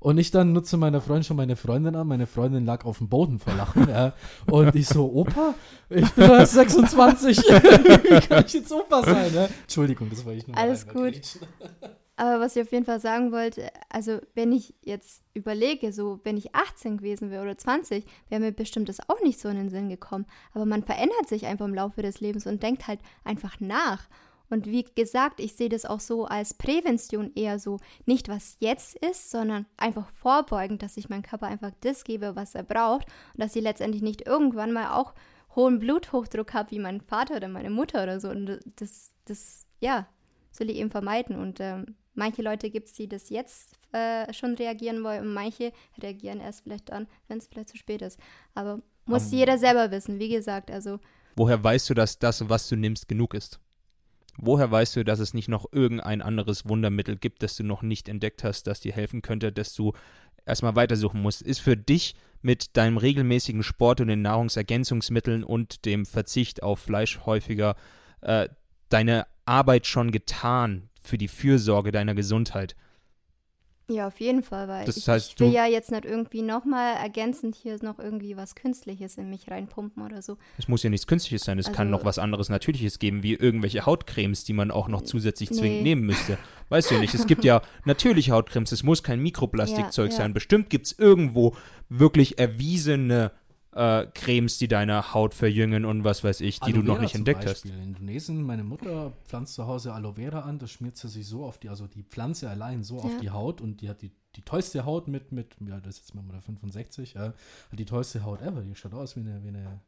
Und 0.05 0.19
ich 0.19 0.29
dann 0.29 0.53
nutze 0.53 0.77
meiner 0.77 1.01
Freundin 1.01 1.23
schon 1.23 1.37
meine 1.37 1.55
Freundin 1.55 1.95
an. 1.95 2.07
Meine 2.07 2.27
Freundin 2.27 2.63
lag 2.63 2.85
auf 2.85 2.99
dem 2.99 3.09
Boden 3.09 3.39
vor 3.39 3.55
Lachen. 3.55 3.89
ja. 3.89 4.13
Und 4.45 4.75
ich 4.75 4.87
so, 4.87 5.11
Opa, 5.11 5.55
ich 5.89 6.07
bin 6.11 6.29
erst 6.29 6.53
26. 6.53 7.39
Wie 7.39 8.27
kann 8.27 8.45
ich 8.45 8.53
jetzt 8.53 8.71
Opa 8.71 9.01
sein? 9.01 9.33
Ja? 9.33 9.49
Entschuldigung, 9.63 10.11
das 10.11 10.23
wollte 10.23 10.37
ich 10.37 10.47
nur 10.47 10.55
Alles 10.55 10.85
reingrätschen. 10.87 11.41
Aber 12.17 12.39
was 12.39 12.55
ich 12.55 12.61
auf 12.61 12.71
jeden 12.71 12.85
Fall 12.85 12.99
sagen 12.99 13.31
wollte, 13.31 13.67
also 13.89 14.19
wenn 14.35 14.51
ich 14.51 14.75
jetzt 14.83 15.23
überlege, 15.33 15.91
so 15.91 16.19
wenn 16.23 16.37
ich 16.37 16.53
18 16.53 16.97
gewesen 16.97 17.31
wäre 17.31 17.41
oder 17.41 17.57
20, 17.57 18.05
wäre 18.29 18.41
mir 18.41 18.51
bestimmt 18.51 18.89
das 18.89 19.09
auch 19.09 19.23
nicht 19.23 19.39
so 19.39 19.49
in 19.49 19.55
den 19.55 19.69
Sinn 19.69 19.89
gekommen. 19.89 20.27
Aber 20.53 20.67
man 20.67 20.83
verändert 20.83 21.27
sich 21.27 21.47
einfach 21.47 21.65
im 21.65 21.73
Laufe 21.73 22.03
des 22.03 22.19
Lebens 22.19 22.45
und 22.45 22.61
denkt 22.61 22.87
halt 22.87 22.99
einfach 23.23 23.59
nach. 23.59 24.07
Und 24.49 24.67
wie 24.67 24.83
gesagt, 24.83 25.39
ich 25.39 25.53
sehe 25.53 25.69
das 25.69 25.85
auch 25.85 25.99
so 25.99 26.25
als 26.25 26.53
Prävention 26.53 27.31
eher 27.35 27.59
so, 27.59 27.79
nicht 28.05 28.29
was 28.29 28.57
jetzt 28.59 28.95
ist, 28.97 29.31
sondern 29.31 29.65
einfach 29.77 30.09
vorbeugend, 30.11 30.83
dass 30.83 30.97
ich 30.97 31.09
meinem 31.09 31.23
Körper 31.23 31.47
einfach 31.47 31.71
das 31.81 32.03
gebe, 32.03 32.35
was 32.35 32.55
er 32.55 32.63
braucht 32.63 33.07
und 33.33 33.43
dass 33.43 33.53
sie 33.53 33.59
letztendlich 33.59 34.01
nicht 34.01 34.27
irgendwann 34.27 34.71
mal 34.71 34.91
auch 34.91 35.13
hohen 35.55 35.79
Bluthochdruck 35.79 36.53
habe 36.53 36.71
wie 36.71 36.79
mein 36.79 37.01
Vater 37.01 37.37
oder 37.37 37.47
meine 37.47 37.69
Mutter 37.69 38.03
oder 38.03 38.19
so. 38.19 38.29
Und 38.29 38.59
das, 38.75 39.13
das, 39.25 39.65
ja, 39.79 40.07
soll 40.51 40.69
ich 40.69 40.77
eben 40.77 40.89
vermeiden. 40.89 41.37
Und 41.37 41.59
ähm, 41.59 41.95
manche 42.13 42.41
Leute 42.41 42.69
gibt 42.69 42.87
es, 42.87 42.93
die 42.93 43.07
das 43.07 43.29
jetzt 43.29 43.73
äh, 43.93 44.31
schon 44.33 44.55
reagieren 44.55 45.03
wollen 45.03 45.21
und 45.21 45.33
manche 45.33 45.71
reagieren 46.01 46.39
erst 46.39 46.63
vielleicht 46.63 46.89
dann, 46.89 47.07
wenn 47.27 47.37
es 47.37 47.47
vielleicht 47.47 47.69
zu 47.69 47.77
spät 47.77 48.01
ist. 48.01 48.19
Aber 48.53 48.81
muss 49.05 49.31
um, 49.31 49.37
jeder 49.37 49.57
selber 49.57 49.91
wissen, 49.91 50.19
wie 50.19 50.29
gesagt. 50.29 50.71
Also 50.71 50.99
Woher 51.35 51.63
weißt 51.63 51.89
du, 51.89 51.93
dass 51.93 52.19
das, 52.19 52.47
was 52.49 52.67
du 52.69 52.75
nimmst, 52.75 53.07
genug 53.07 53.33
ist? 53.33 53.59
Woher 54.37 54.69
weißt 54.69 54.95
du, 54.97 55.03
dass 55.03 55.19
es 55.19 55.33
nicht 55.33 55.47
noch 55.47 55.65
irgendein 55.71 56.21
anderes 56.21 56.67
Wundermittel 56.67 57.15
gibt, 57.15 57.43
das 57.43 57.55
du 57.55 57.63
noch 57.63 57.81
nicht 57.81 58.09
entdeckt 58.09 58.43
hast, 58.43 58.67
das 58.67 58.81
dir 58.81 58.93
helfen 58.93 59.21
könnte, 59.21 59.51
dass 59.51 59.73
du 59.73 59.93
erstmal 60.45 60.75
weitersuchen 60.75 61.21
musst? 61.21 61.41
Ist 61.41 61.59
für 61.59 61.77
dich 61.77 62.15
mit 62.41 62.77
deinem 62.77 62.97
regelmäßigen 62.97 63.63
Sport 63.63 64.01
und 64.01 64.07
den 64.07 64.21
Nahrungsergänzungsmitteln 64.21 65.43
und 65.43 65.85
dem 65.85 66.05
Verzicht 66.05 66.63
auf 66.63 66.79
Fleisch 66.79 67.21
häufiger 67.25 67.75
äh, 68.21 68.49
deine 68.89 69.25
Arbeit 69.45 69.87
schon 69.87 70.11
getan 70.11 70.89
für 71.01 71.17
die 71.17 71.27
Fürsorge 71.27 71.91
deiner 71.91 72.13
Gesundheit? 72.13 72.75
Ja, 73.87 74.07
auf 74.07 74.19
jeden 74.19 74.41
Fall, 74.41 74.67
weil 74.67 74.83
Das 74.85 74.97
ich, 74.97 75.07
heißt, 75.07 75.33
ich 75.33 75.39
will 75.39 75.51
ja 75.51 75.67
jetzt 75.67 75.91
nicht 75.91 76.05
irgendwie 76.05 76.41
nochmal 76.41 76.95
ergänzend 76.95 77.55
hier 77.55 77.77
noch 77.83 77.99
irgendwie 77.99 78.35
was 78.35 78.55
Künstliches 78.55 79.15
in 79.17 79.29
mich 79.29 79.51
reinpumpen 79.51 80.01
oder 80.03 80.23
so. 80.23 80.37
Es 80.57 80.67
muss 80.67 80.81
ja 80.81 80.89
nichts 80.89 81.05
Künstliches 81.05 81.43
sein, 81.43 81.59
es 81.59 81.67
kann 81.71 81.87
Also- 81.89 81.99
noch 81.99 82.03
was 82.05 82.17
anderes 82.17 82.49
Natürliches 82.49 82.97
geben, 82.97 83.21
wie 83.21 83.33
irgendwelche 83.35 83.85
Hautcremes, 83.85 84.43
die 84.43 84.53
man 84.53 84.71
auch 84.71 84.87
noch 84.87 85.03
zusätzlich 85.03 85.51
Nee. 85.51 85.57
zwingend 85.57 85.83
nehmen 85.83 86.01
müsste. 86.03 86.39
Weißt 86.69 86.89
du 86.89 86.95
ja 86.95 86.99
nicht, 87.01 87.13
es 87.13 87.27
gibt 87.27 87.43
ja 87.43 87.61
natürliche 87.85 88.31
Hautcremes, 88.31 88.71
es 88.71 88.81
muss 88.81 89.03
kein 89.03 89.19
Mikroplastikzeug 89.21 90.07
Ja, 90.09 90.17
ja. 90.17 90.17
sein. 90.23 90.33
Bestimmt 90.33 90.71
gibt 90.71 90.87
es 90.87 90.97
irgendwo 90.97 91.55
wirklich 91.87 92.39
erwiesene 92.39 93.31
äh, 93.75 94.05
Cremes, 94.13 94.57
die 94.57 94.67
deine 94.67 95.13
Haut 95.13 95.33
verjüngen 95.33 95.85
und 95.85 96.03
was 96.03 96.23
weiß 96.23 96.41
ich, 96.41 96.59
die 96.59 96.71
Aloe 96.73 96.83
du 96.83 96.83
noch 96.93 96.99
nicht 97.01 97.11
zum 97.11 97.19
entdeckt 97.19 97.45
Beispiel. 97.45 97.71
In 97.73 97.83
Indonesien, 97.83 98.41
meine 98.41 98.63
Mutter 98.63 99.11
pflanzt 99.25 99.53
zu 99.53 99.67
Hause 99.67 99.93
Aloe 99.93 100.13
Vera 100.15 100.39
an, 100.39 100.59
das 100.59 100.71
schmiert 100.71 100.95
sie 100.97 101.09
sich 101.09 101.27
so 101.27 101.45
auf 101.45 101.57
die, 101.57 101.69
also 101.69 101.85
die 101.87 102.03
Pflanze 102.03 102.49
allein 102.49 102.83
so 102.83 102.99
auf 102.99 103.11
Ja. 103.13 103.19
die 103.19 103.29
Haut 103.31 103.61
und 103.61 103.81
die 103.81 103.89
hat 103.89 104.01
die, 104.01 104.11
die 104.35 104.41
tollste 104.41 104.85
Haut 104.85 105.07
mit, 105.07 105.31
mit, 105.31 105.55
ja, 105.67 105.79
das 105.79 105.95
ist 105.99 106.09
jetzt 106.09 106.15
mal 106.15 106.23
65, 106.41 107.13
ja, 107.15 107.21
hat 107.25 107.33
die 107.79 107.85
tollste 107.85 108.23
Haut 108.23 108.41
ever. 108.41 108.61
Die 108.61 108.75
schaut 108.75 108.93
aus 108.93 109.15
wie 109.15 109.21
eine, 109.21 109.43
wie 109.43 109.49
eine 109.49 109.79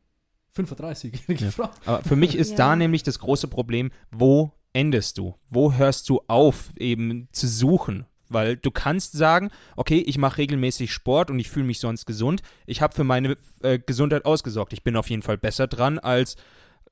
35-jährige 0.55 1.45
Ja. 1.45 1.51
Frau. 1.51 1.69
Aber 1.85 2.03
für 2.03 2.15
mich 2.15 2.35
ist 2.35 2.51
Ja. 2.51 2.57
da 2.57 2.75
nämlich 2.75 3.03
das 3.03 3.19
große 3.19 3.47
Problem, 3.47 3.91
wo 4.11 4.51
endest 4.73 5.17
du? 5.17 5.35
Wo 5.49 5.73
hörst 5.73 6.09
du 6.09 6.21
auf, 6.27 6.71
eben 6.77 7.27
zu 7.31 7.47
suchen? 7.47 8.05
Weil 8.29 8.57
du 8.57 8.71
kannst 8.71 9.13
sagen, 9.13 9.49
okay, 9.75 9.99
ich 9.99 10.17
mache 10.17 10.39
regelmäßig 10.39 10.91
Sport 10.91 11.31
und 11.31 11.39
ich 11.39 11.49
fühle 11.49 11.65
mich 11.65 11.79
sonst 11.79 12.05
gesund. 12.05 12.41
Ich 12.65 12.81
habe 12.81 12.93
für 12.93 13.03
meine 13.03 13.37
äh, 13.61 13.79
Gesundheit 13.79 14.25
ausgesorgt. 14.25 14.73
Ich 14.73 14.83
bin 14.83 14.95
auf 14.95 15.09
jeden 15.09 15.21
Fall 15.21 15.37
besser 15.37 15.67
dran 15.67 15.97
als 15.99 16.35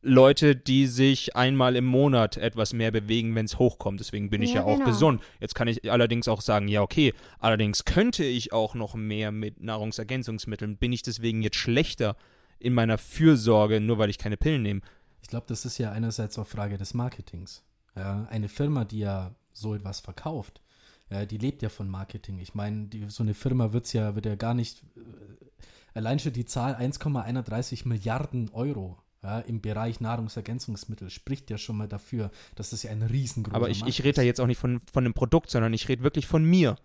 Leute, 0.01 0.55
die 0.55 0.85
sich 0.85 1.35
einmal 1.35 1.75
im 1.75 1.85
Monat 1.85 2.37
etwas 2.37 2.73
mehr 2.73 2.91
bewegen, 2.91 3.33
wenn 3.33 3.45
es 3.45 3.57
hochkommt. 3.57 3.99
Deswegen 3.99 4.29
bin 4.29 4.43
ich 4.43 4.53
ja, 4.53 4.61
Ja, 4.61 4.65
auch 4.65 4.75
genau. 4.75 4.85
gesund. 4.89 5.21
Jetzt 5.39 5.55
kann 5.55 5.67
ich 5.67 5.91
allerdings 5.91 6.27
auch 6.27 6.41
sagen, 6.41 6.67
ja, 6.67 6.83
okay, 6.83 7.13
allerdings 7.39 7.85
könnte 7.85 8.23
ich 8.23 8.53
auch 8.53 8.75
noch 8.75 8.93
mehr 8.93 9.31
mit 9.31 9.61
Nahrungsergänzungsmitteln. 9.61 10.77
Bin 10.77 10.93
ich 10.93 11.01
deswegen 11.01 11.41
jetzt 11.41 11.57
schlechter 11.57 12.15
in 12.59 12.73
meiner 12.73 12.97
Fürsorge, 12.99 13.81
nur 13.81 13.97
weil 13.97 14.09
ich 14.11 14.17
keine 14.19 14.37
Pillen 14.37 14.61
nehme? 14.61 14.81
Ich 15.23 15.29
glaube, 15.29 15.47
das 15.49 15.65
ist 15.65 15.79
ja 15.79 15.91
einerseits 15.91 16.37
auch 16.37 16.45
Frage 16.47 16.77
des 16.77 16.93
Marketings. 16.93 17.63
Ja, 17.95 18.27
eine 18.29 18.47
Firma, 18.47 18.85
die 18.85 18.99
ja 18.99 19.33
so 19.53 19.73
etwas 19.73 20.01
verkauft, 20.01 20.61
ja, 21.09 21.25
die 21.25 21.37
lebt 21.37 21.61
ja 21.61 21.69
von 21.69 21.89
Marketing. 21.89 22.39
Ich 22.39 22.55
meine, 22.55 22.89
so 23.07 23.23
eine 23.23 23.33
Firma 23.33 23.73
wird's 23.73 23.93
ja, 23.93 24.15
wird 24.15 24.25
ja 24.25 24.35
gar 24.35 24.53
nicht, 24.53 24.83
äh, 24.95 25.45
allein 25.93 26.19
schon 26.19 26.33
die 26.33 26.45
Zahl 26.45 26.75
1,31 26.75 27.87
Milliarden 27.87 28.49
Euro 28.49 28.97
ja, 29.25 29.39
im 29.39 29.61
Bereich 29.61 29.99
Nahrungsergänzungsmittel 30.01 31.09
spricht 31.09 31.49
ja 31.49 31.57
schon 31.57 31.77
mal 31.77 31.87
dafür, 31.87 32.31
dass 32.55 32.69
das 32.69 32.83
ja 32.83 32.91
ein 32.91 33.01
riesengroßer 33.01 33.55
Aber 33.55 33.69
ich, 33.69 33.81
Markt 33.81 33.89
ich 33.89 34.03
rede 34.03 34.15
da 34.17 34.21
jetzt 34.21 34.39
auch 34.39 34.47
nicht 34.47 34.59
von, 34.59 34.79
von 34.91 35.03
einem 35.03 35.13
Produkt, 35.13 35.49
sondern 35.49 35.73
ich 35.73 35.89
rede 35.89 36.03
wirklich 36.03 36.27
von 36.27 36.43
mir. 36.43 36.75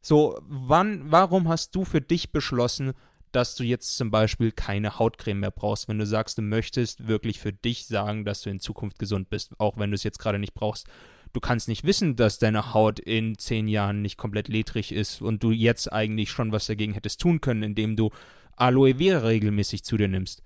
So, 0.00 0.40
wann, 0.48 1.10
warum 1.10 1.48
hast 1.48 1.74
du 1.74 1.84
für 1.84 2.00
dich 2.00 2.32
beschlossen, 2.32 2.92
dass 3.32 3.54
du 3.54 3.64
jetzt 3.64 3.96
zum 3.96 4.10
Beispiel 4.10 4.50
keine 4.50 4.98
Hautcreme 4.98 5.40
mehr 5.40 5.50
brauchst, 5.50 5.88
wenn 5.88 5.98
du 5.98 6.06
sagst, 6.06 6.38
du 6.38 6.42
möchtest 6.42 7.06
wirklich 7.06 7.38
für 7.38 7.52
dich 7.52 7.86
sagen, 7.86 8.24
dass 8.24 8.42
du 8.42 8.50
in 8.50 8.60
Zukunft 8.60 8.98
gesund 8.98 9.30
bist, 9.30 9.52
auch 9.58 9.76
wenn 9.78 9.90
du 9.90 9.94
es 9.94 10.02
jetzt 10.02 10.18
gerade 10.18 10.38
nicht 10.38 10.54
brauchst. 10.54 10.88
Du 11.32 11.40
kannst 11.40 11.68
nicht 11.68 11.84
wissen, 11.84 12.16
dass 12.16 12.38
deine 12.38 12.74
Haut 12.74 12.98
in 12.98 13.38
zehn 13.38 13.68
Jahren 13.68 14.02
nicht 14.02 14.16
komplett 14.16 14.48
ledrig 14.48 14.92
ist 14.92 15.22
und 15.22 15.42
du 15.42 15.52
jetzt 15.52 15.92
eigentlich 15.92 16.30
schon 16.30 16.50
was 16.50 16.66
dagegen 16.66 16.92
hättest 16.92 17.20
tun 17.20 17.40
können, 17.40 17.62
indem 17.62 17.96
du 17.96 18.10
Aloe 18.56 18.96
Vera 18.96 19.26
regelmäßig 19.26 19.84
zu 19.84 19.96
dir 19.96 20.08
nimmst. 20.08 20.42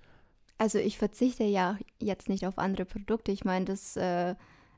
Also 0.58 0.78
ich 0.78 0.98
verzichte 0.98 1.44
ja 1.44 1.78
jetzt 2.00 2.28
nicht 2.28 2.46
auf 2.46 2.58
andere 2.58 2.84
Produkte. 2.84 3.32
Ich 3.32 3.44
meine, 3.44 3.64
das 3.64 3.96
äh, 3.96 4.34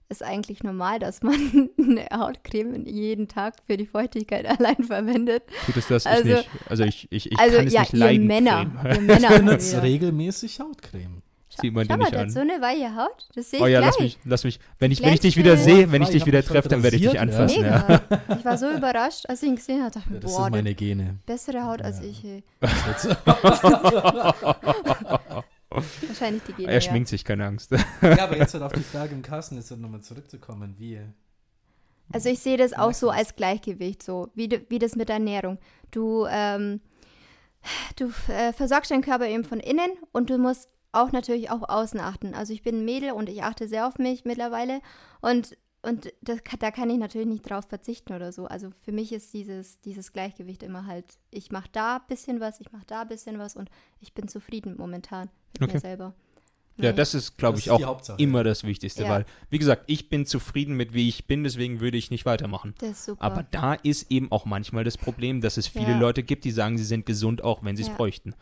ist 0.09 0.23
eigentlich 0.23 0.63
normal, 0.63 0.99
dass 0.99 1.23
man 1.23 1.35
eine 1.79 2.07
Hautcreme 2.13 2.87
jeden 2.87 3.29
Tag 3.29 3.57
für 3.67 3.77
die 3.77 3.87
Feuchtigkeit 3.87 4.47
allein 4.59 4.83
verwendet. 4.85 5.43
Tut 5.67 5.77
es 5.77 5.89
das? 5.89 6.07
Also- 6.07 6.29
ich 6.29 6.37
nicht. 6.37 6.51
Also 6.69 6.85
ich, 6.85 7.09
ich, 7.11 7.33
ich 7.33 7.39
also 7.39 7.57
kann 7.57 7.67
es 7.67 7.73
ja, 7.73 7.81
nicht 7.81 7.93
leiden. 7.93 8.27
Männer, 8.27 8.67
Creme. 8.83 8.95
ihr 8.95 9.01
Männer. 9.03 9.83
Regelmäßig 9.83 10.61
Hautcreme. 10.61 11.23
Sieht 11.61 11.73
man 11.73 11.87
Schau 11.87 11.95
dir 11.97 12.05
nicht 12.05 12.15
an. 12.17 12.31
so 12.31 12.41
eine 12.41 12.61
weiche 12.61 12.95
Haut. 12.97 13.29
Das 13.35 13.51
sehe 13.51 13.59
ich 13.59 13.65
Oh 13.65 13.67
ja, 13.67 13.81
gleich. 13.81 13.91
lass 13.93 14.01
mich, 14.01 14.19
lass 14.25 14.45
mich. 14.45 14.61
Wenn 14.79 14.91
ich, 14.93 15.03
wenn 15.03 15.13
ich 15.15 15.21
dich 15.21 15.37
wieder 15.37 15.57
sehe, 15.57 15.91
wenn 15.93 16.03
ich 16.03 16.09
Ich 16.09 16.15
dich 16.17 16.27
wieder 16.27 16.43
treffe, 16.45 16.69
dann 16.69 16.83
werde 16.83 16.97
ich 16.97 17.03
dich 17.03 17.19
anfassen. 17.19 17.65
Ja. 17.65 18.01
Ich 18.39 18.45
war 18.45 18.59
so 18.59 18.71
überrascht, 18.71 19.27
als 19.29 19.43
ich 19.43 19.49
ihn 19.49 19.57
gesehen 19.57 19.83
habe. 19.83 19.93
Dachte 19.93 20.09
Ja, 20.09 20.15
mir, 20.15 20.21
das 20.21 20.33
boah, 20.33 20.43
sind 20.45 20.53
meine 20.53 20.75
Gene. 20.75 21.17
bessere 21.27 21.65
Haut 21.65 21.81
als 21.83 22.01
Ja. 22.01 22.05
ich. 22.07 22.25
Ey. 22.25 22.43
Jetzt- 22.89 23.17
Wahrscheinlich 25.71 26.43
die 26.49 26.53
Gene. 26.55 26.73
Er 26.73 26.81
schminkt 26.81 27.09
sich, 27.09 27.25
keine 27.25 27.47
Angst. 27.47 27.71
ja, 27.73 28.25
aber 28.25 28.37
jetzt 28.37 28.55
halt 28.55 28.63
auf 28.63 28.73
die 28.73 28.81
Frage 28.81 29.15
im 29.15 29.23
Kasten, 29.23 29.57
jetzt 29.57 29.71
halt 29.71 29.81
nochmal 29.81 30.01
zurückzukommen, 30.01 30.75
wie. 30.79 31.01
Also 32.13 32.29
ich 32.29 32.39
sehe 32.39 32.57
das 32.57 32.73
auch 32.73 32.95
so 32.95 33.11
als 33.11 33.35
Gleichgewicht, 33.35 34.03
so 34.03 34.31
wie, 34.35 34.49
wie 34.69 34.79
das 34.79 34.95
mit 34.95 35.09
der 35.09 35.17
Ernährung. 35.17 35.59
Du, 35.91 36.25
ähm, 36.31 36.81
du 37.97 38.13
äh, 38.29 38.53
versorgst 38.53 38.93
deinen 38.93 39.03
Körper 39.03 39.27
eben 39.27 39.43
von 39.45 39.59
innen 39.59 39.91
und 40.13 40.31
du 40.31 40.39
musst 40.39 40.69
auch 40.97 41.13
natürlich 41.13 41.51
auch 41.51 41.69
außen 41.69 42.01
achten. 42.01 42.35
Also 42.35 42.53
ich 42.53 42.63
bin 42.63 42.81
ein 42.81 42.85
Mädel 42.85 43.13
und 43.13 43.29
ich 43.29 43.43
achte 43.43 43.69
sehr 43.69 43.87
auf 43.87 43.99
mich 43.99 44.25
mittlerweile 44.25 44.81
und, 45.21 45.57
und 45.83 46.13
das, 46.23 46.39
da 46.59 46.71
kann 46.71 46.91
ich 46.91 46.99
natürlich 46.99 47.29
nicht 47.29 47.49
drauf 47.49 47.67
verzichten 47.67 48.13
oder 48.15 48.33
so. 48.33 48.47
Also 48.47 48.71
für 48.85 48.93
mich 48.93 49.13
ist 49.13 49.33
dieses, 49.35 49.81
dieses 49.81 50.13
Gleichgewicht 50.13 50.63
immer 50.63 50.87
halt, 50.87 51.05
ich 51.31 51.51
mache 51.51 51.69
da 51.73 51.97
ein 51.97 52.03
bisschen 52.09 52.41
was, 52.41 52.61
ich 52.61 52.73
mache 52.73 52.85
da 52.87 53.03
ein 53.03 53.09
bisschen 53.09 53.39
was 53.39 53.57
und 53.57 53.71
ich 54.01 54.13
bin 54.15 54.29
zufrieden 54.29 54.75
momentan 54.77 55.29
mit 55.53 55.63
Okay. 55.63 55.73
mir 55.75 55.81
selber. 55.81 56.15
Ja, 56.79 56.93
das 56.93 57.15
ist, 57.15 57.39
glaube 57.39 57.59
ich, 57.59 57.69
ist 57.69 57.73
auch 57.73 58.19
immer 58.19 58.45
das 58.45 58.63
Wichtigste, 58.65 59.05
Ja. 59.05 59.09
weil, 59.09 59.25
wie 59.49 59.59
gesagt, 59.59 59.85
ich 59.87 60.11
bin 60.11 60.27
zufrieden 60.27 60.77
mit, 60.77 60.93
wie 60.93 61.09
ich 61.09 61.27
bin, 61.27 61.43
deswegen 61.43 61.81
würde 61.81 61.97
ich 61.97 62.11
nicht 62.11 62.27
weitermachen. 62.27 62.75
das 62.81 62.91
ist 62.91 63.05
super. 63.07 63.23
Aber 63.25 63.45
da 63.45 63.73
ist 63.73 64.11
eben 64.11 64.31
auch 64.31 64.45
manchmal 64.45 64.85
das 64.85 64.99
Problem, 64.99 65.41
dass 65.41 65.57
es 65.57 65.67
viele 65.69 65.93
Ja. 65.93 65.99
Leute 65.99 66.23
gibt, 66.23 66.45
die 66.45 66.51
sagen, 66.51 66.77
sie 66.77 66.85
sind 66.85 67.07
gesund, 67.07 67.43
auch 67.43 67.65
wenn 67.65 67.77
sie 67.77 67.83
es 67.83 67.89
Ja. 67.89 67.95
bräuchten. 67.97 68.35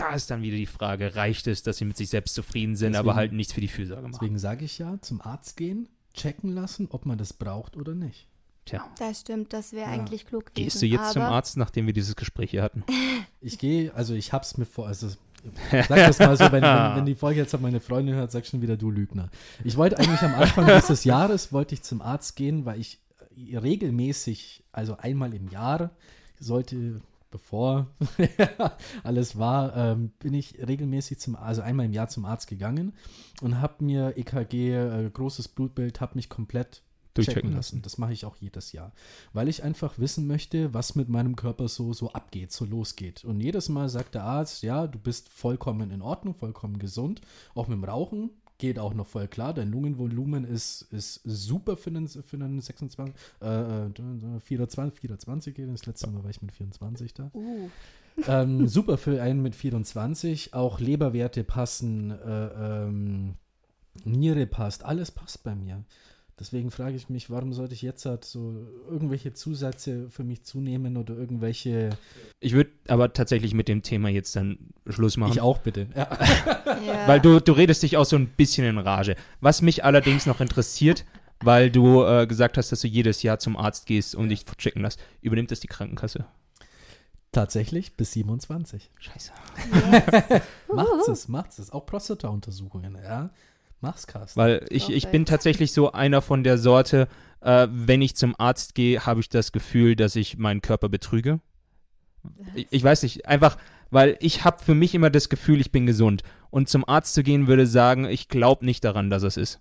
Da 0.00 0.14
ist 0.14 0.30
dann 0.30 0.42
wieder 0.42 0.56
die 0.56 0.66
Frage, 0.66 1.14
reicht 1.16 1.46
es, 1.46 1.62
dass 1.62 1.76
sie 1.78 1.84
mit 1.84 1.96
sich 1.96 2.08
selbst 2.10 2.34
zufrieden 2.34 2.76
sind, 2.76 2.92
Deswegen- 2.92 3.08
aber 3.10 3.16
halt 3.16 3.32
nichts 3.32 3.52
für 3.52 3.60
die 3.60 3.68
Fürsorge 3.68 4.02
machen? 4.02 4.12
Deswegen 4.20 4.38
sage 4.38 4.64
ich 4.64 4.78
ja, 4.78 4.98
zum 5.00 5.20
Arzt 5.20 5.56
gehen, 5.56 5.88
checken 6.14 6.52
lassen, 6.54 6.88
ob 6.90 7.06
man 7.06 7.18
das 7.18 7.32
braucht 7.32 7.76
oder 7.76 7.94
nicht. 7.94 8.26
Tja, 8.66 8.84
das 8.98 9.20
stimmt, 9.20 9.52
das 9.52 9.72
wäre 9.72 9.88
Ja. 9.90 9.96
eigentlich 9.96 10.26
klug 10.26 10.46
gewesen. 10.46 10.64
gehst 10.64 10.82
du 10.82 10.86
jetzt 10.86 11.12
zum 11.12 11.22
Arzt, 11.22 11.56
nachdem 11.56 11.86
wir 11.86 11.92
dieses 11.94 12.16
Gespräch 12.16 12.50
hier 12.50 12.62
hatten? 12.62 12.84
Ich 13.42 13.58
gehe, 13.58 13.94
also 13.94 14.12
ich 14.12 14.34
hab's 14.34 14.58
mir 14.58 14.66
vor, 14.66 14.86
also 14.86 15.08
sag 15.70 15.88
das 15.88 16.18
mal 16.18 16.36
so, 16.36 16.44
wenn, 16.52 16.62
wenn, 16.62 16.96
wenn 16.96 17.06
die 17.06 17.14
Folge 17.14 17.40
jetzt 17.40 17.54
auf 17.54 17.62
meine 17.62 17.80
Freundin 17.80 18.14
hört, 18.16 18.30
sag 18.30 18.44
schon 18.44 18.60
wieder 18.60 18.76
du 18.76 18.90
Lügner. 18.90 19.30
Ich 19.64 19.78
wollte 19.78 19.98
eigentlich 19.98 20.20
am 20.20 20.34
Anfang 20.34 20.66
dieses 20.76 21.04
Jahres, 21.04 21.50
wollte 21.50 21.74
ich 21.74 21.80
zum 21.82 22.02
Arzt 22.02 22.36
gehen, 22.36 22.66
weil 22.66 22.78
ich 22.78 22.98
regelmäßig, 23.70 24.62
also 24.72 24.96
einmal 24.98 25.32
im 25.34 25.48
Jahr, 25.48 25.90
sollte, 26.38 27.00
bevor 27.30 27.88
alles 29.02 29.38
war, 29.38 29.76
ähm, 29.76 30.12
bin 30.18 30.34
ich 30.34 30.66
regelmäßig 30.66 31.18
zum, 31.18 31.36
also 31.36 31.62
einmal 31.62 31.86
im 31.86 31.92
Jahr 31.92 32.08
zum 32.08 32.24
Arzt 32.24 32.48
gegangen 32.48 32.92
und 33.40 33.60
habe 33.60 33.84
mir 33.84 34.16
EKG, 34.16 34.74
äh, 34.74 35.10
großes 35.10 35.48
Blutbild, 35.48 36.00
habe 36.00 36.16
mich 36.16 36.28
komplett 36.28 36.82
Durchchecken 37.14 37.42
checken 37.42 37.56
lassen. 37.56 37.76
lassen. 37.76 37.82
Das 37.82 37.98
mache 37.98 38.12
ich 38.12 38.24
auch 38.24 38.36
jedes 38.36 38.72
Jahr, 38.72 38.92
weil 39.32 39.48
ich 39.48 39.62
einfach 39.62 39.98
wissen 39.98 40.26
möchte, 40.26 40.72
was 40.74 40.94
mit 40.94 41.08
meinem 41.08 41.36
Körper 41.36 41.68
so 41.68 41.92
so 41.92 42.12
abgeht, 42.12 42.52
so 42.52 42.64
losgeht. 42.64 43.24
Und 43.24 43.40
jedes 43.40 43.68
Mal 43.68 43.88
sagt 43.88 44.14
der 44.14 44.24
Arzt, 44.24 44.62
ja, 44.62 44.86
du 44.86 44.98
bist 44.98 45.28
vollkommen 45.28 45.90
in 45.90 46.02
Ordnung, 46.02 46.34
vollkommen 46.34 46.78
gesund, 46.78 47.20
auch 47.54 47.66
mit 47.66 47.76
dem 47.76 47.84
Rauchen 47.84 48.30
geht 48.60 48.78
auch 48.78 48.94
noch 48.94 49.06
voll 49.06 49.26
klar. 49.26 49.52
Dein 49.52 49.72
Lungenvolumen 49.72 50.44
ist, 50.44 50.82
ist 50.92 51.22
super 51.24 51.76
für 51.76 51.90
einen, 51.90 52.06
für 52.06 52.36
einen 52.36 52.60
26, 52.60 53.14
äh, 53.42 53.86
äh, 53.86 54.40
24, 54.40 55.00
24 55.00 55.54
geht. 55.54 55.68
Das 55.68 55.86
letzte 55.86 56.08
Mal 56.08 56.22
war 56.22 56.30
ich 56.30 56.42
mit 56.42 56.52
24 56.52 57.14
da. 57.14 57.30
Uh, 57.34 57.68
ähm, 58.28 58.68
super 58.68 58.98
für 58.98 59.20
einen 59.20 59.42
mit 59.42 59.56
24. 59.56 60.54
Auch 60.54 60.78
Leberwerte 60.78 61.42
passen, 61.42 62.10
äh, 62.10 62.84
ähm, 62.84 63.34
Niere 64.04 64.46
passt, 64.46 64.84
alles 64.84 65.10
passt 65.10 65.42
bei 65.42 65.54
mir. 65.54 65.82
Deswegen 66.40 66.70
frage 66.70 66.96
ich 66.96 67.10
mich, 67.10 67.28
warum 67.28 67.52
sollte 67.52 67.74
ich 67.74 67.82
jetzt 67.82 68.06
halt 68.06 68.24
so 68.24 68.66
irgendwelche 68.88 69.34
Zusätze 69.34 70.08
für 70.08 70.24
mich 70.24 70.42
zunehmen 70.42 70.96
oder 70.96 71.14
irgendwelche. 71.14 71.90
Ich 72.40 72.54
würde 72.54 72.70
aber 72.88 73.12
tatsächlich 73.12 73.52
mit 73.52 73.68
dem 73.68 73.82
Thema 73.82 74.08
jetzt 74.08 74.34
dann 74.36 74.58
Schluss 74.86 75.18
machen. 75.18 75.32
Ich 75.32 75.42
auch 75.42 75.58
bitte. 75.58 75.88
Ja. 75.94 76.08
Ja. 76.86 77.06
Weil 77.06 77.20
du, 77.20 77.40
du 77.40 77.52
redest 77.52 77.82
dich 77.82 77.98
auch 77.98 78.06
so 78.06 78.16
ein 78.16 78.26
bisschen 78.26 78.64
in 78.64 78.78
Rage. 78.78 79.14
Was 79.40 79.60
mich 79.60 79.84
allerdings 79.84 80.24
noch 80.24 80.40
interessiert, 80.40 81.04
weil 81.40 81.70
du 81.70 82.04
äh, 82.04 82.26
gesagt 82.26 82.56
hast, 82.56 82.72
dass 82.72 82.80
du 82.80 82.88
jedes 82.88 83.22
Jahr 83.22 83.38
zum 83.38 83.56
Arzt 83.56 83.84
gehst 83.84 84.14
und 84.14 84.30
dich 84.30 84.46
checken 84.46 84.80
lässt, 84.80 84.98
übernimmt 85.20 85.50
das 85.50 85.60
die 85.60 85.66
Krankenkasse? 85.66 86.24
Tatsächlich 87.32 87.96
bis 87.96 88.12
27. 88.12 88.90
Scheiße. 88.98 89.32
Yes. 89.92 90.42
Macht's 90.74 91.08
es, 91.08 91.28
macht's 91.28 91.58
es. 91.58 91.70
Auch 91.70 91.84
Prostata-Untersuchungen, 91.84 92.96
ja. 93.02 93.30
Mach's, 93.80 94.06
Carsten. 94.06 94.38
Weil 94.38 94.66
ich, 94.68 94.90
ich 94.90 95.08
bin 95.08 95.24
tatsächlich 95.24 95.72
so 95.72 95.92
einer 95.92 96.20
von 96.20 96.44
der 96.44 96.58
Sorte, 96.58 97.08
äh, 97.40 97.66
wenn 97.70 98.02
ich 98.02 98.14
zum 98.16 98.34
Arzt 98.38 98.74
gehe, 98.74 99.06
habe 99.06 99.20
ich 99.20 99.28
das 99.28 99.52
Gefühl, 99.52 99.96
dass 99.96 100.16
ich 100.16 100.36
meinen 100.36 100.60
Körper 100.60 100.88
betrüge. 100.88 101.40
Ich, 102.54 102.66
ich 102.70 102.84
weiß 102.84 103.02
nicht, 103.02 103.26
einfach, 103.26 103.56
weil 103.90 104.16
ich 104.20 104.44
habe 104.44 104.62
für 104.62 104.74
mich 104.74 104.94
immer 104.94 105.10
das 105.10 105.28
Gefühl, 105.28 105.60
ich 105.60 105.72
bin 105.72 105.86
gesund. 105.86 106.22
Und 106.50 106.68
zum 106.68 106.86
Arzt 106.86 107.14
zu 107.14 107.22
gehen, 107.22 107.46
würde 107.46 107.66
sagen, 107.66 108.04
ich 108.04 108.28
glaube 108.28 108.64
nicht 108.64 108.84
daran, 108.84 109.08
dass 109.08 109.22
es 109.22 109.36
ist. 109.36 109.60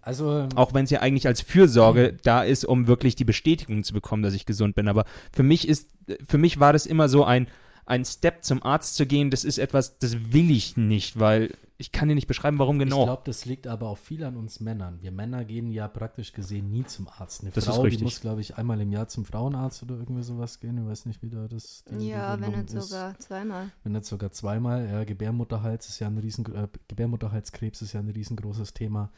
Also, 0.00 0.48
Auch 0.56 0.74
wenn 0.74 0.84
es 0.84 0.90
ja 0.90 1.00
eigentlich 1.00 1.28
als 1.28 1.40
Fürsorge 1.40 2.16
da 2.24 2.42
ist, 2.42 2.64
um 2.64 2.88
wirklich 2.88 3.14
die 3.14 3.24
Bestätigung 3.24 3.84
zu 3.84 3.92
bekommen, 3.92 4.24
dass 4.24 4.34
ich 4.34 4.46
gesund 4.46 4.74
bin. 4.74 4.88
Aber 4.88 5.04
für 5.32 5.44
mich 5.44 5.68
ist, 5.68 5.90
für 6.26 6.38
mich 6.38 6.58
war 6.58 6.72
das 6.72 6.86
immer 6.86 7.08
so 7.08 7.24
ein, 7.24 7.46
ein 7.86 8.04
Step 8.04 8.42
zum 8.44 8.62
Arzt 8.64 8.96
zu 8.96 9.06
gehen, 9.06 9.30
das 9.30 9.44
ist 9.44 9.58
etwas, 9.58 9.98
das 9.98 10.32
will 10.32 10.50
ich 10.50 10.76
nicht, 10.76 11.20
weil 11.20 11.52
ich 11.82 11.90
kann 11.90 12.08
dir 12.08 12.14
nicht 12.14 12.28
beschreiben, 12.28 12.60
warum 12.60 12.80
ich 12.80 12.84
genau. 12.84 13.04
glaube, 13.04 13.22
das 13.24 13.44
liegt 13.44 13.66
aber 13.66 13.88
auch 13.88 13.98
viel 13.98 14.22
an 14.22 14.36
uns 14.36 14.60
Männern. 14.60 15.02
Wir 15.02 15.10
Männer 15.10 15.44
gehen 15.44 15.72
ja 15.72 15.88
praktisch 15.88 16.32
gesehen 16.32 16.70
nie 16.70 16.84
zum 16.84 17.08
Arzt. 17.08 17.42
Eine 17.42 17.50
Das 17.50 17.66
ist 17.66 17.74
Frau, 17.74 17.84
die 17.84 17.98
muss, 17.98 18.20
glaube 18.20 18.40
ich, 18.40 18.56
einmal 18.56 18.80
im 18.80 18.92
Jahr 18.92 19.08
zum 19.08 19.24
Frauenarzt 19.24 19.82
oder 19.82 19.96
irgendwie 19.96 20.22
sowas 20.22 20.60
gehen. 20.60 20.78
Ich 20.78 20.86
weiß 20.86 21.06
nicht, 21.06 21.22
wie 21.22 21.30
da 21.30 21.48
das. 21.48 21.84
ja, 21.98 22.40
wenn 22.40 22.52
nicht 22.52 22.70
sogar 22.70 23.18
zweimal. 23.18 23.72
Wenn 23.82 23.92
nicht 23.92 24.04
sogar 24.04 24.30
zweimal. 24.30 24.88
Ja, 24.88 25.02
Gebärmutterhals 25.02 25.88
ist 25.88 25.98
ja 25.98 26.06
ein 26.06 26.18
riesen, 26.18 26.46
äh, 26.54 26.68
Gebärmutterhalskrebs 26.86 27.82
ist 27.82 27.94
ja 27.94 28.00
ein 28.00 28.10
riesengroßes 28.10 28.74
Thema. 28.74 29.10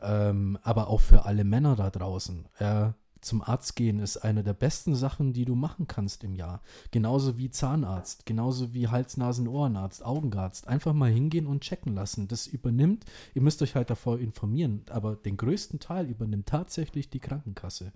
Ähm, 0.00 0.58
aber 0.62 0.88
auch 0.88 1.00
für 1.00 1.26
alle 1.26 1.44
Männer 1.44 1.76
da 1.76 1.90
draußen. 1.90 2.48
Ja, 2.58 2.94
zum 3.26 3.42
Arzt 3.42 3.76
gehen 3.76 3.98
ist 3.98 4.18
eine 4.18 4.42
der 4.42 4.54
besten 4.54 4.94
Sachen, 4.94 5.32
die 5.32 5.44
du 5.44 5.54
machen 5.54 5.86
kannst 5.86 6.24
im 6.24 6.34
Jahr. 6.34 6.62
Genauso 6.90 7.36
wie 7.36 7.50
Zahnarzt, 7.50 8.24
genauso 8.24 8.72
wie 8.72 8.88
Hals-Nasen-Ohrenarzt, 8.88 10.04
Augenarzt. 10.04 10.68
Einfach 10.68 10.94
mal 10.94 11.10
hingehen 11.10 11.46
und 11.46 11.60
checken 11.60 11.94
lassen. 11.94 12.28
Das 12.28 12.46
übernimmt, 12.46 13.04
ihr 13.34 13.42
müsst 13.42 13.60
euch 13.62 13.74
halt 13.74 13.90
davor 13.90 14.18
informieren, 14.18 14.82
aber 14.90 15.16
den 15.16 15.36
größten 15.36 15.80
Teil 15.80 16.06
übernimmt 16.08 16.46
tatsächlich 16.46 17.10
die 17.10 17.20
Krankenkasse. 17.20 17.92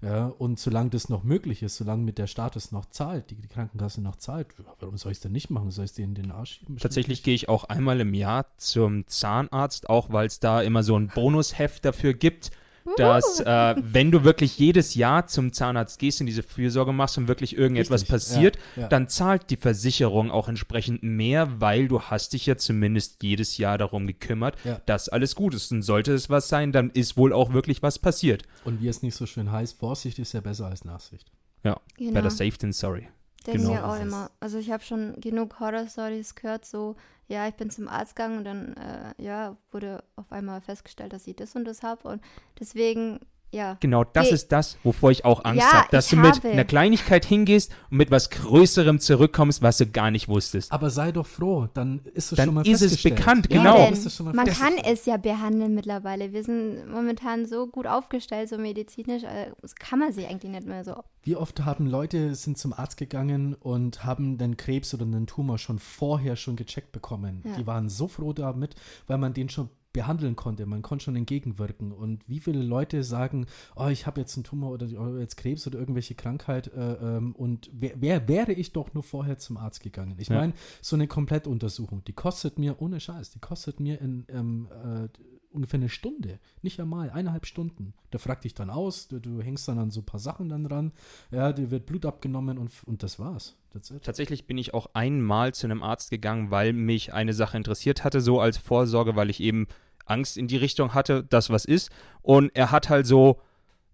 Ja, 0.00 0.28
und 0.28 0.60
solange 0.60 0.90
das 0.90 1.08
noch 1.08 1.24
möglich 1.24 1.64
ist, 1.64 1.76
solange 1.76 2.04
mit 2.04 2.18
der 2.18 2.28
Staat 2.28 2.54
es 2.54 2.70
noch 2.70 2.86
zahlt, 2.86 3.30
die, 3.30 3.34
die 3.34 3.48
Krankenkasse 3.48 4.00
noch 4.00 4.14
zahlt, 4.14 4.46
warum 4.78 4.96
soll 4.96 5.10
ich 5.10 5.18
es 5.18 5.22
denn 5.22 5.32
nicht 5.32 5.50
machen? 5.50 5.72
Soll 5.72 5.86
ich 5.86 5.90
es 5.90 5.94
dir 5.96 6.04
in 6.04 6.14
den 6.14 6.30
Arsch 6.30 6.60
schieben? 6.60 6.76
Tatsächlich 6.76 7.24
gehe 7.24 7.34
ich 7.34 7.48
auch 7.48 7.64
einmal 7.64 7.98
im 7.98 8.14
Jahr 8.14 8.46
zum 8.58 9.08
Zahnarzt, 9.08 9.90
auch 9.90 10.12
weil 10.12 10.28
es 10.28 10.38
da 10.38 10.62
immer 10.62 10.84
so 10.84 10.96
ein 10.96 11.08
Bonusheft 11.08 11.84
dafür 11.84 12.14
gibt, 12.14 12.52
dass 12.96 13.40
äh, 13.40 13.74
wenn 13.82 14.10
du 14.10 14.24
wirklich 14.24 14.58
jedes 14.58 14.94
Jahr 14.94 15.26
zum 15.26 15.52
Zahnarzt 15.52 15.98
gehst 15.98 16.20
und 16.20 16.26
diese 16.26 16.42
Fürsorge 16.42 16.92
machst 16.92 17.18
und 17.18 17.28
wirklich 17.28 17.56
irgendetwas 17.56 18.02
Richtig, 18.02 18.10
passiert, 18.12 18.58
ja, 18.76 18.82
ja. 18.82 18.88
dann 18.88 19.08
zahlt 19.08 19.50
die 19.50 19.56
Versicherung 19.56 20.30
auch 20.30 20.48
entsprechend 20.48 21.02
mehr, 21.02 21.60
weil 21.60 21.88
du 21.88 22.00
hast 22.02 22.32
dich 22.32 22.46
ja 22.46 22.56
zumindest 22.56 23.22
jedes 23.22 23.58
Jahr 23.58 23.78
darum 23.78 24.06
gekümmert, 24.06 24.56
Ja. 24.64 24.80
dass 24.86 25.08
alles 25.08 25.34
gut 25.34 25.54
ist. 25.54 25.70
Und 25.72 25.82
sollte 25.82 26.12
es 26.14 26.30
was 26.30 26.48
sein, 26.48 26.72
dann 26.72 26.90
ist 26.90 27.16
wohl 27.16 27.32
auch 27.32 27.52
wirklich 27.52 27.82
was 27.82 27.98
passiert. 27.98 28.42
Und 28.64 28.80
wie 28.80 28.88
es 28.88 29.02
nicht 29.02 29.14
so 29.14 29.26
schön 29.26 29.52
heißt, 29.52 29.78
Vorsicht 29.78 30.18
ist 30.18 30.32
ja 30.32 30.40
besser 30.40 30.66
als 30.66 30.84
Nachsicht. 30.84 31.30
Ja, 31.64 31.80
Genau. 31.96 32.12
better 32.12 32.30
safe 32.30 32.56
than 32.58 32.72
sorry. 32.72 33.08
Denken 33.46 33.62
Genau. 33.62 33.72
wir 33.74 33.86
auch 33.88 34.00
immer. 34.00 34.30
Also 34.40 34.58
ich 34.58 34.70
habe 34.70 34.82
schon 34.82 35.14
genug 35.20 35.58
Horror-Stories 35.60 36.34
gehört, 36.34 36.64
so, 36.64 36.96
ja, 37.28 37.46
ich 37.46 37.54
bin 37.54 37.70
zum 37.70 37.88
Arzt 37.88 38.16
gegangen 38.16 38.38
und 38.38 38.44
dann, 38.44 38.74
äh, 38.74 39.14
ja, 39.22 39.56
wurde 39.70 40.02
auf 40.16 40.32
einmal 40.32 40.60
festgestellt, 40.60 41.12
dass 41.12 41.26
ich 41.26 41.36
das 41.36 41.54
und 41.54 41.64
das 41.66 41.82
habe 41.82 42.08
und 42.08 42.22
deswegen, 42.58 43.20
ja. 43.52 43.76
Genau, 43.80 44.04
das 44.04 44.26
Hey. 44.26 44.34
ist 44.34 44.52
das, 44.52 44.76
wovor 44.82 45.10
ich 45.10 45.24
auch 45.24 45.44
Angst 45.44 45.62
Ja, 45.62 45.72
habe. 45.72 45.88
Dass 45.90 46.06
ich 46.06 46.10
du 46.10 46.16
mit 46.16 46.36
habe. 46.36 46.48
einer 46.50 46.64
Kleinigkeit 46.64 47.24
hingehst 47.24 47.72
und 47.90 47.96
mit 47.98 48.10
was 48.10 48.30
Größerem 48.30 49.00
zurückkommst, 49.00 49.62
was 49.62 49.78
du 49.78 49.86
gar 49.86 50.10
nicht 50.10 50.28
wusstest. 50.28 50.70
Aber 50.72 50.90
sei 50.90 51.12
doch 51.12 51.26
froh, 51.26 51.68
dann 51.74 52.00
ist 52.14 52.32
es 52.32 52.36
Dann 52.36 52.46
schon 52.46 52.54
mal 52.54 52.66
ist 52.66 52.82
es 52.82 53.02
bekannt, 53.02 53.48
Ja, 53.50 53.58
genau. 53.58 53.88
es 53.90 54.20
Man 54.20 54.46
kann 54.46 54.74
es 54.84 55.06
ja 55.06 55.16
behandeln 55.16 55.74
mittlerweile. 55.74 56.32
Wir 56.32 56.44
sind 56.44 56.90
momentan 56.90 57.46
so 57.46 57.66
gut 57.66 57.86
aufgestellt, 57.86 58.48
so 58.48 58.58
medizinisch, 58.58 59.24
äh, 59.24 59.50
das 59.62 59.74
kann 59.74 59.98
man 59.98 60.12
sich 60.12 60.26
eigentlich 60.28 60.52
nicht 60.52 60.66
mehr 60.66 60.84
so. 60.84 61.02
Wie 61.22 61.36
oft 61.36 61.64
haben 61.64 61.86
Leute 61.86 62.34
sind 62.34 62.58
zum 62.58 62.72
Arzt 62.72 62.96
gegangen 62.96 63.54
und 63.54 64.04
haben 64.04 64.38
den 64.38 64.56
Krebs 64.56 64.94
oder 64.94 65.04
einen 65.04 65.26
Tumor 65.26 65.58
schon 65.58 65.78
vorher 65.78 66.36
schon 66.36 66.56
gecheckt 66.56 66.92
bekommen. 66.92 67.42
Ja. 67.44 67.56
Die 67.56 67.66
waren 67.66 67.88
so 67.88 68.08
froh 68.08 68.32
damit, 68.32 68.74
weil 69.06 69.18
man 69.18 69.34
den 69.34 69.48
schon 69.48 69.68
behandeln 69.92 70.36
konnte. 70.36 70.66
Man 70.66 70.82
konnte 70.82 71.04
schon 71.04 71.16
entgegenwirken. 71.16 71.92
Und 71.92 72.28
wie 72.28 72.40
viele 72.40 72.62
Leute 72.62 73.02
sagen, 73.02 73.46
oh, 73.76 73.88
ich 73.88 74.06
habe 74.06 74.20
jetzt 74.20 74.36
einen 74.36 74.44
Tumor 74.44 74.70
oder, 74.72 74.86
oder 75.00 75.20
jetzt 75.20 75.36
Krebs 75.36 75.66
oder 75.66 75.78
irgendwelche 75.78 76.14
Krankheit 76.14 76.68
äh, 76.68 76.92
ähm, 77.16 77.34
und 77.34 77.70
wer, 77.72 78.00
wer 78.00 78.28
wäre 78.28 78.52
ich 78.52 78.72
doch 78.72 78.92
nur 78.94 79.02
vorher 79.02 79.38
zum 79.38 79.56
Arzt 79.56 79.82
gegangen? 79.82 80.16
Ich 80.18 80.28
Ja. 80.28 80.36
meine, 80.36 80.52
so 80.82 80.96
eine 80.96 81.06
Komplettuntersuchung, 81.08 82.04
die 82.04 82.12
kostet 82.12 82.58
mir, 82.58 82.80
ohne 82.80 83.00
Scheiß, 83.00 83.30
die 83.30 83.38
kostet 83.40 83.80
mir 83.80 84.00
in 84.00 84.26
ähm, 84.28 84.68
äh, 84.70 85.08
ungefähr 85.50 85.80
eine 85.80 85.88
Stunde, 85.88 86.38
nicht 86.62 86.78
einmal, 86.80 87.10
eineinhalb 87.10 87.46
Stunden. 87.46 87.94
Der 88.12 88.20
fragt 88.20 88.44
dich 88.44 88.54
dann 88.54 88.70
aus, 88.70 89.08
du, 89.08 89.18
du 89.18 89.40
hängst 89.40 89.66
dann 89.68 89.78
an 89.78 89.90
so 89.90 90.00
ein 90.00 90.06
paar 90.06 90.20
Sachen 90.20 90.48
dann 90.48 90.64
dran, 90.64 90.92
ja, 91.30 91.52
dir 91.52 91.70
wird 91.70 91.86
Blut 91.86 92.04
abgenommen 92.04 92.58
und, 92.58 92.70
und 92.84 93.02
das 93.02 93.18
war's. 93.18 93.56
Tatsächlich 94.02 94.46
bin 94.46 94.58
ich 94.58 94.74
auch 94.74 94.90
einmal 94.94 95.54
zu 95.54 95.66
einem 95.66 95.82
Arzt 95.82 96.10
gegangen, 96.10 96.50
weil 96.50 96.72
mich 96.72 97.12
eine 97.12 97.34
Sache 97.34 97.56
interessiert 97.56 98.04
hatte, 98.04 98.20
so 98.20 98.40
als 98.40 98.56
Vorsorge, 98.56 99.14
weil 99.16 99.30
ich 99.30 99.40
eben 99.40 99.66
Angst 100.06 100.38
in 100.38 100.48
die 100.48 100.56
Richtung 100.56 100.94
hatte, 100.94 101.24
dass 101.24 101.50
was 101.50 101.64
ist. 101.64 101.90
Und 102.22 102.50
er 102.54 102.70
hat 102.70 102.88
halt 102.88 103.06
so, 103.06 103.40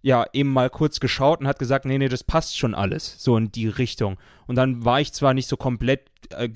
ja, 0.01 0.27
eben 0.33 0.53
mal 0.53 0.71
kurz 0.71 1.01
geschaut 1.01 1.41
und 1.41 1.49
hat 1.49 1.59
gesagt, 1.59 1.87
nee, 1.87 1.99
nee, 1.99 2.09
das 2.09 2.25
passt 2.25 2.59
schon 2.59 2.75
alles, 2.75 3.17
so 3.23 3.37
in 3.37 3.51
die 3.51 3.69
Richtung. 3.69 4.19
Und 4.47 4.57
dann 4.57 4.85
war 4.85 5.01
ich 5.01 5.13
zwar 5.13 5.35
nicht 5.35 5.49
so 5.49 5.57
komplett 5.57 6.11
äh, 6.31 6.49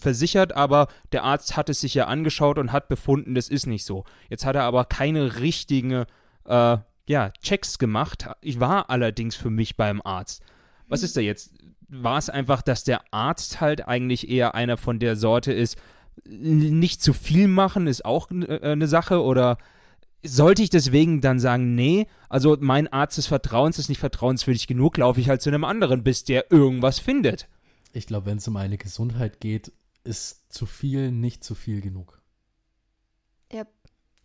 versichert, 0.00 0.54
aber 0.54 0.88
der 1.12 1.24
Arzt 1.24 1.56
hat 1.56 1.68
es 1.68 1.80
sich 1.80 1.94
ja 1.94 2.06
angeschaut 2.06 2.58
und 2.58 2.72
hat 2.72 2.88
befunden, 2.88 3.34
das 3.34 3.48
ist 3.48 3.66
nicht 3.66 3.84
so. 3.84 4.04
Jetzt 4.30 4.46
hat 4.46 4.56
er 4.56 4.62
aber 4.62 4.84
keine 4.84 5.40
richtigen, 5.40 6.04
äh, 6.44 6.78
ja, 7.08 7.30
Checks 7.42 7.78
gemacht. 7.78 8.28
Ich 8.40 8.60
war 8.60 8.88
allerdings 8.88 9.34
für 9.34 9.50
mich 9.50 9.76
beim 9.76 10.00
Arzt. 10.02 10.42
Was 10.86 11.02
ist 11.02 11.16
da 11.16 11.20
jetzt? 11.20 11.54
War 11.94 12.18
es 12.18 12.30
einfach, 12.30 12.62
dass 12.62 12.84
der 12.84 13.02
Arzt 13.12 13.60
halt 13.60 13.86
eigentlich 13.86 14.28
eher 14.28 14.54
einer 14.54 14.76
von 14.76 14.98
der 14.98 15.16
Sorte 15.16 15.52
ist, 15.52 15.76
nicht 16.24 17.02
zu 17.02 17.12
viel 17.12 17.48
machen 17.48 17.86
ist 17.86 18.04
auch 18.04 18.30
äh, 18.30 18.60
eine 18.62 18.86
Sache 18.86 19.22
oder 19.22 19.58
sollte 20.24 20.62
ich 20.62 20.70
deswegen 20.70 21.20
dann 21.20 21.40
sagen, 21.40 21.74
nee, 21.74 22.06
also 22.28 22.56
mein 22.60 22.86
Arzt 22.88 23.18
des 23.18 23.26
Vertrauens 23.26 23.78
ist 23.78 23.88
nicht 23.88 23.98
vertrauenswürdig 23.98 24.66
genug, 24.66 24.98
laufe 24.98 25.20
ich 25.20 25.28
halt 25.28 25.42
zu 25.42 25.50
einem 25.50 25.64
anderen, 25.64 26.04
bis 26.04 26.24
der 26.24 26.50
irgendwas 26.50 26.98
findet. 26.98 27.48
Ich 27.92 28.06
glaube, 28.06 28.26
wenn 28.26 28.38
es 28.38 28.48
um 28.48 28.56
eine 28.56 28.78
Gesundheit 28.78 29.40
geht, 29.40 29.72
ist 30.04 30.52
zu 30.52 30.66
viel 30.66 31.10
nicht 31.10 31.44
zu 31.44 31.54
viel 31.54 31.80
genug. 31.80 32.22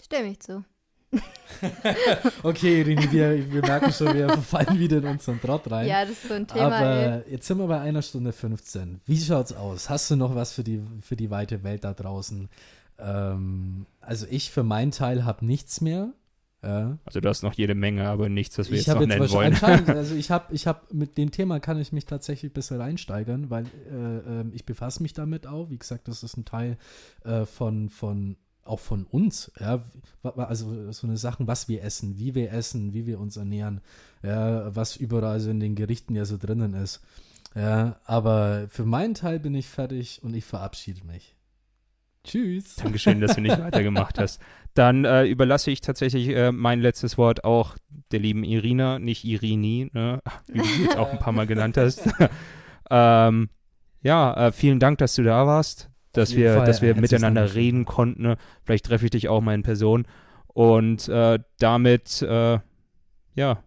Stimme 0.02 0.30
ich 0.30 0.40
zu. 0.40 0.64
Okay, 2.44 2.82
Rini, 2.82 3.12
wir, 3.12 3.52
wir 3.52 3.62
merken 3.62 3.92
schon, 3.92 4.14
wir 4.14 4.30
verfallen 4.30 4.80
wieder 4.80 4.98
in 4.98 5.06
unseren 5.06 5.42
Trott 5.42 5.70
rein. 5.72 5.88
Ja, 5.88 6.02
das 6.02 6.12
ist 6.12 6.28
so 6.28 6.34
ein 6.34 6.48
Thema. 6.48 6.80
ey. 6.80 7.06
Aber 7.06 7.30
jetzt 7.30 7.48
sind 7.48 7.58
wir 7.58 7.68
bei 7.68 7.80
einer 7.80 8.02
Stunde 8.02 8.32
15. 8.32 9.02
Wie 9.06 9.20
schaut's 9.20 9.54
aus? 9.54 9.90
Hast 9.90 10.12
du 10.12 10.16
noch 10.16 10.36
was 10.36 10.54
für 10.54 10.64
die, 10.64 10.82
für 11.02 11.16
die 11.16 11.30
weite 11.30 11.64
Welt 11.64 11.84
da 11.84 11.94
draußen? 11.94 12.50
Ähm, 13.00 13.86
also 14.02 14.26
ich 14.30 14.52
für 14.52 14.64
meinen 14.64 14.92
Teil 14.92 15.26
habe 15.26 15.46
nichts 15.46 15.82
mehr. 15.82 16.14
Ja. 16.64 16.98
Also 17.06 17.22
du 17.22 17.30
hast 17.30 17.44
noch 17.44 17.54
jede 17.54 17.76
Menge, 17.76 18.08
aber 18.08 18.30
nichts, 18.30 18.58
was 18.58 18.70
wir 18.70 18.80
Ich 18.80 18.88
jetzt 18.88 18.96
noch 18.96 19.02
habe 19.02 19.06
jetzt 19.06 19.20
nennen 19.20 19.62
wollen. 19.62 19.90
also 19.98 20.16
ich 20.16 20.32
habe, 20.32 20.54
ich 20.54 20.66
habe 20.68 20.82
mit 20.92 21.18
dem 21.18 21.32
Thema 21.32 21.60
kann 21.60 21.80
ich 21.80 21.92
mich 21.92 22.06
tatsächlich 22.06 22.52
ein 22.52 22.54
bisschen 22.54 22.82
reinsteigern, 22.82 23.50
weil 23.50 23.66
äh, 23.66 24.42
ähm, 24.42 24.52
ich 24.54 24.66
befasse 24.66 25.02
mich 25.04 25.14
damit 25.14 25.46
auch. 25.46 25.70
Wie 25.70 25.78
gesagt, 25.78 26.08
das 26.08 26.24
ist 26.24 26.36
ein 26.36 26.46
Teil 26.46 26.78
äh, 27.24 27.46
von, 27.46 27.90
von 27.90 28.38
auch 28.68 28.80
von 28.80 29.06
uns, 29.06 29.52
ja, 29.60 29.82
also 30.24 30.92
so 30.92 31.08
eine 31.08 31.18
Sachen, 31.18 31.48
was 31.48 31.68
wir 31.68 31.84
essen, 31.84 32.18
wie 32.18 32.36
wir 32.36 32.52
essen, 32.52 32.94
wie 32.94 33.06
wir 33.06 33.20
uns 33.20 33.38
ernähren, 33.38 33.82
ja, 34.24 34.76
was 34.76 34.96
überall 34.96 35.40
so 35.40 35.50
in 35.50 35.60
den 35.60 35.76
Gerichten 35.76 36.16
ja 36.16 36.26
so 36.26 36.38
drinnen 36.38 36.74
ist. 36.74 37.02
Ja, 37.56 38.00
aber 38.06 38.68
für 38.70 38.86
meinen 38.86 39.14
Teil 39.14 39.40
bin 39.40 39.56
ich 39.56 39.68
fertig 39.68 40.22
und 40.22 40.36
ich 40.36 40.46
verabschiede 40.46 41.06
mich. 41.06 41.36
Tschüss. 42.24 42.76
Dankeschön, 42.76 43.22
dass 43.22 43.36
du 43.36 43.42
nicht 43.42 43.58
weitergemacht 43.64 44.20
hast. 44.20 44.42
Dann 44.74 45.06
äh, 45.06 45.26
überlasse 45.26 45.72
ich 45.72 45.82
tatsächlich 45.82 46.28
äh, 46.30 46.52
mein 46.52 46.82
letztes 46.82 47.18
Wort 47.18 47.46
auch 47.46 47.78
der 48.12 48.20
lieben 48.20 48.44
Irina, 48.44 49.00
nicht 49.00 49.24
Irini, 49.24 49.90
ne? 49.94 50.22
wie 50.48 50.60
du 50.60 50.66
sie 50.66 50.84
jetzt 50.84 50.98
auch 50.98 51.12
ein 51.12 51.20
paar 51.20 51.34
Mal 51.34 51.48
genannt 51.48 51.78
hast. 51.78 52.08
ähm, 52.92 53.50
ja, 54.04 54.48
äh, 54.48 54.52
vielen 54.52 54.80
Dank, 54.80 55.00
dass 55.00 55.16
du 55.16 55.24
da 55.24 55.48
warst, 55.48 55.90
dass 56.18 56.36
wir, 56.36 56.56
Fall, 56.56 56.66
dass 56.66 56.82
wir 56.82 56.96
miteinander 56.96 57.54
reden 57.54 57.86
konnten. 57.86 58.24
ne? 58.24 58.38
Vielleicht 58.64 58.86
treffe 58.86 59.06
ich 59.06 59.12
dich 59.12 59.30
auch 59.30 59.42
mal 59.42 59.54
in 59.54 59.64
Person. 59.64 60.08
Und 60.48 61.08
äh, 61.08 61.40
damit, 61.60 62.22
äh, 62.22 62.60
ja, 63.36 63.64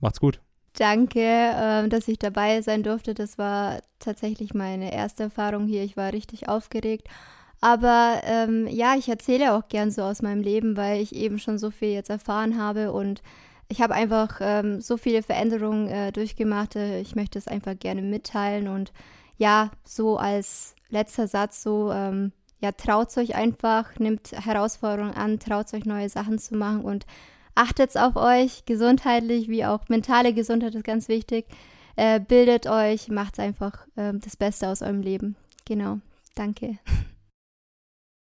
macht's 0.00 0.20
gut. 0.20 0.40
Danke, 0.74 1.20
äh, 1.20 1.88
dass 1.88 2.08
ich 2.08 2.18
dabei 2.18 2.62
sein 2.62 2.82
durfte. 2.82 3.14
Das 3.14 3.36
war 3.38 3.80
tatsächlich 3.98 4.54
meine 4.54 4.92
erste 4.92 5.24
Erfahrung 5.24 5.66
hier. 5.66 5.82
Ich 5.82 5.96
war 5.96 6.12
richtig 6.12 6.48
aufgeregt. 6.48 7.08
Aber 7.60 8.22
ähm, 8.24 8.66
ja, 8.68 8.94
ich 8.96 9.08
erzähle 9.08 9.52
auch 9.52 9.68
gern 9.68 9.90
so 9.90 10.02
aus 10.02 10.22
meinem 10.22 10.42
Leben, 10.42 10.76
weil 10.76 11.02
ich 11.02 11.14
eben 11.14 11.38
schon 11.38 11.58
so 11.58 11.70
viel 11.70 11.90
jetzt 11.90 12.08
erfahren 12.08 12.58
habe 12.58 12.92
und 12.92 13.22
ich 13.68 13.80
habe 13.82 13.94
einfach 13.94 14.40
ähm, 14.40 14.80
so 14.80 14.96
viele 14.96 15.22
Veränderungen 15.22 15.88
äh, 15.88 16.10
durchgemacht. 16.10 16.76
Äh, 16.76 17.00
ich 17.00 17.14
möchte 17.14 17.38
es 17.38 17.46
einfach 17.46 17.78
gerne 17.78 18.02
mitteilen 18.02 18.66
und 18.66 18.92
ja, 19.36 19.70
so 19.84 20.16
als 20.16 20.74
letzter 20.90 21.28
Satz 21.28 21.62
so, 21.62 21.90
ähm, 21.92 22.32
ja, 22.60 22.72
traut 22.72 23.16
euch 23.16 23.34
einfach, 23.34 23.98
nimmt 23.98 24.32
Herausforderungen 24.32 25.14
an, 25.14 25.38
traut 25.38 25.72
euch 25.72 25.84
neue 25.84 26.08
Sachen 26.08 26.38
zu 26.38 26.54
machen 26.56 26.82
und 26.82 27.06
achtet 27.54 27.96
auf 27.96 28.16
euch, 28.16 28.64
gesundheitlich 28.66 29.48
wie 29.48 29.64
auch 29.64 29.88
mentale 29.88 30.32
Gesundheit 30.34 30.74
ist 30.74 30.84
ganz 30.84 31.08
wichtig. 31.08 31.46
Äh, 31.96 32.20
bildet 32.20 32.66
euch, 32.66 33.08
macht 33.08 33.38
einfach 33.40 33.86
äh, 33.96 34.12
das 34.14 34.36
Beste 34.36 34.68
aus 34.68 34.82
eurem 34.82 35.00
Leben. 35.00 35.36
Genau. 35.64 35.98
Danke. 36.34 36.78